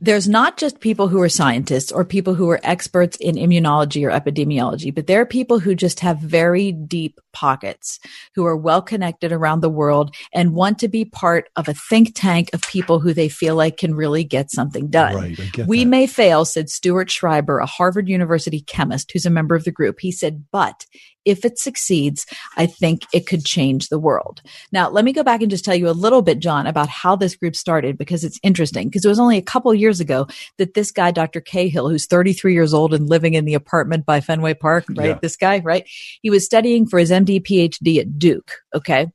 there's 0.00 0.28
not 0.28 0.58
just 0.58 0.80
people 0.80 1.08
who 1.08 1.20
are 1.22 1.28
scientists 1.28 1.90
or 1.90 2.04
people 2.04 2.34
who 2.34 2.50
are 2.50 2.60
experts 2.62 3.16
in 3.16 3.36
immunology 3.36 4.06
or 4.06 4.10
epidemiology, 4.10 4.94
but 4.94 5.06
there 5.06 5.20
are 5.22 5.26
people 5.26 5.58
who 5.58 5.74
just 5.74 6.00
have 6.00 6.18
very 6.18 6.70
deep 6.70 7.18
pockets, 7.32 7.98
who 8.34 8.44
are 8.44 8.56
well 8.56 8.82
connected 8.82 9.32
around 9.32 9.60
the 9.60 9.70
world 9.70 10.14
and 10.34 10.54
want 10.54 10.78
to 10.78 10.88
be 10.88 11.04
part 11.04 11.48
of 11.56 11.68
a 11.68 11.74
think 11.74 12.12
tank 12.14 12.50
of 12.52 12.60
people 12.62 13.00
who 13.00 13.14
they 13.14 13.28
feel 13.28 13.54
like 13.54 13.78
can 13.78 13.94
really 13.94 14.22
get 14.22 14.50
something 14.50 14.88
done. 14.88 15.14
Right, 15.14 15.66
we 15.66 15.84
that. 15.84 15.90
may 15.90 16.06
fail, 16.06 16.44
said 16.44 16.68
Stuart 16.68 17.10
Schreiber, 17.10 17.58
a 17.58 17.66
Harvard 17.66 18.08
University 18.08 18.60
chemist 18.60 19.10
who's 19.12 19.26
a 19.26 19.30
member 19.30 19.54
of 19.54 19.64
the 19.64 19.72
group. 19.72 20.00
He 20.00 20.12
said, 20.12 20.44
but 20.52 20.84
if 21.26 21.44
it 21.44 21.58
succeeds, 21.58 22.24
I 22.56 22.64
think 22.66 23.02
it 23.12 23.26
could 23.26 23.44
change 23.44 23.88
the 23.88 23.98
world. 23.98 24.40
Now, 24.72 24.88
let 24.88 25.04
me 25.04 25.12
go 25.12 25.24
back 25.24 25.42
and 25.42 25.50
just 25.50 25.64
tell 25.64 25.74
you 25.74 25.88
a 25.88 25.90
little 25.90 26.22
bit, 26.22 26.38
John, 26.38 26.66
about 26.66 26.88
how 26.88 27.16
this 27.16 27.34
group 27.34 27.56
started 27.56 27.98
because 27.98 28.24
it's 28.24 28.38
interesting 28.42 28.88
because 28.88 29.04
it 29.04 29.08
was 29.08 29.18
only 29.18 29.36
a 29.36 29.42
couple 29.42 29.74
years 29.74 30.00
ago 30.00 30.28
that 30.56 30.74
this 30.74 30.92
guy, 30.92 31.10
Dr. 31.10 31.40
Cahill, 31.40 31.90
who's 31.90 32.06
33 32.06 32.54
years 32.54 32.72
old 32.72 32.94
and 32.94 33.10
living 33.10 33.34
in 33.34 33.44
the 33.44 33.54
apartment 33.54 34.06
by 34.06 34.20
Fenway 34.20 34.54
Park, 34.54 34.86
right? 34.90 35.08
Yeah. 35.08 35.18
This 35.20 35.36
guy, 35.36 35.58
right? 35.58 35.84
He 36.22 36.30
was 36.30 36.44
studying 36.44 36.86
for 36.86 36.98
his 36.98 37.10
MD 37.10 37.42
PhD 37.42 37.98
at 37.98 38.18
Duke. 38.18 38.52
Okay. 38.74 39.08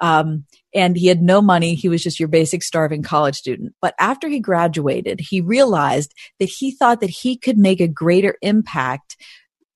Um, 0.00 0.44
and 0.74 0.96
he 0.96 1.06
had 1.06 1.22
no 1.22 1.40
money. 1.40 1.76
He 1.76 1.88
was 1.88 2.02
just 2.02 2.18
your 2.18 2.28
basic 2.28 2.64
starving 2.64 3.04
college 3.04 3.36
student. 3.36 3.74
But 3.80 3.94
after 4.00 4.28
he 4.28 4.40
graduated, 4.40 5.20
he 5.20 5.40
realized 5.40 6.12
that 6.40 6.48
he 6.48 6.72
thought 6.72 7.00
that 7.00 7.10
he 7.10 7.36
could 7.36 7.58
make 7.58 7.80
a 7.80 7.86
greater 7.86 8.36
impact 8.42 9.16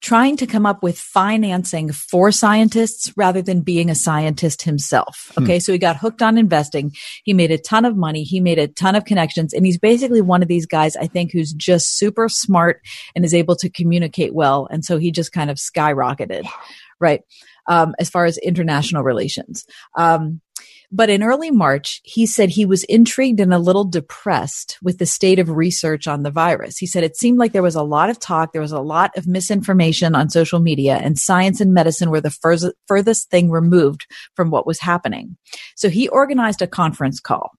trying 0.00 0.36
to 0.36 0.46
come 0.46 0.64
up 0.64 0.82
with 0.82 0.98
financing 0.98 1.92
for 1.92 2.30
scientists 2.30 3.12
rather 3.16 3.42
than 3.42 3.62
being 3.62 3.90
a 3.90 3.94
scientist 3.94 4.62
himself. 4.62 5.32
Hmm. 5.34 5.44
Okay. 5.44 5.56
Hmm. 5.56 5.60
So 5.60 5.72
he 5.72 5.78
got 5.78 5.96
hooked 5.96 6.22
on 6.22 6.38
investing. 6.38 6.92
He 7.24 7.34
made 7.34 7.50
a 7.50 7.58
ton 7.58 7.84
of 7.84 7.96
money. 7.96 8.22
He 8.22 8.40
made 8.40 8.58
a 8.58 8.68
ton 8.68 8.94
of 8.94 9.04
connections. 9.04 9.52
And 9.52 9.66
he's 9.66 9.78
basically 9.78 10.20
one 10.20 10.42
of 10.42 10.48
these 10.48 10.66
guys, 10.66 10.96
I 10.96 11.06
think, 11.06 11.32
who's 11.32 11.52
just 11.52 11.98
super 11.98 12.28
smart 12.28 12.80
and 13.14 13.24
is 13.24 13.34
able 13.34 13.56
to 13.56 13.68
communicate 13.68 14.34
well. 14.34 14.68
And 14.70 14.84
so 14.84 14.98
he 14.98 15.10
just 15.10 15.32
kind 15.32 15.50
of 15.50 15.56
skyrocketed. 15.56 16.46
Right. 17.00 17.22
Um, 17.68 17.94
as 17.98 18.08
far 18.08 18.24
as 18.24 18.38
international 18.38 19.02
relations. 19.02 19.66
Um, 19.96 20.40
but 20.90 21.10
in 21.10 21.22
early 21.22 21.50
March, 21.50 22.00
he 22.04 22.26
said 22.26 22.48
he 22.48 22.64
was 22.64 22.84
intrigued 22.84 23.40
and 23.40 23.52
a 23.52 23.58
little 23.58 23.84
depressed 23.84 24.78
with 24.82 24.98
the 24.98 25.06
state 25.06 25.38
of 25.38 25.50
research 25.50 26.08
on 26.08 26.22
the 26.22 26.30
virus. 26.30 26.78
He 26.78 26.86
said 26.86 27.04
it 27.04 27.16
seemed 27.16 27.38
like 27.38 27.52
there 27.52 27.62
was 27.62 27.74
a 27.74 27.82
lot 27.82 28.08
of 28.08 28.18
talk, 28.18 28.52
there 28.52 28.62
was 28.62 28.72
a 28.72 28.80
lot 28.80 29.10
of 29.16 29.26
misinformation 29.26 30.14
on 30.14 30.30
social 30.30 30.60
media, 30.60 30.96
and 30.96 31.18
science 31.18 31.60
and 31.60 31.74
medicine 31.74 32.10
were 32.10 32.20
the 32.20 32.30
fur- 32.30 32.72
furthest 32.86 33.30
thing 33.30 33.50
removed 33.50 34.06
from 34.34 34.50
what 34.50 34.66
was 34.66 34.80
happening. 34.80 35.36
So 35.76 35.90
he 35.90 36.08
organized 36.08 36.62
a 36.62 36.66
conference 36.66 37.20
call 37.20 37.52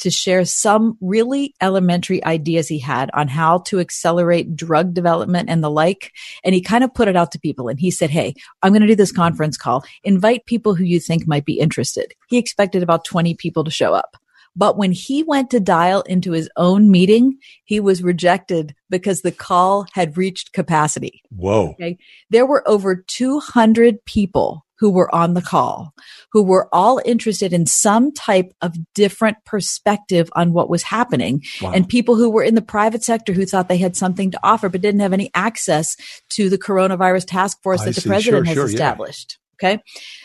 to 0.00 0.10
share 0.10 0.44
some 0.44 0.98
really 1.00 1.54
elementary 1.60 2.24
ideas 2.24 2.68
he 2.68 2.78
had 2.78 3.10
on 3.14 3.28
how 3.28 3.58
to 3.58 3.78
accelerate 3.78 4.56
drug 4.56 4.94
development 4.94 5.48
and 5.48 5.62
the 5.62 5.70
like. 5.70 6.10
And 6.44 6.54
he 6.54 6.60
kind 6.60 6.82
of 6.82 6.92
put 6.92 7.08
it 7.08 7.16
out 7.16 7.30
to 7.32 7.38
people 7.38 7.68
and 7.68 7.78
he 7.78 7.90
said, 7.90 8.10
Hey, 8.10 8.34
I'm 8.62 8.72
going 8.72 8.82
to 8.82 8.88
do 8.88 8.96
this 8.96 9.12
conference 9.12 9.56
call. 9.56 9.84
Invite 10.02 10.46
people 10.46 10.74
who 10.74 10.84
you 10.84 10.98
think 10.98 11.28
might 11.28 11.44
be 11.44 11.58
interested. 11.58 12.12
He 12.28 12.38
expected 12.38 12.71
about 12.80 13.04
20 13.04 13.34
people 13.34 13.64
to 13.64 13.70
show 13.72 13.92
up. 13.92 14.16
But 14.54 14.76
when 14.76 14.92
he 14.92 15.22
went 15.22 15.50
to 15.50 15.60
dial 15.60 16.02
into 16.02 16.32
his 16.32 16.48
own 16.56 16.90
meeting, 16.90 17.38
he 17.64 17.80
was 17.80 18.02
rejected 18.02 18.74
because 18.90 19.22
the 19.22 19.32
call 19.32 19.86
had 19.92 20.16
reached 20.16 20.52
capacity. 20.52 21.22
Whoa. 21.30 21.70
Okay. 21.70 21.98
There 22.30 22.46
were 22.46 22.66
over 22.68 22.96
200 22.96 24.04
people 24.04 24.66
who 24.78 24.90
were 24.90 25.14
on 25.14 25.34
the 25.34 25.40
call, 25.40 25.94
who 26.32 26.42
were 26.42 26.68
all 26.72 27.00
interested 27.04 27.52
in 27.52 27.66
some 27.66 28.12
type 28.12 28.52
of 28.60 28.76
different 28.94 29.36
perspective 29.44 30.28
on 30.34 30.52
what 30.52 30.68
was 30.68 30.82
happening. 30.82 31.40
Wow. 31.62 31.70
And 31.72 31.88
people 31.88 32.16
who 32.16 32.28
were 32.28 32.42
in 32.42 32.56
the 32.56 32.62
private 32.62 33.04
sector 33.04 33.32
who 33.32 33.46
thought 33.46 33.68
they 33.68 33.76
had 33.78 33.96
something 33.96 34.32
to 34.32 34.40
offer, 34.42 34.68
but 34.68 34.80
didn't 34.80 35.00
have 35.00 35.12
any 35.12 35.30
access 35.34 35.96
to 36.30 36.50
the 36.50 36.58
coronavirus 36.58 37.26
task 37.28 37.62
force 37.62 37.82
I 37.82 37.86
that 37.86 37.94
the 37.94 38.08
president 38.08 38.44
sure, 38.46 38.54
has 38.54 38.54
sure, 38.54 38.66
established. 38.66 39.38
Yeah. 39.62 39.68
Okay. 39.68 39.82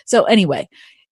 So 0.08 0.24
anyway, 0.24 0.68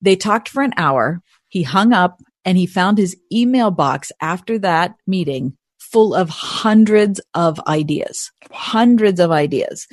they 0.05 0.15
talked 0.15 0.49
for 0.49 0.63
an 0.63 0.73
hour. 0.77 1.21
He 1.49 1.63
hung 1.63 1.93
up 1.93 2.21
and 2.45 2.57
he 2.57 2.65
found 2.65 2.97
his 2.97 3.17
email 3.31 3.71
box 3.71 4.11
after 4.21 4.59
that 4.59 4.95
meeting 5.07 5.57
full 5.79 6.13
of 6.13 6.29
hundreds 6.29 7.21
of 7.33 7.59
ideas, 7.67 8.31
hundreds 8.51 9.19
of 9.19 9.31
ideas. 9.31 9.87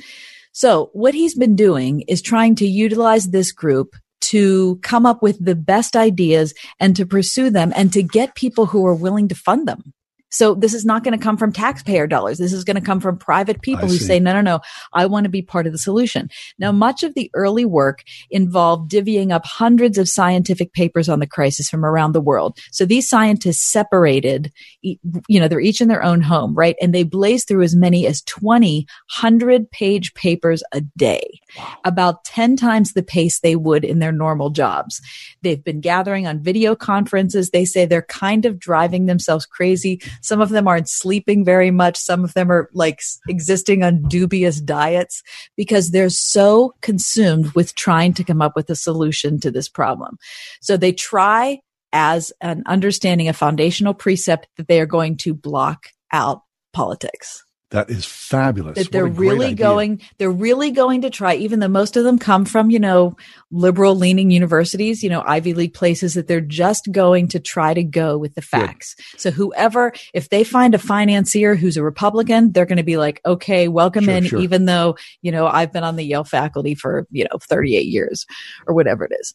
So 0.51 0.89
what 0.93 1.13
he's 1.13 1.35
been 1.35 1.55
doing 1.55 2.01
is 2.01 2.21
trying 2.21 2.55
to 2.55 2.67
utilize 2.67 3.27
this 3.27 3.51
group 3.51 3.95
to 4.21 4.77
come 4.83 5.05
up 5.05 5.21
with 5.21 5.43
the 5.43 5.55
best 5.55 5.95
ideas 5.95 6.53
and 6.79 6.95
to 6.95 7.05
pursue 7.05 7.49
them 7.49 7.73
and 7.75 7.91
to 7.93 8.03
get 8.03 8.35
people 8.35 8.67
who 8.67 8.85
are 8.85 8.95
willing 8.95 9.27
to 9.27 9.35
fund 9.35 9.67
them. 9.67 9.93
So 10.33 10.55
this 10.55 10.73
is 10.73 10.83
not 10.83 11.03
going 11.03 11.17
to 11.17 11.23
come 11.23 11.37
from 11.37 11.53
taxpayer 11.53 12.07
dollars. 12.07 12.37
This 12.37 12.53
is 12.53 12.63
going 12.63 12.75
to 12.75 12.81
come 12.81 12.99
from 12.99 13.17
private 13.17 13.61
people 13.61 13.85
I 13.85 13.87
who 13.87 13.97
see. 13.97 14.05
say, 14.05 14.19
no, 14.19 14.33
no, 14.33 14.41
no, 14.41 14.59
I 14.91 15.05
want 15.05 15.23
to 15.23 15.29
be 15.29 15.41
part 15.41 15.65
of 15.65 15.71
the 15.71 15.79
solution. 15.79 16.29
Now, 16.59 16.71
hmm. 16.71 16.79
much 16.79 17.03
of 17.03 17.13
the 17.13 17.31
early 17.33 17.65
work 17.65 18.03
involved 18.29 18.91
divvying 18.91 19.31
up 19.31 19.45
hundreds 19.45 19.97
of 19.97 20.09
scientific 20.09 20.73
papers 20.73 21.07
on 21.07 21.19
the 21.19 21.27
crisis 21.27 21.69
from 21.69 21.85
around 21.85 22.11
the 22.11 22.21
world. 22.21 22.57
So 22.71 22.85
these 22.85 23.07
scientists 23.07 23.63
separated, 23.63 24.51
you 24.81 25.39
know, 25.39 25.47
they're 25.47 25.59
each 25.59 25.81
in 25.81 25.87
their 25.87 26.03
own 26.03 26.21
home, 26.21 26.53
right? 26.53 26.75
And 26.81 26.93
they 26.93 27.03
blazed 27.03 27.47
through 27.47 27.63
as 27.63 27.75
many 27.75 28.05
as 28.07 28.21
20 28.23 28.73
100 28.73 29.69
page 29.71 30.13
papers 30.13 30.63
a 30.71 30.81
day, 30.81 31.39
about 31.83 32.23
10 32.25 32.55
times 32.55 32.93
the 32.93 33.03
pace 33.03 33.39
they 33.39 33.55
would 33.55 33.83
in 33.83 33.99
their 33.99 34.11
normal 34.11 34.49
jobs. 34.49 35.01
They've 35.41 35.63
been 35.63 35.81
gathering 35.81 36.25
on 36.25 36.41
video 36.41 36.75
conferences. 36.75 37.49
They 37.49 37.65
say 37.65 37.85
they're 37.85 38.01
kind 38.01 38.45
of 38.45 38.59
driving 38.59 39.05
themselves 39.05 39.45
crazy. 39.45 40.01
Some 40.23 40.41
of 40.41 40.49
them 40.49 40.67
aren't 40.67 40.89
sleeping 40.89 41.45
very 41.45 41.69
much. 41.69 41.97
Some 41.97 42.23
of 42.23 42.33
them 42.33 42.51
are 42.51 42.69
like 42.73 43.01
existing 43.27 43.83
on 43.83 44.03
dubious 44.03 44.59
diets 44.59 45.21
because 45.55 45.91
they're 45.91 46.09
so 46.09 46.73
consumed 46.81 47.51
with 47.53 47.75
trying 47.75 48.13
to 48.13 48.23
come 48.23 48.41
up 48.41 48.55
with 48.55 48.69
a 48.69 48.75
solution 48.75 49.39
to 49.41 49.51
this 49.51 49.69
problem. 49.69 50.17
So 50.61 50.77
they 50.77 50.93
try 50.93 51.59
as 51.91 52.31
an 52.41 52.63
understanding 52.65 53.27
a 53.27 53.33
foundational 53.33 53.93
precept 53.93 54.47
that 54.57 54.67
they 54.67 54.81
are 54.81 54.87
going 54.87 55.17
to 55.17 55.33
block 55.33 55.89
out 56.11 56.41
politics 56.73 57.43
That 57.73 57.89
is 57.89 58.05
fabulous. 58.05 58.77
that 58.77 58.91
they're 58.91 59.05
really 59.07 59.47
idea. 59.47 59.57
going 59.57 60.01
they're 60.19 60.31
really 60.31 60.69
going 60.69 61.01
to 61.01 61.09
try 61.09 61.33
even 61.33 61.59
though 61.59 61.67
most 61.67 61.97
of 61.97 62.03
them 62.03 62.19
come 62.19 62.45
from 62.45 62.69
you 62.69 62.79
know 62.79 63.17
liberal 63.51 63.95
leaning 63.95 64.29
universities 64.29 65.01
you 65.03 65.09
know 65.09 65.23
ivy 65.25 65.55
league 65.55 65.73
places 65.73 66.13
that 66.13 66.27
they're 66.27 66.39
just 66.39 66.91
going 66.91 67.27
to 67.29 67.39
try 67.39 67.73
to 67.73 67.83
go 67.83 68.15
with 68.17 68.35
the 68.35 68.43
facts 68.43 68.95
so 69.17 69.31
whoever 69.31 69.91
if 70.13 70.29
they 70.29 70.43
find 70.43 70.75
a 70.75 70.77
financier 70.79 71.55
who's 71.55 71.75
a 71.75 71.83
republican 71.83 72.51
they're 72.51 72.67
going 72.67 72.77
to 72.77 72.83
be 72.83 72.97
like 72.97 73.19
okay 73.25 73.67
welcome 73.67 74.03
Sure, 74.05 74.13
in 74.17 74.23
sure. 74.25 74.39
even 74.39 74.65
though 74.65 74.95
you 75.23 75.31
know 75.31 75.47
i've 75.47 75.73
been 75.73 75.83
on 75.83 75.95
the 75.95 76.05
yale 76.05 76.23
faculty 76.23 76.75
for 76.75 77.07
you 77.09 77.23
know 77.23 77.37
38 77.41 77.87
years 77.87 78.27
or 78.67 78.75
whatever 78.75 79.03
it 79.03 79.11
is 79.19 79.33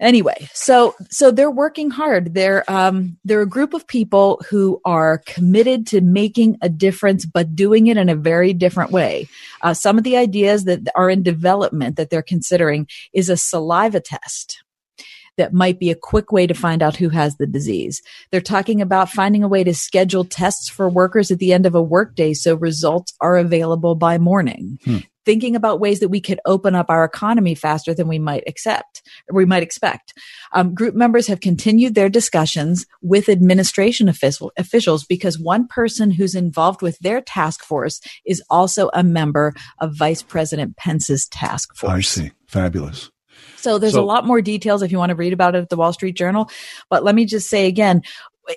anyway 0.00 0.48
so 0.68 0.94
so 1.10 1.30
they're 1.30 1.50
working 1.50 1.90
hard. 1.90 2.34
They're 2.34 2.68
um 2.70 3.16
they're 3.24 3.42
a 3.42 3.46
group 3.46 3.74
of 3.74 3.86
people 3.86 4.40
who 4.48 4.80
are 4.84 5.18
committed 5.26 5.86
to 5.88 6.00
making 6.00 6.58
a 6.60 6.68
difference 6.68 7.24
but 7.24 7.54
doing 7.54 7.86
it 7.86 7.96
in 7.96 8.08
a 8.08 8.16
very 8.16 8.52
different 8.52 8.90
way. 8.90 9.28
Uh, 9.62 9.74
some 9.74 9.98
of 9.98 10.04
the 10.04 10.16
ideas 10.16 10.64
that 10.64 10.88
are 10.94 11.08
in 11.08 11.22
development 11.22 11.96
that 11.96 12.10
they're 12.10 12.22
considering 12.22 12.86
is 13.12 13.28
a 13.28 13.36
saliva 13.36 14.00
test 14.00 14.62
that 15.38 15.54
might 15.54 15.78
be 15.78 15.90
a 15.90 15.96
quick 15.96 16.30
way 16.30 16.46
to 16.46 16.54
find 16.54 16.82
out 16.82 16.96
who 16.96 17.08
has 17.08 17.36
the 17.36 17.46
disease. 17.46 18.02
They're 18.30 18.40
talking 18.40 18.82
about 18.82 19.08
finding 19.10 19.42
a 19.42 19.48
way 19.48 19.64
to 19.64 19.74
schedule 19.74 20.24
tests 20.24 20.68
for 20.68 20.88
workers 20.88 21.30
at 21.30 21.38
the 21.38 21.52
end 21.52 21.64
of 21.64 21.74
a 21.74 21.82
workday 21.82 22.34
so 22.34 22.54
results 22.54 23.14
are 23.20 23.38
available 23.38 23.94
by 23.94 24.18
morning. 24.18 24.78
Hmm. 24.84 24.98
Thinking 25.24 25.56
about 25.56 25.80
ways 25.80 26.00
that 26.00 26.08
we 26.08 26.22
could 26.22 26.40
open 26.46 26.74
up 26.74 26.86
our 26.88 27.04
economy 27.04 27.54
faster 27.54 27.92
than 27.92 28.08
we 28.08 28.18
might 28.18 28.44
accept, 28.46 29.02
we 29.30 29.44
might 29.44 29.62
expect. 29.62 30.14
Um, 30.52 30.74
group 30.74 30.94
members 30.94 31.26
have 31.26 31.40
continued 31.40 31.94
their 31.94 32.08
discussions 32.08 32.86
with 33.02 33.28
administration 33.28 34.08
official, 34.08 34.52
officials 34.56 35.04
because 35.04 35.38
one 35.38 35.68
person 35.68 36.10
who's 36.10 36.34
involved 36.34 36.80
with 36.80 36.98
their 37.00 37.20
task 37.20 37.62
force 37.62 38.00
is 38.24 38.42
also 38.48 38.88
a 38.94 39.04
member 39.04 39.52
of 39.80 39.94
Vice 39.94 40.22
President 40.22 40.78
Pence's 40.78 41.28
task 41.28 41.76
force. 41.76 41.92
I 41.92 42.00
see. 42.00 42.32
Fabulous. 42.46 43.10
So 43.58 43.78
there's 43.78 43.94
So- 43.94 44.02
a 44.02 44.04
lot 44.04 44.26
more 44.26 44.40
details 44.40 44.82
if 44.82 44.92
you 44.92 44.98
want 44.98 45.10
to 45.10 45.16
read 45.16 45.32
about 45.32 45.54
it 45.54 45.58
at 45.58 45.68
the 45.68 45.76
Wall 45.76 45.92
Street 45.92 46.16
Journal. 46.16 46.48
But 46.88 47.04
let 47.04 47.14
me 47.14 47.24
just 47.24 47.48
say 47.48 47.66
again, 47.66 48.02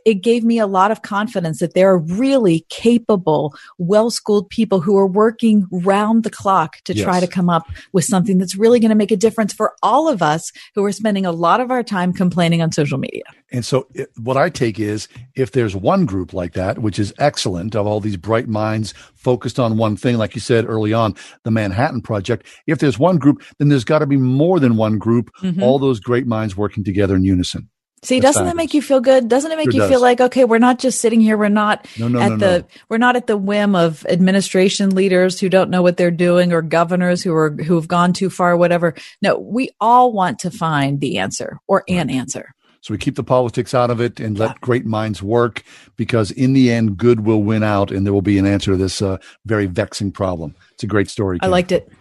it 0.05 0.15
gave 0.15 0.43
me 0.43 0.59
a 0.59 0.67
lot 0.67 0.91
of 0.91 1.01
confidence 1.01 1.59
that 1.59 1.73
there 1.73 1.89
are 1.89 1.97
really 1.97 2.65
capable, 2.69 3.53
well-schooled 3.77 4.49
people 4.49 4.79
who 4.81 4.97
are 4.97 5.07
working 5.07 5.67
round 5.71 6.23
the 6.23 6.29
clock 6.29 6.77
to 6.85 6.93
try 6.93 7.19
to 7.19 7.27
come 7.27 7.49
up 7.49 7.63
with 7.93 8.05
something 8.05 8.37
that's 8.37 8.55
really 8.55 8.79
going 8.79 8.89
to 8.89 8.95
make 8.95 9.11
a 9.11 9.17
difference 9.17 9.53
for 9.53 9.73
all 9.83 10.07
of 10.07 10.21
us 10.21 10.51
who 10.75 10.83
are 10.85 10.91
spending 10.91 11.25
a 11.25 11.31
lot 11.31 11.59
of 11.59 11.71
our 11.71 11.83
time 11.83 12.13
complaining 12.13 12.61
on 12.61 12.71
social 12.71 12.97
media. 12.97 13.23
And 13.51 13.65
so, 13.65 13.87
it, 13.93 14.09
what 14.17 14.37
I 14.37 14.49
take 14.49 14.79
is 14.79 15.07
if 15.35 15.51
there's 15.51 15.75
one 15.75 16.05
group 16.05 16.33
like 16.33 16.53
that, 16.53 16.79
which 16.79 16.97
is 16.99 17.13
excellent, 17.17 17.75
of 17.75 17.85
all 17.85 17.99
these 17.99 18.17
bright 18.17 18.47
minds 18.47 18.93
focused 19.15 19.59
on 19.59 19.77
one 19.77 19.97
thing, 19.97 20.17
like 20.17 20.35
you 20.35 20.41
said 20.41 20.65
early 20.65 20.93
on, 20.93 21.15
the 21.43 21.51
Manhattan 21.51 22.01
Project, 22.01 22.45
if 22.67 22.79
there's 22.79 22.97
one 22.97 23.17
group, 23.17 23.43
then 23.59 23.67
there's 23.67 23.83
got 23.83 23.99
to 23.99 24.05
be 24.07 24.17
more 24.17 24.59
than 24.59 24.77
one 24.77 24.97
group, 24.97 25.29
Mhm. 25.41 25.61
all 25.61 25.79
those 25.79 25.99
great 25.99 26.25
minds 26.27 26.55
working 26.55 26.83
together 26.83 27.15
in 27.15 27.23
unison. 27.23 27.69
See, 28.03 28.19
doesn't 28.19 28.45
that 28.45 28.55
make 28.55 28.73
you 28.73 28.81
feel 28.81 28.99
good? 28.99 29.29
Doesn't 29.29 29.51
it 29.51 29.57
make 29.57 29.65
Sure 29.65 29.73
you 29.73 29.79
does. 29.81 29.89
feel 29.89 30.01
like 30.01 30.19
okay, 30.19 30.43
we're 30.43 30.57
not 30.57 30.79
just 30.79 31.01
sitting 31.01 31.21
here, 31.21 31.37
we're 31.37 31.49
not 31.49 31.87
No, 31.99 32.07
no, 32.07 32.19
at 32.19 32.31
no, 32.31 32.37
the 32.37 32.65
we're 32.89 32.97
not 32.97 33.15
at 33.15 33.27
the 33.27 33.37
whim 33.37 33.75
of 33.75 34.05
administration 34.09 34.95
leaders 34.95 35.39
who 35.39 35.49
don't 35.49 35.69
know 35.69 35.83
what 35.83 35.97
they're 35.97 36.09
doing 36.09 36.51
or 36.51 36.63
governors 36.63 37.21
who 37.21 37.33
are 37.33 37.51
who 37.51 37.75
have 37.75 37.87
gone 37.87 38.13
too 38.13 38.31
far, 38.31 38.57
whatever. 38.57 38.95
No, 39.21 39.37
we 39.37 39.69
all 39.79 40.13
want 40.13 40.39
to 40.39 40.49
find 40.49 40.99
the 40.99 41.19
answer 41.19 41.59
or 41.67 41.83
an 41.87 42.09
answer. 42.09 42.55
So 42.81 42.95
we 42.95 42.97
keep 42.97 43.15
the 43.15 43.23
politics 43.23 43.75
out 43.75 43.91
of 43.91 44.01
it 44.01 44.19
and 44.19 44.39
let 44.39 44.59
great 44.59 44.87
minds 44.87 45.21
work 45.21 45.61
because 45.97 46.31
in 46.31 46.53
the 46.53 46.71
end, 46.71 46.97
good 46.97 47.19
will 47.19 47.43
win 47.43 47.61
out 47.61 47.91
and 47.91 48.03
there 48.07 48.13
will 48.13 48.23
be 48.23 48.39
an 48.39 48.47
answer 48.47 48.71
to 48.71 48.77
this 48.77 49.03
uh, 49.03 49.17
very 49.45 49.67
vexing 49.67 50.11
problem. 50.11 50.55
It's 50.73 50.83
a 50.83 50.87
great 50.87 51.07
story. 51.07 51.37
I 51.43 51.47
liked 51.47 51.71
it. 51.71 51.91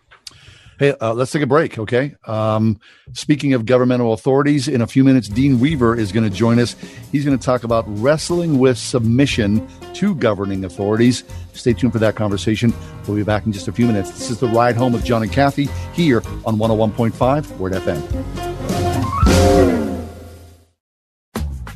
Hey, 0.80 0.94
uh, 0.98 1.12
let's 1.12 1.30
take 1.30 1.42
a 1.42 1.46
break, 1.46 1.78
okay? 1.78 2.14
Um, 2.24 2.80
speaking 3.12 3.52
of 3.52 3.66
governmental 3.66 4.14
authorities, 4.14 4.66
in 4.66 4.80
a 4.80 4.86
few 4.86 5.04
minutes, 5.04 5.28
Dean 5.28 5.60
Weaver 5.60 5.94
is 5.94 6.10
going 6.10 6.24
to 6.24 6.34
join 6.34 6.58
us. 6.58 6.74
He's 7.12 7.22
going 7.22 7.36
to 7.36 7.44
talk 7.44 7.64
about 7.64 7.84
wrestling 7.86 8.58
with 8.58 8.78
submission 8.78 9.68
to 9.92 10.14
governing 10.14 10.64
authorities. 10.64 11.22
Stay 11.52 11.74
tuned 11.74 11.92
for 11.92 11.98
that 11.98 12.16
conversation. 12.16 12.72
We'll 13.06 13.18
be 13.18 13.24
back 13.24 13.44
in 13.44 13.52
just 13.52 13.68
a 13.68 13.72
few 13.72 13.86
minutes. 13.86 14.10
This 14.12 14.30
is 14.30 14.40
the 14.40 14.48
ride 14.48 14.74
home 14.74 14.94
with 14.94 15.04
John 15.04 15.22
and 15.22 15.30
Kathy 15.30 15.68
here 15.92 16.22
on 16.46 16.56
101.5 16.56 17.58
Word 17.58 17.74
FM. 17.74 18.59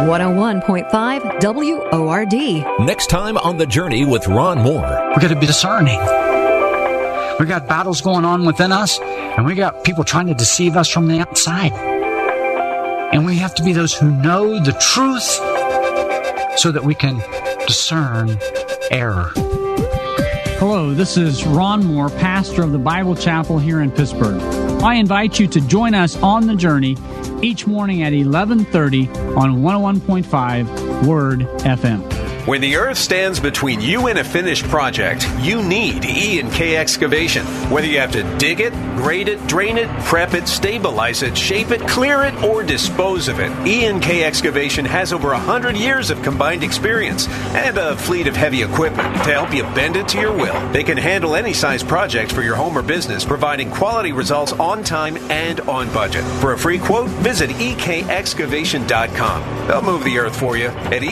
101.5 0.00 1.42
WORD. 1.92 2.86
Next 2.86 3.10
time 3.10 3.36
on 3.36 3.58
The 3.58 3.66
Journey 3.66 4.06
with 4.06 4.26
Ron 4.26 4.62
Moore. 4.62 5.12
We 5.14 5.20
got 5.20 5.28
to 5.28 5.38
be 5.38 5.46
discerning. 5.46 5.98
We 7.38 7.44
got 7.44 7.66
battles 7.68 8.00
going 8.00 8.24
on 8.24 8.46
within 8.46 8.72
us, 8.72 8.98
and 8.98 9.44
we 9.44 9.54
got 9.54 9.84
people 9.84 10.02
trying 10.02 10.28
to 10.28 10.34
deceive 10.34 10.74
us 10.76 10.88
from 10.88 11.06
the 11.06 11.20
outside. 11.20 11.72
And 13.12 13.26
we 13.26 13.36
have 13.36 13.54
to 13.56 13.62
be 13.62 13.74
those 13.74 13.92
who 13.92 14.10
know 14.10 14.58
the 14.64 14.72
truth 14.72 15.22
so 16.58 16.72
that 16.72 16.82
we 16.82 16.94
can 16.94 17.22
discern 17.66 18.38
error. 18.90 19.32
Hello, 20.56 20.94
this 20.94 21.18
is 21.18 21.44
Ron 21.44 21.84
Moore, 21.84 22.08
pastor 22.08 22.62
of 22.62 22.72
the 22.72 22.78
Bible 22.78 23.14
Chapel 23.14 23.58
here 23.58 23.82
in 23.82 23.90
Pittsburgh. 23.90 24.40
I 24.82 24.94
invite 24.94 25.38
you 25.38 25.46
to 25.48 25.60
join 25.60 25.94
us 25.94 26.16
on 26.22 26.46
the 26.46 26.54
journey 26.54 26.96
each 27.42 27.66
morning 27.66 28.02
at 28.02 28.12
11:30 28.12 29.36
on 29.36 29.62
101.5 29.62 31.06
Word 31.06 31.40
FM. 31.60 32.09
When 32.46 32.62
the 32.62 32.76
earth 32.76 32.96
stands 32.96 33.38
between 33.38 33.82
you 33.82 34.06
and 34.06 34.18
a 34.18 34.24
finished 34.24 34.64
project, 34.64 35.28
you 35.40 35.62
need 35.62 36.06
E 36.06 36.40
and 36.40 36.50
K 36.50 36.76
excavation. 36.76 37.44
Whether 37.70 37.86
you 37.86 37.98
have 37.98 38.12
to 38.12 38.22
dig 38.38 38.60
it, 38.60 38.72
grade 38.96 39.28
it, 39.28 39.46
drain 39.46 39.76
it, 39.76 39.88
prep 40.04 40.32
it, 40.32 40.48
stabilize 40.48 41.22
it, 41.22 41.36
shape 41.36 41.70
it, 41.70 41.86
clear 41.86 42.22
it, 42.22 42.34
or 42.42 42.62
dispose 42.62 43.28
of 43.28 43.40
it, 43.40 43.52
E 43.66 43.84
and 43.84 44.02
K 44.02 44.24
excavation 44.24 44.86
has 44.86 45.12
over 45.12 45.28
100 45.28 45.76
years 45.76 46.10
of 46.10 46.22
combined 46.22 46.64
experience 46.64 47.28
and 47.54 47.76
a 47.76 47.94
fleet 47.94 48.26
of 48.26 48.34
heavy 48.34 48.62
equipment 48.62 49.12
to 49.24 49.32
help 49.32 49.52
you 49.52 49.62
bend 49.74 49.96
it 49.96 50.08
to 50.08 50.18
your 50.18 50.32
will. 50.32 50.66
They 50.72 50.82
can 50.82 50.96
handle 50.96 51.36
any 51.36 51.52
size 51.52 51.82
project 51.82 52.32
for 52.32 52.40
your 52.40 52.56
home 52.56 52.76
or 52.76 52.82
business, 52.82 53.22
providing 53.22 53.70
quality 53.70 54.12
results 54.12 54.52
on 54.52 54.82
time 54.82 55.18
and 55.30 55.60
on 55.62 55.92
budget. 55.92 56.24
For 56.40 56.54
a 56.54 56.58
free 56.58 56.78
quote, 56.78 57.10
visit 57.10 57.50
ekexcavation.com. 57.50 59.68
They'll 59.68 59.82
move 59.82 60.04
the 60.04 60.18
earth 60.18 60.38
for 60.38 60.56
you 60.56 60.68
at 60.68 61.04
E 61.04 61.10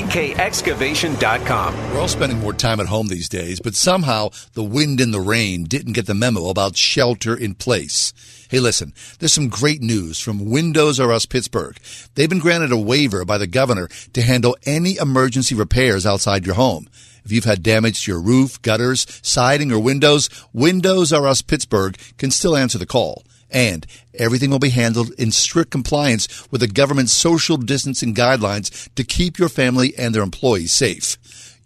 We're 1.90 1.98
all 1.98 2.06
spending 2.06 2.38
more 2.38 2.52
time 2.52 2.78
at 2.78 2.86
home 2.86 3.08
these 3.08 3.28
days, 3.28 3.58
but 3.58 3.74
somehow 3.74 4.28
the 4.52 4.62
wind 4.62 5.00
and 5.00 5.12
the 5.12 5.20
rain 5.20 5.64
didn't 5.64 5.94
get 5.94 6.06
the 6.06 6.14
memo 6.14 6.48
about 6.48 6.76
shelter 6.76 7.34
in 7.34 7.54
place. 7.54 8.12
Hey, 8.48 8.60
listen, 8.60 8.94
there's 9.18 9.32
some 9.32 9.48
great 9.48 9.82
news 9.82 10.20
from 10.20 10.48
Windows 10.48 11.00
R 11.00 11.10
Us 11.10 11.26
Pittsburgh. 11.26 11.76
They've 12.14 12.28
been 12.28 12.38
granted 12.38 12.70
a 12.70 12.76
waiver 12.76 13.24
by 13.24 13.36
the 13.36 13.48
governor 13.48 13.88
to 14.12 14.22
handle 14.22 14.56
any 14.64 14.96
emergency 14.96 15.56
repairs 15.56 16.06
outside 16.06 16.46
your 16.46 16.54
home. 16.54 16.88
If 17.24 17.32
you've 17.32 17.44
had 17.44 17.64
damage 17.64 18.04
to 18.04 18.12
your 18.12 18.20
roof, 18.20 18.62
gutters, 18.62 19.04
siding, 19.20 19.72
or 19.72 19.80
windows, 19.80 20.30
Windows 20.52 21.12
R 21.12 21.26
Us 21.26 21.42
Pittsburgh 21.42 21.98
can 22.16 22.30
still 22.30 22.56
answer 22.56 22.78
the 22.78 22.86
call. 22.86 23.24
And 23.50 23.86
everything 24.14 24.50
will 24.50 24.58
be 24.58 24.70
handled 24.70 25.10
in 25.18 25.32
strict 25.32 25.70
compliance 25.70 26.50
with 26.50 26.60
the 26.60 26.68
government's 26.68 27.12
social 27.12 27.56
distancing 27.56 28.14
guidelines 28.14 28.88
to 28.94 29.04
keep 29.04 29.38
your 29.38 29.48
family 29.48 29.94
and 29.96 30.14
their 30.14 30.22
employees 30.22 30.72
safe 30.72 31.16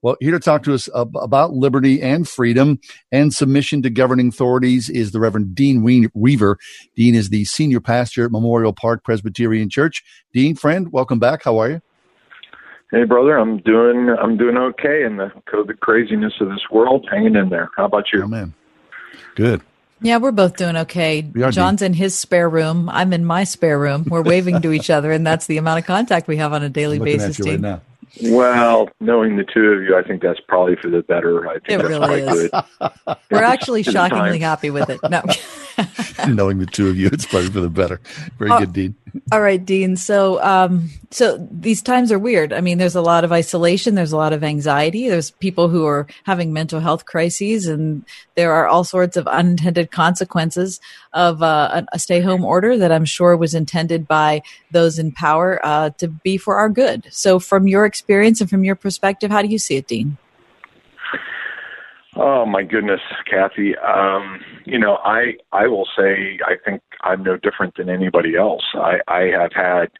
Well, 0.00 0.16
here 0.20 0.30
to 0.30 0.38
talk 0.38 0.62
to 0.62 0.74
us 0.74 0.88
about 0.94 1.54
liberty 1.54 2.00
and 2.00 2.28
freedom 2.28 2.78
and 3.10 3.32
submission 3.32 3.82
to 3.82 3.90
governing 3.90 4.28
authorities 4.28 4.88
is 4.88 5.10
the 5.10 5.18
Reverend 5.18 5.56
Dean 5.56 5.82
Weaver. 5.82 6.56
Dean 6.94 7.16
is 7.16 7.30
the 7.30 7.44
senior 7.46 7.80
pastor 7.80 8.24
at 8.24 8.30
Memorial 8.30 8.72
Park 8.72 9.02
Presbyterian 9.02 9.68
Church. 9.68 10.04
Dean, 10.32 10.54
friend, 10.54 10.92
welcome 10.92 11.18
back. 11.18 11.42
How 11.42 11.58
are 11.58 11.70
you? 11.70 11.82
Hey, 12.92 13.04
brother, 13.04 13.36
I'm 13.36 13.58
doing 13.58 14.08
I'm 14.22 14.36
doing 14.36 14.56
okay 14.56 15.02
in 15.02 15.16
the 15.16 15.32
COVID 15.52 15.80
craziness 15.80 16.34
of 16.40 16.48
this 16.48 16.62
world, 16.70 17.06
hanging 17.10 17.34
in 17.34 17.48
there. 17.48 17.68
How 17.76 17.84
about 17.84 18.04
you? 18.12 18.22
Oh 18.22 18.28
man, 18.28 18.54
good. 19.34 19.62
Yeah, 20.00 20.18
we're 20.18 20.30
both 20.30 20.56
doing 20.56 20.76
okay. 20.76 21.22
John's 21.50 21.82
in 21.82 21.92
his 21.92 22.16
spare 22.16 22.48
room. 22.48 22.88
I'm 22.88 23.12
in 23.12 23.24
my 23.24 23.42
spare 23.42 23.80
room. 23.80 24.04
We're 24.08 24.22
waving 24.22 24.62
to 24.62 24.72
each 24.72 24.90
other, 24.90 25.10
and 25.10 25.26
that's 25.26 25.48
the 25.48 25.56
amount 25.56 25.80
of 25.80 25.86
contact 25.86 26.28
we 26.28 26.36
have 26.36 26.52
on 26.52 26.62
a 26.62 26.68
daily 26.68 27.00
basis. 27.00 27.40
Right 27.40 27.58
now. 27.58 27.82
Well, 28.22 28.88
knowing 29.00 29.36
the 29.36 29.44
two 29.44 29.72
of 29.72 29.82
you, 29.82 29.96
I 29.96 30.02
think 30.02 30.22
that's 30.22 30.40
probably 30.48 30.76
for 30.76 30.88
the 30.88 31.02
better. 31.02 31.48
I 31.48 31.54
think 31.54 31.68
it 31.68 31.78
that's 31.78 31.88
really 31.88 32.20
is. 32.20 32.50
good. 32.50 33.16
We're 33.30 33.42
actually 33.42 33.82
shockingly 33.84 34.38
happy 34.38 34.70
with 34.70 34.90
it. 34.90 35.00
No. 35.08 35.22
knowing 36.28 36.58
the 36.58 36.66
two 36.66 36.88
of 36.88 36.96
you, 36.96 37.08
it's 37.12 37.26
probably 37.26 37.50
for 37.50 37.60
the 37.60 37.68
better. 37.68 38.00
Very 38.38 38.50
Uh, 38.50 38.60
good, 38.60 38.72
Dean. 38.72 38.94
All 39.32 39.40
right, 39.40 39.64
Dean. 39.64 39.96
So, 39.96 40.42
um, 40.42 40.90
so 41.10 41.48
these 41.50 41.82
times 41.82 42.12
are 42.12 42.18
weird. 42.18 42.52
I 42.52 42.60
mean, 42.60 42.78
there's 42.78 42.94
a 42.94 43.00
lot 43.02 43.24
of 43.24 43.32
isolation. 43.32 43.94
There's 43.94 44.12
a 44.12 44.16
lot 44.16 44.32
of 44.32 44.44
anxiety. 44.44 45.08
There's 45.08 45.30
people 45.30 45.68
who 45.68 45.86
are 45.86 46.06
having 46.24 46.52
mental 46.52 46.80
health 46.80 47.06
crises, 47.06 47.66
and 47.66 48.04
there 48.34 48.52
are 48.52 48.66
all 48.66 48.84
sorts 48.84 49.16
of 49.16 49.26
unintended 49.26 49.90
consequences 49.90 50.80
of 51.12 51.42
uh, 51.42 51.82
a, 51.92 51.98
stay-home 51.98 52.44
order 52.44 52.76
that 52.76 52.92
I'm 52.92 53.04
sure 53.04 53.36
was 53.36 53.54
intended 53.54 54.06
by 54.06 54.42
those 54.70 54.98
in 54.98 55.12
power 55.12 55.60
uh, 55.64 55.90
to 55.98 56.08
be 56.08 56.36
for 56.36 56.58
our 56.58 56.68
good. 56.68 57.06
So, 57.10 57.38
from 57.38 57.66
your 57.66 57.86
experience 57.86 58.40
and 58.40 58.50
from 58.50 58.64
your 58.64 58.76
perspective, 58.76 59.30
how 59.30 59.42
do 59.42 59.48
you 59.48 59.58
see 59.58 59.76
it, 59.76 59.86
Dean? 59.86 60.18
Oh 62.20 62.44
my 62.44 62.64
goodness, 62.64 63.00
Kathy. 63.30 63.76
Um, 63.76 64.40
you 64.64 64.76
know, 64.76 64.96
I 65.04 65.34
I 65.52 65.68
will 65.68 65.86
say 65.96 66.40
I 66.44 66.54
think 66.64 66.82
I'm 67.02 67.22
no 67.22 67.36
different 67.36 67.76
than 67.76 67.88
anybody 67.88 68.34
else. 68.34 68.64
I, 68.74 68.98
I 69.06 69.30
have 69.38 69.52
had 69.52 69.90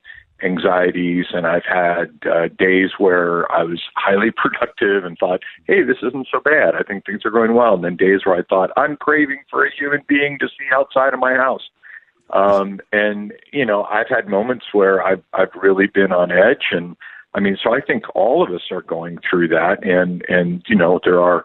anxieties 0.42 1.26
and 1.32 1.46
I've 1.46 1.64
had 1.64 2.10
uh, 2.28 2.48
days 2.58 2.90
where 2.98 3.50
I 3.52 3.62
was 3.62 3.80
highly 3.94 4.30
productive 4.36 5.04
and 5.04 5.16
thought, 5.16 5.40
hey, 5.68 5.84
this 5.84 5.98
isn't 6.02 6.26
so 6.30 6.40
bad. 6.40 6.74
I 6.74 6.82
think 6.82 7.06
things 7.06 7.22
are 7.24 7.30
going 7.30 7.54
well. 7.54 7.74
And 7.74 7.84
then 7.84 7.96
days 7.96 8.20
where 8.24 8.36
I 8.36 8.42
thought, 8.42 8.70
I'm 8.76 8.96
craving 8.96 9.42
for 9.48 9.64
a 9.64 9.70
human 9.72 10.00
being 10.08 10.38
to 10.40 10.48
see 10.48 10.66
outside 10.72 11.14
of 11.14 11.20
my 11.20 11.34
house. 11.34 11.68
Um, 12.30 12.80
and 12.90 13.32
you 13.52 13.64
know, 13.64 13.84
I've 13.84 14.08
had 14.08 14.26
moments 14.26 14.66
where 14.72 15.04
I've 15.04 15.22
I've 15.34 15.54
really 15.54 15.86
been 15.86 16.10
on 16.10 16.32
edge, 16.32 16.66
and 16.72 16.96
I 17.34 17.40
mean, 17.40 17.56
so 17.62 17.74
I 17.74 17.80
think 17.80 18.04
all 18.16 18.42
of 18.42 18.52
us 18.52 18.72
are 18.72 18.82
going 18.82 19.18
through 19.28 19.48
that, 19.48 19.86
and 19.86 20.24
and 20.28 20.64
you 20.68 20.76
know, 20.76 20.98
there 21.04 21.20
are 21.20 21.44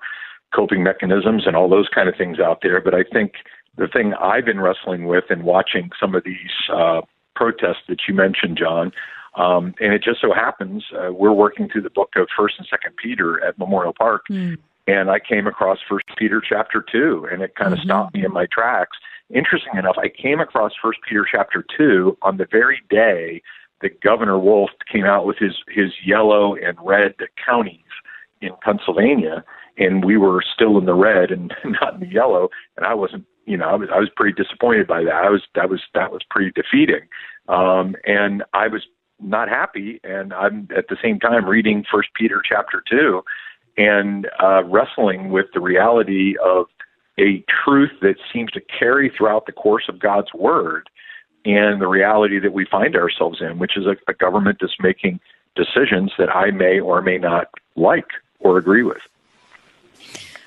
coping 0.53 0.83
mechanisms 0.83 1.43
and 1.45 1.55
all 1.55 1.69
those 1.69 1.89
kind 1.89 2.07
of 2.07 2.15
things 2.15 2.39
out 2.39 2.59
there. 2.61 2.79
But 2.79 2.93
I 2.93 3.03
think 3.03 3.33
the 3.77 3.87
thing 3.87 4.13
I've 4.13 4.45
been 4.45 4.59
wrestling 4.59 5.05
with 5.05 5.25
and 5.29 5.43
watching 5.43 5.89
some 5.99 6.15
of 6.15 6.23
these 6.23 6.51
uh, 6.71 7.01
protests 7.35 7.83
that 7.89 8.01
you 8.07 8.13
mentioned, 8.13 8.57
John, 8.57 8.91
um, 9.35 9.73
and 9.79 9.93
it 9.93 10.03
just 10.03 10.21
so 10.21 10.31
happens 10.31 10.83
uh, 10.93 11.11
we're 11.11 11.33
working 11.33 11.67
through 11.67 11.81
the 11.81 11.89
book 11.89 12.11
of 12.15 12.27
First 12.37 12.55
and 12.59 12.67
Second 12.69 12.95
Peter 13.01 13.43
at 13.43 13.57
Memorial 13.57 13.93
Park, 13.97 14.25
and 14.87 15.09
I 15.09 15.19
came 15.19 15.47
across 15.47 15.79
First 15.89 16.05
Peter 16.17 16.39
chapter 16.47 16.85
two, 16.91 17.27
and 17.31 17.41
it 17.41 17.55
kind 17.55 17.73
of 17.73 17.79
Mhm. 17.79 17.83
stopped 17.85 18.13
me 18.13 18.23
in 18.25 18.31
my 18.31 18.45
tracks. 18.45 18.97
Interesting 19.33 19.75
enough, 19.77 19.97
I 19.97 20.09
came 20.09 20.39
across 20.39 20.73
First 20.79 20.99
Peter 21.07 21.25
chapter 21.29 21.65
two 21.75 22.15
on 22.21 22.37
the 22.37 22.45
very 22.45 22.81
day 22.89 23.41
that 23.81 24.01
Governor 24.01 24.37
Wolf 24.37 24.69
came 24.91 25.05
out 25.05 25.25
with 25.25 25.37
his 25.39 25.55
his 25.67 25.91
yellow 26.05 26.55
and 26.55 26.77
red 26.81 27.15
counties 27.43 27.79
in 28.41 28.51
Pennsylvania, 28.61 29.43
and 29.77 30.05
we 30.05 30.17
were 30.17 30.43
still 30.53 30.77
in 30.77 30.85
the 30.85 30.93
red 30.93 31.31
and 31.31 31.53
not 31.65 31.95
in 31.95 31.99
the 32.01 32.07
yellow. 32.13 32.49
And 32.77 32.85
I 32.85 32.93
wasn't, 32.93 33.25
you 33.45 33.57
know, 33.57 33.69
I 33.69 33.75
was 33.75 33.89
I 33.93 33.99
was 33.99 34.09
pretty 34.15 34.41
disappointed 34.41 34.87
by 34.87 35.03
that. 35.03 35.13
I 35.13 35.29
was 35.29 35.41
that 35.55 35.69
was 35.69 35.81
that 35.93 36.11
was 36.11 36.21
pretty 36.29 36.51
defeating, 36.51 37.07
um, 37.47 37.95
and 38.05 38.43
I 38.53 38.67
was 38.67 38.83
not 39.19 39.49
happy. 39.49 39.99
And 40.03 40.33
I'm 40.33 40.67
at 40.75 40.87
the 40.87 40.97
same 41.01 41.19
time 41.19 41.45
reading 41.45 41.85
First 41.91 42.09
Peter 42.15 42.41
chapter 42.47 42.83
two, 42.89 43.23
and 43.77 44.29
uh, 44.41 44.63
wrestling 44.63 45.29
with 45.29 45.47
the 45.53 45.59
reality 45.59 46.35
of 46.43 46.67
a 47.19 47.43
truth 47.63 47.91
that 48.01 48.15
seems 48.31 48.51
to 48.51 48.61
carry 48.61 49.11
throughout 49.15 49.45
the 49.45 49.51
course 49.51 49.85
of 49.87 49.99
God's 49.99 50.33
word 50.33 50.89
and 51.45 51.81
the 51.81 51.87
reality 51.87 52.39
that 52.39 52.53
we 52.53 52.65
find 52.65 52.95
ourselves 52.95 53.41
in, 53.41 53.59
which 53.59 53.77
is 53.77 53.85
a, 53.85 53.95
a 54.09 54.13
government 54.13 54.57
that's 54.61 54.75
making 54.79 55.19
decisions 55.55 56.11
that 56.17 56.33
I 56.33 56.51
may 56.51 56.79
or 56.79 57.01
may 57.01 57.17
not 57.17 57.49
like 57.75 58.07
or 58.39 58.57
agree 58.57 58.83
with. 58.83 59.01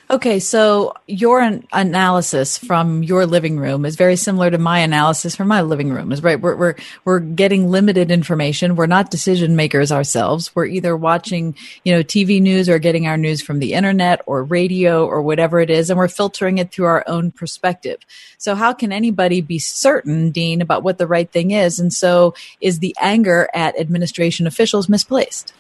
Okay, 0.09 0.39
so 0.39 0.95
your 1.09 1.41
an- 1.41 1.67
analysis 1.73 2.59
from 2.59 3.03
your 3.03 3.27
living 3.27 3.59
room 3.59 3.85
is 3.85 3.97
very 3.97 4.15
similar 4.15 4.53
to 4.53 4.59
my 4.59 4.79
analysis 4.79 5.35
from 5.35 5.49
my 5.49 5.63
living 5.63 5.91
room. 5.91 6.13
Is 6.13 6.23
right. 6.23 6.41
We're 6.41 6.55
we're 6.55 6.75
we're 7.05 7.19
getting 7.19 7.73
limited 7.73 8.13
information. 8.13 8.77
We're 8.77 8.87
not 8.87 9.11
decision 9.11 9.57
makers 9.57 9.91
ourselves. 9.91 10.55
We're 10.55 10.67
either 10.67 10.97
watching, 10.97 11.57
you 11.83 11.93
know, 11.93 12.05
TV 12.05 12.41
news 12.41 12.69
or 12.69 12.79
getting 12.79 13.09
our 13.09 13.17
news 13.17 13.43
from 13.43 13.59
the 13.59 13.73
internet 13.73 14.21
or 14.27 14.45
radio 14.45 15.05
or 15.05 15.23
whatever 15.23 15.59
it 15.59 15.71
is, 15.71 15.91
and 15.91 15.99
we're 15.99 16.07
filtering 16.07 16.59
it 16.59 16.71
through 16.71 16.87
our 16.87 17.03
own 17.09 17.33
perspective. 17.33 17.99
So 18.39 18.55
how 18.55 18.75
can 18.75 18.93
anybody 18.93 19.41
be 19.41 19.59
certain, 19.59 20.31
Dean, 20.31 20.63
about 20.63 20.85
what 20.85 20.99
the 20.99 21.09
right 21.09 21.29
thing 21.29 21.51
is? 21.51 21.81
And 21.81 21.93
so 21.93 22.33
is 22.61 22.79
the 22.79 22.95
anger 23.01 23.49
at 23.53 23.77
administration 23.77 24.47
officials 24.47 24.89
misplaced? 24.89 25.53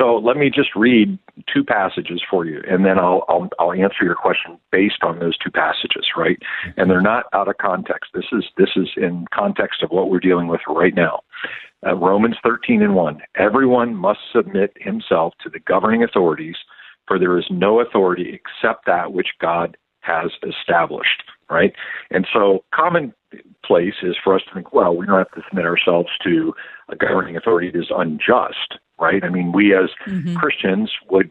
So 0.00 0.16
let 0.16 0.38
me 0.38 0.48
just 0.48 0.70
read 0.74 1.18
two 1.52 1.62
passages 1.62 2.22
for 2.30 2.46
you, 2.46 2.62
and 2.66 2.86
then 2.86 2.98
I'll, 2.98 3.22
I'll 3.28 3.50
I'll 3.58 3.72
answer 3.72 4.02
your 4.02 4.14
question 4.14 4.58
based 4.72 5.02
on 5.02 5.18
those 5.18 5.36
two 5.36 5.50
passages, 5.50 6.06
right? 6.16 6.38
And 6.78 6.90
they're 6.90 7.02
not 7.02 7.26
out 7.34 7.48
of 7.48 7.58
context. 7.58 8.12
This 8.14 8.24
is 8.32 8.44
this 8.56 8.70
is 8.76 8.88
in 8.96 9.26
context 9.34 9.82
of 9.82 9.90
what 9.90 10.08
we're 10.08 10.18
dealing 10.18 10.48
with 10.48 10.62
right 10.66 10.94
now. 10.94 11.20
Uh, 11.86 11.96
Romans 11.96 12.36
13 12.42 12.82
and 12.82 12.94
1. 12.94 13.20
Everyone 13.36 13.94
must 13.94 14.20
submit 14.34 14.72
himself 14.76 15.34
to 15.42 15.50
the 15.50 15.60
governing 15.60 16.02
authorities, 16.02 16.56
for 17.06 17.18
there 17.18 17.38
is 17.38 17.44
no 17.50 17.80
authority 17.80 18.32
except 18.32 18.86
that 18.86 19.12
which 19.12 19.28
God 19.38 19.76
has 20.00 20.30
established, 20.42 21.22
right? 21.50 21.72
And 22.10 22.26
so 22.32 22.64
commonplace 22.74 23.94
is 24.02 24.16
for 24.22 24.34
us 24.34 24.42
to 24.48 24.54
think, 24.54 24.72
well, 24.72 24.96
we 24.96 25.06
don't 25.06 25.18
have 25.18 25.30
to 25.32 25.42
submit 25.48 25.66
ourselves 25.66 26.08
to 26.24 26.54
a 26.88 26.96
governing 26.96 27.36
authority 27.36 27.70
that 27.70 27.78
is 27.78 27.90
unjust, 27.90 28.78
right? 29.00 29.22
I 29.24 29.28
mean, 29.28 29.52
we 29.52 29.74
as 29.74 29.90
mm-hmm. 30.06 30.36
Christians 30.36 30.92
would 31.10 31.30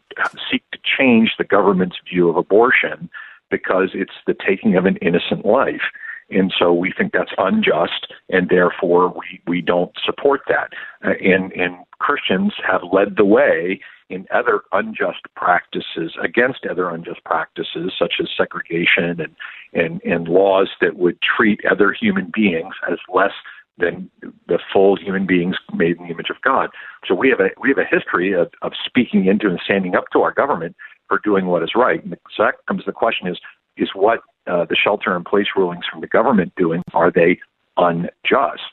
seek 0.51 0.63
to 0.71 0.79
change 0.83 1.31
the 1.37 1.43
government's 1.43 1.97
view 2.09 2.29
of 2.29 2.35
abortion 2.35 3.09
because 3.49 3.89
it's 3.93 4.13
the 4.27 4.35
taking 4.47 4.75
of 4.75 4.85
an 4.85 4.97
innocent 4.97 5.45
life. 5.45 5.81
And 6.31 6.53
so 6.57 6.73
we 6.73 6.91
think 6.95 7.13
that's 7.13 7.31
unjust, 7.37 8.07
and 8.29 8.49
therefore 8.49 9.09
we, 9.09 9.41
we 9.47 9.61
don't 9.61 9.91
support 10.05 10.41
that. 10.47 10.73
Uh, 11.03 11.13
and, 11.21 11.51
and 11.53 11.77
Christians 11.99 12.53
have 12.65 12.81
led 12.91 13.15
the 13.17 13.25
way 13.25 13.79
in 14.09 14.25
other 14.33 14.61
unjust 14.71 15.21
practices 15.35 16.13
against 16.23 16.65
other 16.65 16.89
unjust 16.89 17.23
practices 17.25 17.93
such 17.97 18.15
as 18.19 18.27
segregation 18.35 19.19
and, 19.21 19.35
and, 19.73 20.01
and 20.03 20.27
laws 20.27 20.69
that 20.81 20.97
would 20.97 21.17
treat 21.21 21.59
other 21.69 21.93
human 21.93 22.31
beings 22.33 22.73
as 22.91 22.97
less 23.13 23.33
than 23.77 24.09
the 24.47 24.59
full 24.73 24.97
human 24.97 25.25
beings 25.25 25.55
made 25.73 25.97
in 25.97 26.03
the 26.03 26.11
image 26.11 26.29
of 26.29 26.41
God. 26.41 26.69
So 27.07 27.15
we 27.15 27.29
have 27.29 27.39
a 27.39 27.49
we 27.61 27.69
have 27.69 27.77
a 27.77 27.85
history 27.85 28.33
of, 28.33 28.51
of 28.61 28.73
speaking 28.85 29.25
into 29.25 29.47
and 29.47 29.59
standing 29.63 29.95
up 29.95 30.05
to 30.13 30.21
our 30.21 30.33
government 30.33 30.75
for 31.07 31.19
doing 31.23 31.45
what 31.45 31.63
is 31.63 31.71
right. 31.75 32.03
And 32.03 32.17
so 32.35 32.43
that 32.43 32.55
comes 32.67 32.83
the 32.85 32.91
question 32.91 33.27
is 33.27 33.39
is 33.79 33.89
what 33.93 34.21
uh, 34.47 34.65
the 34.65 34.75
shelter 34.75 35.15
in 35.15 35.23
place 35.23 35.47
rulings 35.55 35.85
from 35.89 36.01
the 36.01 36.07
government 36.07 36.53
doing? 36.55 36.83
Are 36.93 37.11
they 37.11 37.39
unjust? 37.77 38.71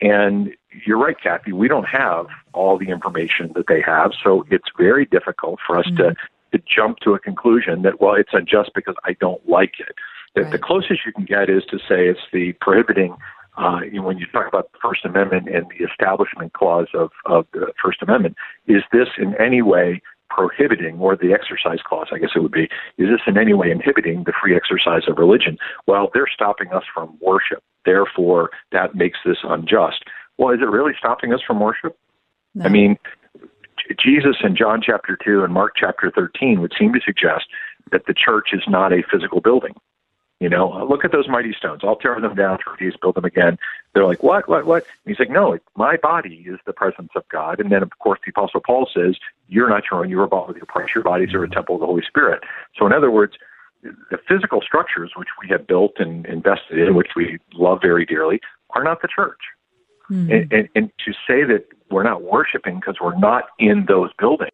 And 0.00 0.50
you're 0.86 0.98
right, 0.98 1.16
Kathy. 1.20 1.52
We 1.52 1.68
don't 1.68 1.88
have 1.88 2.26
all 2.52 2.78
the 2.78 2.90
information 2.90 3.52
that 3.54 3.66
they 3.68 3.80
have, 3.80 4.12
so 4.22 4.44
it's 4.50 4.68
very 4.76 5.04
difficult 5.06 5.60
for 5.66 5.78
us 5.78 5.86
mm-hmm. 5.86 5.96
to 5.96 6.16
to 6.52 6.62
jump 6.72 6.98
to 7.00 7.14
a 7.14 7.18
conclusion 7.18 7.82
that 7.82 8.00
well, 8.00 8.14
it's 8.14 8.32
unjust 8.32 8.70
because 8.74 8.94
I 9.04 9.14
don't 9.14 9.46
like 9.48 9.74
it. 9.80 9.94
The, 10.34 10.42
right. 10.42 10.52
the 10.52 10.58
closest 10.58 11.00
you 11.04 11.12
can 11.12 11.24
get 11.24 11.50
is 11.50 11.64
to 11.70 11.78
say 11.78 12.08
it's 12.08 12.20
the 12.32 12.52
prohibiting. 12.60 13.16
Uh, 13.56 13.80
you 13.84 14.00
know, 14.00 14.02
when 14.02 14.18
you 14.18 14.26
talk 14.26 14.48
about 14.48 14.72
the 14.72 14.78
First 14.82 15.04
Amendment 15.04 15.48
and 15.48 15.66
the 15.68 15.84
Establishment 15.84 16.52
Clause 16.54 16.88
of, 16.92 17.10
of 17.24 17.46
the 17.52 17.72
First 17.82 18.02
Amendment, 18.02 18.36
is 18.66 18.82
this 18.92 19.08
in 19.16 19.34
any 19.40 19.62
way 19.62 20.02
prohibiting, 20.34 20.98
or 20.98 21.16
the 21.16 21.32
exercise 21.32 21.78
clause, 21.86 22.08
I 22.12 22.18
guess 22.18 22.30
it 22.34 22.40
would 22.40 22.52
be, 22.52 22.64
is 22.98 23.08
this 23.08 23.20
in 23.26 23.38
any 23.38 23.54
way 23.54 23.70
inhibiting 23.70 24.24
the 24.24 24.32
free 24.40 24.56
exercise 24.56 25.02
of 25.08 25.18
religion? 25.18 25.56
Well, 25.86 26.10
they're 26.12 26.30
stopping 26.32 26.72
us 26.72 26.82
from 26.92 27.16
worship. 27.20 27.62
Therefore, 27.84 28.50
that 28.72 28.94
makes 28.94 29.18
this 29.24 29.38
unjust. 29.44 30.04
Well, 30.38 30.52
is 30.52 30.60
it 30.60 30.68
really 30.68 30.92
stopping 30.98 31.32
us 31.32 31.40
from 31.46 31.60
worship? 31.60 31.96
No. 32.54 32.64
I 32.64 32.68
mean, 32.68 32.96
Jesus 33.98 34.36
in 34.42 34.56
John 34.56 34.80
chapter 34.84 35.16
2 35.24 35.44
and 35.44 35.52
Mark 35.52 35.74
chapter 35.76 36.10
13 36.14 36.60
would 36.60 36.72
seem 36.78 36.92
to 36.92 37.00
suggest 37.04 37.44
that 37.92 38.06
the 38.06 38.14
church 38.14 38.48
is 38.52 38.62
not 38.66 38.92
a 38.92 39.02
physical 39.10 39.40
building. 39.40 39.74
You 40.40 40.48
know, 40.48 40.84
look 40.88 41.04
at 41.04 41.12
those 41.12 41.28
mighty 41.28 41.52
stones. 41.52 41.82
I'll 41.84 41.96
tear 41.96 42.20
them 42.20 42.34
down, 42.34 42.58
three 42.58 42.90
days, 42.90 42.98
build 43.00 43.14
them 43.14 43.24
again. 43.24 43.56
They're 43.94 44.04
like, 44.04 44.22
what, 44.22 44.48
what, 44.48 44.66
what? 44.66 44.84
And 45.04 45.14
he's 45.14 45.18
like, 45.18 45.30
no, 45.30 45.58
my 45.76 45.96
body 45.96 46.44
is 46.46 46.58
the 46.66 46.72
presence 46.72 47.10
of 47.14 47.26
God. 47.28 47.60
And 47.60 47.70
then, 47.70 47.82
of 47.82 47.98
course, 48.00 48.18
the 48.24 48.30
Apostle 48.30 48.60
Paul 48.66 48.88
says, 48.92 49.16
you're 49.48 49.68
not 49.68 49.84
your 49.90 50.00
own, 50.00 50.10
you 50.10 50.20
are 50.20 50.26
bought 50.26 50.48
with 50.48 50.56
your 50.56 50.66
price. 50.66 50.88
Your 50.94 51.04
bodies 51.04 51.32
are 51.34 51.44
a 51.44 51.48
temple 51.48 51.76
of 51.76 51.80
the 51.80 51.86
Holy 51.86 52.02
Spirit. 52.06 52.42
So, 52.76 52.84
in 52.84 52.92
other 52.92 53.10
words, 53.10 53.34
the 53.82 54.18
physical 54.28 54.60
structures 54.60 55.12
which 55.16 55.28
we 55.40 55.48
have 55.48 55.66
built 55.66 55.94
and 55.98 56.26
invested 56.26 56.78
in, 56.78 56.94
which 56.94 57.10
we 57.14 57.38
love 57.54 57.78
very 57.80 58.04
dearly, 58.04 58.40
are 58.70 58.82
not 58.82 59.02
the 59.02 59.08
church. 59.08 59.40
Mm-hmm. 60.10 60.32
And, 60.32 60.52
and, 60.52 60.68
and 60.74 60.92
to 61.06 61.12
say 61.12 61.44
that 61.44 61.66
we're 61.90 62.02
not 62.02 62.22
worshiping 62.22 62.76
because 62.76 62.96
we're 63.00 63.18
not 63.18 63.44
in 63.58 63.86
those 63.86 64.10
buildings, 64.18 64.52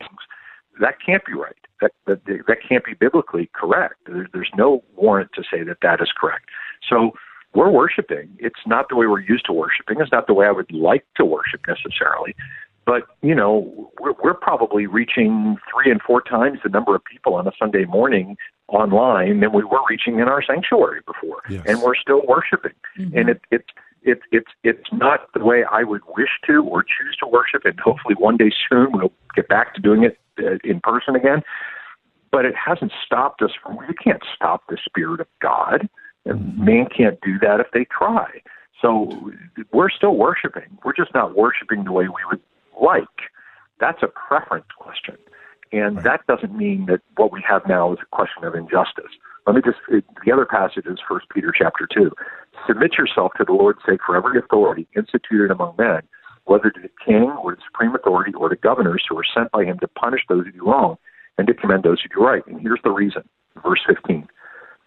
that 0.80 0.96
can't 1.04 1.24
be 1.24 1.32
right. 1.32 1.56
That 1.80 1.92
that, 2.06 2.24
that 2.26 2.56
can't 2.66 2.84
be 2.84 2.94
biblically 2.94 3.50
correct. 3.54 3.94
There, 4.06 4.26
there's 4.32 4.50
no 4.56 4.82
warrant 4.96 5.30
to 5.34 5.42
say 5.42 5.62
that 5.64 5.78
that 5.82 6.00
is 6.00 6.10
correct. 6.18 6.46
So 6.88 7.12
we're 7.54 7.70
worshiping. 7.70 8.30
It's 8.38 8.60
not 8.66 8.88
the 8.88 8.96
way 8.96 9.06
we're 9.06 9.20
used 9.20 9.46
to 9.46 9.52
worshiping. 9.52 10.00
It's 10.00 10.12
not 10.12 10.26
the 10.26 10.34
way 10.34 10.46
I 10.46 10.52
would 10.52 10.70
like 10.72 11.04
to 11.16 11.24
worship 11.24 11.62
necessarily. 11.66 12.34
But 12.86 13.04
you 13.22 13.34
know, 13.34 13.92
we're, 14.00 14.14
we're 14.22 14.34
probably 14.34 14.86
reaching 14.86 15.56
three 15.70 15.90
and 15.90 16.00
four 16.02 16.22
times 16.22 16.60
the 16.62 16.70
number 16.70 16.94
of 16.94 17.04
people 17.04 17.34
on 17.34 17.46
a 17.46 17.52
Sunday 17.58 17.84
morning 17.84 18.36
online 18.68 19.40
than 19.40 19.52
we 19.52 19.64
were 19.64 19.80
reaching 19.88 20.20
in 20.20 20.28
our 20.28 20.42
sanctuary 20.42 21.00
before, 21.06 21.42
yes. 21.48 21.62
and 21.66 21.82
we're 21.82 21.96
still 21.96 22.22
worshiping. 22.26 22.72
Mm-hmm. 22.98 23.18
And 23.18 23.28
it, 23.30 23.40
it 23.50 23.64
it's 24.02 24.22
it's 24.32 24.50
it's 24.64 24.88
not 24.92 25.32
the 25.34 25.44
way 25.44 25.64
I 25.70 25.82
would 25.82 26.02
wish 26.16 26.30
to 26.46 26.64
or 26.64 26.82
choose 26.82 27.16
to 27.20 27.26
worship, 27.26 27.64
and 27.64 27.78
hopefully 27.80 28.14
one 28.18 28.36
day 28.36 28.50
soon 28.68 28.92
we'll 28.92 29.12
get 29.34 29.48
back 29.48 29.74
to 29.74 29.80
doing 29.80 30.04
it 30.04 30.18
in 30.64 30.80
person 30.80 31.16
again. 31.16 31.42
But 32.32 32.44
it 32.44 32.54
hasn't 32.54 32.92
stopped 33.04 33.42
us 33.42 33.50
from. 33.60 33.78
You 33.88 33.94
can't 34.02 34.22
stop 34.34 34.62
the 34.68 34.78
spirit 34.84 35.20
of 35.20 35.26
God, 35.40 35.88
and 36.24 36.38
mm-hmm. 36.38 36.64
man 36.64 36.86
can't 36.86 37.20
do 37.22 37.38
that 37.40 37.58
if 37.60 37.66
they 37.72 37.86
try. 37.86 38.40
So 38.80 39.32
we're 39.72 39.90
still 39.90 40.16
worshiping. 40.16 40.78
We're 40.84 40.94
just 40.94 41.12
not 41.12 41.36
worshiping 41.36 41.84
the 41.84 41.92
way 41.92 42.04
we 42.04 42.24
would 42.30 42.40
like. 42.80 43.04
That's 43.80 44.02
a 44.02 44.08
preference 44.08 44.66
question, 44.78 45.16
and 45.72 45.96
right. 45.96 46.04
that 46.04 46.26
doesn't 46.26 46.56
mean 46.56 46.86
that 46.86 47.00
what 47.16 47.32
we 47.32 47.42
have 47.48 47.62
now 47.68 47.92
is 47.92 47.98
a 48.00 48.16
question 48.16 48.44
of 48.44 48.54
injustice. 48.54 49.10
Let 49.46 49.56
me 49.56 49.62
just 49.64 49.78
the 49.88 50.32
other 50.32 50.46
passage 50.46 50.86
is 50.86 50.98
First 51.08 51.26
Peter 51.34 51.52
chapter 51.56 51.88
two. 51.92 52.12
Submit 52.66 52.92
yourself 52.98 53.32
to 53.38 53.44
the 53.44 53.52
Lord's 53.52 53.80
sake 53.88 54.00
for 54.04 54.16
every 54.16 54.38
authority 54.38 54.86
instituted 54.94 55.50
among 55.50 55.74
men, 55.78 56.02
whether 56.50 56.68
to 56.68 56.80
the 56.80 56.90
king 57.06 57.30
or 57.44 57.54
the 57.54 57.62
supreme 57.64 57.94
authority 57.94 58.32
or 58.34 58.48
the 58.48 58.56
governors 58.56 59.04
who 59.08 59.16
are 59.16 59.24
sent 59.32 59.52
by 59.52 59.64
him 59.64 59.78
to 59.78 59.86
punish 59.86 60.22
those 60.28 60.44
who 60.44 60.50
do 60.50 60.68
wrong 60.68 60.98
and 61.38 61.46
to 61.46 61.54
commend 61.54 61.84
those 61.84 62.02
who 62.02 62.08
do 62.08 62.26
right. 62.26 62.44
And 62.48 62.60
here's 62.60 62.80
the 62.82 62.90
reason. 62.90 63.22
Verse 63.62 63.78
15. 63.86 64.26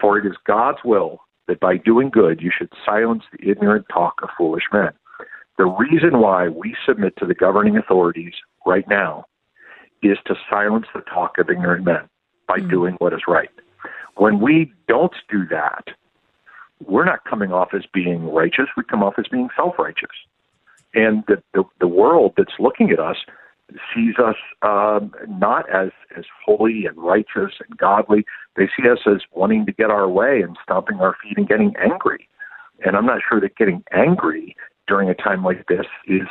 For 0.01 0.17
it 0.17 0.25
is 0.25 0.35
God's 0.45 0.79
will 0.83 1.21
that 1.47 1.61
by 1.61 1.77
doing 1.77 2.09
good 2.09 2.41
you 2.41 2.51
should 2.55 2.67
silence 2.85 3.23
the 3.31 3.49
ignorant 3.49 3.85
talk 3.89 4.15
of 4.21 4.29
foolish 4.37 4.65
men. 4.73 4.89
The 5.57 5.63
reason 5.65 6.19
why 6.19 6.49
we 6.49 6.75
submit 6.85 7.15
to 7.19 7.25
the 7.25 7.33
governing 7.33 7.77
authorities 7.77 8.33
right 8.65 8.87
now 8.89 9.23
is 10.01 10.17
to 10.25 10.35
silence 10.49 10.87
the 10.93 10.99
talk 11.01 11.37
of 11.37 11.49
ignorant 11.49 11.85
men 11.85 12.09
by 12.45 12.57
mm-hmm. 12.57 12.71
doing 12.71 12.95
what 12.97 13.13
is 13.13 13.21
right. 13.25 13.51
When 14.17 14.41
we 14.41 14.73
don't 14.89 15.15
do 15.31 15.47
that, 15.47 15.85
we're 16.85 17.05
not 17.05 17.23
coming 17.23 17.53
off 17.53 17.69
as 17.73 17.83
being 17.93 18.33
righteous. 18.33 18.65
We 18.75 18.83
come 18.83 19.01
off 19.01 19.13
as 19.17 19.27
being 19.31 19.47
self 19.55 19.79
righteous. 19.79 20.09
And 20.93 21.23
the, 21.27 21.41
the, 21.53 21.63
the 21.79 21.87
world 21.87 22.33
that's 22.37 22.53
looking 22.59 22.91
at 22.91 22.99
us 22.99 23.17
sees 23.93 24.15
us 24.23 24.35
um, 24.61 25.13
not 25.27 25.69
as, 25.69 25.89
as 26.17 26.25
holy 26.45 26.85
and 26.85 26.97
righteous 26.97 27.53
and 27.67 27.77
godly. 27.77 28.25
They 28.55 28.67
see 28.77 28.87
us 28.89 28.99
as 29.07 29.21
wanting 29.31 29.65
to 29.65 29.71
get 29.71 29.89
our 29.89 30.07
way 30.07 30.41
and 30.41 30.57
stomping 30.63 30.99
our 30.99 31.15
feet 31.23 31.37
and 31.37 31.47
getting 31.47 31.73
angry. 31.77 32.27
And 32.85 32.95
I'm 32.95 33.05
not 33.05 33.21
sure 33.27 33.39
that 33.41 33.55
getting 33.55 33.83
angry 33.91 34.55
during 34.87 35.09
a 35.09 35.15
time 35.15 35.43
like 35.43 35.65
this 35.67 35.85
is 36.07 36.27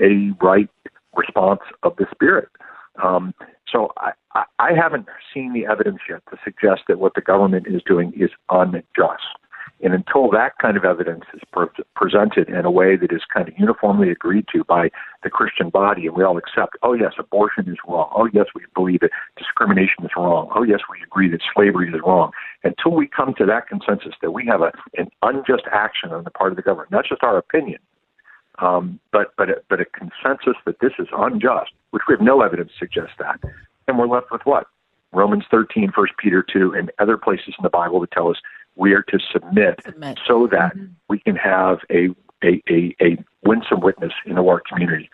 a 0.00 0.30
right 0.42 0.70
response 1.16 1.60
of 1.82 1.96
the 1.96 2.06
Spirit. 2.10 2.48
Um, 3.02 3.34
so 3.70 3.92
I, 3.98 4.12
I 4.58 4.72
haven't 4.74 5.06
seen 5.32 5.52
the 5.52 5.66
evidence 5.66 5.98
yet 6.08 6.22
to 6.30 6.38
suggest 6.44 6.82
that 6.88 6.98
what 6.98 7.14
the 7.14 7.20
government 7.20 7.66
is 7.66 7.82
doing 7.86 8.12
is 8.16 8.30
unjust. 8.48 9.22
And 9.82 9.94
until 9.94 10.30
that 10.30 10.58
kind 10.60 10.76
of 10.76 10.84
evidence 10.84 11.24
is 11.32 11.40
pre- 11.52 11.66
presented 11.96 12.48
in 12.48 12.64
a 12.64 12.70
way 12.70 12.96
that 12.96 13.12
is 13.12 13.22
kind 13.32 13.48
of 13.48 13.54
uniformly 13.58 14.10
agreed 14.10 14.46
to 14.52 14.64
by 14.64 14.90
the 15.22 15.30
Christian 15.30 15.70
body, 15.70 16.06
and 16.06 16.14
we 16.14 16.24
all 16.24 16.36
accept, 16.36 16.76
oh, 16.82 16.92
yes, 16.92 17.12
abortion 17.18 17.68
is 17.68 17.78
wrong. 17.86 18.10
Oh, 18.14 18.28
yes, 18.32 18.46
we 18.54 18.62
believe 18.74 19.00
that 19.00 19.10
discrimination 19.36 20.04
is 20.04 20.10
wrong. 20.16 20.50
Oh, 20.54 20.62
yes, 20.62 20.80
we 20.90 21.02
agree 21.02 21.30
that 21.30 21.40
slavery 21.54 21.88
is 21.88 22.00
wrong. 22.04 22.32
Until 22.62 22.92
we 22.92 23.08
come 23.08 23.34
to 23.38 23.46
that 23.46 23.68
consensus 23.68 24.14
that 24.20 24.32
we 24.32 24.44
have 24.46 24.60
a, 24.60 24.72
an 24.96 25.08
unjust 25.22 25.64
action 25.72 26.10
on 26.10 26.24
the 26.24 26.30
part 26.30 26.52
of 26.52 26.56
the 26.56 26.62
government, 26.62 26.90
not 26.90 27.04
just 27.08 27.22
our 27.22 27.38
opinion, 27.38 27.78
um, 28.58 29.00
but 29.12 29.32
but 29.38 29.48
a, 29.48 29.54
but 29.70 29.80
a 29.80 29.86
consensus 29.86 30.56
that 30.66 30.80
this 30.80 30.92
is 30.98 31.08
unjust, 31.12 31.70
which 31.90 32.02
we 32.08 32.12
have 32.12 32.20
no 32.20 32.42
evidence 32.42 32.70
to 32.72 32.86
suggest 32.86 33.12
that, 33.18 33.40
and 33.88 33.98
we're 33.98 34.06
left 34.06 34.30
with 34.30 34.42
what 34.44 34.66
Romans 35.12 35.44
13, 35.50 35.92
1 35.94 36.06
Peter 36.18 36.44
2, 36.52 36.74
and 36.74 36.90
other 36.98 37.16
places 37.16 37.54
in 37.58 37.62
the 37.62 37.70
Bible 37.70 38.00
that 38.00 38.10
tell 38.12 38.28
us 38.28 38.36
we 38.80 38.94
are 38.94 39.02
to 39.02 39.18
submit, 39.30 39.78
submit. 39.84 40.18
so 40.26 40.48
that 40.50 40.74
mm-hmm. 40.74 40.86
we 41.08 41.20
can 41.20 41.36
have 41.36 41.78
a, 41.90 42.08
a, 42.42 42.62
a, 42.68 42.96
a 43.02 43.22
winsome 43.44 43.80
witness 43.80 44.12
in 44.24 44.36
the 44.36 44.42
our 44.42 44.62
community. 44.66 45.10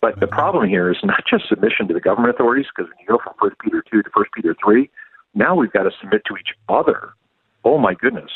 But 0.00 0.12
mm-hmm. 0.12 0.20
the 0.20 0.26
problem 0.28 0.68
here 0.68 0.90
is 0.90 0.98
not 1.02 1.24
just 1.28 1.48
submission 1.48 1.88
to 1.88 1.94
the 1.94 2.00
government 2.00 2.32
authorities, 2.32 2.66
because 2.74 2.88
when 2.88 2.98
you 3.00 3.06
go 3.08 3.18
from 3.22 3.34
1 3.40 3.50
Peter 3.62 3.82
2 3.90 4.02
to 4.04 4.10
1 4.14 4.24
Peter 4.34 4.56
3, 4.64 4.88
now 5.34 5.56
we've 5.56 5.72
got 5.72 5.82
to 5.82 5.90
submit 6.00 6.22
to 6.26 6.36
each 6.36 6.54
other. 6.68 7.12
Oh 7.64 7.76
my 7.76 7.92
goodness. 7.92 8.30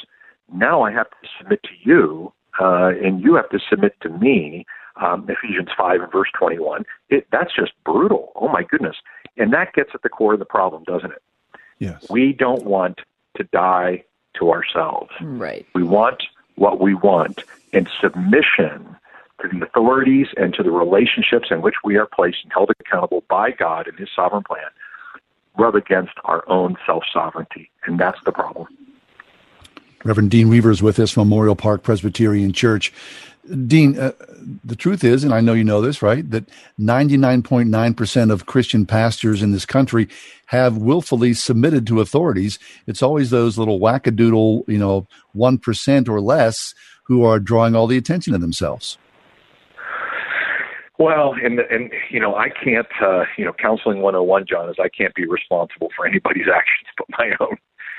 Now 0.52 0.82
I 0.82 0.90
have 0.90 1.08
to 1.10 1.28
submit 1.38 1.62
to 1.62 1.70
you, 1.82 2.32
uh, 2.60 2.88
and 3.02 3.22
you 3.22 3.36
have 3.36 3.48
to 3.50 3.60
submit 3.70 3.94
to 4.02 4.08
me 4.08 4.66
um, 5.00 5.28
Ephesians 5.28 5.68
5 5.78 6.00
and 6.02 6.12
verse 6.12 6.28
21. 6.36 6.84
It, 7.08 7.26
that's 7.30 7.54
just 7.54 7.72
brutal. 7.84 8.32
Oh 8.34 8.48
my 8.48 8.64
goodness. 8.64 8.96
And 9.36 9.52
that 9.52 9.72
gets 9.74 9.90
at 9.94 10.02
the 10.02 10.08
core 10.08 10.34
of 10.34 10.40
the 10.40 10.44
problem, 10.44 10.82
doesn't 10.82 11.12
it? 11.12 11.22
Yes. 11.78 12.04
We 12.10 12.32
don't 12.32 12.64
want 12.64 13.00
to 13.36 13.44
die 13.44 14.04
to 14.38 14.50
ourselves. 14.50 15.10
Right. 15.20 15.66
We 15.74 15.82
want 15.82 16.22
what 16.56 16.80
we 16.80 16.94
want 16.94 17.44
in 17.72 17.88
submission 18.00 18.96
to 19.40 19.48
the 19.48 19.64
authorities 19.64 20.28
and 20.36 20.54
to 20.54 20.62
the 20.62 20.70
relationships 20.70 21.48
in 21.50 21.62
which 21.62 21.76
we 21.84 21.96
are 21.96 22.06
placed 22.06 22.38
and 22.44 22.52
held 22.52 22.70
accountable 22.70 23.24
by 23.28 23.50
God 23.50 23.88
in 23.88 23.96
His 23.96 24.08
sovereign 24.14 24.44
plan, 24.44 24.68
rub 25.58 25.74
against 25.74 26.12
our 26.24 26.48
own 26.48 26.76
self 26.86 27.04
sovereignty. 27.12 27.70
And 27.84 27.98
that's 27.98 28.22
the 28.24 28.32
problem. 28.32 28.68
Reverend 30.04 30.30
Dean 30.30 30.48
Weaver 30.48 30.70
is 30.70 30.82
with 30.82 30.98
us, 30.98 31.16
Memorial 31.16 31.54
Park 31.54 31.82
Presbyterian 31.82 32.52
Church. 32.52 32.92
Dean, 33.66 33.98
uh, 33.98 34.12
the 34.64 34.76
truth 34.76 35.02
is, 35.02 35.24
and 35.24 35.34
I 35.34 35.40
know 35.40 35.52
you 35.52 35.64
know 35.64 35.80
this, 35.80 36.00
right, 36.00 36.28
that 36.30 36.48
99.9% 36.78 38.30
of 38.30 38.46
Christian 38.46 38.86
pastors 38.86 39.42
in 39.42 39.50
this 39.50 39.66
country 39.66 40.08
have 40.46 40.76
willfully 40.76 41.34
submitted 41.34 41.86
to 41.88 42.00
authorities. 42.00 42.60
It's 42.86 43.02
always 43.02 43.30
those 43.30 43.58
little 43.58 43.80
wackadoodle, 43.80 44.68
you 44.68 44.78
know, 44.78 45.08
1% 45.34 46.08
or 46.08 46.20
less 46.20 46.72
who 47.04 47.24
are 47.24 47.40
drawing 47.40 47.74
all 47.74 47.88
the 47.88 47.96
attention 47.96 48.32
to 48.32 48.38
themselves. 48.38 48.96
Well, 50.98 51.34
and 51.42 51.58
and 51.58 51.90
you 52.10 52.20
know, 52.20 52.36
I 52.36 52.48
can't, 52.48 52.86
uh, 53.02 53.24
you 53.36 53.44
know, 53.44 53.52
counseling 53.54 54.02
101, 54.02 54.44
John, 54.48 54.68
is 54.68 54.76
I 54.78 54.88
can't 54.88 55.12
be 55.16 55.26
responsible 55.26 55.88
for 55.96 56.06
anybody's 56.06 56.46
actions 56.54 56.88
but 56.96 57.06
my 57.18 57.32
own. 57.40 57.56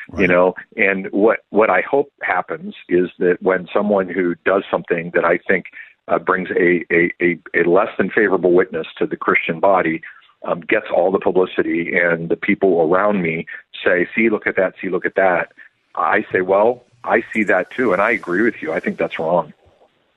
Right. 0.10 0.22
You 0.22 0.28
know, 0.28 0.56
and 0.76 1.08
what 1.12 1.46
what 1.50 1.70
I 1.70 1.82
hope 1.82 2.12
happens 2.22 2.76
is 2.90 3.10
that 3.20 3.38
when 3.42 3.68
someone 3.74 4.10
who 4.10 4.36
does 4.46 4.64
something 4.70 5.12
that 5.14 5.24
I 5.24 5.38
think 5.38 5.68
uh, 6.08 6.20
brings 6.20 6.50
a, 6.52 6.84
a, 6.94 7.14
a, 7.22 7.40
a 7.56 7.64
less 7.70 7.90
than 7.98 8.10
favorable 8.10 8.52
witness 8.52 8.88
to 8.98 9.06
the 9.06 9.16
Christian 9.16 9.60
body, 9.62 10.02
um, 10.44 10.60
gets 10.62 10.88
all 10.94 11.12
the 11.12 11.20
publicity, 11.20 11.98
and 11.98 12.28
the 12.30 12.36
people 12.36 12.82
around 12.82 13.22
me 13.22 13.46
say, 13.84 14.08
"See, 14.14 14.30
look 14.30 14.46
at 14.46 14.58
that. 14.58 14.76
See, 14.82 14.90
look 14.90 15.06
at 15.06 15.16
that." 15.16 15.54
I 15.96 16.26
say, 16.32 16.42
"Well, 16.42 16.84
I 17.04 17.24
see 17.34 17.44
that 17.44 17.72
too, 17.72 17.94
and 17.94 18.02
I 18.02 18.12
agree 18.12 18.42
with 18.42 18.62
you. 18.62 18.74
I 18.74 18.82
think 18.82 18.98
that's 18.98 19.18
wrong." 19.18 19.54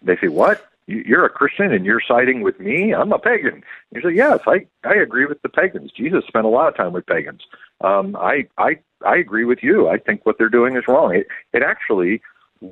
They 0.02 0.16
say, 0.16 0.28
"What? 0.28 0.66
You're 0.86 1.24
a 1.24 1.30
Christian 1.30 1.72
and 1.72 1.84
you're 1.84 2.00
siding 2.06 2.42
with 2.42 2.60
me? 2.60 2.94
I'm 2.94 3.12
a 3.12 3.18
pagan." 3.18 3.62
You 3.92 4.02
say, 4.02 4.14
"Yes, 4.14 4.40
I 4.46 4.66
I 4.84 4.94
agree 4.94 5.26
with 5.26 5.42
the 5.42 5.48
pagans. 5.48 5.90
Jesus 5.92 6.24
spent 6.26 6.46
a 6.46 6.48
lot 6.48 6.68
of 6.68 6.76
time 6.76 6.92
with 6.92 7.06
pagans. 7.06 7.42
Um, 7.82 8.16
I 8.16 8.46
I 8.58 8.78
I 9.04 9.16
agree 9.16 9.44
with 9.44 9.62
you. 9.62 9.88
I 9.88 9.98
think 9.98 10.24
what 10.24 10.38
they're 10.38 10.48
doing 10.48 10.76
is 10.76 10.84
wrong. 10.88 11.14
It 11.14 11.26
it 11.52 11.62
actually." 11.62 12.22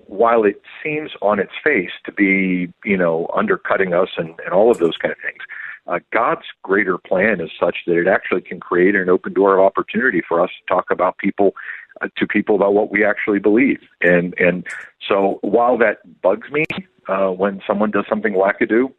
While 0.07 0.45
it 0.45 0.62
seems 0.82 1.11
on 1.20 1.39
its 1.39 1.53
face 1.62 1.91
to 2.07 2.11
be, 2.11 2.73
you 2.86 2.97
know, 2.97 3.31
undercutting 3.36 3.93
us 3.93 4.09
and, 4.16 4.31
and 4.43 4.55
all 4.55 4.70
of 4.70 4.78
those 4.78 4.97
kind 4.97 5.12
of 5.12 5.19
things, 5.19 5.43
uh, 5.86 5.99
God's 6.11 6.47
greater 6.62 6.97
plan 6.97 7.39
is 7.39 7.51
such 7.61 7.77
that 7.86 7.99
it 7.99 8.09
actually 8.09 8.41
can 8.41 8.61
create 8.61 8.95
an 8.95 9.11
open 9.11 9.35
door 9.35 9.59
of 9.59 9.65
opportunity 9.65 10.23
for 10.27 10.41
us 10.41 10.49
to 10.49 10.74
talk 10.74 10.91
about 10.91 11.19
people 11.19 11.55
uh, 12.01 12.09
to 12.16 12.27
people 12.27 12.57
about 12.57 12.73
what 12.73 12.91
we 12.91 13.05
actually 13.05 13.39
believe. 13.39 13.81
And 14.01 14.35
and 14.39 14.66
so 15.07 15.39
while 15.43 15.77
that 15.78 15.99
bugs 16.23 16.51
me 16.51 16.65
uh, 17.09 17.29
when 17.29 17.63
someone 17.67 17.91
does 17.91 18.07
something 18.09 18.35
wackadoo, 18.35 18.93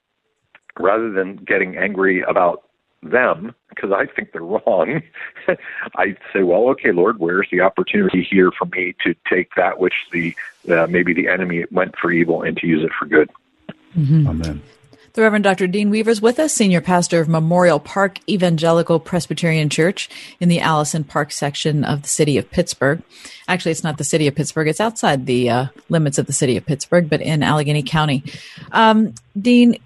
rather 0.80 1.12
than 1.12 1.38
getting 1.38 1.78
angry 1.78 2.22
about 2.22 2.64
them 3.04 3.54
because 3.70 3.92
I 3.92 4.06
think 4.08 4.32
they're 4.32 4.42
wrong, 4.42 5.02
I 5.96 6.16
say, 6.34 6.44
well, 6.44 6.70
okay, 6.70 6.92
Lord, 6.92 7.20
where's 7.20 7.48
the 7.52 7.62
opportunity 7.62 8.24
here 8.24 8.52
for 8.52 8.66
me 8.66 8.96
to 9.04 9.16
take 9.30 9.50
that 9.56 9.80
which 9.80 9.94
the 10.12 10.36
uh, 10.70 10.88
maybe 10.88 11.14
the 11.14 11.28
enemy 11.28 11.66
went 11.72 11.96
for 11.98 12.12
evil 12.12 12.42
and 12.42 12.58
to 12.58 12.68
use 12.68 12.84
it 12.84 12.92
for 12.98 13.06
good? 13.06 13.30
Mm-hmm. 13.98 14.28
Amen. 14.28 14.62
The 15.16 15.22
Reverend 15.22 15.46
Dr. 15.46 15.68
Dean 15.68 15.92
Weaver 15.92 16.10
is 16.12 16.22
with 16.22 16.40
us, 16.40 16.52
Senior 16.52 16.82
Pastor 16.82 17.22
of 17.22 17.30
Memorial 17.30 17.80
Park 17.80 18.20
Evangelical 18.28 19.00
Presbyterian 19.00 19.70
Church 19.70 20.10
in 20.42 20.50
the 20.50 20.60
Allison 20.60 21.06
Park 21.06 21.32
section 21.32 21.86
of 21.86 22.02
the 22.02 22.10
city 22.10 22.38
of 22.38 22.52
Pittsburgh. 22.52 23.02
Actually, 23.48 23.72
it's 23.72 23.84
not 23.84 23.98
the 23.98 24.04
city 24.04 24.28
of 24.28 24.36
Pittsburgh. 24.36 24.68
It's 24.68 24.82
outside 24.82 25.26
the 25.26 25.50
uh, 25.50 25.66
limits 25.88 26.18
of 26.18 26.26
the 26.26 26.34
city 26.34 26.58
of 26.58 26.66
Pittsburgh, 26.66 27.10
but 27.10 27.22
in 27.22 27.44
Allegheny 27.44 27.82
County. 27.82 28.26
Um, 28.74 29.16
Dean, 29.40 29.78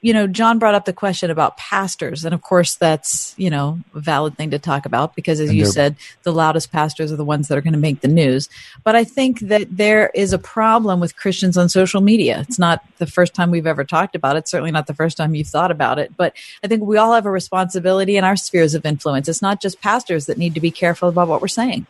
you 0.00 0.12
know, 0.12 0.28
John 0.28 0.60
brought 0.60 0.76
up 0.76 0.84
the 0.84 0.92
question 0.92 1.30
about 1.30 1.56
pastors. 1.56 2.24
And 2.24 2.32
of 2.32 2.40
course, 2.40 2.76
that's, 2.76 3.34
you 3.36 3.50
know, 3.50 3.80
a 3.94 4.00
valid 4.00 4.36
thing 4.36 4.52
to 4.52 4.58
talk 4.58 4.86
about 4.86 5.16
because, 5.16 5.40
as 5.40 5.48
and 5.48 5.58
you 5.58 5.66
said, 5.66 5.96
the 6.22 6.32
loudest 6.32 6.70
pastors 6.70 7.10
are 7.10 7.16
the 7.16 7.24
ones 7.24 7.48
that 7.48 7.58
are 7.58 7.60
going 7.60 7.72
to 7.72 7.80
make 7.80 8.00
the 8.00 8.08
news. 8.08 8.48
But 8.84 8.94
I 8.94 9.02
think 9.02 9.40
that 9.40 9.66
there 9.76 10.10
is 10.14 10.32
a 10.32 10.38
problem 10.38 11.00
with 11.00 11.16
Christians 11.16 11.56
on 11.56 11.68
social 11.68 12.00
media. 12.00 12.44
It's 12.48 12.60
not 12.60 12.84
the 12.98 13.06
first 13.06 13.34
time 13.34 13.50
we've 13.50 13.66
ever 13.66 13.84
talked 13.84 14.14
about 14.14 14.36
it, 14.36 14.46
certainly 14.46 14.70
not 14.70 14.86
the 14.86 14.94
first 14.94 15.16
time 15.16 15.34
you've 15.34 15.48
thought 15.48 15.72
about 15.72 15.98
it. 15.98 16.16
But 16.16 16.34
I 16.62 16.68
think 16.68 16.84
we 16.84 16.96
all 16.96 17.14
have 17.14 17.26
a 17.26 17.30
responsibility 17.30 18.16
in 18.16 18.22
our 18.22 18.36
spheres 18.36 18.74
of 18.74 18.86
influence. 18.86 19.28
It's 19.28 19.42
not 19.42 19.60
just 19.60 19.80
pastors 19.80 20.26
that 20.26 20.38
need 20.38 20.54
to 20.54 20.60
be 20.60 20.70
careful 20.70 21.08
about 21.08 21.26
what 21.26 21.40
we're 21.40 21.48
saying. 21.48 21.86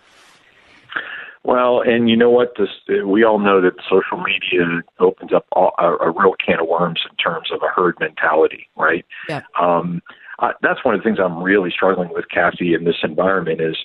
Well, 1.44 1.80
and 1.80 2.10
you 2.10 2.16
know 2.16 2.30
what? 2.30 2.54
This 2.58 2.68
we 3.06 3.24
all 3.24 3.38
know 3.38 3.60
that 3.60 3.74
social 3.88 4.22
media 4.22 4.82
opens 4.98 5.32
up 5.32 5.46
all, 5.52 5.72
a, 5.78 5.92
a 5.96 6.10
real 6.10 6.34
can 6.44 6.60
of 6.60 6.68
worms 6.68 7.00
in 7.08 7.16
terms 7.16 7.50
of 7.52 7.60
a 7.62 7.68
herd 7.68 7.96
mentality, 8.00 8.68
right? 8.76 9.06
Yeah. 9.28 9.42
Um, 9.60 10.02
uh, 10.40 10.52
that's 10.62 10.84
one 10.84 10.94
of 10.94 11.00
the 11.00 11.04
things 11.04 11.18
I'm 11.22 11.42
really 11.42 11.70
struggling 11.70 12.10
with, 12.12 12.28
Kathy, 12.28 12.74
in 12.74 12.84
this 12.84 12.98
environment 13.02 13.60
is 13.60 13.76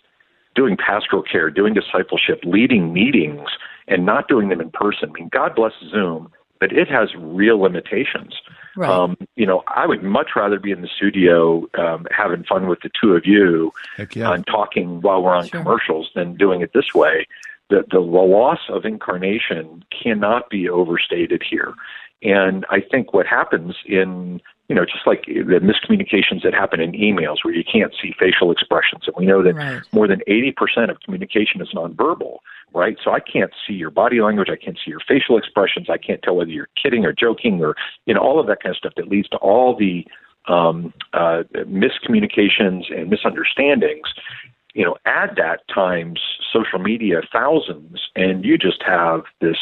doing 0.56 0.78
pastoral 0.78 1.24
care, 1.24 1.50
doing 1.50 1.74
discipleship, 1.74 2.42
leading 2.44 2.94
meetings, 2.94 3.50
and 3.88 4.06
not 4.06 4.28
doing 4.28 4.50
them 4.50 4.62
in 4.62 4.70
person. 4.70 5.10
I 5.10 5.14
mean, 5.14 5.30
God 5.32 5.56
bless 5.56 5.74
Zoom, 5.90 6.32
but 6.60 6.72
it 6.72 6.88
has 6.90 7.10
real 7.18 7.60
limitations. 7.60 8.36
Right. 8.76 8.90
Um, 8.90 9.18
you 9.36 9.46
know, 9.46 9.64
I 9.68 9.86
would 9.86 10.04
much 10.04 10.32
rather 10.36 10.60
be 10.60 10.72
in 10.72 10.82
the 10.82 10.88
studio 10.88 11.68
um, 11.78 12.08
having 12.12 12.44
fun 12.44 12.68
with 12.68 12.80
the 12.82 12.90
two 13.00 13.14
of 13.14 13.26
you 13.26 13.72
yeah. 14.14 14.34
and 14.34 14.46
talking 14.48 15.02
while 15.02 15.22
we're 15.22 15.36
on 15.36 15.48
Sure. 15.48 15.62
commercials 15.62 16.10
than 16.16 16.36
doing 16.36 16.62
it 16.62 16.72
this 16.74 16.94
way. 16.94 17.28
The, 17.70 17.84
the, 17.92 18.00
the 18.00 18.00
loss 18.00 18.60
of 18.70 18.86
incarnation 18.86 19.84
cannot 19.92 20.50
be 20.50 20.70
overstated 20.70 21.44
here. 21.48 21.74
And 22.24 22.66
I 22.70 22.80
think 22.80 23.14
what 23.14 23.28
happens 23.28 23.76
in, 23.86 24.42
you 24.70 24.76
know, 24.76 24.86
just 24.86 25.06
like 25.06 25.26
the 25.26 25.60
miscommunications 25.60 26.44
that 26.44 26.54
happen 26.54 26.80
in 26.80 26.94
emails 26.94 27.38
where 27.44 27.54
you 27.54 27.64
can't 27.64 27.94
see 28.02 28.14
facial 28.18 28.52
expressions. 28.52 29.04
And 29.06 29.16
we 29.18 29.26
know 29.26 29.44
that 29.44 29.56
Right. 29.56 29.82
more 29.92 30.08
than 30.08 30.22
80% 30.28 30.90
of 30.90 31.00
communication 31.02 31.62
is 31.62 31.70
nonverbal, 31.74 32.38
right? 32.74 32.98
So 33.04 33.12
I 33.12 33.20
can't 33.20 33.52
see 33.68 33.74
your 33.74 33.92
body 33.92 34.22
language. 34.22 34.50
I 34.50 34.56
can't 34.56 34.78
see 34.84 34.92
your 34.92 35.02
facial 35.02 35.38
expressions. 35.38 35.90
I 35.90 35.98
can't 35.98 36.22
tell 36.22 36.38
whether 36.38 36.50
you're 36.50 36.70
kidding 36.82 37.06
or 37.06 37.12
joking 37.12 37.62
or, 37.64 37.76
you 38.06 38.14
know, 38.14 38.22
all 38.22 38.40
of 38.40 38.48
that 38.48 38.64
kind 38.64 38.72
of 38.72 38.78
stuff 38.78 38.94
that 38.96 39.10
leads 39.10 39.28
to 39.30 39.38
all 39.38 39.76
the 39.76 40.08
um, 40.48 40.94
uh, 41.14 41.44
miscommunications 41.54 42.94
and 42.94 43.10
misunderstandings. 43.10 44.08
You 44.74 44.86
know, 44.86 44.96
add 45.06 45.36
that 45.36 45.68
times 45.68 46.20
social 46.52 46.80
media 46.80 47.22
thousands, 47.32 48.10
and 48.16 48.44
you 48.44 48.58
just 48.58 48.82
have 48.84 49.24
this 49.40 49.58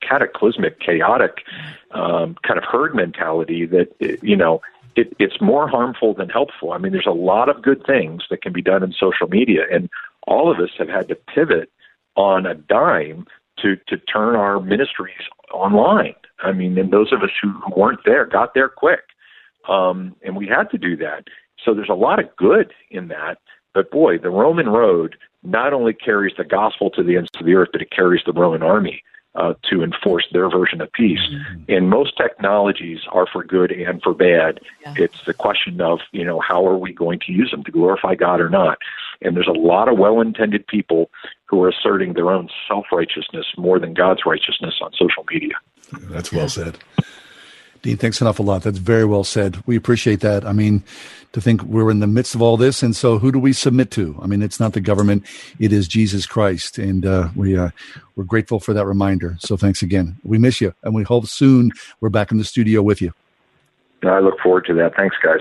cataclysmic, 0.00 0.80
chaotic 0.80 1.42
um, 1.92 2.36
kind 2.46 2.58
of 2.58 2.64
herd 2.64 2.94
mentality 2.94 3.66
that, 3.66 3.88
you 4.22 4.36
know, 4.36 4.60
it, 4.96 5.14
it's 5.18 5.40
more 5.40 5.68
harmful 5.68 6.14
than 6.14 6.28
helpful. 6.28 6.72
I 6.72 6.78
mean, 6.78 6.92
there's 6.92 7.06
a 7.06 7.10
lot 7.10 7.48
of 7.48 7.62
good 7.62 7.84
things 7.86 8.24
that 8.30 8.42
can 8.42 8.52
be 8.52 8.62
done 8.62 8.82
in 8.82 8.92
social 8.92 9.28
media, 9.28 9.62
and 9.72 9.88
all 10.26 10.50
of 10.50 10.58
us 10.58 10.70
have 10.78 10.88
had 10.88 11.08
to 11.08 11.14
pivot 11.14 11.70
on 12.16 12.46
a 12.46 12.54
dime 12.54 13.26
to 13.62 13.76
to 13.86 13.96
turn 13.96 14.34
our 14.34 14.60
ministries 14.60 15.28
online. 15.52 16.14
I 16.40 16.52
mean, 16.52 16.76
and 16.78 16.92
those 16.92 17.12
of 17.12 17.22
us 17.22 17.30
who 17.40 17.54
weren't 17.76 18.00
there 18.04 18.26
got 18.26 18.54
there 18.54 18.68
quick, 18.68 19.02
um, 19.68 20.16
and 20.22 20.36
we 20.36 20.46
had 20.46 20.70
to 20.70 20.78
do 20.78 20.96
that. 20.96 21.24
So 21.64 21.74
there's 21.74 21.88
a 21.88 21.94
lot 21.94 22.18
of 22.18 22.34
good 22.36 22.72
in 22.90 23.08
that. 23.08 23.38
But 23.74 23.90
boy, 23.90 24.18
the 24.18 24.30
Roman 24.30 24.68
road 24.68 25.16
not 25.42 25.72
only 25.72 25.92
carries 25.92 26.34
the 26.36 26.44
gospel 26.44 26.90
to 26.90 27.02
the 27.02 27.16
ends 27.16 27.30
of 27.38 27.46
the 27.46 27.54
earth, 27.54 27.68
but 27.72 27.82
it 27.82 27.90
carries 27.90 28.22
the 28.26 28.32
Roman 28.32 28.62
army 28.62 29.02
uh, 29.34 29.54
to 29.70 29.82
enforce 29.82 30.26
their 30.32 30.50
version 30.50 30.80
of 30.80 30.92
peace. 30.92 31.20
And 31.68 31.90
most 31.90 32.16
technologies 32.16 33.00
are 33.12 33.26
for 33.30 33.44
good 33.44 33.70
and 33.70 34.02
for 34.02 34.14
bad. 34.14 34.60
It's 34.96 35.24
the 35.24 35.34
question 35.34 35.80
of, 35.80 36.00
you 36.12 36.24
know, 36.24 36.40
how 36.40 36.66
are 36.66 36.76
we 36.76 36.92
going 36.92 37.20
to 37.26 37.32
use 37.32 37.50
them 37.50 37.62
to 37.64 37.70
glorify 37.70 38.14
God 38.14 38.40
or 38.40 38.48
not? 38.48 38.78
And 39.20 39.36
there's 39.36 39.48
a 39.48 39.58
lot 39.58 39.88
of 39.88 39.98
well 39.98 40.20
intended 40.20 40.66
people 40.66 41.10
who 41.44 41.62
are 41.62 41.68
asserting 41.68 42.14
their 42.14 42.30
own 42.30 42.48
self 42.66 42.86
righteousness 42.92 43.46
more 43.56 43.78
than 43.78 43.94
God's 43.94 44.20
righteousness 44.26 44.74
on 44.80 44.92
social 44.92 45.24
media. 45.30 45.54
That's 46.10 46.32
well 46.32 46.48
said. 46.48 46.78
Dean, 47.82 47.96
thanks 47.96 48.20
an 48.20 48.26
awful 48.26 48.44
lot. 48.44 48.62
That's 48.62 48.78
very 48.78 49.04
well 49.04 49.24
said. 49.24 49.62
We 49.66 49.76
appreciate 49.76 50.20
that. 50.20 50.44
I 50.44 50.52
mean, 50.52 50.82
to 51.32 51.40
think 51.40 51.62
we're 51.62 51.90
in 51.90 52.00
the 52.00 52.06
midst 52.06 52.34
of 52.34 52.42
all 52.42 52.56
this, 52.56 52.82
and 52.82 52.96
so 52.96 53.18
who 53.18 53.30
do 53.30 53.38
we 53.38 53.52
submit 53.52 53.90
to? 53.92 54.18
I 54.20 54.26
mean, 54.26 54.42
it's 54.42 54.58
not 54.58 54.72
the 54.72 54.80
government; 54.80 55.24
it 55.58 55.72
is 55.72 55.86
Jesus 55.86 56.26
Christ, 56.26 56.78
and 56.78 57.06
uh, 57.06 57.28
we 57.36 57.56
uh, 57.56 57.70
we're 58.16 58.24
grateful 58.24 58.60
for 58.60 58.72
that 58.74 58.86
reminder. 58.86 59.36
So 59.40 59.56
thanks 59.56 59.82
again. 59.82 60.16
We 60.24 60.38
miss 60.38 60.60
you, 60.60 60.74
and 60.82 60.94
we 60.94 61.04
hope 61.04 61.26
soon 61.26 61.70
we're 62.00 62.08
back 62.08 62.32
in 62.32 62.38
the 62.38 62.44
studio 62.44 62.82
with 62.82 63.00
you. 63.00 63.12
I 64.02 64.20
look 64.20 64.38
forward 64.40 64.64
to 64.66 64.74
that. 64.74 64.94
Thanks, 64.96 65.16
guys. 65.22 65.40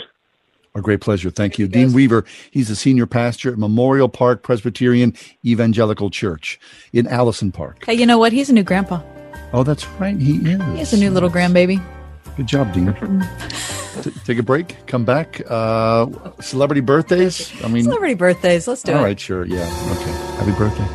Our 0.75 0.81
great 0.81 1.01
pleasure. 1.01 1.31
Thank 1.31 1.57
you. 1.57 1.67
Dean 1.67 1.91
Weaver, 1.91 2.23
he's 2.51 2.67
the 2.67 2.75
senior 2.75 3.07
pastor 3.07 3.51
at 3.51 3.57
Memorial 3.57 4.09
Park 4.09 4.43
Presbyterian 4.43 5.15
Evangelical 5.43 6.11
Church 6.11 6.59
in 6.93 7.07
Allison 7.07 7.51
Park. 7.51 7.83
Hey, 7.85 7.95
you 7.95 8.05
know 8.05 8.19
what? 8.19 8.31
He's 8.31 8.51
a 8.51 8.53
new 8.53 8.61
grandpa. 8.61 9.01
Oh, 9.53 9.63
that's 9.63 9.87
right. 9.99 10.15
He 10.15 10.35
is. 10.35 10.43
He 10.43 10.77
has 10.77 10.93
a 10.93 10.97
new 10.97 11.09
little 11.09 11.31
grandbaby. 11.31 11.83
Good 12.37 12.47
job, 12.47 12.71
Dean. 12.73 12.93
T- 14.03 14.11
take 14.23 14.37
a 14.37 14.43
break. 14.43 14.85
Come 14.85 15.05
back. 15.05 15.41
Uh, 15.49 16.05
celebrity 16.39 16.81
birthdays. 16.81 17.51
I 17.63 17.67
mean, 17.67 17.83
Celebrity 17.83 18.13
birthdays. 18.13 18.67
Let's 18.67 18.83
do 18.83 18.93
all 18.93 18.99
it. 18.99 19.03
right, 19.03 19.19
sure. 19.19 19.43
Yeah. 19.45 19.63
Okay. 19.97 20.11
Happy 20.37 20.51
birthday. 20.51 20.87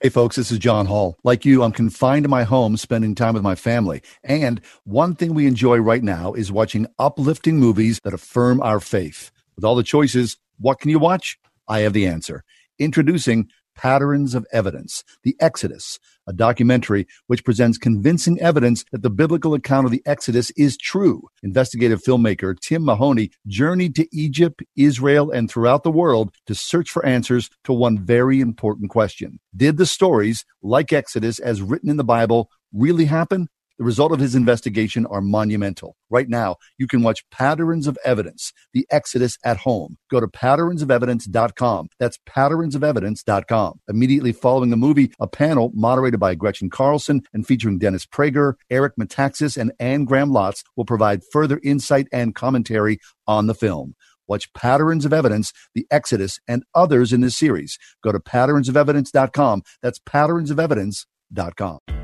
Hey, 0.00 0.08
folks, 0.08 0.36
this 0.36 0.50
is 0.50 0.58
John 0.58 0.86
Hall. 0.86 1.18
Like 1.24 1.44
you, 1.44 1.62
I'm 1.62 1.72
confined 1.72 2.22
to 2.22 2.28
my 2.28 2.44
home, 2.44 2.76
spending 2.76 3.14
time 3.14 3.34
with 3.34 3.42
my 3.42 3.54
family. 3.54 4.00
And 4.24 4.60
one 4.84 5.14
thing 5.14 5.34
we 5.34 5.46
enjoy 5.46 5.76
right 5.78 6.02
now 6.02 6.32
is 6.32 6.50
watching 6.50 6.86
uplifting 6.98 7.58
movies 7.58 8.00
that 8.04 8.14
affirm 8.14 8.62
our 8.62 8.80
faith. 8.80 9.30
With 9.56 9.64
all 9.64 9.74
the 9.74 9.82
choices, 9.82 10.38
what 10.58 10.78
can 10.80 10.90
you 10.90 10.98
watch? 11.00 11.36
I 11.66 11.80
have 11.80 11.92
the 11.92 12.06
answer. 12.06 12.44
Introducing 12.78 13.48
Patterns 13.78 14.34
of 14.34 14.44
Evidence, 14.52 15.04
The 15.22 15.36
Exodus, 15.38 16.00
a 16.26 16.32
documentary 16.32 17.06
which 17.28 17.44
presents 17.44 17.78
convincing 17.78 18.40
evidence 18.40 18.84
that 18.90 19.02
the 19.02 19.08
biblical 19.08 19.54
account 19.54 19.86
of 19.86 19.92
the 19.92 20.02
Exodus 20.04 20.50
is 20.56 20.76
true. 20.76 21.28
Investigative 21.44 22.02
filmmaker 22.02 22.58
Tim 22.58 22.84
Mahoney 22.84 23.30
journeyed 23.46 23.94
to 23.94 24.08
Egypt, 24.12 24.62
Israel, 24.76 25.30
and 25.30 25.48
throughout 25.48 25.84
the 25.84 25.92
world 25.92 26.34
to 26.46 26.56
search 26.56 26.90
for 26.90 27.06
answers 27.06 27.48
to 27.64 27.72
one 27.72 28.04
very 28.04 28.40
important 28.40 28.90
question. 28.90 29.38
Did 29.56 29.76
the 29.76 29.86
stories, 29.86 30.44
like 30.60 30.92
Exodus 30.92 31.38
as 31.38 31.62
written 31.62 31.88
in 31.88 31.98
the 31.98 32.04
Bible, 32.04 32.50
really 32.72 33.04
happen? 33.04 33.48
The 33.78 33.84
result 33.84 34.10
of 34.10 34.18
his 34.18 34.34
investigation 34.34 35.06
are 35.06 35.20
monumental. 35.20 35.94
Right 36.10 36.28
now, 36.28 36.56
you 36.78 36.88
can 36.88 37.02
watch 37.02 37.24
Patterns 37.30 37.86
of 37.86 37.96
Evidence, 38.04 38.52
the 38.72 38.84
Exodus 38.90 39.38
at 39.44 39.58
home. 39.58 39.98
Go 40.10 40.18
to 40.18 40.26
patternsofevidence.com. 40.26 41.88
That's 42.00 42.18
patternsofevidence.com. 42.28 43.80
Immediately 43.88 44.32
following 44.32 44.70
the 44.70 44.76
movie, 44.76 45.12
a 45.20 45.28
panel 45.28 45.70
moderated 45.74 46.18
by 46.18 46.34
Gretchen 46.34 46.70
Carlson 46.70 47.22
and 47.32 47.46
featuring 47.46 47.78
Dennis 47.78 48.04
Prager, 48.04 48.54
Eric 48.68 48.94
Metaxas, 49.00 49.56
and 49.56 49.72
Anne 49.78 50.04
Graham 50.04 50.30
Lotz 50.30 50.64
will 50.74 50.84
provide 50.84 51.22
further 51.32 51.60
insight 51.62 52.08
and 52.12 52.34
commentary 52.34 52.98
on 53.28 53.46
the 53.46 53.54
film. 53.54 53.94
Watch 54.26 54.52
Patterns 54.54 55.04
of 55.04 55.12
Evidence, 55.12 55.52
The 55.74 55.86
Exodus, 55.90 56.40
and 56.48 56.64
others 56.74 57.12
in 57.12 57.20
this 57.20 57.36
series. 57.36 57.78
Go 58.02 58.10
to 58.10 58.18
patternsofevidence.com. 58.18 59.62
That's 59.82 60.00
patternsofevidence.com. 60.00 61.04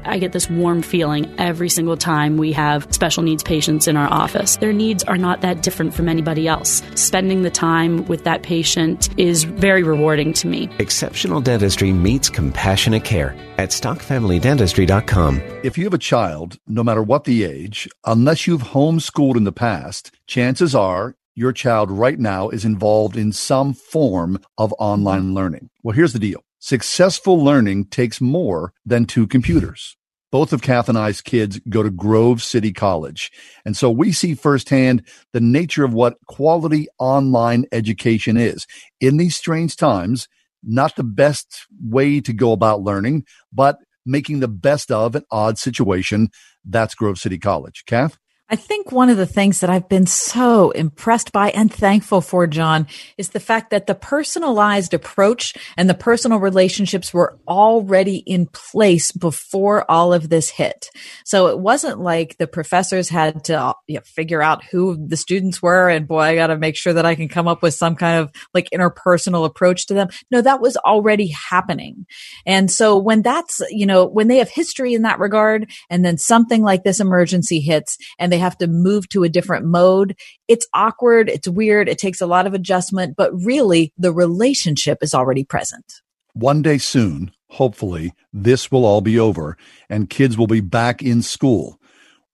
I 0.06 0.18
get 0.18 0.32
this 0.32 0.50
warm 0.50 0.82
feeling 0.82 1.32
every 1.38 1.68
single 1.68 1.96
time 1.96 2.36
we 2.36 2.52
have 2.52 2.92
special 2.94 3.22
needs 3.22 3.42
patients 3.42 3.88
in 3.88 3.96
our 3.96 4.10
office. 4.12 4.56
Their 4.56 4.72
needs 4.72 5.02
are 5.04 5.16
not 5.16 5.40
that 5.40 5.62
different 5.62 5.94
from 5.94 6.08
anybody 6.08 6.46
else. 6.46 6.82
Spending 6.94 7.42
the 7.42 7.50
time 7.50 8.04
with 8.06 8.24
that 8.24 8.42
patient 8.42 9.08
is 9.18 9.44
very 9.44 9.82
rewarding 9.82 10.32
to 10.34 10.46
me. 10.46 10.68
Exceptional 10.78 11.40
dentistry 11.40 11.92
meets 11.92 12.28
compassionate 12.28 13.04
care 13.04 13.34
at 13.58 13.70
stockfamilydentistry.com. 13.70 15.40
If 15.62 15.78
you 15.78 15.84
have 15.84 15.94
a 15.94 15.98
child, 15.98 16.58
no 16.66 16.84
matter 16.84 17.02
what 17.02 17.24
the 17.24 17.44
age, 17.44 17.88
unless 18.04 18.46
you've 18.46 18.62
homeschooled 18.62 19.36
in 19.36 19.44
the 19.44 19.52
past, 19.52 20.10
chances 20.26 20.74
are 20.74 21.14
your 21.34 21.52
child 21.52 21.90
right 21.90 22.18
now 22.18 22.48
is 22.48 22.64
involved 22.64 23.16
in 23.16 23.32
some 23.32 23.74
form 23.74 24.38
of 24.58 24.74
online 24.78 25.34
learning. 25.34 25.70
Well, 25.82 25.94
here's 25.94 26.12
the 26.12 26.18
deal. 26.18 26.42
Successful 26.58 27.42
learning 27.42 27.86
takes 27.86 28.20
more 28.20 28.72
than 28.86 29.04
two 29.04 29.26
computers. 29.26 29.96
Both 30.32 30.52
of 30.52 30.62
Kath 30.62 30.88
and 30.88 30.98
I's 30.98 31.20
kids 31.20 31.60
go 31.68 31.82
to 31.82 31.90
Grove 31.90 32.42
City 32.42 32.72
College. 32.72 33.30
And 33.64 33.76
so 33.76 33.90
we 33.90 34.10
see 34.10 34.34
firsthand 34.34 35.06
the 35.32 35.40
nature 35.40 35.84
of 35.84 35.94
what 35.94 36.16
quality 36.26 36.88
online 36.98 37.66
education 37.70 38.36
is. 38.36 38.66
In 39.00 39.16
these 39.16 39.36
strange 39.36 39.76
times, 39.76 40.26
not 40.62 40.96
the 40.96 41.04
best 41.04 41.66
way 41.80 42.20
to 42.20 42.32
go 42.32 42.52
about 42.52 42.82
learning, 42.82 43.24
but 43.52 43.78
making 44.06 44.40
the 44.40 44.48
best 44.48 44.90
of 44.90 45.14
an 45.14 45.24
odd 45.30 45.58
situation. 45.58 46.30
That's 46.64 46.94
Grove 46.94 47.18
City 47.18 47.38
College. 47.38 47.84
Kath? 47.86 48.18
I 48.50 48.56
think 48.56 48.92
one 48.92 49.08
of 49.08 49.16
the 49.16 49.24
things 49.24 49.60
that 49.60 49.70
I've 49.70 49.88
been 49.88 50.04
so 50.04 50.70
impressed 50.72 51.32
by 51.32 51.48
and 51.50 51.72
thankful 51.72 52.20
for, 52.20 52.46
John, 52.46 52.86
is 53.16 53.30
the 53.30 53.40
fact 53.40 53.70
that 53.70 53.86
the 53.86 53.94
personalized 53.94 54.92
approach 54.92 55.54
and 55.78 55.88
the 55.88 55.94
personal 55.94 56.38
relationships 56.38 57.14
were 57.14 57.38
already 57.48 58.18
in 58.18 58.44
place 58.46 59.12
before 59.12 59.90
all 59.90 60.12
of 60.12 60.28
this 60.28 60.50
hit. 60.50 60.90
So 61.24 61.46
it 61.46 61.58
wasn't 61.58 62.00
like 62.00 62.36
the 62.36 62.46
professors 62.46 63.08
had 63.08 63.44
to 63.44 63.74
you 63.86 63.94
know, 63.94 64.02
figure 64.04 64.42
out 64.42 64.62
who 64.62 64.94
the 65.06 65.16
students 65.16 65.62
were 65.62 65.88
and 65.88 66.06
boy, 66.06 66.20
I 66.20 66.34
got 66.34 66.48
to 66.48 66.58
make 66.58 66.76
sure 66.76 66.92
that 66.92 67.06
I 67.06 67.14
can 67.14 67.28
come 67.28 67.48
up 67.48 67.62
with 67.62 67.72
some 67.72 67.96
kind 67.96 68.20
of 68.20 68.30
like 68.52 68.68
interpersonal 68.74 69.46
approach 69.46 69.86
to 69.86 69.94
them. 69.94 70.08
No, 70.30 70.42
that 70.42 70.60
was 70.60 70.76
already 70.76 71.28
happening. 71.28 72.04
And 72.44 72.70
so 72.70 72.98
when 72.98 73.22
that's, 73.22 73.62
you 73.70 73.86
know, 73.86 74.04
when 74.04 74.28
they 74.28 74.36
have 74.36 74.50
history 74.50 74.92
in 74.92 75.02
that 75.02 75.18
regard 75.18 75.70
and 75.88 76.04
then 76.04 76.18
something 76.18 76.62
like 76.62 76.84
this 76.84 77.00
emergency 77.00 77.60
hits 77.60 77.96
and 78.18 78.33
they 78.34 78.38
have 78.40 78.58
to 78.58 78.66
move 78.66 79.08
to 79.10 79.22
a 79.22 79.28
different 79.28 79.64
mode. 79.64 80.16
It's 80.48 80.66
awkward. 80.74 81.28
It's 81.28 81.46
weird. 81.46 81.88
It 81.88 81.98
takes 81.98 82.20
a 82.20 82.26
lot 82.26 82.48
of 82.48 82.54
adjustment, 82.54 83.14
but 83.16 83.30
really 83.32 83.92
the 83.96 84.12
relationship 84.12 84.98
is 85.02 85.14
already 85.14 85.44
present. 85.44 85.84
One 86.32 86.62
day 86.62 86.78
soon, 86.78 87.30
hopefully, 87.50 88.12
this 88.32 88.72
will 88.72 88.84
all 88.84 89.00
be 89.00 89.20
over 89.20 89.56
and 89.88 90.10
kids 90.10 90.36
will 90.36 90.48
be 90.48 90.60
back 90.60 91.00
in 91.00 91.22
school. 91.22 91.78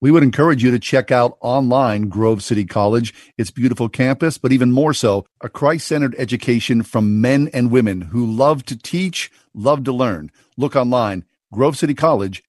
We 0.00 0.10
would 0.10 0.22
encourage 0.22 0.64
you 0.64 0.70
to 0.70 0.78
check 0.78 1.10
out 1.10 1.36
online 1.42 2.08
Grove 2.08 2.42
City 2.42 2.64
College, 2.64 3.12
its 3.36 3.50
beautiful 3.50 3.90
campus, 3.90 4.38
but 4.38 4.50
even 4.50 4.72
more 4.72 4.94
so, 4.94 5.26
a 5.42 5.50
Christ 5.50 5.86
centered 5.86 6.14
education 6.16 6.82
from 6.82 7.20
men 7.20 7.50
and 7.52 7.70
women 7.70 8.00
who 8.00 8.24
love 8.24 8.64
to 8.64 8.78
teach, 8.78 9.30
love 9.52 9.84
to 9.84 9.92
learn. 9.92 10.30
Look 10.56 10.74
online, 10.74 11.26
Grove 11.52 11.76
City 11.76 11.92
College. 11.92 12.42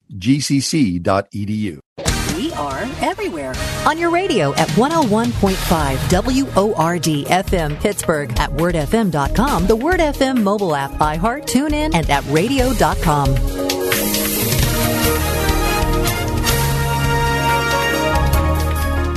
Are 2.54 2.82
everywhere. 3.00 3.54
On 3.86 3.98
your 3.98 4.10
radio 4.10 4.54
at 4.54 4.68
101.5 4.70 6.44
WORD 6.44 7.26
FM 7.26 7.80
Pittsburgh, 7.80 8.30
at 8.38 8.50
wordfm.com, 8.50 9.66
the 9.66 9.76
Word 9.76 10.00
FM 10.00 10.42
mobile 10.42 10.74
app, 10.74 10.92
iHeart, 10.92 11.46
TuneIn, 11.46 11.94
and 11.94 12.08
at 12.10 12.24
radio.com. 12.26 13.34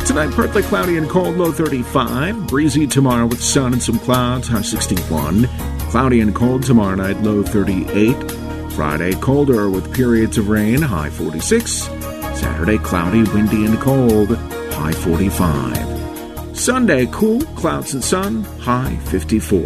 Tonight, 0.05 0.33
partly 0.33 0.63
cloudy 0.63 0.97
and 0.97 1.09
cold, 1.09 1.35
low 1.35 1.51
35. 1.51 2.47
Breezy 2.47 2.87
tomorrow 2.87 3.25
with 3.25 3.43
sun 3.43 3.73
and 3.73 3.83
some 3.83 3.99
clouds, 3.99 4.47
high 4.47 4.61
61. 4.61 5.47
Cloudy 5.89 6.21
and 6.21 6.33
cold 6.33 6.63
tomorrow 6.63 6.95
night, 6.95 7.21
low 7.21 7.43
38. 7.43 8.31
Friday, 8.71 9.13
colder 9.15 9.69
with 9.69 9.93
periods 9.93 10.37
of 10.37 10.47
rain, 10.47 10.81
high 10.81 11.09
46. 11.09 11.89
Saturday, 12.35 12.77
cloudy, 12.77 13.23
windy, 13.31 13.65
and 13.65 13.79
cold, 13.79 14.35
high 14.73 14.91
45. 14.91 16.57
Sunday, 16.57 17.07
cool, 17.11 17.41
clouds 17.55 17.93
and 17.93 18.03
sun, 18.03 18.43
high 18.59 18.95
54. 19.05 19.61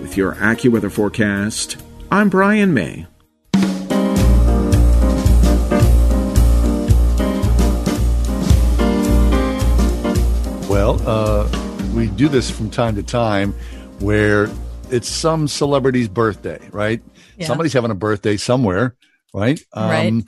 With 0.00 0.16
your 0.16 0.34
AccuWeather 0.36 0.90
forecast, 0.90 1.76
I'm 2.10 2.28
Brian 2.28 2.72
May. 2.74 3.06
Well, 10.68 11.00
uh, 11.06 11.48
we 11.94 12.08
do 12.08 12.28
this 12.28 12.50
from 12.50 12.70
time 12.70 12.96
to 12.96 13.02
time 13.02 13.52
where 14.00 14.50
it's 14.90 15.08
some 15.08 15.48
celebrity's 15.48 16.08
birthday, 16.08 16.60
right? 16.70 17.02
Yeah. 17.36 17.46
Somebody's 17.46 17.72
having 17.72 17.90
a 17.90 17.94
birthday 17.94 18.36
somewhere, 18.36 18.94
right? 19.32 19.60
Right. 19.74 20.24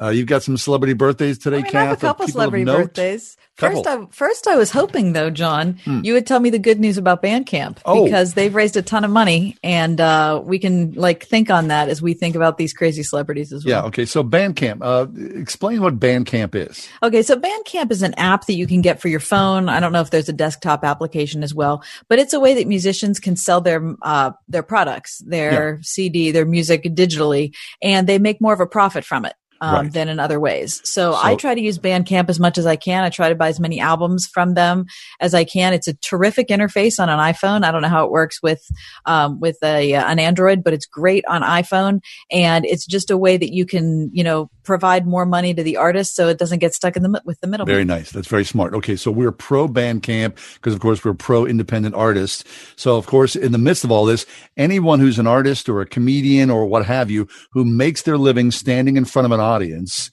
Uh, 0.00 0.10
you've 0.10 0.26
got 0.28 0.42
some 0.44 0.56
celebrity 0.56 0.92
birthdays 0.92 1.38
today, 1.38 1.58
I 1.58 1.62
mean. 1.62 1.76
I 1.76 1.84
have 1.84 1.98
a 1.98 2.00
couple 2.00 2.28
celebrity 2.28 2.64
birthdays. 2.64 3.36
Couple. 3.56 3.82
First, 3.82 3.88
I 3.88 4.06
first 4.12 4.46
I 4.46 4.54
was 4.54 4.70
hoping 4.70 5.14
though, 5.14 5.30
John, 5.30 5.80
Hmm. 5.84 6.02
you 6.04 6.12
would 6.12 6.28
tell 6.28 6.38
me 6.38 6.48
the 6.50 6.60
good 6.60 6.78
news 6.78 6.96
about 6.96 7.20
Bandcamp 7.24 7.78
Oh. 7.84 8.04
because 8.04 8.34
they've 8.34 8.54
raised 8.54 8.76
a 8.76 8.82
ton 8.82 9.02
of 9.02 9.10
money, 9.10 9.56
and 9.64 10.00
uh, 10.00 10.40
we 10.44 10.60
can 10.60 10.92
like 10.92 11.26
think 11.26 11.50
on 11.50 11.66
that 11.66 11.88
as 11.88 12.00
we 12.00 12.14
think 12.14 12.36
about 12.36 12.56
these 12.56 12.72
crazy 12.72 13.02
celebrities 13.02 13.52
as 13.52 13.64
well. 13.64 13.70
Yeah. 13.82 13.82
Okay. 13.88 14.04
So 14.04 14.22
Bandcamp. 14.22 14.78
Uh, 14.80 15.06
explain 15.40 15.80
what 15.82 15.98
Bandcamp 15.98 16.54
is. 16.54 16.86
Okay, 17.02 17.22
so 17.22 17.34
Bandcamp 17.34 17.90
is 17.90 18.02
an 18.02 18.14
app 18.14 18.46
that 18.46 18.54
you 18.54 18.68
can 18.68 18.80
get 18.80 19.00
for 19.00 19.08
your 19.08 19.18
phone. 19.18 19.68
I 19.68 19.80
don't 19.80 19.92
know 19.92 20.00
if 20.02 20.10
there's 20.10 20.28
a 20.28 20.32
desktop 20.32 20.84
application 20.84 21.42
as 21.42 21.52
well, 21.52 21.82
but 22.08 22.20
it's 22.20 22.32
a 22.32 22.38
way 22.38 22.54
that 22.54 22.68
musicians 22.68 23.18
can 23.18 23.34
sell 23.34 23.60
their 23.60 23.82
uh, 24.02 24.30
their 24.48 24.62
products, 24.62 25.18
their 25.26 25.80
CD, 25.82 26.30
their 26.30 26.46
music 26.46 26.84
digitally, 26.84 27.52
and 27.82 28.06
they 28.06 28.20
make 28.20 28.40
more 28.40 28.52
of 28.52 28.60
a 28.60 28.66
profit 28.66 29.04
from 29.04 29.24
it. 29.24 29.32
Um, 29.60 29.74
Right. 29.74 29.92
than 29.92 30.08
in 30.08 30.20
other 30.20 30.38
ways. 30.38 30.80
So, 30.84 31.12
So- 31.12 31.20
I 31.20 31.34
try 31.34 31.52
to 31.52 31.60
use 31.60 31.78
Bandcamp 31.80 32.28
as 32.30 32.38
much 32.38 32.58
as 32.58 32.66
I 32.66 32.76
can. 32.76 33.02
I 33.02 33.08
try 33.08 33.28
to 33.28 33.34
buy 33.34 33.48
as 33.48 33.58
many 33.58 33.80
albums 33.80 34.28
from 34.32 34.54
them 34.54 34.86
as 35.20 35.34
I 35.34 35.42
can. 35.42 35.72
It's 35.72 35.88
a 35.88 35.94
terrific 35.94 36.46
interface 36.48 37.00
on 37.00 37.08
an 37.08 37.18
iPhone. 37.18 37.64
I 37.64 37.72
don't 37.72 37.82
know 37.82 37.88
how 37.88 38.04
it 38.04 38.12
works 38.12 38.40
with 38.40 38.62
um, 39.04 39.40
with 39.40 39.56
a 39.64 39.94
uh, 39.94 40.04
an 40.08 40.20
Android, 40.20 40.62
but 40.62 40.74
it's 40.74 40.86
great 40.86 41.24
on 41.26 41.42
iPhone, 41.42 42.00
and 42.30 42.64
it's 42.64 42.86
just 42.86 43.10
a 43.10 43.16
way 43.16 43.36
that 43.36 43.52
you 43.52 43.66
can 43.66 44.10
you 44.12 44.22
know 44.22 44.48
provide 44.68 45.06
more 45.06 45.24
money 45.24 45.54
to 45.54 45.62
the 45.62 45.78
artist, 45.78 46.14
so 46.14 46.28
it 46.28 46.38
doesn't 46.38 46.58
get 46.58 46.74
stuck 46.74 46.94
in 46.94 47.02
the 47.02 47.08
mi- 47.08 47.20
with 47.24 47.40
the 47.40 47.46
middle. 47.46 47.64
Very 47.64 47.86
nice. 47.86 48.12
That's 48.12 48.28
very 48.28 48.44
smart. 48.44 48.74
Okay, 48.74 48.96
so 48.96 49.10
we're 49.10 49.32
pro 49.32 49.66
Bandcamp 49.66 50.36
because, 50.54 50.74
of 50.74 50.80
course, 50.80 51.02
we're 51.02 51.14
pro 51.14 51.46
independent 51.46 51.94
artists. 51.94 52.44
So, 52.76 52.96
of 52.96 53.06
course, 53.06 53.34
in 53.34 53.52
the 53.52 53.58
midst 53.58 53.82
of 53.82 53.90
all 53.90 54.04
this, 54.04 54.26
anyone 54.58 55.00
who's 55.00 55.18
an 55.18 55.26
artist 55.26 55.68
or 55.70 55.80
a 55.80 55.86
comedian 55.86 56.50
or 56.50 56.66
what 56.66 56.84
have 56.84 57.10
you 57.10 57.26
who 57.52 57.64
makes 57.64 58.02
their 58.02 58.18
living 58.18 58.50
standing 58.50 58.98
in 58.98 59.06
front 59.06 59.26
of 59.26 59.32
an 59.32 59.40
audience 59.40 60.10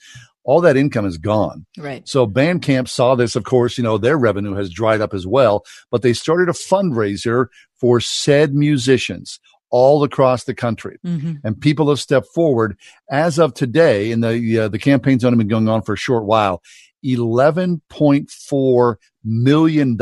all 0.48 0.62
that 0.62 0.78
income 0.78 1.08
is 1.08 1.18
gone. 1.18 1.66
Right. 1.76 2.08
So 2.08 2.28
Bandcamp 2.28 2.88
saw 2.88 3.16
this, 3.16 3.36
of 3.36 3.46
course, 3.46 3.80
you 3.80 3.84
know, 3.84 3.98
their 3.98 4.16
revenue 4.16 4.54
has 4.54 4.70
dried 4.70 5.02
up 5.02 5.12
as 5.12 5.26
well, 5.26 5.66
but 5.90 6.04
they 6.04 6.14
started 6.14 6.50
a 6.50 6.52
fundraiser 6.52 7.48
for 7.80 8.00
said 8.00 8.54
musicians 8.54 9.40
all 9.78 10.06
across 10.06 10.46
the 10.46 10.54
country. 10.54 10.98
Mhm. 11.06 11.42
And 11.44 11.60
people 11.60 11.90
have 11.90 12.00
stepped 12.00 12.28
forward 12.34 12.78
as 13.12 13.38
of 13.38 13.54
today, 13.54 14.14
and 14.14 14.24
the, 14.24 14.60
uh, 14.60 14.70
the 14.70 14.80
campaign's 14.80 15.26
only 15.26 15.38
been 15.38 15.50
going 15.50 15.68
on 15.68 15.82
for 15.82 15.92
a 15.92 15.98
short 15.98 16.24
while. 16.24 16.64
$11.4 17.04 18.96
million 19.26 19.98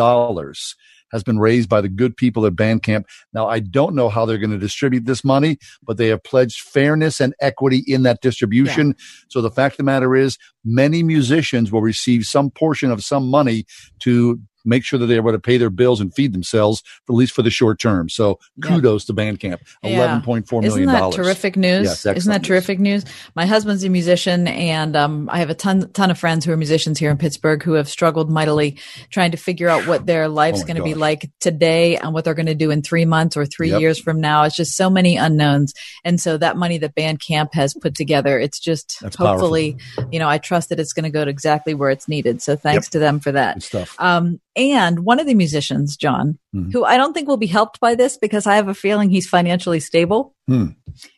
has 1.12 1.24
been 1.24 1.40
raised 1.40 1.70
by 1.70 1.82
the 1.82 1.90
good 1.90 2.16
people 2.16 2.46
at 2.46 2.54
Bandcamp. 2.54 3.06
Now, 3.34 3.48
I 3.48 3.62
don't 3.62 3.96
know 3.96 4.10
how 4.10 4.28
they're 4.28 4.38
going 4.38 4.52
to 4.52 4.60
distribute 4.60 5.06
this 5.06 5.24
money, 5.24 5.58
but 5.82 5.98
they 5.98 6.10
have 6.10 6.22
pledged 6.22 6.62
fairness 6.62 7.20
and 7.20 7.34
equity 7.42 7.84
in 7.88 8.04
that 8.04 8.22
distribution. 8.22 8.94
So 9.28 9.42
the 9.42 9.50
fact 9.50 9.74
of 9.74 9.78
the 9.78 9.84
matter 9.86 10.16
is, 10.16 10.38
many 10.64 11.02
musicians 11.02 11.72
will 11.72 11.82
receive 11.82 12.26
some 12.26 12.52
portion 12.52 12.92
of 12.92 13.04
some 13.04 13.28
money 13.28 13.66
to 14.02 14.40
make 14.66 14.84
sure 14.84 14.98
that 15.00 15.06
they're 15.08 15.18
able 15.18 15.32
to 15.32 15.40
pay 15.40 15.58
their 15.58 15.70
bills 15.70 16.00
and 16.02 16.14
feed 16.14 16.34
themselves, 16.34 16.84
at 17.10 17.14
least 17.16 17.34
for 17.34 17.42
the 17.42 17.50
short 17.50 17.80
term. 17.80 18.10
So 18.10 18.40
kudos 18.62 19.06
to 19.06 19.14
Bandcamp. 19.14 19.60
Eleven 19.84 20.22
point 20.22 20.48
four 20.48 20.62
million 20.62 20.82
Isn't 20.84 20.94
that 20.94 21.00
dollars. 21.00 21.16
terrific 21.16 21.56
news? 21.58 21.86
Yes, 21.86 22.00
Isn't 22.00 22.12
that 22.12 22.16
excellent 22.18 22.46
terrific 22.46 22.80
news? 22.80 23.06
My 23.36 23.46
husband's 23.46 23.84
a 23.84 23.90
musician, 23.90 24.48
and 24.48 24.96
um, 24.96 25.30
I 25.32 25.40
have 25.40 25.50
a 25.50 25.56
ton 25.56 25.90
ton 25.94 26.12
of 26.12 26.18
friends 26.18 26.46
who 26.46 26.52
are 26.52 26.58
musicians 26.58 27.00
here 27.00 27.12
in 27.12 27.18
Pittsburgh 27.18 27.62
who 27.64 27.74
have 27.74 27.90
struggled 27.90 28.30
mightily 28.30 28.78
trying 29.10 29.32
to 29.32 29.38
figure 29.38 29.70
out 29.70 29.88
what 29.88 30.06
their 30.06 30.28
life's 30.28 30.62
Oh 30.64 30.66
going 30.66 30.78
to 30.78 30.84
be 30.84 30.94
like 30.94 31.30
today 31.40 31.98
and 31.98 32.14
what 32.14 32.24
they're 32.26 32.34
going 32.34 32.46
to 32.46 32.56
do 32.56 32.72
in 32.72 32.82
three 32.82 33.06
months 33.06 33.36
or 33.38 33.46
three 33.46 33.70
Yep. 33.72 33.82
years 33.82 34.00
from 34.00 34.20
now. 34.22 34.44
It's 34.44 34.56
just 34.56 34.76
so 34.76 34.90
many 34.90 35.18
unknowns, 35.18 35.74
and 36.04 36.20
so 36.20 36.38
that 36.38 36.58
money 36.58 36.78
that 36.80 36.96
Bandcamp 36.96 37.54
has 37.54 37.74
put 37.74 37.96
together, 37.96 38.40
it's 38.40 38.60
just 38.60 38.98
That's 39.02 39.16
hopefully, 39.16 39.78
you 40.12 40.20
know, 40.20 40.30
I 40.30 40.38
trust 40.38 40.70
that 40.70 40.80
it's 40.80 40.94
going 40.94 41.04
to 41.06 41.10
go 41.10 41.26
to 41.26 41.32
exactly 41.32 41.74
where 41.74 41.90
it's 41.90 42.08
needed. 42.08 42.42
So 42.42 42.56
thanks 42.56 42.86
Yep. 42.88 42.92
to 42.92 43.00
them 43.00 43.20
for 43.20 43.32
that. 43.32 43.70
Um, 44.00 44.40
and 44.56 45.00
one 45.06 45.20
of 45.20 45.26
the 45.28 45.34
musicians, 45.34 45.98
John, 45.98 46.38
Mhm. 46.56 46.72
who 46.74 46.84
I 46.86 46.98
don't 46.98 47.14
think 47.14 47.28
will 47.28 47.38
be 47.38 47.48
helped 47.48 47.80
by 47.80 47.96
this 47.96 48.18
because 48.18 48.46
I 48.48 48.56
have 48.56 48.68
a 48.68 48.74
feeling 48.74 49.10
he's 49.10 49.28
financially 49.28 49.80
stable, 49.80 50.36
Hmm. 50.48 50.68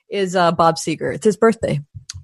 is 0.09 0.35
uh, 0.35 0.51
Bob 0.51 0.75
Seger. 0.77 1.13
It's 1.13 1.25
his 1.25 1.37
birthday. 1.37 1.79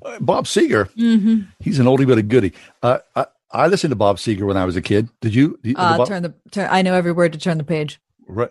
Uh, 0.06 0.18
Bob 0.20 0.46
Seger, 0.46 0.90
Mm-hmm. 0.96 1.42
he's 1.60 1.80
an 1.80 1.86
oldie 1.86 2.08
but 2.08 2.18
a 2.18 2.22
goodie. 2.24 2.54
Uh, 2.82 3.00
I, 3.16 3.26
I 3.52 3.68
listened 3.68 3.92
to 3.92 3.96
Bob 3.96 4.18
Seger 4.18 4.48
when 4.48 4.58
I 4.58 4.66
was 4.66 4.76
a 4.76 4.82
kid. 4.82 5.10
Did 5.20 5.36
you? 5.36 5.60
Did- 5.64 5.76
Uh, 5.78 5.98
Bob- 5.98 6.08
turn 6.08 6.24
the 6.24 6.34
turn. 6.52 6.70
I 6.72 6.82
know 6.82 6.94
every 6.94 7.12
word 7.12 7.34
to 7.34 7.40
turn 7.40 7.58
the 7.58 7.64
page. 7.66 8.00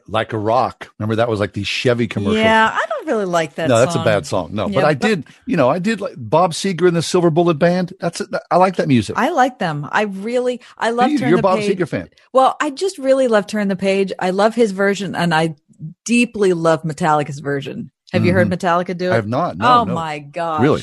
Like 0.08 0.32
a 0.32 0.38
rock. 0.38 0.92
Remember 0.98 1.16
that 1.16 1.28
was 1.28 1.40
like 1.40 1.52
the 1.54 1.64
Chevy 1.64 2.06
commercial. 2.06 2.34
Yeah, 2.38 2.70
I 2.72 2.84
don't 2.88 3.06
really 3.06 3.24
like 3.24 3.54
that. 3.54 3.68
no, 3.68 3.78
that's 3.78 3.94
a 3.94 4.04
bad 4.04 4.26
song. 4.26 4.54
No, 4.54 4.66
Yeah, 4.68 4.74
but 4.74 4.84
I 4.84 4.94
did. 4.94 5.24
You 5.46 5.56
know, 5.56 5.68
I 5.70 5.78
did 5.78 6.00
like 6.00 6.14
Bob 6.16 6.52
Seger 6.52 6.86
and 6.86 6.96
the 6.96 7.02
Silver 7.02 7.30
Bullet 7.30 7.54
Band. 7.58 7.92
That's 8.00 8.20
I 8.50 8.56
like 8.56 8.76
that 8.76 8.88
music. 8.88 9.16
I 9.18 9.30
like 9.30 9.58
them. 9.58 9.88
I 9.90 10.02
really, 10.02 10.60
I 10.76 10.90
love. 10.90 11.10
You- 11.10 11.18
Turn 11.18 11.28
You're 11.30 11.38
the 11.38 11.42
Bob 11.42 11.58
page. 11.60 11.78
Seger 11.78 11.88
fan. 11.88 12.10
Well, 12.32 12.56
I 12.60 12.70
just 12.70 12.98
really 12.98 13.26
love 13.28 13.46
Turn 13.46 13.68
the 13.68 13.76
Page. 13.76 14.12
I 14.18 14.30
love 14.30 14.54
his 14.54 14.72
version, 14.72 15.14
and 15.14 15.34
I 15.34 15.56
deeply 16.04 16.52
love 16.52 16.82
Metallica's 16.82 17.38
version. 17.40 17.90
Have 18.12 18.24
you 18.26 18.32
heard 18.32 18.48
Mhm. 18.48 18.54
Metallica 18.58 18.96
do 18.96 19.06
it? 19.08 19.12
I 19.12 19.16
have 19.16 19.28
not. 19.28 19.56
No, 19.56 19.80
oh 19.80 19.84
no. 19.84 19.94
my 19.94 20.18
gosh! 20.18 20.60
Really? 20.60 20.82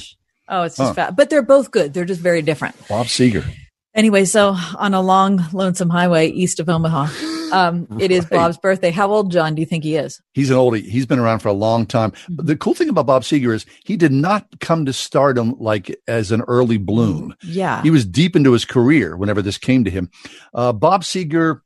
Oh, 0.49 0.63
it's 0.63 0.77
just 0.77 0.89
Huh. 0.89 0.93
fat. 0.93 1.15
But 1.15 1.29
they're 1.29 1.41
both 1.41 1.71
good. 1.71 1.93
They're 1.93 2.05
just 2.05 2.21
very 2.21 2.41
different. 2.41 2.75
Bob 2.87 3.07
Seger. 3.07 3.43
Anyway, 3.97 4.25
so 4.25 4.55
on 4.77 4.93
a 4.93 5.01
long, 5.01 5.43
lonesome 5.53 5.89
highway 5.89 6.29
east 6.29 6.59
of 6.59 6.69
Omaha, 6.69 7.07
um, 7.51 7.87
it 7.99 8.11
is 8.11 8.25
Bob's 8.25 8.57
birthday. 8.59 8.91
How 8.91 9.11
old, 9.11 9.31
John, 9.31 9.55
do 9.55 9.59
you 9.59 9.65
think 9.65 9.83
he 9.83 9.95
is? 9.95 10.21
He's 10.35 10.51
an 10.51 10.57
oldie. 10.57 10.85
He's 10.85 11.07
been 11.07 11.17
around 11.17 11.39
for 11.39 11.47
a 11.47 11.53
long 11.53 11.87
time. 11.87 12.13
But 12.29 12.45
the 12.45 12.55
cool 12.55 12.75
thing 12.75 12.89
about 12.89 13.07
Bob 13.07 13.23
Seger 13.23 13.55
is 13.55 13.65
he 13.85 13.97
did 13.97 14.11
not 14.11 14.59
come 14.59 14.85
to 14.85 14.93
stardom 14.93 15.55
like 15.57 15.99
as 16.07 16.31
an 16.31 16.43
early 16.47 16.77
bloom. 16.77 17.33
Yeah. 17.41 17.81
He 17.81 17.89
was 17.89 18.05
deep 18.05 18.35
into 18.35 18.51
his 18.51 18.65
career 18.65 19.17
whenever 19.17 19.41
this 19.41 19.57
came 19.57 19.83
to 19.85 19.89
him. 19.89 20.11
Uh, 20.53 20.73
Bob 20.73 21.01
Seger, 21.01 21.61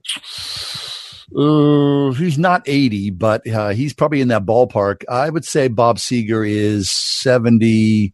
uh, 1.35 2.13
he's 2.13 2.37
not 2.37 2.63
80, 2.65 3.09
but 3.09 3.45
uh, 3.45 3.69
he's 3.69 3.93
probably 3.93 4.21
in 4.21 4.29
that 4.29 4.45
ballpark. 4.45 5.03
I 5.09 5.29
would 5.29 5.43
say 5.43 5.67
Bob 5.67 5.97
Seger 5.97 6.49
is 6.49 6.89
70, 6.89 8.13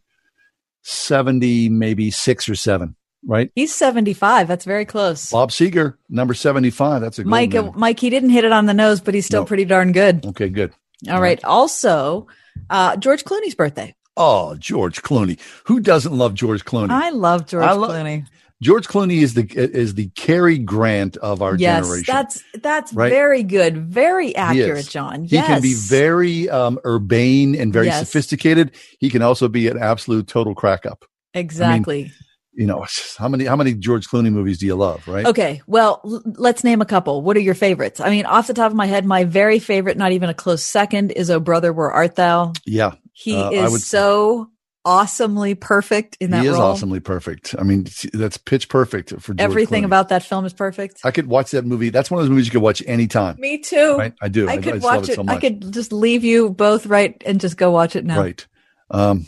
70, 0.82 1.68
maybe 1.68 2.10
six 2.10 2.48
or 2.48 2.56
seven, 2.56 2.96
right? 3.26 3.50
He's 3.54 3.74
75. 3.74 4.48
That's 4.48 4.64
very 4.64 4.84
close. 4.84 5.30
Bob 5.30 5.50
Seger, 5.50 5.94
number 6.08 6.34
75. 6.34 7.00
That's 7.00 7.18
a 7.18 7.24
good 7.24 7.30
Mike, 7.30 7.76
Mike, 7.76 8.00
he 8.00 8.10
didn't 8.10 8.30
hit 8.30 8.44
it 8.44 8.52
on 8.52 8.66
the 8.66 8.74
nose, 8.74 9.00
but 9.00 9.14
he's 9.14 9.26
still 9.26 9.42
No. 9.42 9.46
pretty 9.46 9.64
darn 9.64 9.92
good. 9.92 10.24
Okay, 10.26 10.48
good. 10.48 10.72
All 11.10 11.20
right. 11.20 11.42
Also, 11.44 12.26
uh, 12.70 12.96
George 12.96 13.24
Clooney's 13.24 13.54
birthday. 13.54 13.94
Oh, 14.16 14.56
George 14.56 15.02
Clooney. 15.02 15.38
Who 15.66 15.78
doesn't 15.78 16.16
love 16.16 16.34
George 16.34 16.64
Clooney? 16.64 16.90
I 16.90 17.10
love 17.10 17.46
George 17.46 17.64
I 17.64 17.72
lo- 17.72 17.88
Clooney. 17.88 18.26
George 18.60 18.88
Clooney 18.88 19.22
is 19.22 19.34
the 19.34 19.46
is 19.54 19.94
the 19.94 20.08
Cary 20.16 20.58
Grant 20.58 21.16
of 21.18 21.40
our 21.42 21.54
yes, 21.54 21.84
generation. 21.86 22.12
that's 22.12 22.42
that's 22.60 22.92
Right? 22.92 23.08
very 23.08 23.44
good, 23.44 23.76
very 23.86 24.34
accurate, 24.34 24.78
is. 24.78 24.88
John. 24.88 25.22
He 25.22 25.36
can 25.36 25.62
be 25.62 25.74
very 25.74 26.50
um, 26.50 26.80
urbane 26.84 27.54
and 27.54 27.72
very 27.72 27.86
Yes. 27.86 28.00
sophisticated. 28.00 28.72
He 28.98 29.10
can 29.10 29.22
also 29.22 29.46
be 29.46 29.68
an 29.68 29.78
absolute 29.78 30.26
total 30.26 30.56
crack 30.56 30.84
up. 30.86 31.04
exactly. 31.34 32.10
You 32.58 32.66
know, 32.66 32.84
how 33.18 33.28
many 33.28 33.44
how 33.44 33.54
many 33.54 33.72
George 33.74 34.08
Clooney 34.08 34.32
movies 34.32 34.58
do 34.58 34.66
you 34.66 34.74
love, 34.74 35.06
right? 35.06 35.24
Okay, 35.26 35.62
well, 35.68 36.00
l- 36.04 36.22
let's 36.26 36.64
name 36.64 36.80
a 36.80 36.84
couple. 36.84 37.22
What 37.22 37.36
are 37.36 37.40
your 37.40 37.54
favorites? 37.54 38.00
I 38.00 38.10
mean, 38.10 38.26
off 38.26 38.48
the 38.48 38.52
top 38.54 38.72
of 38.72 38.76
my 38.76 38.86
head, 38.86 39.04
my 39.06 39.22
very 39.22 39.60
favorite, 39.60 39.96
not 39.96 40.10
even 40.10 40.28
a 40.28 40.34
close 40.34 40.64
second, 40.64 41.12
is 41.12 41.30
"Oh 41.30 41.38
Brother, 41.38 41.72
Where 41.72 41.92
Art 41.92 42.16
Thou." 42.16 42.52
Yeah. 42.66 42.94
He 43.12 43.36
Uh, 43.36 43.50
is 43.50 43.70
would- 43.72 43.80
so 43.82 44.48
awesomely 44.84 45.54
perfect 45.54 46.16
in 46.18 46.30
that 46.30 46.40
he 46.42 46.48
is 46.48 46.54
role. 46.54 46.62
awesomely 46.62 46.98
perfect. 46.98 47.54
I 47.58 47.62
mean, 47.62 47.86
that's 48.12 48.38
pitch 48.38 48.68
perfect 48.68 49.10
for 49.20 49.34
George 49.34 49.40
Everything 49.40 49.82
Clooney. 49.82 49.86
about 49.86 50.08
that 50.08 50.22
film 50.24 50.44
is 50.44 50.52
perfect. 50.52 51.00
I 51.04 51.10
could 51.12 51.26
watch 51.26 51.50
that 51.52 51.64
movie. 51.66 51.90
That's 51.90 52.10
one 52.10 52.18
of 52.20 52.24
those 52.24 52.30
movies 52.30 52.46
you 52.46 52.52
could 52.52 52.62
watch 52.62 52.82
anytime. 52.86 53.36
Me 53.38 53.58
too. 53.58 53.96
Right? 53.98 54.14
I 54.22 54.28
do. 54.28 54.48
I 54.48 54.52
I 54.52 54.56
could 54.56 54.74
just 54.74 54.84
watch 54.84 55.04
it 55.04 55.10
it. 55.10 55.14
so 55.16 55.24
I 55.28 55.36
could 55.36 55.72
just 55.72 55.92
leave 55.92 56.24
you 56.24 56.50
both 56.50 56.86
right 56.86 57.20
and 57.26 57.40
just 57.40 57.56
go 57.56 57.70
watch 57.70 57.94
it 57.96 58.04
now. 58.04 58.18
Right. 58.20 58.44
Um, 58.90 59.26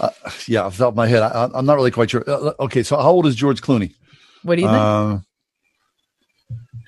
uh, 0.00 0.10
yeah, 0.46 0.62
off 0.62 0.76
the 0.76 0.84
top 0.84 0.92
of 0.92 0.96
my 0.96 1.06
head, 1.06 1.22
I, 1.22 1.48
I'm 1.54 1.66
not 1.66 1.74
really 1.74 1.90
quite 1.90 2.10
sure. 2.10 2.24
Uh, 2.28 2.52
okay, 2.60 2.82
so 2.82 2.96
how 2.96 3.10
old 3.10 3.26
is 3.26 3.34
George 3.34 3.60
Clooney? 3.60 3.94
What 4.42 4.56
do 4.56 4.62
you 4.62 4.68
think? 4.68 4.78
Um, 4.80 5.24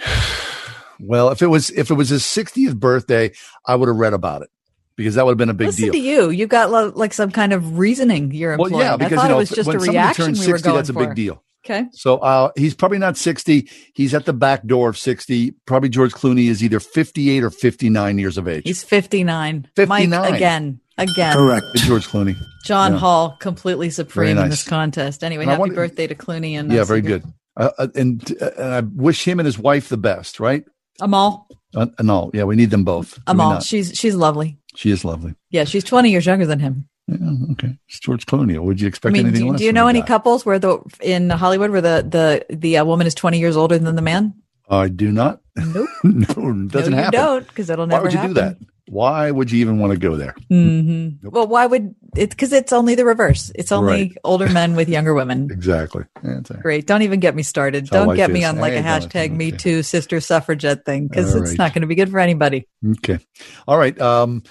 well, 1.01 1.31
if 1.31 1.43
it 1.43 1.47
was 1.47 1.71
if 1.71 1.91
it 1.91 1.95
was 1.95 2.09
his 2.09 2.23
60th 2.23 2.77
birthday, 2.77 3.33
I 3.67 3.77
would 3.77 3.89
have 3.89 3.97
read 3.97 4.13
about 4.13 4.43
it 4.43 4.49
because 4.97 5.15
that 5.17 5.25
would 5.25 5.33
have 5.33 5.39
been 5.39 5.51
a 5.51 5.55
big 5.55 5.69
Listen 5.69 5.85
deal. 5.85 5.93
to 5.93 5.99
you. 5.99 6.31
You 6.31 6.47
got 6.47 6.71
lo- 6.71 6.93
like 6.95 7.13
some 7.13 7.31
kind 7.31 7.53
of 7.53 7.79
reasoning 7.79 8.33
you're 8.33 8.53
employing. 8.53 8.75
well, 8.75 8.83
yeah, 8.83 8.97
because 8.97 9.13
I 9.13 9.17
thought 9.17 9.23
you 9.25 9.29
know 9.31 9.37
it 9.37 9.39
was 9.39 9.51
just 9.51 9.67
when 9.69 9.77
a 9.77 9.81
reaction 9.81 10.27
turns 10.27 10.41
we 10.41 10.53
were 10.53 10.59
60, 10.59 10.67
going 10.67 10.77
that's 10.77 10.89
a 10.89 10.93
for. 10.93 11.07
big 11.07 11.15
deal. 11.15 11.43
Okay. 11.65 11.87
So 11.93 12.19
uh, 12.19 12.51
he's 12.57 12.75
probably 12.75 12.99
not 12.99 13.17
60. 13.17 13.69
He's 13.95 14.13
at 14.13 14.27
the 14.27 14.35
back 14.35 14.67
door 14.67 14.91
of 14.91 14.99
60. 14.99 15.55
Probably 15.65 15.89
George 15.89 16.13
Clooney 16.13 16.49
is 16.51 16.63
either 16.63 16.79
58 16.79 17.43
or 17.43 17.51
59 17.51 18.19
years 18.19 18.37
of 18.37 18.47
age. 18.47 18.65
He's 18.67 18.85
59. 18.85 19.69
59. 19.75 20.11
Mike, 20.11 20.35
again. 20.35 20.81
Again. 20.99 21.35
Correct. 21.37 21.66
George 21.77 22.07
Clooney. 22.07 22.37
John 22.65 22.93
Yeah. 22.93 22.99
Hall, 22.99 23.37
completely 23.41 23.91
supreme 23.91 24.39
in 24.39 24.49
this 24.49 24.62
contest. 24.66 25.25
Anyway, 25.25 25.43
And 25.45 25.51
happy 25.51 25.61
wanted- 25.61 25.75
birthday 25.75 26.07
to 26.07 26.15
Clooney 26.15 26.53
and 26.59 26.71
Yeah, 26.73 26.83
uh, 26.83 26.85
very 26.85 27.01
good. 27.01 27.25
Uh, 27.57 27.71
uh, 27.79 27.87
and, 27.95 28.35
uh, 28.41 28.51
and 28.59 28.75
I 28.75 28.81
wish 28.81 29.27
him 29.27 29.39
and 29.41 29.47
his 29.47 29.59
wife 29.59 29.89
the 29.89 29.97
best, 29.97 30.41
right? 30.41 30.65
Amal. 31.01 31.47
Uh, 31.75 31.87
no, 32.03 32.31
yeah, 32.33 32.45
we 32.45 32.55
need 32.57 32.71
them 32.71 32.85
both. 32.85 33.19
Amal. 33.27 33.61
She's 33.61 33.93
she's 33.95 34.15
lovely. 34.15 34.59
She 34.77 34.91
is 34.91 35.05
lovely. 35.05 35.35
Yeah, 35.51 35.65
she's 35.65 35.83
20 35.85 36.11
years 36.11 36.27
younger 36.27 36.47
than 36.47 36.61
him. 36.61 36.89
Yeah, 37.09 37.16
okay. 37.53 37.77
It's 37.89 37.99
George 38.01 38.27
Clooney. 38.27 38.59
Would 38.59 38.81
you 38.81 38.87
expect 38.89 39.15
I 39.15 39.19
expect 39.19 39.25
mean, 39.25 39.27
anything 39.27 39.47
do, 39.47 39.51
less? 39.53 39.59
do 39.59 39.65
you 39.66 39.73
know 39.73 39.89
any 39.89 40.01
guy? 40.01 40.07
couples 40.07 40.47
where 40.47 40.59
the 40.59 40.79
in 41.01 41.31
Hollywood 41.31 41.71
where 41.71 41.81
the 41.81 42.07
the 42.49 42.57
the 42.57 42.79
uh, 42.79 42.85
woman 42.85 43.07
is 43.07 43.15
20 43.15 43.39
years 43.41 43.57
older 43.57 43.77
than 43.79 43.97
the 43.97 44.03
man? 44.03 44.35
I 44.71 44.89
do 44.89 45.11
not. 45.12 45.41
Nope. 45.57 45.89
no, 46.05 46.25
doesn't 46.69 46.93
no, 46.93 46.97
you 46.97 47.03
happen. 47.05 47.11
don't 47.12 47.47
because 47.49 47.69
it'll 47.71 47.87
never. 47.87 48.05
Why 48.05 48.05
never 48.05 48.05
would 48.05 48.12
you 48.12 48.19
happen. 48.19 48.35
do 48.35 48.41
that? 48.41 48.57
Why 48.86 49.31
would 49.31 49.51
you 49.51 49.61
even 49.61 49.78
want 49.78 49.93
to 49.94 49.98
go 49.98 50.16
there? 50.16 50.35
hmm 50.51 51.09
Well, 51.23 51.47
why 51.47 51.66
would 51.66 51.94
it? 52.16 52.31
Because 52.31 52.52
it's 52.52 52.73
only 52.73 52.94
the 52.94 53.05
reverse. 53.06 53.51
It's 53.55 53.73
only 53.73 53.93
Right. 53.93 54.12
older 54.24 54.48
men 54.51 54.77
with 54.77 54.89
younger 54.89 55.15
women. 55.15 55.48
Exactly. 55.51 56.05
Yeah, 56.23 56.39
it's 56.39 56.51
all 56.51 56.56
right. 56.59 56.62
Great. 56.62 56.86
Don't 56.86 57.02
even 57.02 57.19
get 57.20 57.35
me 57.35 57.43
started. 57.43 57.89
how 57.90 58.05
Don't 58.05 58.16
get 58.16 58.31
me 58.31 58.44
on 58.44 58.59
like 58.59 58.74
I 58.74 58.77
a 58.77 58.82
hashtag 58.82 59.35
Me 59.35 59.52
Too 59.52 59.82
Sister 59.82 60.20
Suffragette 60.20 60.85
thing 60.85 61.09
because 61.09 61.35
it's 61.35 61.51
right. 61.51 61.59
not 61.59 61.73
going 61.73 61.81
to 61.82 61.86
be 61.89 61.94
good 61.94 62.11
for 62.11 62.19
anybody. 62.19 62.69
Okay. 62.98 63.19
All 63.66 63.78
right. 63.78 63.98
Um, 64.01 64.43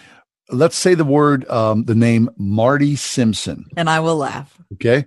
let's 0.49 0.76
say 0.76 0.95
the 0.95 1.03
word, 1.05 1.47
um, 1.49 1.84
the 1.85 1.95
name 1.95 2.30
Marty 2.38 2.95
Simpson. 2.95 3.65
And 3.77 3.88
I 3.89 3.99
will 3.99 4.18
laugh. 4.18 4.57
Okay. 4.73 5.05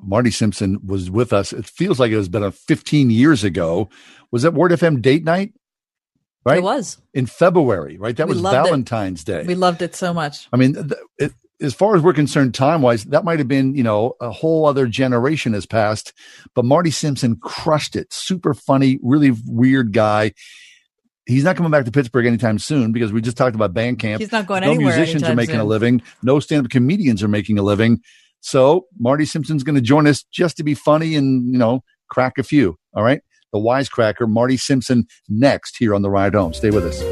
Marty 0.00 0.30
Simpson 0.30 0.78
was 0.86 1.10
with 1.10 1.32
us. 1.32 1.52
It 1.52 1.66
feels 1.66 1.98
like 2.00 2.12
it 2.12 2.16
was 2.16 2.28
been 2.28 2.42
a 2.42 2.52
15 2.52 3.10
years 3.10 3.42
ago. 3.44 3.88
Was 4.30 4.42
that 4.42 4.54
Word 4.54 4.72
FM 4.72 5.00
date 5.02 5.24
night? 5.24 5.52
Right. 6.44 6.58
It 6.58 6.64
was. 6.64 6.98
in 7.14 7.26
February, 7.26 7.96
right? 7.98 8.16
That 8.16 8.26
We 8.26 8.34
was 8.34 8.42
loved 8.42 8.56
it. 8.56 8.70
Valentine's 8.70 9.22
Day. 9.22 9.44
We 9.46 9.54
loved 9.54 9.80
it 9.80 9.94
so 9.94 10.12
much. 10.12 10.48
I 10.52 10.56
mean, 10.56 10.74
th- 10.74 11.00
it, 11.18 11.32
as 11.60 11.72
far 11.74 11.94
as 11.94 12.02
we're 12.02 12.12
concerned, 12.12 12.54
time 12.54 12.82
wise, 12.82 13.04
that 13.04 13.24
might 13.24 13.38
have 13.38 13.48
been, 13.48 13.74
you 13.74 13.84
know, 13.84 14.14
a 14.20 14.30
whole 14.30 14.66
other 14.66 14.86
generation 14.86 15.52
has 15.52 15.64
passed. 15.66 16.12
But 16.54 16.64
Marty 16.64 16.90
Simpson 16.90 17.36
crushed 17.36 17.94
it. 17.94 18.12
Super 18.12 18.54
funny, 18.54 18.98
really 19.02 19.32
weird 19.46 19.92
guy. 19.92 20.32
He's 21.26 21.44
not 21.44 21.56
coming 21.56 21.70
back 21.70 21.84
to 21.84 21.92
Pittsburgh 21.92 22.26
anytime 22.26 22.58
soon 22.58 22.90
because 22.90 23.12
we 23.12 23.20
just 23.20 23.36
talked 23.36 23.54
about 23.54 23.72
Bandcamp. 23.72 24.18
He's 24.18 24.32
not 24.32 24.46
going 24.46 24.62
no 24.62 24.72
anywhere 24.72 24.92
No 24.92 24.96
musicians 24.96 25.22
are 25.22 25.36
making 25.36 25.60
a 25.60 25.64
living. 25.64 26.02
No 26.24 26.40
stand-up 26.40 26.70
comedians 26.72 27.22
are 27.22 27.28
making 27.28 27.58
a 27.58 27.62
living. 27.62 28.00
So 28.40 28.86
Marty 28.98 29.24
Simpson's 29.24 29.62
going 29.62 29.76
to 29.76 29.80
join 29.80 30.08
us 30.08 30.24
just 30.24 30.56
to 30.56 30.64
be 30.64 30.74
funny 30.74 31.14
and, 31.14 31.52
you 31.52 31.58
know, 31.58 31.84
crack 32.10 32.38
a 32.38 32.42
few. 32.42 32.76
All 32.94 33.04
right. 33.04 33.20
The 33.52 33.58
wisecracker, 33.58 34.26
Marty 34.28 34.56
Simpson, 34.56 35.06
next 35.28 35.76
here 35.76 35.94
on 35.94 36.00
the 36.00 36.08
ride 36.08 36.34
home. 36.34 36.54
Stay 36.54 36.70
with 36.70 36.84
us. 36.84 37.02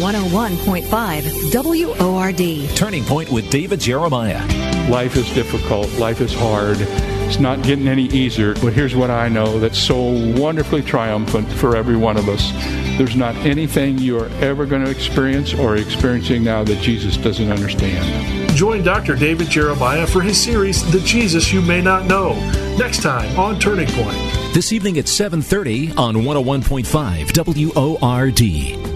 One 0.00 0.14
hundred 0.14 0.32
one 0.32 0.56
point 0.58 0.86
five 0.86 1.24
WORD. 1.52 2.76
Turning 2.76 3.04
Point 3.04 3.32
with 3.32 3.50
David 3.50 3.80
Jeremiah. 3.80 4.46
Life 4.88 5.16
is 5.16 5.28
difficult. 5.34 5.90
Life 5.94 6.20
is 6.20 6.32
hard. 6.32 6.78
It's 7.26 7.40
not 7.40 7.62
getting 7.62 7.88
any 7.88 8.04
easier. 8.06 8.54
But 8.54 8.72
here's 8.72 8.94
what 8.94 9.10
I 9.10 9.28
know 9.28 9.58
that's 9.58 9.78
so 9.78 9.98
wonderfully 10.40 10.82
triumphant 10.82 11.50
for 11.52 11.76
every 11.76 11.96
one 11.96 12.16
of 12.16 12.28
us. 12.28 12.52
There's 12.96 13.16
not 13.16 13.34
anything 13.36 13.98
you 13.98 14.18
are 14.18 14.28
ever 14.40 14.64
going 14.64 14.84
to 14.84 14.90
experience 14.90 15.52
or 15.52 15.76
experiencing 15.76 16.44
now 16.44 16.62
that 16.64 16.80
Jesus 16.80 17.16
doesn't 17.16 17.50
understand. 17.50 18.50
Join 18.56 18.82
Dr. 18.82 19.16
David 19.16 19.50
Jeremiah 19.50 20.06
for 20.06 20.22
his 20.22 20.40
series, 20.40 20.88
The 20.92 21.00
Jesus 21.00 21.52
You 21.52 21.60
May 21.60 21.82
Not 21.82 22.06
Know, 22.06 22.34
next 22.78 23.02
time 23.02 23.38
on 23.38 23.58
Turning 23.58 23.88
Point. 23.88 24.16
This 24.54 24.72
evening 24.72 24.96
at 24.96 25.06
7:30 25.06 25.92
on 25.98 26.22
101.5 26.24 27.32
WORD. 27.34 28.95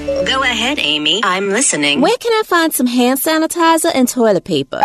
Go 0.25 0.43
ahead, 0.43 0.77
Amy. 0.79 1.21
I'm 1.23 1.49
listening. 1.49 1.99
Where 1.99 2.17
can 2.17 2.31
I 2.33 2.43
find 2.45 2.73
some 2.73 2.85
hand 2.85 3.19
sanitizer 3.19 3.91
and 3.93 4.07
toilet 4.07 4.43
paper? 4.43 4.81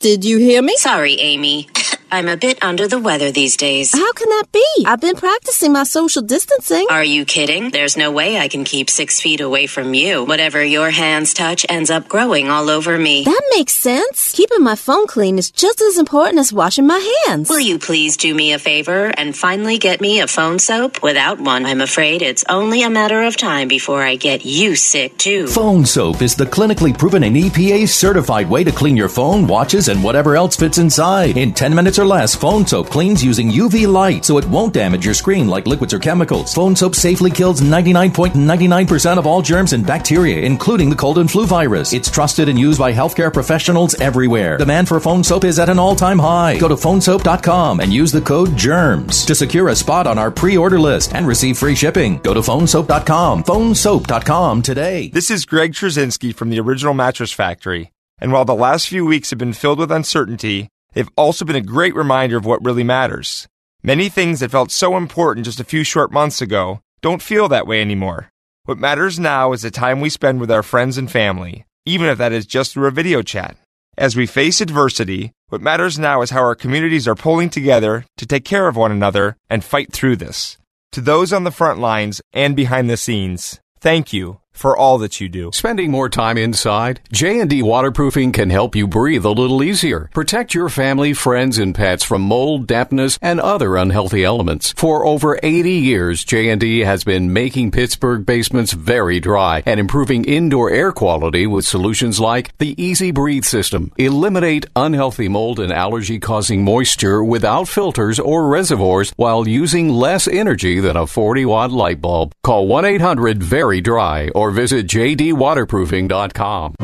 Did 0.00 0.24
you 0.24 0.38
hear 0.38 0.62
me? 0.62 0.76
Sorry, 0.76 1.14
Amy. 1.14 1.68
I'm 2.14 2.28
a 2.28 2.36
bit 2.36 2.62
under 2.62 2.86
the 2.86 3.00
weather 3.00 3.32
these 3.32 3.56
days. 3.56 3.90
How 3.92 4.12
can 4.12 4.28
that 4.28 4.44
be? 4.52 4.84
I've 4.86 5.00
been 5.00 5.16
practicing 5.16 5.72
my 5.72 5.82
social 5.82 6.22
distancing. 6.22 6.86
Are 6.88 7.02
you 7.02 7.24
kidding? 7.24 7.70
There's 7.70 7.96
no 7.96 8.12
way 8.12 8.38
I 8.38 8.46
can 8.46 8.62
keep 8.62 8.88
six 8.88 9.20
feet 9.20 9.40
away 9.40 9.66
from 9.66 9.94
you. 9.94 10.22
Whatever 10.24 10.62
your 10.62 10.90
hands 10.90 11.34
touch 11.34 11.66
ends 11.68 11.90
up 11.90 12.06
growing 12.06 12.50
all 12.50 12.70
over 12.70 12.96
me. 12.96 13.24
That 13.24 13.42
makes 13.50 13.74
sense. 13.74 14.30
Keeping 14.30 14.62
my 14.62 14.76
phone 14.76 15.08
clean 15.08 15.38
is 15.40 15.50
just 15.50 15.80
as 15.80 15.98
important 15.98 16.38
as 16.38 16.52
washing 16.52 16.86
my 16.86 17.00
hands. 17.26 17.50
Will 17.50 17.58
you 17.58 17.80
please 17.80 18.16
do 18.16 18.32
me 18.32 18.52
a 18.52 18.60
favor 18.60 19.12
and 19.18 19.36
finally 19.36 19.78
get 19.78 20.00
me 20.00 20.20
a 20.20 20.28
phone 20.28 20.60
soap? 20.60 21.02
Without 21.02 21.40
one, 21.40 21.66
I'm 21.66 21.80
afraid 21.80 22.22
it's 22.22 22.44
only 22.48 22.84
a 22.84 22.90
matter 22.90 23.24
of 23.24 23.36
time 23.36 23.66
before 23.66 24.04
I 24.04 24.14
get 24.14 24.44
you 24.44 24.76
sick 24.76 25.18
too. 25.18 25.48
Phone 25.48 25.84
soap 25.84 26.22
is 26.22 26.36
the 26.36 26.46
clinically 26.46 26.96
proven 26.96 27.24
and 27.24 27.34
EPA 27.34 27.88
certified 27.88 28.48
way 28.48 28.62
to 28.62 28.70
clean 28.70 28.96
your 28.96 29.08
phone, 29.08 29.48
watches, 29.48 29.88
and 29.88 30.04
whatever 30.04 30.36
else 30.36 30.54
fits 30.54 30.78
inside. 30.78 31.36
In 31.36 31.52
10 31.52 31.74
minutes 31.74 31.98
or 31.98 32.03
less, 32.04 32.34
phone 32.34 32.66
soap 32.66 32.88
cleans 32.88 33.24
using 33.24 33.50
UV 33.50 33.86
light 33.86 34.24
so 34.24 34.38
it 34.38 34.44
won't 34.46 34.72
damage 34.74 35.04
your 35.04 35.14
screen 35.14 35.48
like 35.48 35.66
liquids 35.66 35.94
or 35.94 35.98
chemicals. 35.98 36.54
Phone 36.54 36.76
soap 36.76 36.94
safely 36.94 37.30
kills 37.30 37.60
99.99% 37.60 39.18
of 39.18 39.26
all 39.26 39.42
germs 39.42 39.72
and 39.72 39.86
bacteria, 39.86 40.42
including 40.42 40.90
the 40.90 40.96
cold 40.96 41.18
and 41.18 41.30
flu 41.30 41.46
virus. 41.46 41.92
It's 41.92 42.10
trusted 42.10 42.48
and 42.48 42.58
used 42.58 42.78
by 42.78 42.92
healthcare 42.92 43.32
professionals 43.32 43.94
everywhere. 43.96 44.56
Demand 44.56 44.88
for 44.88 45.00
phone 45.00 45.24
soap 45.24 45.44
is 45.44 45.58
at 45.58 45.68
an 45.68 45.78
all-time 45.78 46.18
high. 46.18 46.58
Go 46.58 46.68
to 46.68 46.76
phonesoap.com 46.76 47.80
and 47.80 47.92
use 47.92 48.12
the 48.12 48.20
code 48.20 48.50
GERMS 48.50 49.26
to 49.26 49.34
secure 49.34 49.68
a 49.68 49.76
spot 49.76 50.06
on 50.06 50.18
our 50.18 50.30
pre-order 50.30 50.78
list 50.80 51.14
and 51.14 51.26
receive 51.26 51.58
free 51.58 51.74
shipping. 51.74 52.18
Go 52.18 52.34
to 52.34 52.40
phonesoap.com. 52.40 53.44
Phonesoap.com 53.44 54.62
today. 54.62 55.08
This 55.08 55.30
is 55.30 55.44
Greg 55.46 55.72
Trzynski 55.72 56.34
from 56.34 56.50
the 56.50 56.60
Original 56.60 56.94
Mattress 56.94 57.32
Factory. 57.32 57.90
And 58.18 58.32
while 58.32 58.44
the 58.44 58.54
last 58.54 58.88
few 58.88 59.04
weeks 59.04 59.30
have 59.30 59.38
been 59.38 59.52
filled 59.52 59.78
with 59.78 59.90
uncertainty, 59.90 60.68
they've 60.94 61.10
also 61.16 61.44
been 61.44 61.56
a 61.56 61.60
great 61.60 61.94
reminder 61.94 62.36
of 62.36 62.46
what 62.46 62.64
really 62.64 62.84
matters. 62.84 63.46
Many 63.82 64.08
things 64.08 64.40
that 64.40 64.50
felt 64.50 64.70
so 64.70 64.96
important 64.96 65.44
just 65.44 65.60
a 65.60 65.64
few 65.64 65.84
short 65.84 66.10
months 66.10 66.40
ago 66.40 66.80
don't 67.02 67.20
feel 67.20 67.48
that 67.48 67.66
way 67.66 67.82
anymore. 67.82 68.30
What 68.64 68.78
matters 68.78 69.18
now 69.18 69.52
is 69.52 69.62
the 69.62 69.70
time 69.70 70.00
we 70.00 70.08
spend 70.08 70.40
with 70.40 70.50
our 70.50 70.62
friends 70.62 70.96
and 70.96 71.10
family, 71.10 71.66
even 71.84 72.06
if 72.06 72.16
that 72.16 72.32
is 72.32 72.46
just 72.46 72.72
through 72.72 72.86
a 72.86 72.90
video 72.90 73.20
chat. 73.20 73.56
As 73.98 74.16
we 74.16 74.26
face 74.26 74.60
adversity, 74.60 75.32
what 75.48 75.60
matters 75.60 75.98
now 75.98 76.22
is 76.22 76.30
how 76.30 76.40
our 76.40 76.54
communities 76.54 77.06
are 77.06 77.14
pulling 77.14 77.50
together 77.50 78.06
to 78.16 78.26
take 78.26 78.44
care 78.44 78.66
of 78.66 78.76
one 78.76 78.90
another 78.90 79.36
and 79.50 79.62
fight 79.62 79.92
through 79.92 80.16
this. 80.16 80.56
To 80.92 81.00
those 81.00 81.32
on 81.32 81.44
the 81.44 81.50
front 81.50 81.78
lines 81.78 82.22
and 82.32 82.56
behind 82.56 82.88
the 82.88 82.96
scenes, 82.96 83.60
thank 83.80 84.12
you 84.12 84.40
for 84.54 84.76
all 84.76 84.98
that 84.98 85.20
you 85.20 85.28
do. 85.28 85.50
Spending 85.52 85.90
more 85.90 86.08
time 86.08 86.38
inside? 86.38 87.00
J&D 87.12 87.62
Waterproofing 87.62 88.32
can 88.32 88.50
help 88.50 88.74
you 88.74 88.86
breathe 88.86 89.24
a 89.24 89.30
little 89.30 89.62
easier. 89.62 90.08
Protect 90.14 90.54
your 90.54 90.68
family, 90.68 91.12
friends, 91.12 91.58
and 91.58 91.74
pets 91.74 92.04
from 92.04 92.22
mold, 92.22 92.66
dampness, 92.66 93.18
and 93.20 93.40
other 93.40 93.76
unhealthy 93.76 94.24
elements. 94.24 94.72
For 94.76 95.04
over 95.04 95.38
80 95.42 95.70
years, 95.72 96.24
J&D 96.24 96.80
has 96.80 97.04
been 97.04 97.32
making 97.32 97.72
Pittsburgh 97.72 98.24
basements 98.24 98.72
very 98.72 99.20
dry 99.20 99.62
and 99.66 99.80
improving 99.80 100.24
indoor 100.24 100.70
air 100.70 100.92
quality 100.92 101.46
with 101.46 101.66
solutions 101.66 102.20
like 102.20 102.56
the 102.58 102.80
Easy 102.82 103.10
Breathe 103.10 103.44
system. 103.44 103.92
Eliminate 103.98 104.66
unhealthy 104.76 105.28
mold 105.28 105.58
and 105.58 105.72
allergy 105.72 106.18
causing 106.18 106.64
moisture 106.64 107.22
without 107.24 107.68
filters 107.68 108.18
or 108.20 108.48
reservoirs 108.48 109.12
while 109.16 109.48
using 109.48 109.88
less 109.88 110.28
energy 110.28 110.80
than 110.80 110.96
a 110.96 111.06
40 111.06 111.44
watt 111.44 111.72
light 111.72 112.00
bulb. 112.00 112.32
Call 112.42 112.68
1-800-VERY-DRY 112.68 114.30
or 114.34 114.43
visit 114.50 114.86
jdwaterproofing.com. 114.86 116.74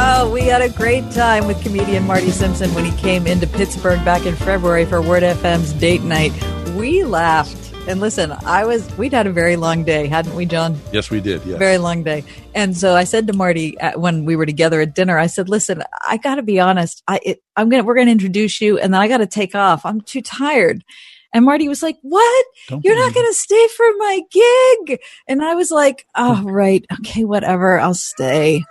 Oh, 0.00 0.30
we 0.32 0.42
had 0.42 0.62
a 0.62 0.68
great 0.68 1.10
time 1.10 1.46
with 1.46 1.60
comedian 1.62 2.06
Marty 2.06 2.30
Simpson 2.30 2.72
when 2.74 2.84
he 2.84 2.96
came 2.98 3.26
into 3.26 3.46
Pittsburgh 3.46 4.04
back 4.04 4.26
in 4.26 4.34
February 4.36 4.84
for 4.84 5.02
Word 5.02 5.22
FM's 5.22 5.72
date 5.72 6.02
night. 6.02 6.32
We 6.76 7.04
laughed. 7.04 7.72
And 7.88 8.00
listen, 8.00 8.32
I 8.44 8.64
was, 8.64 8.88
we'd 8.96 9.12
had 9.12 9.26
a 9.26 9.32
very 9.32 9.56
long 9.56 9.82
day, 9.82 10.06
hadn't 10.06 10.34
we, 10.34 10.44
John? 10.44 10.78
Yes, 10.92 11.10
we 11.10 11.20
did. 11.20 11.44
Yes. 11.44 11.58
Very 11.58 11.78
long 11.78 12.02
day. 12.04 12.22
And 12.54 12.76
so 12.76 12.94
I 12.94 13.04
said 13.04 13.26
to 13.28 13.32
Marty 13.32 13.78
at, 13.80 13.98
when 13.98 14.24
we 14.24 14.36
were 14.36 14.46
together 14.46 14.80
at 14.80 14.94
dinner, 14.94 15.18
I 15.18 15.26
said, 15.26 15.48
listen, 15.48 15.82
I 16.06 16.16
got 16.18 16.34
to 16.36 16.42
be 16.42 16.60
honest. 16.60 17.02
I, 17.08 17.18
it, 17.24 17.42
I'm 17.56 17.68
going 17.68 17.82
to, 17.82 17.86
we're 17.86 17.94
going 17.94 18.06
to 18.06 18.12
introduce 18.12 18.60
you 18.60 18.78
and 18.78 18.92
then 18.92 19.00
I 19.00 19.08
got 19.08 19.18
to 19.18 19.26
take 19.26 19.54
off. 19.54 19.86
I'm 19.86 20.00
too 20.00 20.20
tired. 20.20 20.84
And 21.32 21.44
Marty 21.44 21.68
was 21.68 21.82
like, 21.82 21.98
what? 22.02 22.46
Don't 22.68 22.84
You're 22.84 22.96
not 22.96 23.12
going 23.12 23.26
to 23.26 23.34
stay 23.34 23.68
for 23.76 23.86
my 23.98 24.20
gig. 24.30 25.00
And 25.26 25.42
I 25.42 25.54
was 25.54 25.70
like, 25.70 26.06
oh, 26.14 26.42
right. 26.44 26.84
Okay, 27.00 27.24
whatever. 27.24 27.78
I'll 27.78 27.94
stay. 27.94 28.64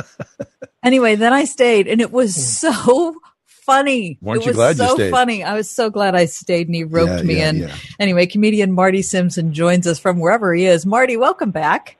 anyway, 0.84 1.14
then 1.14 1.32
I 1.32 1.44
stayed 1.44 1.88
and 1.88 2.00
it 2.00 2.12
was 2.12 2.34
hmm. 2.34 2.40
so 2.40 3.14
funny. 3.44 4.18
Weren't 4.20 4.42
it 4.42 4.46
you 4.46 4.50
was 4.50 4.56
glad 4.56 4.78
you 4.78 4.88
so 4.88 4.94
stayed? 4.94 5.10
funny. 5.10 5.44
I 5.44 5.54
was 5.54 5.70
so 5.70 5.90
glad 5.90 6.14
I 6.14 6.26
stayed 6.26 6.66
and 6.66 6.74
he 6.74 6.84
roped 6.84 7.12
Yeah, 7.12 7.22
me 7.22 7.36
yeah, 7.36 7.48
in. 7.48 7.56
yeah. 7.58 7.76
Anyway, 7.98 8.26
comedian 8.26 8.72
Marty 8.72 9.02
Simpson 9.02 9.52
joins 9.54 9.86
us 9.86 9.98
from 9.98 10.18
wherever 10.18 10.52
he 10.52 10.66
is. 10.66 10.84
Marty, 10.84 11.16
welcome 11.16 11.50
back. 11.50 11.96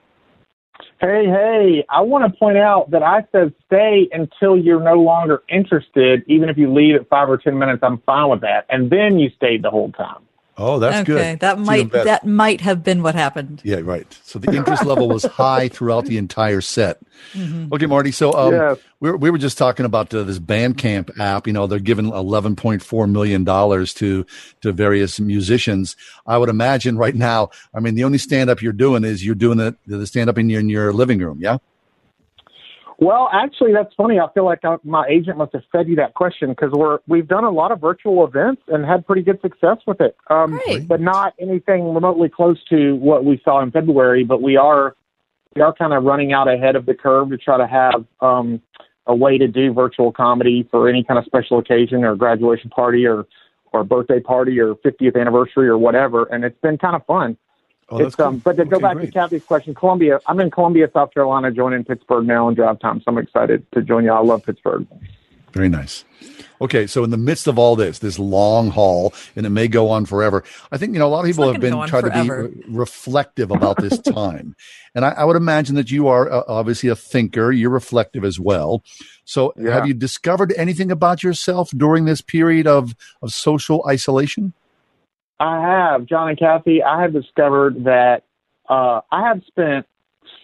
Hey, 1.01 1.25
hey, 1.25 1.83
I 1.89 2.01
want 2.01 2.31
to 2.31 2.39
point 2.39 2.57
out 2.57 2.91
that 2.91 3.01
I 3.01 3.25
said 3.31 3.55
stay 3.65 4.07
until 4.11 4.55
you're 4.55 4.79
no 4.79 5.01
longer 5.01 5.41
interested. 5.49 6.23
Even 6.27 6.47
if 6.47 6.59
you 6.59 6.71
leave 6.71 6.93
at 6.93 7.09
five 7.09 7.27
or 7.27 7.37
10 7.37 7.57
minutes, 7.57 7.79
I'm 7.81 7.97
fine 8.01 8.29
with 8.29 8.41
that. 8.41 8.67
And 8.69 8.87
then 8.91 9.17
you 9.17 9.31
stayed 9.35 9.63
the 9.63 9.71
whole 9.71 9.91
time. 9.93 10.21
Oh, 10.57 10.79
that's 10.79 11.09
okay, 11.09 11.31
good. 11.33 11.39
that 11.39 11.57
It's 11.57 11.65
might 11.67 11.91
that 11.91 12.25
might 12.25 12.61
have 12.61 12.83
been 12.83 13.01
what 13.01 13.15
happened. 13.15 13.61
Yeah, 13.63 13.79
right. 13.83 14.05
So 14.23 14.37
the 14.37 14.53
interest 14.55 14.85
level 14.85 15.07
was 15.07 15.23
high 15.23 15.69
throughout 15.69 16.05
the 16.05 16.17
entire 16.17 16.61
set. 16.61 16.99
Mhm. 17.33 17.71
Okay, 17.71 17.85
Marty. 17.85 18.11
So 18.11 18.33
um, 18.33 18.53
Yes. 18.53 18.77
we, 18.99 19.11
were, 19.11 19.17
we 19.17 19.29
were 19.31 19.37
just 19.37 19.57
talking 19.57 19.85
about 19.85 20.13
uh, 20.13 20.23
this 20.23 20.39
Bandcamp 20.39 21.17
app. 21.19 21.47
You 21.47 21.53
know, 21.53 21.67
they're 21.67 21.79
giving 21.79 22.07
eleven 22.07 22.55
point 22.55 22.83
four 22.83 23.07
million 23.07 23.43
dollars 23.43 23.93
to 23.95 24.25
to 24.61 24.71
various 24.71 25.19
musicians. 25.19 25.95
I 26.27 26.37
would 26.37 26.49
imagine 26.49 26.97
right 26.97 27.15
now. 27.15 27.49
I 27.73 27.79
mean, 27.79 27.95
the 27.95 28.03
only 28.03 28.17
stand 28.17 28.49
up 28.49 28.61
you're 28.61 28.73
doing 28.73 29.03
is 29.03 29.25
you're 29.25 29.35
doing 29.35 29.59
it 29.59 29.75
the 29.87 30.05
stand 30.05 30.29
up 30.29 30.37
in 30.37 30.49
your 30.49 30.59
in 30.59 30.69
your 30.69 30.91
living 30.93 31.19
room. 31.19 31.39
Yeah. 31.41 31.57
Well, 33.01 33.31
actually, 33.33 33.73
that's 33.73 33.91
funny. 33.95 34.19
I 34.19 34.27
feel 34.31 34.45
like 34.45 34.59
I, 34.63 34.75
my 34.83 35.07
agent 35.09 35.35
must 35.39 35.53
have 35.53 35.63
fed 35.71 35.87
you 35.87 35.95
that 35.95 36.13
question 36.13 36.49
because 36.49 36.69
we're 36.71 36.99
we've 37.07 37.27
done 37.27 37.43
a 37.43 37.49
lot 37.49 37.71
of 37.71 37.81
virtual 37.81 38.23
events 38.23 38.61
and 38.67 38.85
had 38.85 39.07
pretty 39.07 39.23
good 39.23 39.41
success 39.41 39.77
with 39.87 39.99
it. 40.01 40.15
Um, 40.29 40.59
But 40.87 41.01
not 41.01 41.33
anything 41.39 41.95
remotely 41.95 42.29
close 42.29 42.63
to 42.69 42.95
what 42.97 43.25
we 43.25 43.41
saw 43.43 43.63
in 43.63 43.71
February. 43.71 44.23
But 44.23 44.43
we 44.43 44.55
are 44.55 44.95
we 45.55 45.63
are 45.63 45.73
kind 45.73 45.93
of 45.93 46.03
running 46.03 46.31
out 46.31 46.47
ahead 46.47 46.75
of 46.75 46.85
the 46.85 46.93
curve 46.93 47.31
to 47.31 47.37
try 47.39 47.57
to 47.57 47.65
have 47.65 48.05
um, 48.21 48.61
a 49.07 49.15
way 49.15 49.39
to 49.39 49.47
do 49.47 49.73
virtual 49.73 50.11
comedy 50.11 50.67
for 50.69 50.87
any 50.87 51.03
kind 51.03 51.17
of 51.17 51.25
special 51.25 51.57
occasion 51.57 52.03
or 52.03 52.15
graduation 52.15 52.69
party 52.69 53.07
or 53.07 53.25
or 53.73 53.83
birthday 53.83 54.19
party 54.19 54.59
or 54.59 54.75
50th 54.75 55.19
anniversary 55.19 55.67
or 55.67 55.77
whatever, 55.77 56.25
and 56.25 56.43
it's 56.43 56.59
been 56.61 56.77
kind 56.77 56.95
of 56.95 57.03
fun. 57.07 57.35
Oh, 57.91 57.97
that's 57.97 58.13
it's, 58.13 58.19
um, 58.19 58.35
cool. 58.35 58.41
but 58.45 58.57
to 58.57 58.65
go 58.65 58.77
Okay, 58.77 58.83
back 58.83 58.95
great. 58.95 59.05
to 59.07 59.11
Kathy's 59.11 59.43
question, 59.43 59.75
Columbia. 59.75 60.19
I'm 60.25 60.39
in 60.39 60.49
Columbia, 60.49 60.89
South 60.93 61.13
Carolina, 61.13 61.51
joining 61.51 61.83
Pittsburgh 61.83 62.25
now 62.25 62.47
in 62.47 62.55
drive 62.55 62.79
time, 62.79 62.99
so 63.01 63.05
I'm 63.07 63.17
excited 63.17 63.65
to 63.73 63.81
join 63.81 64.05
you. 64.05 64.11
I 64.11 64.19
love 64.21 64.43
Pittsburgh. 64.43 64.87
Very 65.51 65.67
nice. 65.67 66.05
Okay, 66.61 66.87
so 66.87 67.03
in 67.03 67.09
the 67.09 67.17
midst 67.17 67.47
of 67.47 67.57
all 67.59 67.75
this, 67.75 67.99
this 67.99 68.17
long 68.17 68.69
haul, 68.69 69.13
and 69.35 69.45
it 69.45 69.49
may 69.49 69.67
go 69.67 69.89
on 69.89 70.05
forever. 70.05 70.43
I 70.71 70.77
think 70.77 70.93
you 70.93 70.99
know 70.99 71.07
a 71.07 71.09
lot 71.09 71.21
of 71.21 71.25
people 71.25 71.51
have 71.51 71.59
been 71.59 71.73
go 71.73 71.81
on 71.81 71.89
trying 71.89 72.03
to 72.03 72.11
be 72.23 72.29
re- 72.29 72.63
reflective 72.69 73.51
about 73.51 73.77
this 73.81 73.99
time, 74.13 74.55
and 74.95 75.03
I, 75.03 75.09
I 75.09 75.23
would 75.25 75.35
imagine 75.35 75.75
that 75.75 75.91
you 75.91 76.07
are 76.07 76.31
uh, 76.31 76.43
obviously 76.47 76.87
a 76.89 76.95
thinker. 76.95 77.51
You're 77.51 77.71
reflective 77.71 78.23
as 78.23 78.39
well. 78.39 78.83
So, 79.25 79.53
Yeah. 79.57 79.71
have 79.73 79.87
you 79.87 79.93
discovered 79.93 80.53
anything 80.55 80.91
about 80.91 81.23
yourself 81.23 81.69
during 81.71 82.05
this 82.05 82.21
period 82.21 82.67
of 82.67 82.95
of 83.21 83.33
social 83.33 83.83
isolation? 83.89 84.53
I 85.41 85.59
have, 85.59 86.05
John 86.05 86.29
and 86.29 86.37
Kathy. 86.37 86.83
I 86.83 87.01
have 87.01 87.13
discovered 87.13 87.85
that 87.85 88.25
uh, 88.69 89.01
I 89.11 89.27
have 89.27 89.41
spent 89.47 89.87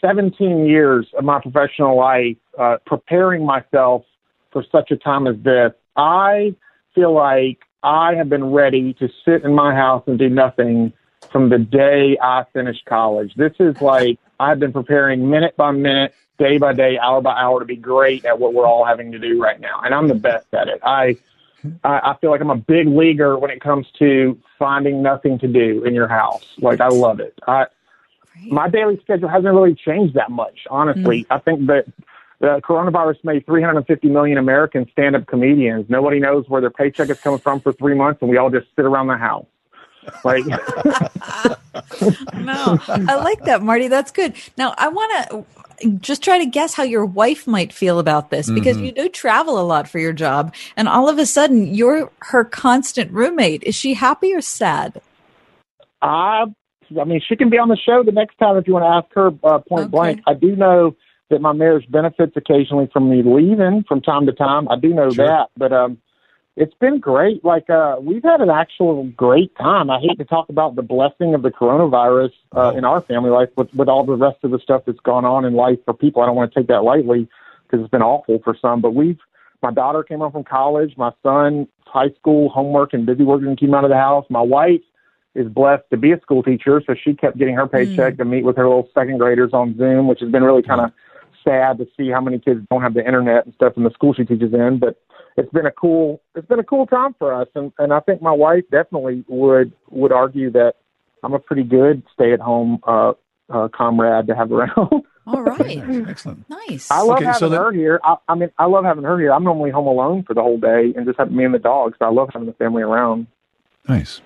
17 0.02 0.66
years 0.66 1.06
of 1.16 1.24
my 1.24 1.40
professional 1.40 1.96
life 1.96 2.38
uh, 2.58 2.78
preparing 2.84 3.46
myself 3.46 4.06
for 4.52 4.66
such 4.72 4.90
a 4.90 4.98
time 4.98 5.28
as 5.28 5.36
this. 5.44 5.72
I 5.96 6.56
feel 6.96 7.14
like 7.14 7.60
I 7.84 8.16
have 8.16 8.28
been 8.28 8.46
ready 8.46 8.94
to 8.96 9.08
sit 9.24 9.44
in 9.44 9.54
my 9.54 9.76
house 9.76 10.04
and 10.08 10.18
do 10.18 10.30
nothing 10.30 10.94
from 11.32 11.50
the 11.50 11.60
day 11.60 12.18
I 12.20 12.46
finished 12.52 12.86
college. 12.86 13.36
This 13.36 13.54
is 13.60 13.80
like 13.80 14.18
I've 14.40 14.60
been 14.60 14.74
preparing 14.74 15.30
minute 15.30 15.56
by 15.56 15.72
minute, 15.72 16.16
day 16.40 16.58
by 16.58 16.74
day, 16.74 16.98
hour 16.98 17.22
by 17.22 17.36
hour 17.40 17.60
to 17.60 17.66
be 17.66 17.76
great 17.76 18.26
at 18.26 18.40
what 18.40 18.56
we're 18.56 18.66
all 18.66 18.84
having 18.84 19.12
to 19.12 19.20
do 19.20 19.40
right 19.40 19.60
now, 19.60 19.80
and 19.84 19.94
I'm 19.94 20.08
the 20.08 20.16
best 20.16 20.48
at 20.54 20.68
it. 20.70 20.80
I 20.84 21.18
I, 21.84 22.00
I 22.12 22.18
feel 22.20 22.32
like 22.32 22.42
I'm 22.42 22.50
a 22.50 22.56
big 22.56 22.88
leaguer 22.88 23.38
when 23.38 23.52
it 23.52 23.62
comes 23.62 23.88
to 24.00 24.38
finding 24.58 25.02
nothing 25.02 25.40
to 25.40 25.48
do 25.48 25.84
in 25.84 25.94
your 25.94 26.08
house. 26.08 26.46
Like 26.60 26.82
I 26.82 26.88
love 26.88 27.20
it. 27.20 27.38
I 27.48 27.68
my 28.46 28.70
daily 28.70 29.00
schedule 29.02 29.30
hasn't 29.30 29.54
really 29.54 29.74
changed 29.74 30.14
that 30.14 30.30
much, 30.30 30.68
honestly. 30.70 31.24
Mm. 31.24 31.28
I 31.32 31.40
think 31.40 31.68
that 31.68 31.86
the 32.40 32.62
coronavirus 32.64 33.24
made 33.24 33.46
350 33.46 34.10
million 34.10 34.38
Americans 34.38 34.88
stand-up 34.92 35.26
comedians. 35.26 35.90
Nobody 35.90 36.20
knows 36.20 36.48
where 36.48 36.62
their 36.62 36.70
paycheck 36.70 37.10
is 37.10 37.20
coming 37.20 37.40
from 37.40 37.60
for 37.62 37.74
three 37.74 37.96
months, 37.96 38.22
and 38.22 38.30
we 38.30 38.38
all 38.38 38.52
just 38.52 38.68
sit 38.76 38.86
around 38.86 39.08
the 39.08 39.18
house. 39.18 39.48
Like, 40.24 40.46
no, 42.38 42.78
I 43.08 43.16
like 43.16 43.46
that, 43.46 43.62
Marty. 43.62 43.88
That's 43.88 44.12
good. 44.12 44.34
Now, 44.58 44.74
I 44.78 44.88
want 44.88 45.30
to 45.30 45.46
just 46.00 46.24
try 46.24 46.40
to 46.40 46.46
guess 46.46 46.74
how 46.74 46.84
your 46.84 47.06
wife 47.06 47.46
might 47.48 47.72
feel 47.72 48.00
about 48.00 48.30
this 48.30 48.50
because 48.50 48.78
Mhm. 48.78 48.86
you 48.86 48.92
do 48.92 49.10
travel 49.10 49.60
a 49.60 49.64
lot 49.64 49.88
for 49.88 50.00
your 50.00 50.14
job, 50.14 50.54
and 50.76 50.88
all 50.88 51.08
of 51.08 51.20
a 51.20 51.26
sudden 51.26 51.74
you're 51.74 52.12
her 52.24 52.44
constant 52.44 53.12
roommate. 53.12 53.64
Is 53.64 53.76
she 53.76 53.94
happy 53.94 54.34
or 54.34 54.42
sad? 54.42 55.02
I, 56.02 56.46
I 57.00 57.04
mean, 57.04 57.22
she 57.28 57.36
can 57.36 57.50
be 57.50 57.58
on 57.58 57.70
the 57.70 57.78
show 57.78 58.04
the 58.04 58.12
next 58.12 58.38
time 58.38 58.58
if 58.58 58.68
you 58.68 58.74
want 58.74 58.86
to 58.86 58.90
ask 58.90 59.14
her 59.16 59.32
uh, 59.44 59.60
point 59.60 59.92
blank. 59.92 60.22
I 60.28 60.34
do 60.34 60.56
know 60.56 60.96
that 61.30 61.42
my 61.42 61.54
marriage 61.54 61.90
benefits 61.90 62.34
occasionally 62.36 62.90
from 62.92 63.10
me 63.10 63.22
leaving 63.24 63.84
from 63.88 64.02
time 64.02 64.26
to 64.26 64.32
time. 64.32 64.68
I 64.70 64.78
do 64.80 64.90
know 64.90 65.10
that, 65.12 65.48
but 65.58 65.74
um, 65.74 65.98
it's 66.58 66.74
been 66.74 67.00
great. 67.00 67.46
Like 67.46 67.70
uh, 67.70 67.98
we've 68.02 68.24
had 68.24 68.42
an 68.42 68.50
actual 68.50 69.04
great 69.16 69.56
time. 69.58 69.92
I 69.92 70.00
hate 70.00 70.18
to 70.18 70.26
talk 70.26 70.50
about 70.50 70.76
the 70.76 70.82
blessing 70.82 71.36
of 71.36 71.44
the 71.44 71.52
coronavirus 71.52 72.32
uh, 72.56 72.74
in 72.76 72.84
our 72.84 73.00
family 73.02 73.30
life 73.30 73.50
with 73.56 73.72
with 73.76 73.88
all 73.88 74.04
the 74.04 74.16
rest 74.16 74.40
of 74.44 74.50
the 74.50 74.60
stuff 74.60 74.82
that's 74.88 75.00
gone 75.02 75.24
on 75.24 75.46
in 75.46 75.54
life 75.54 75.78
for 75.86 75.94
people. 75.94 76.24
I 76.24 76.26
don't 76.26 76.36
want 76.36 76.52
to 76.52 76.60
take 76.60 76.68
that 76.70 76.84
lightly 76.84 77.30
because 77.64 77.84
it's 77.84 77.92
been 77.92 78.02
awful 78.02 78.40
for 78.44 78.58
some. 78.60 78.82
But 78.82 78.96
we've 78.96 79.20
my 79.62 79.72
daughter 79.72 80.04
came 80.04 80.20
home 80.20 80.32
from 80.32 80.44
college. 80.44 80.98
My 80.98 81.12
son 81.22 81.68
high 81.86 82.10
school 82.20 82.50
homework 82.50 82.94
and 82.94 83.06
busy 83.06 83.24
work 83.24 83.42
and 83.44 83.58
came 83.58 83.76
out 83.76 83.84
of 83.84 83.92
the 83.92 83.98
house. 83.98 84.26
My 84.30 84.42
wife 84.42 84.82
is 85.36 85.48
blessed 85.48 85.84
to 85.92 85.98
be 85.98 86.12
a 86.12 86.20
school 86.22 86.42
teacher, 86.42 86.82
so 86.88 86.96
she 86.96 87.14
kept 87.14 87.38
getting 87.38 87.54
her 87.54 87.68
paycheck 87.68 88.18
to 88.18 88.26
meet 88.26 88.44
with 88.44 88.58
her 88.58 88.68
little 88.68 88.90
second 88.96 89.20
graders 89.20 89.54
on 89.54 89.78
Zoom, 89.78 90.08
which 90.08 90.22
has 90.22 90.32
been 90.32 90.44
really 90.44 90.64
kind 90.64 90.82
of 90.82 90.92
sad 91.48 91.78
to 91.78 91.88
see 91.96 92.10
how 92.10 92.22
many 92.22 92.40
kids 92.40 92.62
don't 92.70 92.82
have 92.82 92.94
the 92.94 93.06
internet 93.06 93.46
and 93.46 93.54
stuff 93.54 93.74
in 93.78 93.84
the 93.84 93.92
school 93.92 94.14
she 94.14 94.26
teaches 94.26 94.54
in. 94.54 94.80
But 94.80 95.00
it's 95.38 95.52
been 95.52 95.66
a 95.66 95.72
cool 95.72 96.22
it's 96.36 96.48
been 96.48 96.60
a 96.60 96.64
cool 96.64 96.86
time 96.88 97.16
for 97.18 97.34
us, 97.34 97.48
and 97.56 97.72
and 97.80 97.94
I 97.94 98.00
think 98.02 98.22
my 98.22 98.32
wife 98.32 98.64
definitely 98.72 99.24
would 99.28 99.72
would 99.90 100.12
argue 100.12 100.52
that 100.52 100.74
I'm 101.24 101.34
a 101.34 101.40
pretty 101.40 101.64
good 101.64 102.04
stay 102.14 102.34
at 102.34 102.40
home 102.40 102.80
uh, 102.88 103.14
uh, 103.50 103.68
comrade 103.70 104.28
to 104.28 104.36
have 104.36 104.52
around. 104.52 104.72
All 105.28 105.42
right. 105.42 105.78
Excellent. 106.08 106.50
Nice. 106.50 106.90
I 106.90 107.02
love 107.02 107.18
Okay, 107.18 107.26
so 107.26 107.32
having 107.32 107.52
then- 107.52 107.60
her 107.62 107.72
here. 107.74 108.00
I, 108.04 108.16
I 108.30 108.36
mean, 108.36 108.50
I 108.58 108.66
love 108.66 108.86
having 108.86 109.04
her 109.04 109.20
here. 109.20 109.34
I'm 109.34 109.44
normally 109.44 109.72
home 109.72 109.88
alone 109.88 110.24
for 110.24 110.34
the 110.34 110.42
whole 110.42 110.58
day 110.58 110.94
and 110.96 111.06
just 111.06 111.20
have 111.20 111.32
me 111.32 111.44
and 111.44 111.54
the 111.54 111.60
dog. 111.60 111.96
So 112.00 112.06
I 112.06 112.10
love 112.12 112.30
having 112.32 112.48
the 112.48 112.54
family 112.54 112.82
around. 112.82 113.28
Nice. 113.90 114.22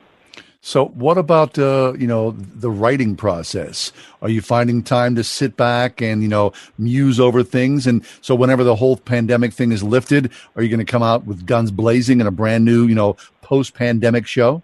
So, 0.63 0.89
what 0.89 1.17
about 1.17 1.57
uh, 1.57 1.93
you 1.97 2.05
know 2.05 2.31
the 2.31 2.69
writing 2.69 3.15
process? 3.15 3.91
Are 4.21 4.29
you 4.29 4.41
finding 4.41 4.83
time 4.83 5.15
to 5.15 5.23
sit 5.23 5.57
back 5.57 6.03
and 6.03 6.21
you 6.21 6.29
know 6.29 6.53
muse 6.77 7.19
over 7.19 7.41
things? 7.41 7.87
And 7.87 8.05
so, 8.21 8.35
whenever 8.35 8.63
the 8.63 8.75
whole 8.75 8.95
pandemic 8.95 9.53
thing 9.53 9.71
is 9.71 9.81
lifted, 9.81 10.31
are 10.55 10.61
you 10.61 10.69
going 10.69 10.85
to 10.85 10.91
come 10.91 11.01
out 11.01 11.25
with 11.25 11.47
guns 11.47 11.71
blazing 11.71 12.21
and 12.21 12.27
a 12.27 12.31
brand 12.31 12.63
new 12.63 12.85
you 12.85 12.93
know 12.93 13.17
post-pandemic 13.41 14.27
show? 14.27 14.61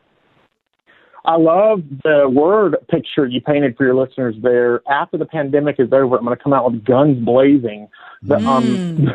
I 1.25 1.35
love 1.35 1.81
the 2.03 2.29
word 2.29 2.77
picture 2.89 3.25
you 3.25 3.41
painted 3.41 3.75
for 3.75 3.83
your 3.83 3.95
listeners 3.95 4.35
there. 4.41 4.81
After 4.89 5.17
the 5.17 5.25
pandemic 5.25 5.77
is 5.79 5.91
over, 5.91 6.15
I'm 6.15 6.23
going 6.23 6.37
to 6.37 6.41
come 6.41 6.53
out 6.53 6.71
with 6.71 6.85
guns 6.85 7.25
blazing. 7.25 7.89
The, 8.21 8.37
um, 8.37 9.09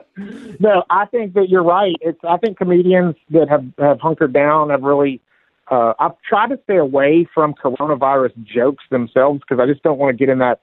no, 0.16 0.84
I 0.88 1.06
think 1.06 1.34
that 1.34 1.48
you're 1.48 1.62
right. 1.64 1.96
It's 2.00 2.18
I 2.24 2.36
think 2.38 2.58
comedians 2.58 3.16
that 3.30 3.48
have 3.48 3.64
have 3.78 4.00
hunkered 4.00 4.32
down 4.32 4.70
have 4.70 4.82
really. 4.82 5.20
Uh, 5.68 5.94
I've 5.98 6.12
tried 6.22 6.50
to 6.50 6.60
stay 6.62 6.76
away 6.76 7.26
from 7.34 7.52
coronavirus 7.52 8.32
jokes 8.44 8.84
themselves 8.88 9.40
because 9.40 9.60
I 9.60 9.66
just 9.66 9.82
don't 9.82 9.98
want 9.98 10.16
to 10.16 10.16
get 10.16 10.30
in 10.30 10.38
that 10.38 10.60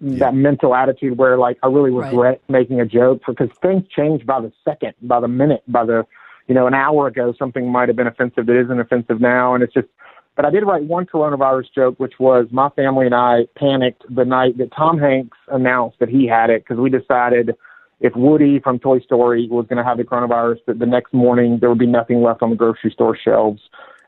that 0.00 0.34
mental 0.34 0.74
attitude 0.74 1.18
where 1.18 1.36
like 1.36 1.58
I 1.62 1.66
really 1.66 1.90
Right. 1.90 2.10
regret 2.10 2.40
making 2.48 2.80
a 2.80 2.86
joke 2.86 3.20
because 3.26 3.50
things 3.60 3.84
change 3.94 4.24
by 4.24 4.40
the 4.40 4.52
second, 4.64 4.94
by 5.02 5.20
the 5.20 5.28
minute, 5.28 5.62
by 5.68 5.84
the 5.84 6.06
you 6.46 6.54
know 6.54 6.66
an 6.66 6.74
hour 6.74 7.06
ago 7.08 7.34
something 7.38 7.70
might 7.70 7.88
have 7.88 7.96
been 7.96 8.06
offensive 8.06 8.46
that 8.46 8.58
isn't 8.58 8.80
offensive 8.80 9.20
now, 9.20 9.54
and 9.54 9.62
it's 9.62 9.74
just. 9.74 9.88
But 10.34 10.44
I 10.44 10.50
did 10.50 10.62
write 10.62 10.84
one 10.84 11.04
coronavirus 11.04 11.74
joke, 11.74 11.98
which 11.98 12.14
was 12.20 12.46
my 12.52 12.68
family 12.70 13.06
and 13.06 13.14
I 13.14 13.48
panicked 13.56 14.04
the 14.08 14.24
night 14.24 14.56
that 14.58 14.70
Tom 14.72 14.96
Hanks 14.96 15.36
announced 15.48 15.98
that 15.98 16.08
he 16.08 16.28
had 16.28 16.48
it 16.48 16.62
because 16.62 16.80
we 16.80 16.90
decided 16.90 17.56
if 18.00 18.14
Woody 18.14 18.60
from 18.60 18.78
Toy 18.78 19.00
Story 19.00 19.48
was 19.50 19.66
going 19.66 19.78
to 19.78 19.84
have 19.84 19.98
the 19.98 20.04
coronavirus, 20.04 20.58
that 20.66 20.78
the 20.78 20.86
next 20.86 21.12
morning 21.12 21.58
there 21.60 21.68
would 21.68 21.78
be 21.78 21.86
nothing 21.86 22.22
left 22.22 22.42
on 22.42 22.50
the 22.50 22.56
grocery 22.56 22.90
store 22.90 23.16
shelves. 23.16 23.60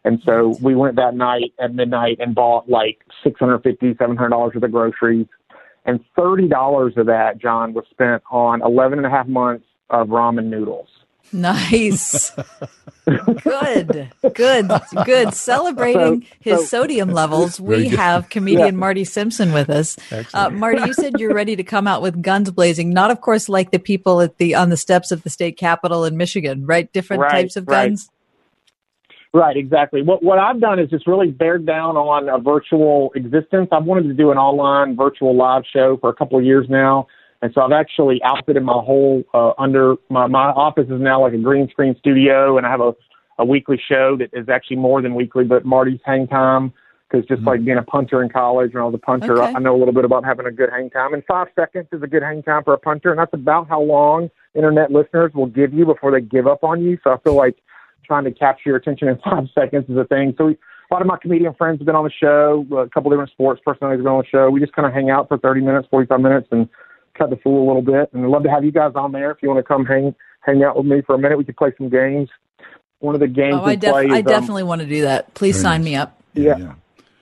And 0.04 0.22
so 0.24 0.56
we 0.62 0.74
went 0.74 0.96
that 0.96 1.14
night 1.14 1.52
at 1.58 1.74
midnight 1.74 2.18
and 2.20 2.34
bought 2.34 2.68
like 2.68 3.04
six 3.22 3.38
hundred 3.38 3.62
fifty, 3.62 3.94
seven 3.98 4.16
hundred 4.16 4.30
dollars 4.30 4.54
worth 4.54 4.64
of 4.64 4.72
groceries, 4.72 5.26
and 5.84 6.00
thirty 6.16 6.48
dollars 6.48 6.94
of 6.96 7.06
that, 7.06 7.38
John, 7.38 7.74
was 7.74 7.84
spent 7.90 8.22
on 8.30 8.62
eleven 8.62 8.98
and 8.98 9.06
a 9.06 9.10
half 9.10 9.26
months 9.26 9.66
of 9.90 10.08
ramen 10.08 10.46
noodles. 10.46 10.88
Nice. 11.32 12.32
good. 13.42 14.10
Good. 14.34 14.70
Good. 15.04 15.34
Celebrating 15.34 16.22
So- 16.22 16.26
his 16.40 16.58
so- 16.60 16.80
sodium 16.82 17.10
levels, 17.10 17.60
we 17.60 17.88
good. 17.88 17.98
have 17.98 18.28
comedian 18.28 18.66
Yeah. 18.74 18.80
Marty 18.80 19.04
Simpson 19.04 19.52
with 19.52 19.70
us. 19.70 19.96
Uh, 20.34 20.50
Marty, 20.50 20.82
you 20.86 20.92
said 20.92 21.18
you're 21.18 21.34
ready 21.34 21.56
to 21.56 21.62
come 21.64 21.86
out 21.86 22.02
with 22.02 22.20
guns 22.22 22.50
blazing, 22.50 22.90
not 22.90 23.10
of 23.10 23.20
course 23.20 23.48
like 23.48 23.70
the 23.70 23.78
people 23.78 24.20
at 24.20 24.38
the 24.38 24.54
on 24.54 24.70
the 24.70 24.76
steps 24.76 25.10
of 25.12 25.22
the 25.22 25.30
state 25.30 25.56
capitol 25.56 26.04
in 26.04 26.16
Michigan, 26.16 26.66
right? 26.66 26.92
Different 26.92 27.22
Right, 27.22 27.30
types 27.32 27.56
of 27.56 27.66
right. 27.68 27.88
guns. 27.88 28.10
Right, 29.32 29.56
exactly. 29.56 30.02
What 30.02 30.24
what 30.24 30.40
I've 30.40 30.60
done 30.60 30.80
is 30.80 30.90
just 30.90 31.06
really 31.06 31.28
bared 31.30 31.64
down 31.64 31.96
on 31.96 32.28
a 32.28 32.38
virtual 32.38 33.12
existence. 33.14 33.68
I've 33.70 33.84
wanted 33.84 34.08
to 34.08 34.14
do 34.14 34.32
an 34.32 34.38
online 34.38 34.96
virtual 34.96 35.36
live 35.36 35.62
show 35.72 35.96
for 35.98 36.10
a 36.10 36.14
couple 36.14 36.36
of 36.36 36.44
years 36.44 36.66
now, 36.68 37.06
and 37.42 37.52
so 37.54 37.62
I've 37.62 37.72
actually 37.72 38.20
outfitted 38.22 38.62
my 38.62 38.72
whole 38.72 39.22
uh, 39.34 39.52
under 39.58 39.94
my 40.08 40.26
my 40.26 40.50
office 40.50 40.86
is 40.88 41.00
now 41.00 41.22
like 41.22 41.32
a 41.32 41.38
green 41.38 41.68
screen 41.70 41.96
studio, 41.98 42.58
and 42.58 42.66
I 42.66 42.70
have 42.70 42.80
a 42.80 42.94
a 43.38 43.44
weekly 43.44 43.80
show 43.88 44.16
that 44.18 44.28
is 44.38 44.48
actually 44.48 44.76
more 44.76 45.00
than 45.00 45.14
weekly, 45.14 45.44
but 45.44 45.64
Marty's 45.64 46.00
Hang 46.04 46.26
Time 46.26 46.72
because 47.10 47.26
just 47.26 47.42
like 47.42 47.64
being 47.64 47.78
a 47.78 47.82
punter 47.82 48.22
in 48.22 48.28
college 48.28 48.72
when 48.72 48.82
I 48.82 48.86
was 48.86 48.94
a 48.94 48.98
punter, 48.98 49.42
Okay. 49.42 49.52
I 49.54 49.58
know 49.58 49.74
a 49.74 49.78
little 49.78 49.94
bit 49.94 50.04
about 50.04 50.24
having 50.24 50.46
a 50.46 50.52
good 50.52 50.70
hang 50.70 50.90
time. 50.90 51.12
And 51.12 51.24
five 51.24 51.48
seconds 51.56 51.88
is 51.90 52.02
a 52.02 52.06
good 52.06 52.22
hang 52.22 52.42
time 52.42 52.62
for 52.62 52.72
a 52.72 52.78
punter, 52.78 53.10
and 53.10 53.18
that's 53.18 53.34
about 53.34 53.68
how 53.68 53.80
long 53.80 54.30
internet 54.54 54.92
listeners 54.92 55.32
will 55.34 55.46
give 55.46 55.72
you 55.72 55.84
before 55.84 56.12
they 56.12 56.20
give 56.20 56.46
up 56.46 56.62
on 56.62 56.82
you. 56.82 56.98
So 57.02 57.10
I 57.10 57.18
feel 57.18 57.34
like 57.34 57.56
trying 58.06 58.24
to 58.24 58.30
capture 58.30 58.70
your 58.70 58.76
attention 58.76 59.08
in 59.08 59.18
five 59.24 59.44
seconds 59.54 59.86
is 59.88 59.96
a 59.96 60.04
thing. 60.04 60.34
So 60.38 60.46
we, 60.46 60.52
a 60.90 60.94
lot 60.94 61.02
of 61.02 61.08
my 61.08 61.16
comedian 61.20 61.54
friends 61.54 61.80
have 61.80 61.86
been 61.86 61.96
on 61.96 62.04
the 62.04 62.10
show. 62.10 62.64
A 62.76 62.88
couple 62.90 63.10
different 63.10 63.30
sports 63.30 63.60
personalities 63.64 63.98
have 63.98 64.04
been 64.04 64.12
on 64.12 64.22
the 64.22 64.28
show. 64.28 64.50
We 64.50 64.60
just 64.60 64.72
kind 64.72 64.86
of 64.86 64.92
hang 64.92 65.10
out 65.10 65.28
for 65.28 65.38
30 65.38 65.62
minutes, 65.62 65.88
45 65.90 66.20
minutes, 66.20 66.48
and 66.50 66.68
cut 67.16 67.30
the 67.30 67.36
fool 67.36 67.64
a 67.64 67.66
little 67.66 67.82
bit. 67.82 68.10
And 68.12 68.24
I'd 68.24 68.28
love 68.30 68.42
to 68.44 68.50
have 68.50 68.64
you 68.64 68.72
guys 68.72 68.92
on 68.94 69.12
there 69.12 69.30
if 69.30 69.38
you 69.42 69.48
want 69.48 69.58
to 69.58 69.62
come 69.64 69.84
hang 69.84 70.14
hang 70.40 70.62
out 70.62 70.76
with 70.76 70.86
me 70.86 71.02
for 71.02 71.14
a 71.14 71.18
minute. 71.18 71.36
We 71.38 71.44
could 71.44 71.56
play 71.56 71.72
some 71.76 71.88
games. 71.88 72.28
One 73.00 73.14
of 73.14 73.20
the 73.20 73.28
games 73.28 73.56
Oh, 73.60 73.64
we 73.64 73.72
I, 73.72 73.74
def- 73.76 73.92
play 73.92 74.06
is 74.06 74.12
I 74.12 74.18
um, 74.18 74.24
definitely 74.24 74.62
want 74.64 74.80
to 74.82 74.86
do 74.86 75.02
that. 75.02 75.32
Please 75.34 75.60
sign 75.60 75.82
me 75.84 75.96
up. 75.96 76.20
yeah. 76.34 76.74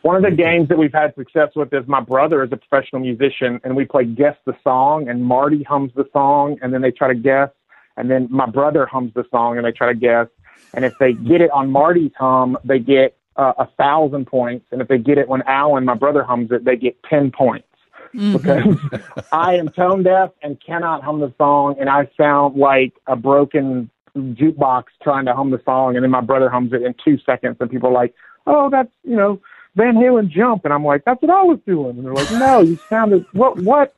One 0.02 0.14
of 0.14 0.22
the 0.22 0.30
games 0.30 0.68
that 0.68 0.78
we've 0.78 0.92
had 0.92 1.12
success 1.16 1.48
with 1.56 1.72
is 1.74 1.86
my 1.88 2.00
brother 2.00 2.42
is 2.44 2.50
a 2.52 2.56
professional 2.56 3.02
musician, 3.02 3.60
and 3.64 3.74
we 3.76 3.84
play 3.84 4.04
guess 4.04 4.36
the 4.46 4.56
song, 4.62 5.08
and 5.08 5.24
Marty 5.24 5.64
hums 5.64 5.90
the 5.96 6.04
song, 6.12 6.56
and 6.62 6.72
then 6.72 6.80
they 6.82 6.92
try 6.92 7.08
to 7.08 7.18
guess, 7.18 7.50
and 7.96 8.08
then 8.08 8.28
my 8.30 8.46
brother 8.46 8.86
hums 8.86 9.12
the 9.14 9.24
song, 9.30 9.56
and 9.56 9.66
they 9.66 9.72
try 9.72 9.92
to 9.92 9.98
guess, 9.98 10.28
and 10.72 10.84
if 10.84 10.94
they 11.00 11.12
get 11.12 11.40
it 11.40 11.50
on 11.50 11.70
Marty's 11.72 12.12
hum, 12.16 12.56
they 12.64 12.78
get 12.78 13.16
uh, 13.36 13.52
a 13.58 13.66
thousand 13.76 14.26
points, 14.26 14.66
and 14.70 14.80
if 14.80 14.86
they 14.88 14.98
get 14.98 15.18
it 15.18 15.28
when 15.28 15.42
Alan, 15.42 15.84
my 15.84 15.94
brother, 15.94 16.22
hums 16.22 16.50
it, 16.52 16.64
they 16.64 16.76
get 16.76 16.96
ten 17.02 17.30
points. 17.30 17.67
Mm-hmm. 18.14 18.32
Because 18.32 19.24
I 19.32 19.54
am 19.54 19.68
tone 19.68 20.02
deaf 20.02 20.30
and 20.42 20.60
cannot 20.60 21.02
hum 21.02 21.20
the 21.20 21.32
song, 21.38 21.76
and 21.78 21.88
I 21.88 22.08
sound 22.16 22.56
like 22.56 22.94
a 23.06 23.16
broken 23.16 23.90
jukebox 24.16 24.84
trying 25.02 25.26
to 25.26 25.34
hum 25.34 25.50
the 25.50 25.60
song, 25.64 25.96
and 25.96 26.02
then 26.02 26.10
my 26.10 26.20
brother 26.20 26.48
hums 26.48 26.72
it 26.72 26.82
in 26.82 26.94
two 27.04 27.18
seconds, 27.24 27.56
and 27.60 27.70
people 27.70 27.90
are 27.90 27.92
like, 27.92 28.14
"Oh, 28.46 28.70
that's 28.70 28.92
you 29.04 29.16
know 29.16 29.40
Van 29.76 29.94
Halen 29.94 30.28
jump," 30.28 30.64
and 30.64 30.74
I'm 30.74 30.84
like, 30.84 31.04
"That's 31.04 31.20
what 31.22 31.30
I 31.30 31.42
was 31.42 31.58
doing," 31.66 31.96
and 31.96 32.04
they're 32.04 32.14
like, 32.14 32.30
"No, 32.32 32.60
you 32.60 32.76
sounded 32.88 33.26
what 33.32 33.58
what?" 33.58 33.94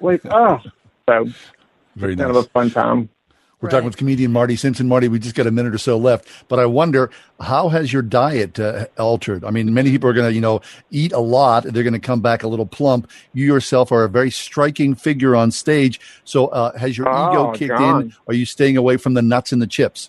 Like, 0.00 0.22
oh, 0.26 0.60
so 1.08 1.28
very 1.96 2.14
nice. 2.14 2.24
kind 2.24 2.36
of 2.36 2.44
a 2.44 2.48
fun 2.48 2.70
time. 2.70 3.08
We're 3.60 3.66
right. 3.66 3.72
talking 3.72 3.84
with 3.84 3.98
comedian 3.98 4.32
Marty 4.32 4.56
Simpson. 4.56 4.88
Marty, 4.88 5.08
we 5.08 5.18
just 5.18 5.34
got 5.34 5.46
a 5.46 5.50
minute 5.50 5.74
or 5.74 5.78
so 5.78 5.98
left, 5.98 6.26
but 6.48 6.58
I 6.58 6.64
wonder 6.64 7.10
how 7.40 7.68
has 7.68 7.92
your 7.92 8.00
diet 8.00 8.58
uh, 8.58 8.86
altered? 8.98 9.44
I 9.44 9.50
mean, 9.50 9.74
many 9.74 9.90
people 9.90 10.08
are 10.08 10.14
going 10.14 10.30
to, 10.30 10.34
you 10.34 10.40
know, 10.40 10.62
eat 10.90 11.12
a 11.12 11.18
lot. 11.18 11.64
They're 11.64 11.82
going 11.82 11.92
to 11.92 11.98
come 11.98 12.22
back 12.22 12.42
a 12.42 12.48
little 12.48 12.64
plump. 12.64 13.10
You 13.34 13.44
yourself 13.44 13.92
are 13.92 14.04
a 14.04 14.08
very 14.08 14.30
striking 14.30 14.94
figure 14.94 15.36
on 15.36 15.50
stage. 15.50 16.00
So, 16.24 16.46
uh, 16.46 16.76
has 16.78 16.96
your 16.96 17.06
oh, 17.10 17.32
ego 17.32 17.52
kicked 17.52 17.78
John. 17.78 18.02
in? 18.02 18.14
Are 18.28 18.34
you 18.34 18.46
staying 18.46 18.78
away 18.78 18.96
from 18.96 19.12
the 19.12 19.22
nuts 19.22 19.52
and 19.52 19.60
the 19.60 19.66
chips? 19.66 20.08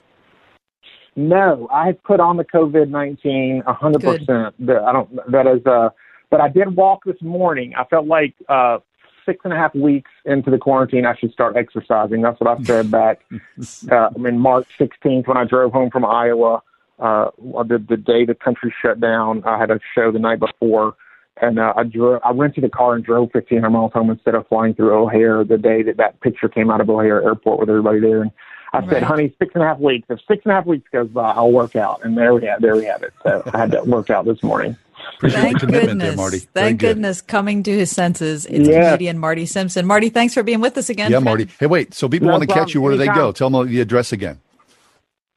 No, 1.18 1.68
I 1.70 1.88
have 1.88 2.02
put 2.04 2.22
on 2.22 2.38
the 2.38 2.46
COVID 2.46 2.88
nineteen 2.88 3.64
a 3.68 3.74
hundred 3.74 4.02
percent. 4.02 4.56
I 4.62 4.92
don't. 4.94 5.32
That 5.32 5.46
is. 5.46 5.66
Uh, 5.66 5.90
but 6.30 6.40
I 6.40 6.48
did 6.48 6.74
walk 6.78 7.04
this 7.04 7.22
morning. 7.22 7.74
I 7.78 7.84
felt 7.84 8.08
like 8.08 8.34
uh, 8.48 8.78
six 9.26 9.42
and 9.44 9.54
a 9.54 9.56
half 9.56 9.74
weeks 9.76 10.12
into 10.26 10.52
the 10.52 10.58
quarantine, 10.58 11.06
I 11.06 11.16
should 11.16 11.32
start 11.32 11.56
exercising. 11.56 12.22
That's 12.22 12.40
what 12.40 12.60
I 12.60 12.64
said 12.64 12.92
back 12.92 13.22
uh, 13.92 14.10
in 14.16 14.40
March 14.40 14.68
16th 14.80 15.28
when 15.28 15.38
I 15.38 15.46
drove 15.46 15.72
home 15.72 15.90
from 15.90 16.06
Iowa. 16.06 16.62
Uh, 17.00 17.32
the, 17.40 17.84
the 17.90 17.98
day 17.98 18.26
the 18.26 18.36
country 18.36 18.74
shut 18.80 19.00
down, 19.00 19.44
I 19.44 19.58
had 19.58 19.72
a 19.72 19.80
show 19.96 20.12
the 20.12 20.20
night 20.20 20.40
before, 20.40 20.96
and 21.42 21.58
uh, 21.58 21.74
I 21.76 21.84
drove. 21.84 22.22
I 22.24 22.32
rented 22.32 22.64
a 22.64 22.70
car 22.70 22.94
and 22.94 23.04
drove 23.04 23.30
1,500 23.34 23.70
miles 23.72 23.92
home 23.92 24.12
instead 24.12 24.36
of 24.36 24.48
flying 24.48 24.76
through 24.76 24.94
O'Hare 24.94 25.44
the 25.44 25.58
day 25.58 25.82
that 25.82 25.98
that 25.98 26.22
picture 26.22 26.48
came 26.48 26.70
out 26.70 26.80
of 26.80 26.90
O'Hare 26.92 27.24
Airport 27.24 27.60
with 27.60 27.70
everybody 27.70 28.00
there. 28.00 28.22
And 28.22 28.32
I 28.74 28.80
right. 28.80 28.90
said, 28.90 29.04
"Honey, 29.04 29.34
six 29.40 29.52
and 29.56 29.64
a 29.64 29.68
half 29.68 29.80
weeks. 29.80 30.06
If 30.10 30.20
six 30.28 30.44
and 30.46 30.52
a 30.52 30.56
half 30.56 30.68
weeks 30.68 30.88
goes 30.92 31.10
by, 31.10 31.32
I'll 31.32 31.52
work 31.52 31.76
out." 31.76 32.02
And 32.04 32.16
there 32.16 32.36
we 32.36 32.46
have, 32.46 32.62
there 32.62 32.76
we 32.76 32.86
have 32.86 33.02
it. 33.02 33.14
So 33.24 33.42
I 33.52 33.58
had 33.58 33.72
to 33.72 33.82
work 33.82 34.12
out 34.12 34.26
this 34.26 34.44
morning. 34.44 34.78
Appreciate 35.18 35.42
Thank 35.42 35.60
the 35.60 35.66
commitment 35.68 35.88
goodness. 36.00 36.08
there, 36.08 36.18
Marty. 36.18 36.38
Thank 36.40 36.54
Very 36.54 36.72
good. 36.74 36.80
goodness 36.80 37.22
coming 37.22 37.64
to 37.64 37.72
his 37.72 37.92
senses. 37.92 38.46
It's 38.48 38.68
Yeah. 38.68 38.86
comedian 38.92 39.20
Marty 39.20 39.46
Simpson. 39.46 39.86
Marty, 39.86 40.10
thanks 40.10 40.34
for 40.34 40.42
being 40.44 40.62
with 40.62 40.78
us 40.78 40.90
again. 40.90 41.12
Yeah. 41.12 41.20
Marty. 41.20 41.48
Hey, 41.60 41.68
wait. 41.68 41.94
So 41.94 42.10
people 42.10 42.28
No 42.28 42.34
want 42.34 42.48
to 42.48 42.54
catch 42.54 42.74
you. 42.74 42.82
Where 42.82 42.92
do 42.92 42.98
they 42.98 43.08
go? 43.08 43.32
Tell 43.32 43.50
them 43.50 43.68
the 43.68 43.82
address 43.82 44.12
again. 44.12 44.40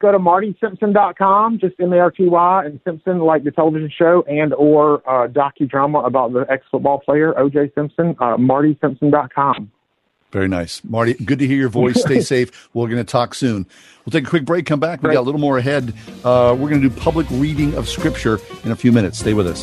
Go 0.00 0.10
to 0.12 0.18
martysimpson.com, 0.18 1.58
just 1.60 1.76
M-A-R-T-Y, 1.80 2.64
and 2.64 2.80
Simpson, 2.84 3.20
like 3.20 3.44
the 3.44 3.50
television 3.50 3.90
show, 3.96 4.22
and 4.28 4.52
or 4.54 5.02
uh, 5.08 5.28
docudrama 5.28 6.06
about 6.06 6.32
the 6.32 6.44
ex-football 6.50 6.98
player, 7.00 7.38
O.J. 7.38 7.70
Simpson, 7.74 8.14
uh, 8.20 8.36
martysimpson.com. 8.36 9.70
Very 10.34 10.48
nice. 10.48 10.82
Marty, 10.82 11.14
good 11.14 11.38
to 11.38 11.46
hear 11.46 11.56
your 11.56 11.68
voice. 11.68 12.00
Stay 12.00 12.20
safe. 12.34 12.68
We're 12.74 12.88
going 12.88 12.98
to 12.98 13.04
talk 13.04 13.36
soon. 13.36 13.66
We'll 14.04 14.10
take 14.10 14.26
a 14.26 14.28
quick 14.28 14.44
break, 14.44 14.66
come 14.66 14.80
back. 14.80 15.00
We 15.00 15.12
got 15.12 15.20
a 15.20 15.22
little 15.22 15.40
more 15.40 15.58
ahead. 15.58 15.94
Uh, 16.24 16.56
we're 16.58 16.70
going 16.70 16.82
to 16.82 16.88
do 16.88 16.90
public 16.90 17.28
reading 17.30 17.72
of 17.76 17.88
Scripture 17.88 18.40
in 18.64 18.72
a 18.72 18.76
few 18.76 18.90
minutes. 18.90 19.16
Stay 19.20 19.32
with 19.32 19.46
us. 19.46 19.62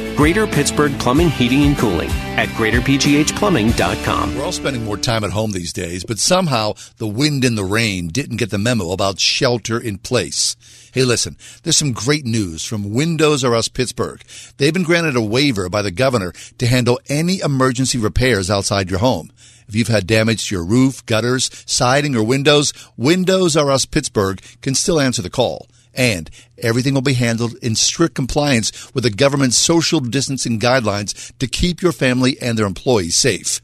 Greater 0.15 0.45
Pittsburgh 0.45 0.91
Plumbing, 0.99 1.29
Heating, 1.29 1.63
and 1.63 1.77
Cooling 1.77 2.09
at 2.37 2.49
greaterpghplumbing.com. 2.49 4.35
We're 4.35 4.43
all 4.43 4.51
spending 4.51 4.83
more 4.83 4.97
time 4.97 5.23
at 5.23 5.31
home 5.31 5.51
these 5.51 5.73
days, 5.73 6.03
but 6.03 6.19
somehow 6.19 6.73
the 6.97 7.07
wind 7.07 7.43
and 7.43 7.57
the 7.57 7.63
rain 7.63 8.09
didn't 8.09 8.37
get 8.37 8.51
the 8.51 8.57
memo 8.57 8.91
about 8.91 9.19
shelter 9.19 9.79
in 9.79 9.97
place. 9.97 10.55
Hey, 10.93 11.05
listen, 11.05 11.37
there's 11.63 11.77
some 11.77 11.93
great 11.93 12.25
news 12.25 12.63
from 12.63 12.93
Windows 12.93 13.43
R 13.43 13.55
Us 13.55 13.69
Pittsburgh. 13.69 14.21
They've 14.57 14.73
been 14.73 14.83
granted 14.83 15.15
a 15.15 15.21
waiver 15.21 15.69
by 15.69 15.81
the 15.81 15.91
governor 15.91 16.33
to 16.57 16.67
handle 16.67 16.99
any 17.07 17.39
emergency 17.39 17.97
repairs 17.97 18.51
outside 18.51 18.89
your 18.89 18.99
home. 18.99 19.31
If 19.67 19.75
you've 19.75 19.87
had 19.87 20.05
damage 20.05 20.49
to 20.49 20.55
your 20.55 20.65
roof, 20.65 21.05
gutters, 21.05 21.49
siding, 21.65 22.13
or 22.13 22.23
windows, 22.23 22.73
Windows 22.97 23.55
R 23.55 23.71
Us 23.71 23.85
Pittsburgh 23.85 24.41
can 24.61 24.75
still 24.75 24.99
answer 24.99 25.21
the 25.21 25.29
call. 25.29 25.67
And 25.93 26.29
everything 26.57 26.93
will 26.93 27.01
be 27.01 27.13
handled 27.13 27.55
in 27.61 27.75
strict 27.75 28.15
compliance 28.15 28.93
with 28.93 29.03
the 29.03 29.09
government's 29.09 29.57
social 29.57 29.99
distancing 29.99 30.59
guidelines 30.59 31.37
to 31.39 31.47
keep 31.47 31.81
your 31.81 31.91
family 31.91 32.37
and 32.41 32.57
their 32.57 32.65
employees 32.65 33.15
safe. 33.15 33.61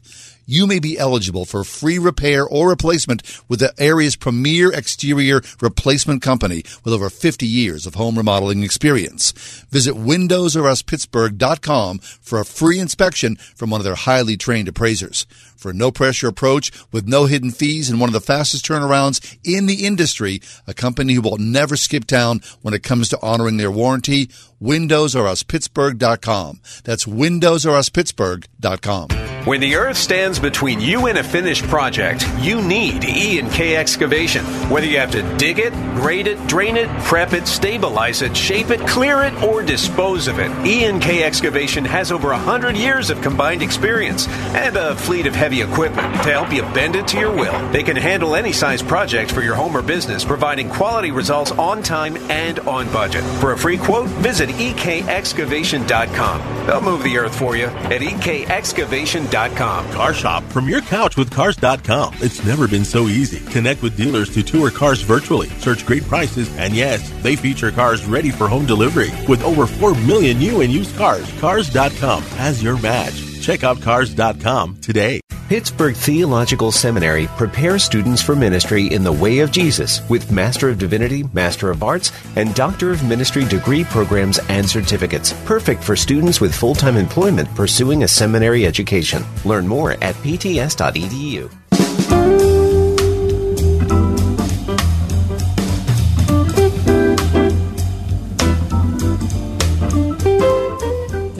You 0.50 0.66
may 0.66 0.78
be 0.78 0.98
eligible 0.98 1.44
for 1.44 1.62
free 1.62 1.98
repair 1.98 2.42
or 2.42 2.70
replacement 2.70 3.22
with 3.48 3.60
the 3.60 3.74
area's 3.76 4.16
premier 4.16 4.72
exterior 4.72 5.42
replacement 5.60 6.22
company 6.22 6.62
with 6.84 6.94
over 6.94 7.10
50 7.10 7.46
years 7.46 7.84
of 7.84 7.96
home 7.96 8.16
remodeling 8.16 8.62
experience. 8.62 9.32
Visit 9.68 9.94
windowsoruspittsburgh.com 9.94 11.98
for 11.98 12.40
a 12.40 12.46
free 12.46 12.78
inspection 12.78 13.36
from 13.36 13.68
one 13.68 13.82
of 13.82 13.84
their 13.84 13.94
highly 13.94 14.38
trained 14.38 14.68
appraisers. 14.68 15.26
For 15.58 15.70
a 15.70 15.74
no 15.74 15.90
pressure 15.90 16.28
approach 16.28 16.70
with 16.92 17.08
no 17.08 17.26
hidden 17.26 17.50
fees 17.50 17.90
and 17.90 18.00
one 18.00 18.08
of 18.08 18.12
the 18.12 18.20
fastest 18.20 18.64
turnarounds 18.64 19.36
in 19.42 19.66
the 19.66 19.84
industry, 19.84 20.40
a 20.68 20.74
company 20.74 21.14
who 21.14 21.20
will 21.20 21.36
never 21.36 21.76
skip 21.76 22.04
town 22.04 22.42
when 22.62 22.74
it 22.74 22.84
comes 22.84 23.08
to 23.08 23.20
honoring 23.20 23.56
their 23.56 23.72
warranty, 23.72 24.26
windowsoruspittsburgh.com. 24.62 26.60
That's 26.84 27.06
windowsoruspittsburgh.com. 27.06 29.28
When 29.48 29.60
the 29.60 29.76
earth 29.76 29.96
stands 29.96 30.38
between 30.38 30.78
you 30.78 31.06
and 31.06 31.16
a 31.16 31.24
finished 31.24 31.64
project, 31.68 32.28
you 32.38 32.60
need 32.60 33.02
E 33.04 33.38
and 33.38 33.50
K 33.50 33.76
excavation. 33.76 34.44
Whether 34.68 34.86
you 34.86 34.98
have 34.98 35.12
to 35.12 35.22
dig 35.38 35.58
it, 35.58 35.72
grade 35.94 36.26
it, 36.26 36.46
drain 36.46 36.76
it, 36.76 36.86
prep 37.04 37.32
it, 37.32 37.48
stabilize 37.48 38.20
it, 38.20 38.36
shape 38.36 38.68
it, 38.68 38.86
clear 38.86 39.22
it, 39.22 39.32
or 39.42 39.62
dispose 39.62 40.28
of 40.28 40.38
it, 40.38 40.50
E 40.66 40.84
and 40.84 41.00
K 41.00 41.22
excavation 41.22 41.86
has 41.86 42.12
over 42.12 42.28
100 42.28 42.76
years 42.76 43.08
of 43.08 43.22
combined 43.22 43.62
experience 43.62 44.28
and 44.28 44.76
a 44.76 44.94
fleet 44.96 45.26
of 45.26 45.34
heavy 45.34 45.47
equipment 45.56 46.12
to 46.22 46.30
help 46.30 46.52
you 46.52 46.62
bend 46.62 46.96
it 46.96 47.08
to 47.08 47.18
your 47.18 47.34
will. 47.34 47.68
They 47.70 47.82
can 47.82 47.96
handle 47.96 48.34
any 48.34 48.52
size 48.52 48.82
project 48.82 49.32
for 49.32 49.40
your 49.40 49.54
home 49.54 49.76
or 49.76 49.82
business, 49.82 50.24
providing 50.24 50.68
quality 50.68 51.10
results 51.10 51.50
on 51.52 51.82
time 51.82 52.16
and 52.30 52.58
on 52.60 52.90
budget. 52.92 53.24
For 53.40 53.52
a 53.52 53.58
free 53.58 53.78
quote, 53.78 54.08
visit 54.08 54.50
ekexcavation.com. 54.50 56.66
They'll 56.66 56.80
move 56.80 57.02
the 57.02 57.18
earth 57.18 57.36
for 57.36 57.56
you 57.56 57.66
at 57.66 58.02
ekexcavation.com. 58.02 59.92
Car 59.92 60.14
shop 60.14 60.44
from 60.44 60.68
your 60.68 60.80
couch 60.82 61.16
with 61.16 61.30
Cars.com. 61.30 62.14
It's 62.20 62.44
never 62.44 62.68
been 62.68 62.84
so 62.84 63.08
easy. 63.08 63.40
Connect 63.50 63.82
with 63.82 63.96
dealers 63.96 64.32
to 64.34 64.42
tour 64.42 64.70
cars 64.70 65.02
virtually, 65.02 65.48
search 65.60 65.86
great 65.86 66.04
prices, 66.04 66.54
and 66.56 66.74
yes, 66.74 67.10
they 67.22 67.36
feature 67.36 67.70
cars 67.70 68.04
ready 68.04 68.30
for 68.30 68.48
home 68.48 68.66
delivery. 68.66 69.10
With 69.28 69.42
over 69.42 69.66
4 69.66 69.94
million 69.94 70.38
new 70.38 70.60
and 70.60 70.72
used 70.72 70.96
cars, 70.96 71.30
Cars.com 71.40 72.22
has 72.22 72.62
your 72.62 72.78
match. 72.78 73.27
Check 73.38 73.64
out 73.64 73.80
Cars.com 73.80 74.76
today. 74.80 75.20
Pittsburgh 75.48 75.96
Theological 75.96 76.70
Seminary 76.70 77.26
prepares 77.38 77.82
students 77.82 78.20
for 78.20 78.36
ministry 78.36 78.86
in 78.92 79.02
the 79.02 79.12
way 79.12 79.38
of 79.38 79.50
Jesus 79.50 80.06
with 80.10 80.30
Master 80.30 80.68
of 80.68 80.78
Divinity, 80.78 81.24
Master 81.32 81.70
of 81.70 81.82
Arts, 81.82 82.12
and 82.36 82.54
Doctor 82.54 82.90
of 82.90 83.02
Ministry 83.02 83.46
degree 83.46 83.84
programs 83.84 84.38
and 84.50 84.68
certificates. 84.68 85.32
Perfect 85.46 85.82
for 85.82 85.96
students 85.96 86.38
with 86.38 86.54
full 86.54 86.74
time 86.74 86.98
employment 86.98 87.48
pursuing 87.54 88.02
a 88.02 88.08
seminary 88.08 88.66
education. 88.66 89.24
Learn 89.46 89.66
more 89.66 89.92
at 89.92 90.14
pts.edu. 90.16 91.50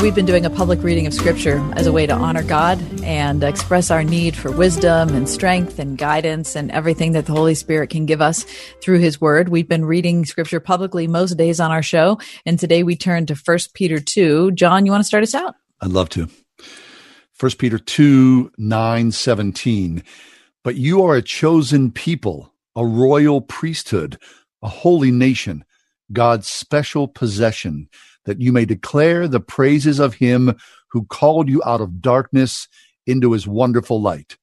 We've 0.09 0.15
been 0.15 0.25
doing 0.25 0.47
a 0.47 0.51
public 0.51 0.83
reading 0.83 1.07
of 1.07 1.13
Scripture 1.13 1.59
as 1.77 1.87
a 1.87 1.93
way 1.93 2.07
to 2.07 2.15
honor 2.15 2.43
God 2.43 2.83
and 3.03 3.45
express 3.45 3.91
our 3.91 4.03
need 4.03 4.35
for 4.35 4.51
wisdom 4.51 5.11
and 5.11 5.29
strength 5.29 5.79
and 5.79 5.99
guidance 5.99 6.57
and 6.57 6.71
everything 6.71 7.13
that 7.13 7.27
the 7.27 7.35
Holy 7.35 7.55
Spirit 7.55 7.91
can 7.91 8.07
give 8.07 8.23
us 8.23 8.45
through 8.81 9.01
His 9.01 9.21
Word. 9.21 9.51
We've 9.51 9.69
been 9.69 9.85
reading 9.85 10.25
Scripture 10.25 10.61
publicly 10.61 11.07
most 11.07 11.35
days 11.35 11.61
on 11.61 11.71
our 11.71 11.83
show, 11.83 12.19
and 12.47 12.59
today 12.59 12.83
we 12.83 12.97
turn 12.97 13.27
to 13.27 13.35
1 13.35 13.59
Peter 13.75 14.01
2. 14.01 14.53
John, 14.53 14.87
you 14.87 14.93
want 14.93 15.03
to 15.03 15.07
start 15.07 15.25
us 15.25 15.35
out? 15.35 15.57
I'd 15.83 15.91
love 15.91 16.09
to. 16.09 16.31
1 17.39 17.53
Peter 17.59 17.79
2 17.79 18.53
9 18.57 19.13
17. 19.13 20.03
But 20.65 20.77
you 20.77 21.05
are 21.05 21.17
a 21.17 21.23
chosen 21.23 21.93
people, 21.93 22.55
a 22.75 22.87
royal 22.87 23.43
priesthood, 23.43 24.19
a 24.63 24.69
holy 24.69 25.11
nation, 25.11 25.67
God's 26.11 26.49
special 26.49 27.09
possession 27.09 27.91
that 28.29 28.43
you 28.43 28.53
may 28.53 28.67
declare 28.67 29.27
the 29.27 29.41
praises 29.41 29.99
of 29.99 30.13
him 30.13 30.55
who 30.91 31.07
called 31.07 31.49
you 31.49 31.63
out 31.65 31.81
of 31.81 32.03
darkness 32.03 32.69
into 33.07 33.33
his 33.33 33.49
wonderful 33.49 34.03
light. 34.03 34.37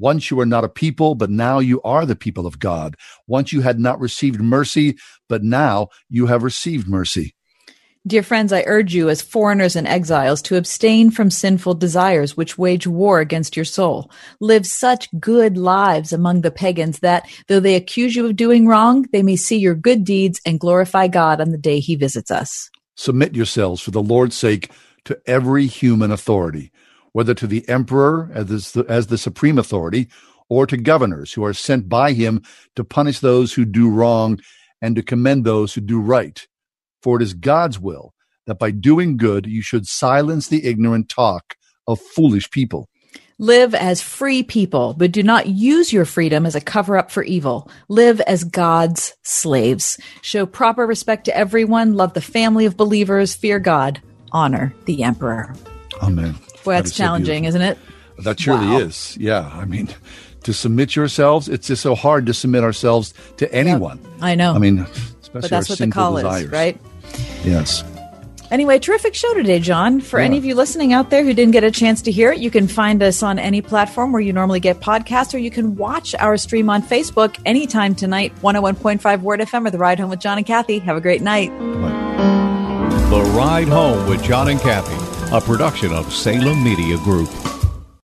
Once 0.00 0.30
you 0.30 0.36
were 0.36 0.46
not 0.46 0.64
a 0.64 0.68
people, 0.68 1.14
but 1.14 1.30
now 1.30 1.60
you 1.60 1.80
are 1.82 2.04
the 2.04 2.16
people 2.16 2.44
of 2.44 2.58
God. 2.58 2.96
Once 3.28 3.52
you 3.52 3.60
had 3.60 3.78
not 3.78 4.00
received 4.00 4.40
mercy, 4.40 4.96
but 5.28 5.44
now 5.44 5.86
you 6.08 6.26
have 6.26 6.42
received 6.42 6.88
mercy. 6.88 7.36
Dear 8.04 8.24
friends, 8.24 8.52
I 8.52 8.64
urge 8.66 8.94
you 8.94 9.10
as 9.10 9.22
foreigners 9.22 9.76
and 9.76 9.86
exiles 9.86 10.42
to 10.42 10.56
abstain 10.56 11.12
from 11.12 11.30
sinful 11.30 11.74
desires 11.74 12.36
which 12.36 12.58
wage 12.58 12.88
war 12.88 13.20
against 13.20 13.54
your 13.54 13.64
soul. 13.64 14.10
Live 14.40 14.66
such 14.66 15.08
good 15.20 15.56
lives 15.56 16.12
among 16.12 16.40
the 16.40 16.50
pagans 16.50 16.98
that, 17.00 17.30
though 17.46 17.60
they 17.60 17.76
accuse 17.76 18.16
you 18.16 18.26
of 18.26 18.34
doing 18.34 18.66
wrong, 18.66 19.06
they 19.12 19.22
may 19.22 19.36
see 19.36 19.58
your 19.58 19.76
good 19.76 20.02
deeds 20.02 20.40
and 20.44 20.58
glorify 20.58 21.06
God 21.06 21.40
on 21.40 21.52
the 21.52 21.58
day 21.58 21.78
he 21.78 21.94
visits 21.94 22.32
us. 22.32 22.70
Submit 23.00 23.34
yourselves 23.34 23.80
for 23.80 23.92
the 23.92 24.02
Lord's 24.02 24.36
sake 24.36 24.70
to 25.06 25.18
every 25.24 25.64
human 25.64 26.10
authority, 26.10 26.70
whether 27.12 27.32
to 27.32 27.46
the 27.46 27.66
emperor 27.66 28.30
as 28.34 28.72
the, 28.72 28.84
as 28.90 29.06
the 29.06 29.16
supreme 29.16 29.58
authority 29.58 30.06
or 30.50 30.66
to 30.66 30.76
governors 30.76 31.32
who 31.32 31.42
are 31.42 31.54
sent 31.54 31.88
by 31.88 32.12
him 32.12 32.42
to 32.76 32.84
punish 32.84 33.20
those 33.20 33.54
who 33.54 33.64
do 33.64 33.88
wrong 33.88 34.38
and 34.82 34.96
to 34.96 35.02
commend 35.02 35.46
those 35.46 35.72
who 35.72 35.80
do 35.80 35.98
right. 35.98 36.46
For 37.02 37.16
it 37.16 37.22
is 37.22 37.32
God's 37.32 37.80
will 37.80 38.12
that 38.46 38.58
by 38.58 38.70
doing 38.70 39.16
good 39.16 39.46
you 39.46 39.62
should 39.62 39.86
silence 39.86 40.48
the 40.48 40.66
ignorant 40.66 41.08
talk 41.08 41.54
of 41.86 41.98
foolish 41.98 42.50
people. 42.50 42.89
Live 43.40 43.74
as 43.74 44.02
free 44.02 44.42
people, 44.42 44.92
but 44.92 45.12
do 45.12 45.22
not 45.22 45.46
use 45.46 45.94
your 45.94 46.04
freedom 46.04 46.44
as 46.44 46.54
a 46.54 46.60
cover 46.60 46.98
up 46.98 47.10
for 47.10 47.22
evil. 47.22 47.70
Live 47.88 48.20
as 48.20 48.44
God's 48.44 49.14
slaves. 49.22 49.98
Show 50.20 50.44
proper 50.44 50.86
respect 50.86 51.24
to 51.24 51.34
everyone. 51.34 51.94
Love 51.94 52.12
the 52.12 52.20
family 52.20 52.66
of 52.66 52.76
believers. 52.76 53.34
Fear 53.34 53.60
God. 53.60 54.02
Honor 54.30 54.74
the 54.84 55.02
emperor. 55.02 55.54
Amen. 56.02 56.34
Boy, 56.64 56.74
that's 56.74 56.94
challenging, 56.94 57.44
so 57.44 57.48
isn't 57.48 57.62
it? 57.62 57.78
That 58.18 58.38
surely 58.38 58.66
wow. 58.66 58.80
is. 58.80 59.16
Yeah. 59.16 59.50
I 59.54 59.64
mean, 59.64 59.88
to 60.42 60.52
submit 60.52 60.94
yourselves, 60.94 61.48
it's 61.48 61.68
just 61.68 61.80
so 61.80 61.94
hard 61.94 62.26
to 62.26 62.34
submit 62.34 62.62
ourselves 62.62 63.14
to 63.38 63.50
anyone. 63.54 64.00
Yep. 64.02 64.12
I 64.20 64.34
know. 64.34 64.52
I 64.52 64.58
mean, 64.58 64.80
especially 64.80 65.40
but 65.40 65.48
that's 65.48 65.70
what 65.70 65.78
the 65.78 65.88
call 65.88 66.16
desires. 66.16 66.42
is, 66.42 66.50
right? 66.50 66.78
Yes. 67.42 67.84
Anyway, 68.50 68.80
terrific 68.80 69.14
show 69.14 69.32
today, 69.34 69.60
John. 69.60 70.00
For 70.00 70.18
Yeah. 70.18 70.24
any 70.26 70.36
of 70.38 70.44
you 70.44 70.56
listening 70.56 70.92
out 70.92 71.10
there 71.10 71.22
who 71.22 71.32
didn't 71.32 71.52
get 71.52 71.62
a 71.62 71.70
chance 71.70 72.02
to 72.02 72.10
hear 72.10 72.32
it, 72.32 72.38
you 72.40 72.50
can 72.50 72.66
find 72.66 73.00
us 73.00 73.22
on 73.22 73.38
any 73.38 73.60
platform 73.60 74.10
where 74.10 74.20
you 74.20 74.32
normally 74.32 74.58
get 74.58 74.80
podcasts, 74.80 75.32
or 75.32 75.38
you 75.38 75.52
can 75.52 75.76
watch 75.76 76.16
our 76.18 76.36
stream 76.36 76.68
on 76.68 76.82
Facebook 76.82 77.36
anytime 77.46 77.94
tonight, 77.94 78.32
101.5 78.42 79.22
Word 79.22 79.40
FM 79.40 79.66
or 79.66 79.70
The 79.70 79.78
Ride 79.78 80.00
Home 80.00 80.10
with 80.10 80.18
John 80.18 80.36
and 80.36 80.46
Kathy. 80.46 80.80
Have 80.80 80.96
a 80.96 81.00
great 81.00 81.22
night. 81.22 81.50
The 83.10 83.22
Ride 83.36 83.68
Home 83.68 84.08
with 84.08 84.22
John 84.24 84.48
and 84.48 84.60
Kathy, 84.60 84.96
a 85.34 85.40
production 85.40 85.92
of 85.92 86.12
Salem 86.12 86.62
Media 86.64 86.96
Group. 86.98 87.28